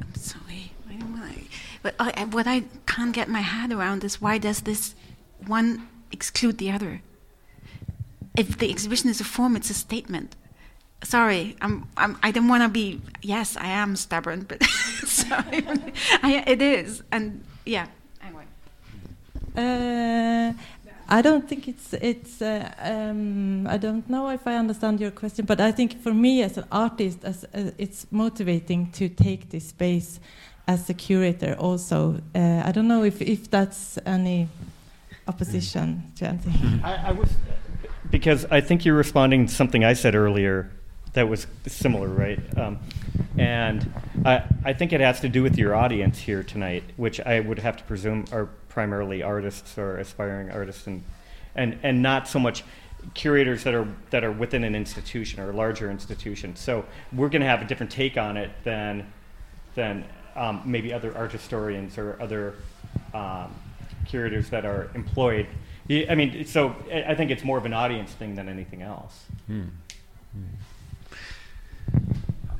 I'm 0.00 0.14
sorry. 0.14 0.72
I 0.88 0.94
don't 0.94 1.12
wanna, 1.12 1.34
but 1.82 1.94
I, 1.98 2.12
I, 2.16 2.24
what 2.24 2.46
I 2.46 2.64
can't 2.86 3.12
get 3.12 3.28
my 3.28 3.40
head 3.40 3.72
around 3.72 4.04
is 4.04 4.20
why 4.20 4.38
does 4.38 4.62
this 4.62 4.94
one 5.46 5.88
exclude 6.10 6.58
the 6.58 6.70
other? 6.70 7.02
If 8.36 8.58
the 8.58 8.70
exhibition 8.70 9.10
is 9.10 9.20
a 9.20 9.24
form, 9.24 9.56
it's 9.56 9.70
a 9.70 9.74
statement. 9.74 10.36
Sorry, 11.04 11.56
I'm, 11.60 11.88
I'm, 11.96 12.18
I 12.22 12.30
don't 12.30 12.48
want 12.48 12.62
to 12.64 12.68
be. 12.68 13.00
Yes, 13.22 13.56
I 13.56 13.68
am 13.68 13.94
stubborn, 13.96 14.42
but 14.42 14.62
sorry, 15.04 15.64
I, 16.22 16.42
it 16.46 16.60
is, 16.60 17.02
and 17.12 17.44
yeah. 17.64 17.86
Anyway. 18.22 18.44
Uh, 19.56 20.52
I 21.08 21.22
don't 21.22 21.48
think 21.48 21.68
it's 21.68 21.94
it's. 21.94 22.42
Uh, 22.42 22.72
um, 22.80 23.66
I 23.68 23.78
don't 23.78 24.08
know 24.10 24.28
if 24.28 24.46
I 24.46 24.56
understand 24.56 25.00
your 25.00 25.12
question, 25.12 25.46
but 25.46 25.60
I 25.60 25.70
think 25.72 26.02
for 26.02 26.12
me 26.12 26.42
as 26.42 26.58
an 26.58 26.64
artist, 26.72 27.24
as 27.24 27.44
uh, 27.44 27.70
it's 27.78 28.06
motivating 28.10 28.90
to 28.92 29.08
take 29.08 29.50
this 29.50 29.68
space 29.68 30.18
as 30.68 30.88
a 30.90 30.94
curator. 30.94 31.56
Also, 31.58 32.20
uh, 32.34 32.62
I 32.64 32.70
don't 32.70 32.86
know 32.86 33.02
if 33.02 33.20
if 33.22 33.50
that's 33.50 33.98
any 34.06 34.48
opposition 35.26 36.12
to 36.16 36.26
anything. 36.28 36.80
I, 36.84 37.08
I 37.08 37.12
was 37.12 37.30
because 38.10 38.44
I 38.50 38.60
think 38.60 38.84
you're 38.84 38.96
responding 38.96 39.46
to 39.46 39.54
something 39.54 39.82
I 39.84 39.94
said 39.94 40.14
earlier 40.14 40.70
that 41.14 41.28
was 41.28 41.46
similar, 41.66 42.08
right? 42.08 42.40
Um, 42.56 42.78
and 43.38 43.92
I, 44.24 44.44
I 44.64 44.72
think 44.74 44.92
it 44.92 45.00
has 45.00 45.20
to 45.20 45.28
do 45.28 45.42
with 45.42 45.56
your 45.56 45.74
audience 45.74 46.18
here 46.18 46.42
tonight, 46.42 46.84
which 46.96 47.18
I 47.20 47.40
would 47.40 47.58
have 47.58 47.76
to 47.78 47.84
presume 47.84 48.26
are 48.30 48.46
primarily 48.68 49.22
artists 49.22 49.78
or 49.78 49.96
aspiring 49.96 50.50
artists, 50.50 50.86
and 50.86 51.02
and 51.56 51.78
and 51.82 52.02
not 52.02 52.28
so 52.28 52.38
much 52.38 52.62
curators 53.14 53.64
that 53.64 53.74
are 53.74 53.88
that 54.10 54.22
are 54.22 54.32
within 54.32 54.64
an 54.64 54.74
institution 54.74 55.40
or 55.40 55.50
a 55.50 55.56
larger 55.56 55.90
institution. 55.90 56.56
So 56.56 56.84
we're 57.12 57.30
going 57.30 57.40
to 57.40 57.48
have 57.48 57.62
a 57.62 57.64
different 57.64 57.90
take 57.90 58.18
on 58.18 58.36
it 58.36 58.50
than 58.64 59.10
than 59.74 60.04
um, 60.38 60.62
maybe 60.64 60.92
other 60.92 61.16
art 61.16 61.32
historians 61.32 61.98
or 61.98 62.16
other 62.20 62.54
um, 63.12 63.54
curators 64.06 64.48
that 64.50 64.64
are 64.64 64.88
employed. 64.94 65.46
I 65.90 66.14
mean, 66.14 66.44
so 66.46 66.74
I 66.92 67.12
I 67.12 67.14
think 67.14 67.30
it's 67.30 67.44
more 67.44 67.58
of 67.58 67.64
an 67.66 67.72
audience 67.72 68.12
thing 68.12 68.34
than 68.36 68.48
anything 68.48 68.82
else. 68.82 69.14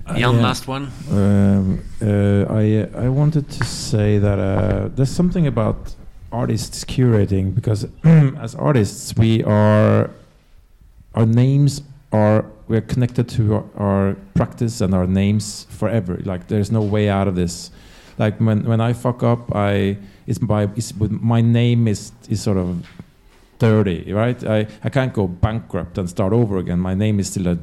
Jan, 0.09 0.19
Yeah. 0.19 0.29
last 0.29 0.67
one. 0.69 0.91
Um, 1.11 1.81
uh, 2.01 2.47
I 2.63 2.89
I 3.07 3.09
wanted 3.09 3.49
to 3.51 3.65
say 3.65 4.19
that 4.19 4.39
uh, 4.39 4.89
there's 4.97 5.11
something 5.15 5.47
about 5.47 5.95
artists 6.33 6.85
curating 6.85 7.55
because 7.55 7.87
as 8.45 8.55
artists 8.55 9.15
we 9.17 9.43
are 9.45 10.11
our 11.15 11.27
names 11.27 11.83
are 12.13 12.45
we're 12.69 12.83
connected 12.83 13.29
to 13.31 13.55
our, 13.55 13.65
our 13.77 14.17
practice 14.35 14.81
and 14.81 14.95
our 14.95 15.07
names 15.07 15.67
forever. 15.71 16.21
Like 16.25 16.49
there's 16.49 16.71
no 16.71 16.83
way 16.83 17.09
out 17.09 17.27
of 17.29 17.35
this. 17.35 17.71
Like 18.19 18.39
when 18.39 18.65
when 18.65 18.81
I 18.81 18.93
fuck 18.93 19.23
up, 19.23 19.55
I 19.55 19.97
it's 20.27 20.39
by 20.39 20.65
it's 20.77 20.93
my 20.97 21.41
name 21.41 21.89
is 21.89 22.13
is 22.29 22.43
sort 22.43 22.59
of 22.59 22.87
dirty, 23.59 24.13
right? 24.13 24.43
I 24.45 24.67
I 24.85 24.91
can't 24.91 25.13
go 25.13 25.27
bankrupt 25.27 25.99
and 25.99 26.09
start 26.09 26.33
over 26.33 26.59
again. 26.59 26.79
My 26.79 26.95
name 26.95 27.21
is 27.21 27.31
still 27.31 27.49
a 27.49 27.59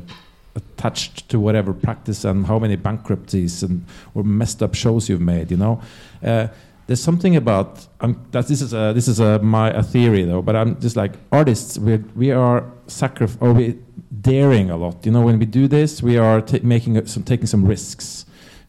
attached 0.55 1.27
to 1.29 1.39
whatever 1.39 1.73
practice 1.73 2.23
and 2.23 2.45
how 2.45 2.57
many 2.57 2.77
bankruptcies 2.77 3.61
and 3.61 3.85
or 4.13 4.23
messed 4.23 4.63
up 4.63 4.73
shows 4.73 5.09
you've 5.09 5.21
made. 5.21 5.51
You 5.51 5.57
know, 5.57 5.81
uh, 6.23 6.47
there's 6.87 7.03
something 7.03 7.35
about 7.35 7.85
um, 8.01 8.25
that. 8.31 8.47
This 8.47 8.61
is 8.61 8.73
a 8.73 8.93
this 8.93 9.07
is 9.07 9.19
a 9.19 9.39
my 9.39 9.71
a 9.71 9.83
theory 9.83 10.23
though, 10.23 10.41
but 10.41 10.55
I'm 10.55 10.79
just 10.79 10.95
like 10.95 11.13
artists. 11.31 11.77
We 11.77 11.97
we 12.15 12.31
are 12.31 12.63
sacrif 12.87 13.37
or 13.41 13.53
we 13.53 13.77
daring 14.25 14.69
a 14.71 14.77
lot. 14.77 15.05
You 15.05 15.11
know, 15.11 15.21
when 15.21 15.37
we 15.39 15.45
do 15.45 15.67
this, 15.67 16.01
we 16.01 16.17
are 16.17 16.43
making 16.63 16.93
some 17.05 17.23
taking 17.23 17.47
some 17.47 17.63
risks. 17.65 18.25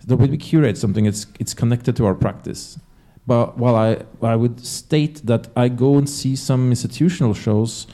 So 0.08 0.14
when 0.16 0.30
we 0.30 0.38
curate 0.38 0.76
something, 0.78 1.06
it's 1.06 1.26
it's 1.40 1.54
connected 1.54 1.96
to 1.96 2.06
our 2.06 2.14
practice. 2.14 2.78
But 3.26 3.46
while 3.58 3.76
I 3.86 3.88
I 4.34 4.36
would 4.36 4.56
state 4.80 5.16
that 5.26 5.48
I 5.56 5.68
go 5.68 5.96
and 5.98 6.08
see 6.08 6.36
some 6.36 6.62
institutional 6.70 7.34
shows 7.34 7.86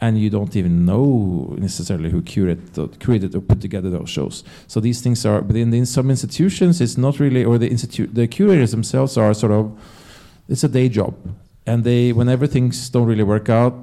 and 0.00 0.18
you 0.18 0.28
don't 0.28 0.54
even 0.56 0.84
know 0.84 1.54
necessarily 1.58 2.10
who 2.10 2.20
curated, 2.20 3.00
created 3.00 3.34
or 3.34 3.40
put 3.40 3.60
together 3.60 3.90
those 3.90 4.10
shows. 4.10 4.44
So 4.66 4.80
these 4.80 5.00
things 5.00 5.24
are, 5.24 5.40
but 5.40 5.56
in, 5.56 5.72
in 5.72 5.86
some 5.86 6.10
institutions, 6.10 6.80
it's 6.80 6.98
not 6.98 7.20
really, 7.20 7.44
or 7.44 7.58
the 7.58 7.68
institute, 7.68 8.14
the 8.14 8.26
curators 8.26 8.70
themselves 8.72 9.16
are 9.16 9.32
sort 9.32 9.52
of, 9.52 9.72
it's 10.48 10.64
a 10.64 10.68
day 10.68 10.88
job, 10.88 11.14
and 11.64 11.84
they, 11.84 12.12
whenever 12.12 12.46
things 12.46 12.90
don't 12.90 13.06
really 13.06 13.22
work 13.22 13.48
out, 13.48 13.74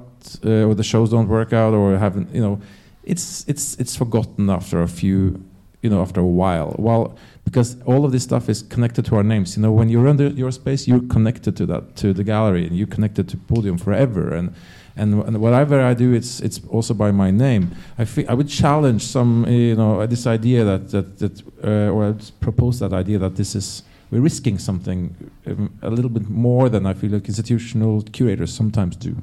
uh, 0.44 0.68
or 0.68 0.74
the 0.74 0.84
shows 0.84 1.10
don't 1.10 1.28
work 1.28 1.52
out, 1.52 1.74
or 1.74 1.98
haven't, 1.98 2.32
you 2.32 2.40
know, 2.40 2.60
it's 3.04 3.44
it's 3.48 3.74
it's 3.76 3.96
forgotten 3.96 4.50
after 4.50 4.82
a 4.82 4.88
few, 4.88 5.42
you 5.82 5.90
know, 5.90 6.02
after 6.02 6.20
a 6.20 6.26
while. 6.26 6.74
well 6.78 7.16
because 7.44 7.76
all 7.86 8.04
of 8.04 8.12
this 8.12 8.22
stuff 8.22 8.48
is 8.48 8.62
connected 8.62 9.04
to 9.04 9.16
our 9.16 9.22
names. 9.22 9.56
You 9.56 9.62
know, 9.62 9.72
when 9.72 9.88
you're 9.88 10.08
under 10.08 10.28
your 10.28 10.50
space, 10.52 10.86
you're 10.86 11.06
connected 11.08 11.56
to 11.56 11.66
that, 11.66 11.96
to 11.96 12.12
the 12.12 12.24
gallery, 12.24 12.66
and 12.66 12.76
you're 12.76 12.86
connected 12.86 13.28
to 13.30 13.36
podium 13.36 13.78
forever, 13.78 14.32
and 14.32 14.54
and, 14.94 15.22
and 15.24 15.40
whatever 15.40 15.80
I 15.80 15.94
do, 15.94 16.12
it's 16.12 16.40
it's 16.40 16.60
also 16.68 16.94
by 16.94 17.10
my 17.10 17.30
name. 17.30 17.74
I 17.98 18.04
feel 18.04 18.26
I 18.28 18.34
would 18.34 18.48
challenge 18.48 19.02
some, 19.02 19.44
uh, 19.44 19.48
you 19.48 19.74
know, 19.74 20.06
this 20.06 20.26
idea 20.26 20.64
that 20.64 20.90
that 20.90 21.18
that, 21.18 21.42
uh, 21.64 21.92
or 21.92 22.08
I'd 22.08 22.40
propose 22.40 22.78
that 22.80 22.92
idea 22.92 23.18
that 23.18 23.36
this 23.36 23.54
is 23.54 23.82
we're 24.10 24.20
risking 24.20 24.58
something 24.58 25.14
um, 25.46 25.70
a 25.80 25.90
little 25.90 26.10
bit 26.10 26.28
more 26.28 26.68
than 26.68 26.84
I 26.84 26.92
feel 26.94 27.10
like 27.10 27.26
institutional 27.26 28.02
curators 28.02 28.52
sometimes 28.52 28.96
do. 28.96 29.16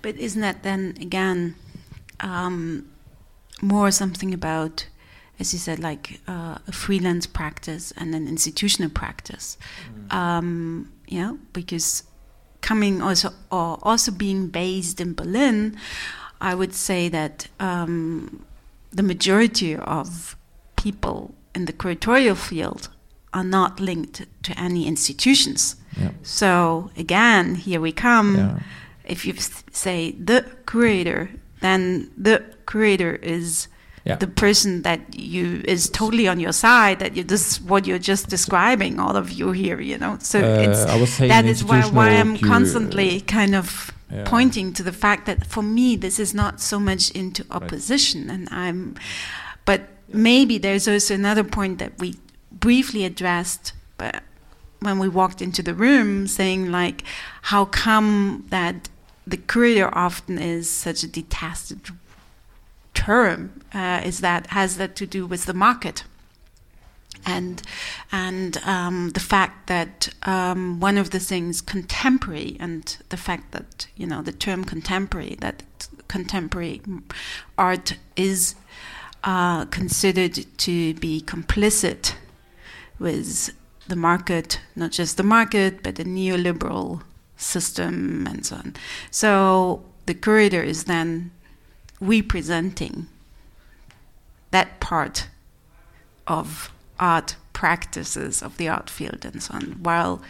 But 0.00 0.16
isn't 0.16 0.40
that 0.40 0.62
then 0.62 0.94
again 1.00 1.56
um, 2.20 2.86
more 3.62 3.90
something 3.90 4.34
about, 4.34 4.86
as 5.38 5.54
you 5.54 5.58
said, 5.58 5.78
like 5.78 6.20
uh, 6.28 6.58
a 6.68 6.72
freelance 6.72 7.26
practice 7.26 7.92
and 7.96 8.14
an 8.14 8.28
institutional 8.28 8.90
practice? 8.90 9.56
Um, 10.10 10.92
you 11.08 11.20
know, 11.20 11.38
because 11.52 12.02
coming 12.60 13.02
also 13.02 13.30
or 13.50 13.78
also 13.82 14.12
being 14.12 14.48
based 14.48 15.00
in 15.00 15.14
Berlin, 15.14 15.76
I 16.40 16.54
would 16.54 16.74
say 16.74 17.08
that 17.08 17.48
um, 17.60 18.44
the 18.90 19.02
majority 19.02 19.76
of 19.76 20.36
people 20.76 21.34
in 21.54 21.66
the 21.66 21.72
curatorial 21.72 22.36
field 22.36 22.88
are 23.32 23.44
not 23.44 23.80
linked 23.80 24.26
to 24.42 24.58
any 24.58 24.86
institutions. 24.86 25.76
Yeah. 25.98 26.10
So 26.22 26.90
again, 26.96 27.54
here 27.54 27.80
we 27.80 27.92
come. 27.92 28.36
Yeah. 28.36 28.58
If 29.04 29.24
you 29.26 29.34
say 29.72 30.12
the 30.12 30.44
curator, 30.66 31.30
then 31.60 32.10
the 32.16 32.42
curator 32.72 33.14
is 33.22 33.68
Yeah. 34.04 34.18
the 34.18 34.26
person 34.26 34.82
that 34.82 35.00
you 35.14 35.62
is 35.74 35.88
totally 35.88 36.26
on 36.28 36.40
your 36.40 36.52
side. 36.52 36.96
That 36.98 37.12
you 37.16 37.24
this 37.24 37.60
what 37.60 37.86
you're 37.86 38.06
just 38.12 38.28
describing. 38.28 38.98
All 38.98 39.16
of 39.16 39.30
you 39.30 39.52
here, 39.52 39.80
you 39.80 39.96
know. 40.02 40.14
So 40.20 40.38
Uh, 40.38 40.64
it's 40.66 40.82
I 40.94 40.96
was 41.00 41.10
saying 41.16 41.28
that 41.34 41.44
is 41.52 41.62
why 41.62 41.80
why 41.98 42.08
I'm 42.20 42.36
constantly 42.54 43.20
kind 43.20 43.54
of 43.54 43.66
Yeah. 44.10 44.24
pointing 44.24 44.72
to 44.74 44.82
the 44.82 44.92
fact 45.04 45.22
that 45.26 45.38
for 45.54 45.62
me 45.62 45.96
this 46.04 46.18
is 46.18 46.34
not 46.34 46.60
so 46.60 46.78
much 46.80 47.10
into 47.20 47.42
opposition, 47.50 48.30
and 48.34 48.48
I'm, 48.50 48.94
but 49.64 49.80
maybe 50.12 50.58
there's 50.58 50.86
also 50.88 51.14
another 51.14 51.44
point 51.44 51.78
that 51.78 51.92
we 52.02 52.08
briefly 52.50 53.04
addressed, 53.04 53.72
but 53.96 54.14
when 54.80 54.98
we 54.98 55.08
walked 55.08 55.40
into 55.40 55.62
the 55.62 55.74
room, 55.74 56.26
saying 56.26 56.70
like, 56.80 57.04
how 57.52 57.64
come 57.64 58.44
that 58.50 58.74
the 59.32 59.36
creator 59.52 59.88
often 60.06 60.38
is 60.38 60.68
such 60.68 61.04
a 61.04 61.08
detested 61.08 61.78
term? 62.94 63.62
Uh, 63.72 64.00
is 64.04 64.20
that 64.20 64.48
has 64.48 64.76
that 64.76 64.96
to 64.96 65.06
do 65.06 65.26
with 65.26 65.46
the 65.46 65.54
market? 65.54 66.04
and 67.24 67.62
and 68.10 68.56
um, 68.64 69.10
the 69.10 69.20
fact 69.20 69.68
that 69.68 70.08
um, 70.22 70.80
one 70.80 70.98
of 70.98 71.10
the 71.10 71.20
things 71.20 71.60
contemporary 71.60 72.56
and 72.58 72.96
the 73.10 73.16
fact 73.16 73.52
that 73.52 73.86
you 73.96 74.06
know 74.06 74.22
the 74.22 74.32
term 74.32 74.64
contemporary 74.64 75.36
that 75.40 75.62
contemporary 76.08 76.80
art 77.56 77.96
is 78.16 78.54
uh, 79.24 79.64
considered 79.66 80.46
to 80.58 80.94
be 80.94 81.20
complicit 81.20 82.14
with 82.98 83.50
the 83.88 83.96
market, 83.96 84.60
not 84.76 84.90
just 84.90 85.16
the 85.16 85.22
market, 85.22 85.82
but 85.82 85.96
the 85.96 86.04
neoliberal 86.04 87.02
system 87.36 88.26
and 88.26 88.46
so 88.46 88.56
on. 88.56 88.74
So 89.10 89.84
the 90.06 90.14
curator 90.14 90.62
is 90.62 90.84
then 90.84 91.30
representing 92.02 93.06
that 94.50 94.80
part 94.80 95.28
of 96.26 96.72
art 96.98 97.36
practices 97.52 98.42
of 98.42 98.56
the 98.56 98.68
art 98.68 98.90
field 98.90 99.24
and 99.24 99.42
so 99.42 99.54
on, 99.54 99.62
while 99.82 100.20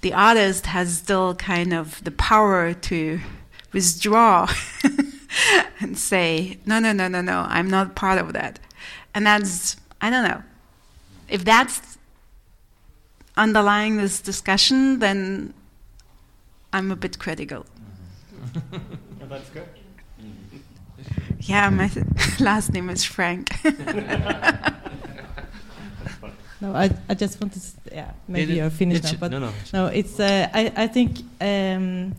the 0.00 0.12
artist 0.12 0.66
has 0.66 0.98
still 0.98 1.34
kind 1.34 1.72
of 1.74 2.02
the 2.02 2.10
power 2.10 2.72
to 2.72 3.20
withdraw 3.72 4.50
and 5.80 5.98
say, 5.98 6.58
no, 6.64 6.78
no, 6.78 6.92
no, 6.92 7.08
no, 7.08 7.20
no, 7.20 7.46
I'm 7.48 7.68
not 7.68 7.94
part 7.94 8.18
of 8.18 8.32
that. 8.32 8.58
And 9.14 9.26
that's, 9.26 9.76
I 10.00 10.08
don't 10.08 10.26
know, 10.26 10.42
if 11.28 11.44
that's 11.44 11.98
underlying 13.36 13.98
this 13.98 14.20
discussion, 14.20 14.98
then 15.00 15.52
I'm 16.72 16.90
a 16.90 16.96
bit 16.96 17.18
critical. 17.18 17.66
Yeah, 19.20 19.26
that's 19.26 19.50
good. 19.50 19.68
Yeah, 21.48 21.70
my 21.70 21.90
last 22.40 22.72
name 22.72 22.90
is 22.90 23.04
Frank. 23.04 23.48
No, 26.60 26.74
I, 26.74 26.90
I 27.08 27.14
just 27.14 27.40
want 27.40 27.52
to, 27.52 27.60
s- 27.60 27.76
yeah, 27.92 28.10
maybe 28.26 28.54
you're 28.54 28.68
finished 28.68 29.04
now, 29.04 29.12
but 29.20 29.30
no, 29.30 29.38
no. 29.38 29.52
no, 29.72 29.86
it's, 29.86 30.18
uh, 30.18 30.48
I, 30.52 30.72
I 30.76 30.86
think, 30.88 31.18
um, 31.40 32.16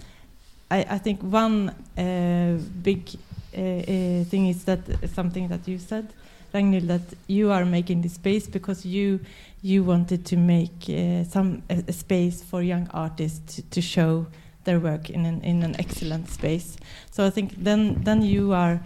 I, 0.72 0.86
I 0.92 0.98
think 0.98 1.22
one 1.22 1.68
uh, 1.98 2.58
big 2.82 3.10
uh, 3.54 3.60
uh, 3.60 4.24
thing 4.24 4.48
is 4.48 4.64
that 4.64 4.80
something 5.14 5.50
that 5.50 5.68
you 5.68 5.78
said, 5.78 6.08
Ragnhild, 6.54 6.88
that 6.88 7.02
you 7.28 7.52
are 7.52 7.66
making 7.66 8.02
this 8.02 8.14
space 8.14 8.48
because 8.48 8.86
you 8.86 9.20
you 9.62 9.84
wanted 9.84 10.26
to 10.28 10.38
make 10.38 10.86
uh, 10.88 11.26
some 11.26 11.62
a, 11.70 11.84
a 11.90 11.92
space 11.92 12.42
for 12.42 12.62
young 12.62 12.88
artists 12.94 13.56
to, 13.58 13.62
to 13.72 13.82
show 13.82 14.26
their 14.64 14.80
work 14.80 15.10
in 15.10 15.26
an 15.26 15.42
in 15.42 15.64
an 15.64 15.76
excellent 15.78 16.30
space. 16.30 16.78
So 17.12 17.26
I 17.26 17.30
think 17.30 17.62
then 17.62 18.02
then 18.06 18.22
you 18.22 18.54
are 18.54 18.80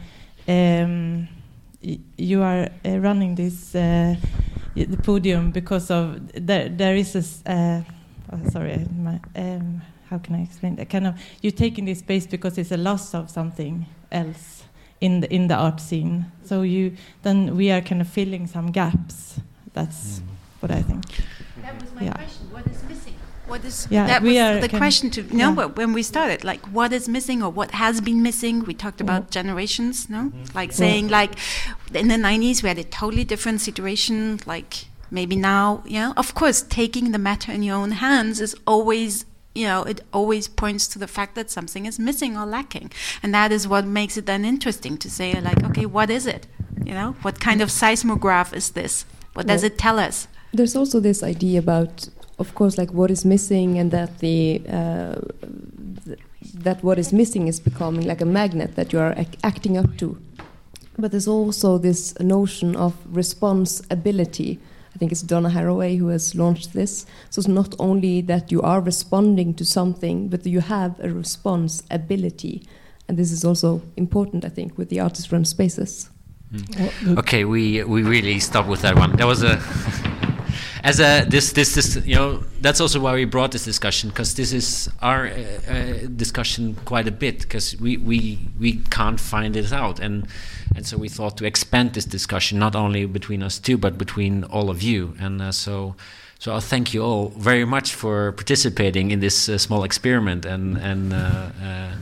um, 0.47 1.27
you 2.17 2.41
are 2.41 2.69
uh, 2.85 2.99
running 2.99 3.35
this 3.35 3.75
uh, 3.75 4.15
the 4.75 4.97
podium 4.97 5.51
because 5.51 5.91
of 5.91 6.19
there 6.33 6.69
there 6.69 6.95
is 6.95 7.15
a 7.45 7.51
uh, 7.51 7.81
oh, 8.31 8.49
sorry 8.49 8.85
my, 8.97 9.19
um, 9.35 9.81
how 10.09 10.17
can 10.17 10.35
I 10.35 10.43
explain 10.43 10.75
that 10.75 10.89
kind 10.89 11.07
of 11.07 11.15
you're 11.41 11.51
taking 11.51 11.85
this 11.85 11.99
space 11.99 12.25
because 12.27 12.57
it's 12.57 12.71
a 12.71 12.77
loss 12.77 13.13
of 13.13 13.29
something 13.29 13.85
else 14.11 14.63
in 15.01 15.19
the 15.21 15.33
in 15.33 15.47
the 15.47 15.55
art 15.55 15.81
scene. 15.81 16.31
So 16.45 16.61
you 16.61 16.95
then 17.23 17.57
we 17.57 17.71
are 17.71 17.81
kind 17.81 18.01
of 18.01 18.07
filling 18.07 18.47
some 18.47 18.71
gaps. 18.71 19.39
That's 19.73 20.21
what 20.61 20.71
I 20.71 20.81
think. 20.81 21.05
That 21.61 21.81
was 21.81 21.91
Yeah. 21.99 22.13
question. 22.13 22.51
What 22.51 22.65
is 22.67 22.82
missing? 22.82 22.82
What 23.47 23.65
is 23.65 23.87
Yeah, 23.89 24.07
that 24.07 24.21
we 24.21 24.29
was 24.29 24.37
are 24.37 24.59
the 24.59 24.69
question 24.69 25.09
to 25.11 25.23
no, 25.35 25.53
yeah. 25.53 25.65
when 25.65 25.93
we 25.93 26.03
started, 26.03 26.43
like 26.43 26.61
what 26.67 26.93
is 26.93 27.09
missing 27.09 27.43
or 27.43 27.49
what 27.49 27.71
has 27.71 28.01
been 28.01 28.23
missing? 28.23 28.63
We 28.63 28.73
talked 28.73 29.01
about 29.01 29.23
mm-hmm. 29.23 29.31
generations, 29.31 30.09
no? 30.09 30.17
Mm-hmm. 30.17 30.55
Like 30.55 30.71
saying 30.71 31.09
like 31.09 31.33
in 31.93 32.07
the 32.07 32.17
nineties 32.17 32.63
we 32.63 32.69
had 32.69 32.77
a 32.77 32.83
totally 32.83 33.23
different 33.23 33.61
situation, 33.61 34.39
like 34.45 34.85
maybe 35.11 35.35
now, 35.35 35.83
yeah. 35.85 36.13
Of 36.15 36.33
course, 36.33 36.61
taking 36.61 37.11
the 37.11 37.19
matter 37.19 37.51
in 37.51 37.63
your 37.63 37.75
own 37.75 37.91
hands 37.91 38.39
is 38.39 38.55
always 38.65 39.25
you 39.55 39.67
know, 39.67 39.83
it 39.83 40.01
always 40.11 40.47
points 40.47 40.87
to 40.87 40.99
the 40.99 41.07
fact 41.07 41.35
that 41.35 41.49
something 41.49 41.85
is 41.85 41.99
missing 41.99 42.35
or 42.37 42.45
lacking. 42.45 42.91
And 43.21 43.33
that 43.33 43.51
is 43.51 43.67
what 43.67 43.85
makes 43.85 44.17
it 44.17 44.25
then 44.25 44.45
interesting 44.45 44.97
to 44.97 45.09
say, 45.09 45.39
like, 45.39 45.63
okay, 45.63 45.85
what 45.85 46.09
is 46.09 46.25
it? 46.25 46.47
You 46.83 46.93
know, 46.93 47.15
what 47.21 47.39
kind 47.39 47.61
of 47.61 47.69
seismograph 47.69 48.53
is 48.53 48.71
this? 48.71 49.05
What 49.33 49.47
does 49.47 49.61
Well, 49.61 49.71
it 49.71 49.77
tell 49.77 49.99
us? 49.99 50.27
There's 50.51 50.75
also 50.75 50.99
this 50.99 51.23
idea 51.23 51.59
about, 51.59 52.09
of 52.39 52.55
course, 52.55 52.77
like 52.77 52.91
what 52.91 53.11
is 53.11 53.25
missing, 53.25 53.77
and 53.79 53.91
that 53.91 54.19
the 54.19 54.61
uh, 54.67 55.15
th- 56.05 56.19
that 56.53 56.83
what 56.83 56.97
is 56.99 57.13
missing 57.13 57.47
is 57.47 57.59
becoming 57.59 58.05
like 58.05 58.21
a 58.21 58.25
magnet 58.25 58.75
that 58.75 58.91
you 58.93 58.99
are 58.99 59.13
ac- 59.17 59.37
acting 59.43 59.77
up 59.77 59.97
to. 59.97 60.17
But 60.97 61.11
there's 61.11 61.27
also 61.27 61.77
this 61.77 62.17
notion 62.19 62.75
of 62.75 62.93
responsibility. 63.07 64.59
I 64.95 64.99
think 64.99 65.11
it's 65.11 65.23
Donna 65.23 65.49
Haraway 65.49 65.97
who 65.97 66.09
has 66.09 66.35
launched 66.35 66.73
this. 66.73 67.05
So 67.31 67.39
it's 67.39 67.47
not 67.47 67.73
only 67.79 68.21
that 68.21 68.51
you 68.51 68.61
are 68.61 68.79
responding 68.79 69.55
to 69.55 69.65
something, 69.65 70.27
but 70.27 70.45
you 70.45 70.59
have 70.59 70.99
a 70.99 71.09
response 71.09 71.81
ability. 71.89 72.61
And 73.07 73.17
this 73.17 73.31
is 73.31 73.43
also 73.43 73.81
important, 73.97 74.45
I 74.45 74.49
think, 74.49 74.77
with 74.77 74.89
the 74.89 74.99
artist-run 74.99 75.45
spaces. 75.45 76.09
Okay, 77.17 77.43
we 77.45 77.83
we 77.83 78.03
really 78.03 78.39
stopped 78.39 78.69
with 78.69 78.81
that 78.81 78.95
one. 78.95 79.15
That 79.15 79.25
was 79.25 79.41
a 79.41 79.57
as 80.83 80.99
a 80.99 81.25
this 81.27 81.53
this 81.53 81.75
this 81.75 81.95
you 82.05 82.13
know 82.13 82.43
that's 82.59 82.81
also 82.81 82.99
why 82.99 83.13
we 83.13 83.23
brought 83.23 83.51
this 83.51 83.63
discussion 83.63 84.09
because 84.09 84.35
this 84.35 84.51
is 84.51 84.89
our 85.01 85.27
uh, 85.27 85.71
uh, 85.71 86.07
discussion 86.15 86.75
quite 86.85 87.07
a 87.07 87.11
bit 87.11 87.39
because 87.41 87.79
we 87.79 87.95
we 87.97 88.39
we 88.59 88.73
can't 88.91 89.19
find 89.19 89.55
this 89.55 89.71
out 89.71 89.99
and 89.99 90.27
and 90.75 90.85
so 90.85 90.97
we 90.97 91.07
thought 91.07 91.37
to 91.37 91.45
expand 91.45 91.93
this 91.93 92.05
discussion 92.05 92.59
not 92.59 92.75
only 92.75 93.05
between 93.05 93.41
us 93.41 93.59
two 93.59 93.77
but 93.77 93.97
between 93.97 94.43
all 94.45 94.69
of 94.69 94.81
you 94.81 95.15
and 95.19 95.41
uh, 95.41 95.51
so. 95.51 95.95
So 96.39 96.53
I 96.53 96.59
thank 96.59 96.93
you 96.93 97.01
all 97.01 97.29
very 97.37 97.63
much 97.63 97.95
for 97.95 98.33
participating 98.33 99.11
in 99.11 99.21
this 99.21 99.47
uh, 99.47 99.57
small 99.57 99.85
experiment 99.85 100.45
and 100.45 100.75
and 100.75 101.13
uh, 101.13 101.51
uh, 101.63 101.95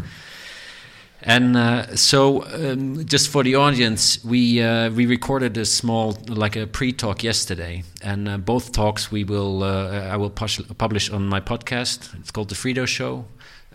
and 1.23 1.55
uh, 1.55 1.95
so, 1.95 2.43
um, 2.45 3.05
just 3.05 3.29
for 3.29 3.43
the 3.43 3.55
audience, 3.55 4.23
we 4.25 4.61
uh, 4.61 4.89
we 4.89 5.05
recorded 5.05 5.55
a 5.57 5.65
small, 5.65 6.17
like 6.27 6.55
a 6.55 6.65
pre-talk 6.65 7.23
yesterday, 7.23 7.83
and 8.01 8.27
uh, 8.27 8.37
both 8.37 8.71
talks 8.71 9.11
we 9.11 9.23
will 9.23 9.63
uh, 9.63 10.09
I 10.11 10.17
will 10.17 10.31
publish 10.31 11.11
on 11.11 11.27
my 11.27 11.39
podcast. 11.39 12.17
It's 12.19 12.31
called 12.31 12.49
the 12.49 12.55
Frido 12.55 12.87
Show, 12.87 13.25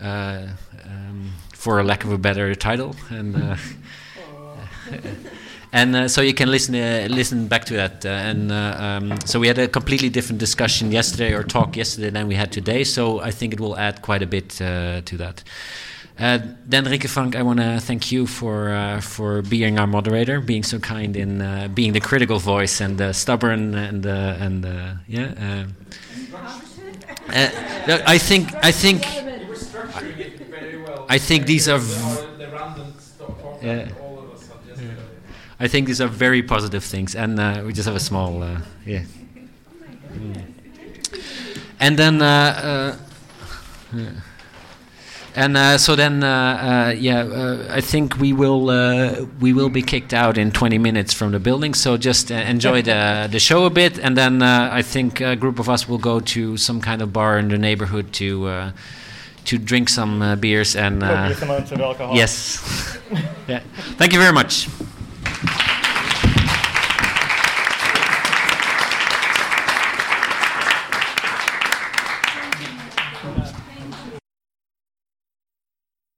uh, 0.01 0.47
um, 0.83 1.31
for 1.53 1.79
a 1.79 1.83
lack 1.83 2.03
of 2.03 2.11
a 2.11 2.17
better 2.17 2.53
title, 2.53 2.97
and 3.09 3.37
uh, 3.37 3.55
and 5.71 6.11
so 6.11 6.19
you 6.19 6.33
can 6.33 6.51
listen 6.51 6.73
listen 7.07 7.47
back 7.47 7.63
to 7.65 7.75
that. 7.75 8.05
And 8.05 8.51
um, 8.51 9.21
so 9.23 9.39
we 9.39 9.47
had 9.47 9.57
a 9.57 9.69
completely 9.69 10.09
different 10.09 10.39
discussion 10.39 10.91
yesterday 10.91 11.33
or 11.33 11.43
talk 11.43 11.77
yesterday 11.77 12.09
than 12.09 12.27
we 12.27 12.35
had 12.35 12.51
today. 12.51 12.83
So 12.83 13.21
I 13.21 13.31
think 13.31 13.53
it 13.53 13.61
will 13.61 13.77
add 13.77 14.01
quite 14.01 14.21
a 14.21 14.27
bit 14.27 14.49
to 14.49 15.17
that. 15.17 15.43
Uh, 16.19 16.39
then 16.65 16.85
Frank, 16.99 17.35
I 17.35 17.43
want 17.43 17.59
to 17.59 17.79
thank 17.79 18.11
you 18.11 18.25
for 18.25 18.69
uh, 18.69 19.01
for 19.01 19.43
being 19.43 19.77
our 19.77 19.85
moderator, 19.85 20.41
being 20.41 20.63
so 20.63 20.79
kind 20.79 21.15
in 21.15 21.41
uh, 21.41 21.67
being 21.71 21.93
the 21.93 21.99
critical 21.99 22.39
voice 22.39 22.81
and 22.81 23.15
stubborn 23.15 23.75
and 23.75 24.03
and 24.05 24.65
yeah. 25.07 25.33
Uh, 25.39 25.65
uh, 27.29 27.99
I 28.07 28.17
think 28.17 28.53
I 28.63 28.71
think. 28.71 29.05
I 31.09 31.19
think 31.19 31.45
these 31.45 31.69
are. 31.69 31.79
I 35.59 35.67
think 35.67 35.87
these 35.87 36.01
are 36.01 36.07
very 36.07 36.43
positive 36.43 36.83
things, 36.83 37.15
and 37.15 37.39
uh, 37.39 37.63
we 37.65 37.73
just 37.73 37.87
have 37.87 37.95
a 37.95 37.99
small, 37.99 38.43
yeah. 38.85 39.03
Mm. 40.13 40.43
And 41.79 41.97
then, 41.97 42.19
yeah. 42.19 42.95
And 45.37 45.55
uh, 45.55 45.77
so 45.77 45.95
then, 45.95 46.23
uh, 46.23 46.27
uh, 46.27 46.93
yeah, 46.97 47.19
uh, 47.19 47.67
I 47.69 47.79
think 47.79 48.17
we 48.17 48.33
will 48.33 48.71
uh, 48.71 49.27
we 49.39 49.53
will 49.53 49.69
be 49.69 49.83
kicked 49.83 50.11
out 50.11 50.35
in 50.35 50.51
20 50.51 50.79
minutes 50.79 51.13
from 51.13 51.31
the 51.31 51.39
building. 51.39 51.75
So 51.75 51.95
just 51.95 52.31
uh, 52.31 52.35
enjoy 52.35 52.81
the 52.81 53.27
the 53.31 53.39
show 53.39 53.65
a 53.65 53.69
bit, 53.69 53.99
and 53.99 54.17
then 54.17 54.41
uh, 54.41 54.69
I 54.73 54.81
think 54.81 55.21
a 55.21 55.35
group 55.35 55.59
of 55.59 55.69
us 55.69 55.87
will 55.87 55.99
go 55.99 56.19
to 56.19 56.57
some 56.57 56.81
kind 56.81 57.03
of 57.03 57.13
bar 57.13 57.37
in 57.37 57.49
the 57.49 57.57
neighborhood 57.57 58.13
to. 58.13 58.47
Uh, 58.47 58.71
to 59.45 59.57
drink 59.57 59.87
some 59.87 60.21
uh, 60.21 60.35
beers 60.35 60.75
and 60.75 61.01
uh, 61.01 61.07
Copious 61.07 61.41
amounts 61.41 61.71
of 61.71 61.79
alcohol. 61.79 62.13
yes, 62.13 62.99
yeah. 63.47 63.61
Thank 63.95 64.11
you 64.11 64.19
very 64.19 64.33
much. 64.33 64.67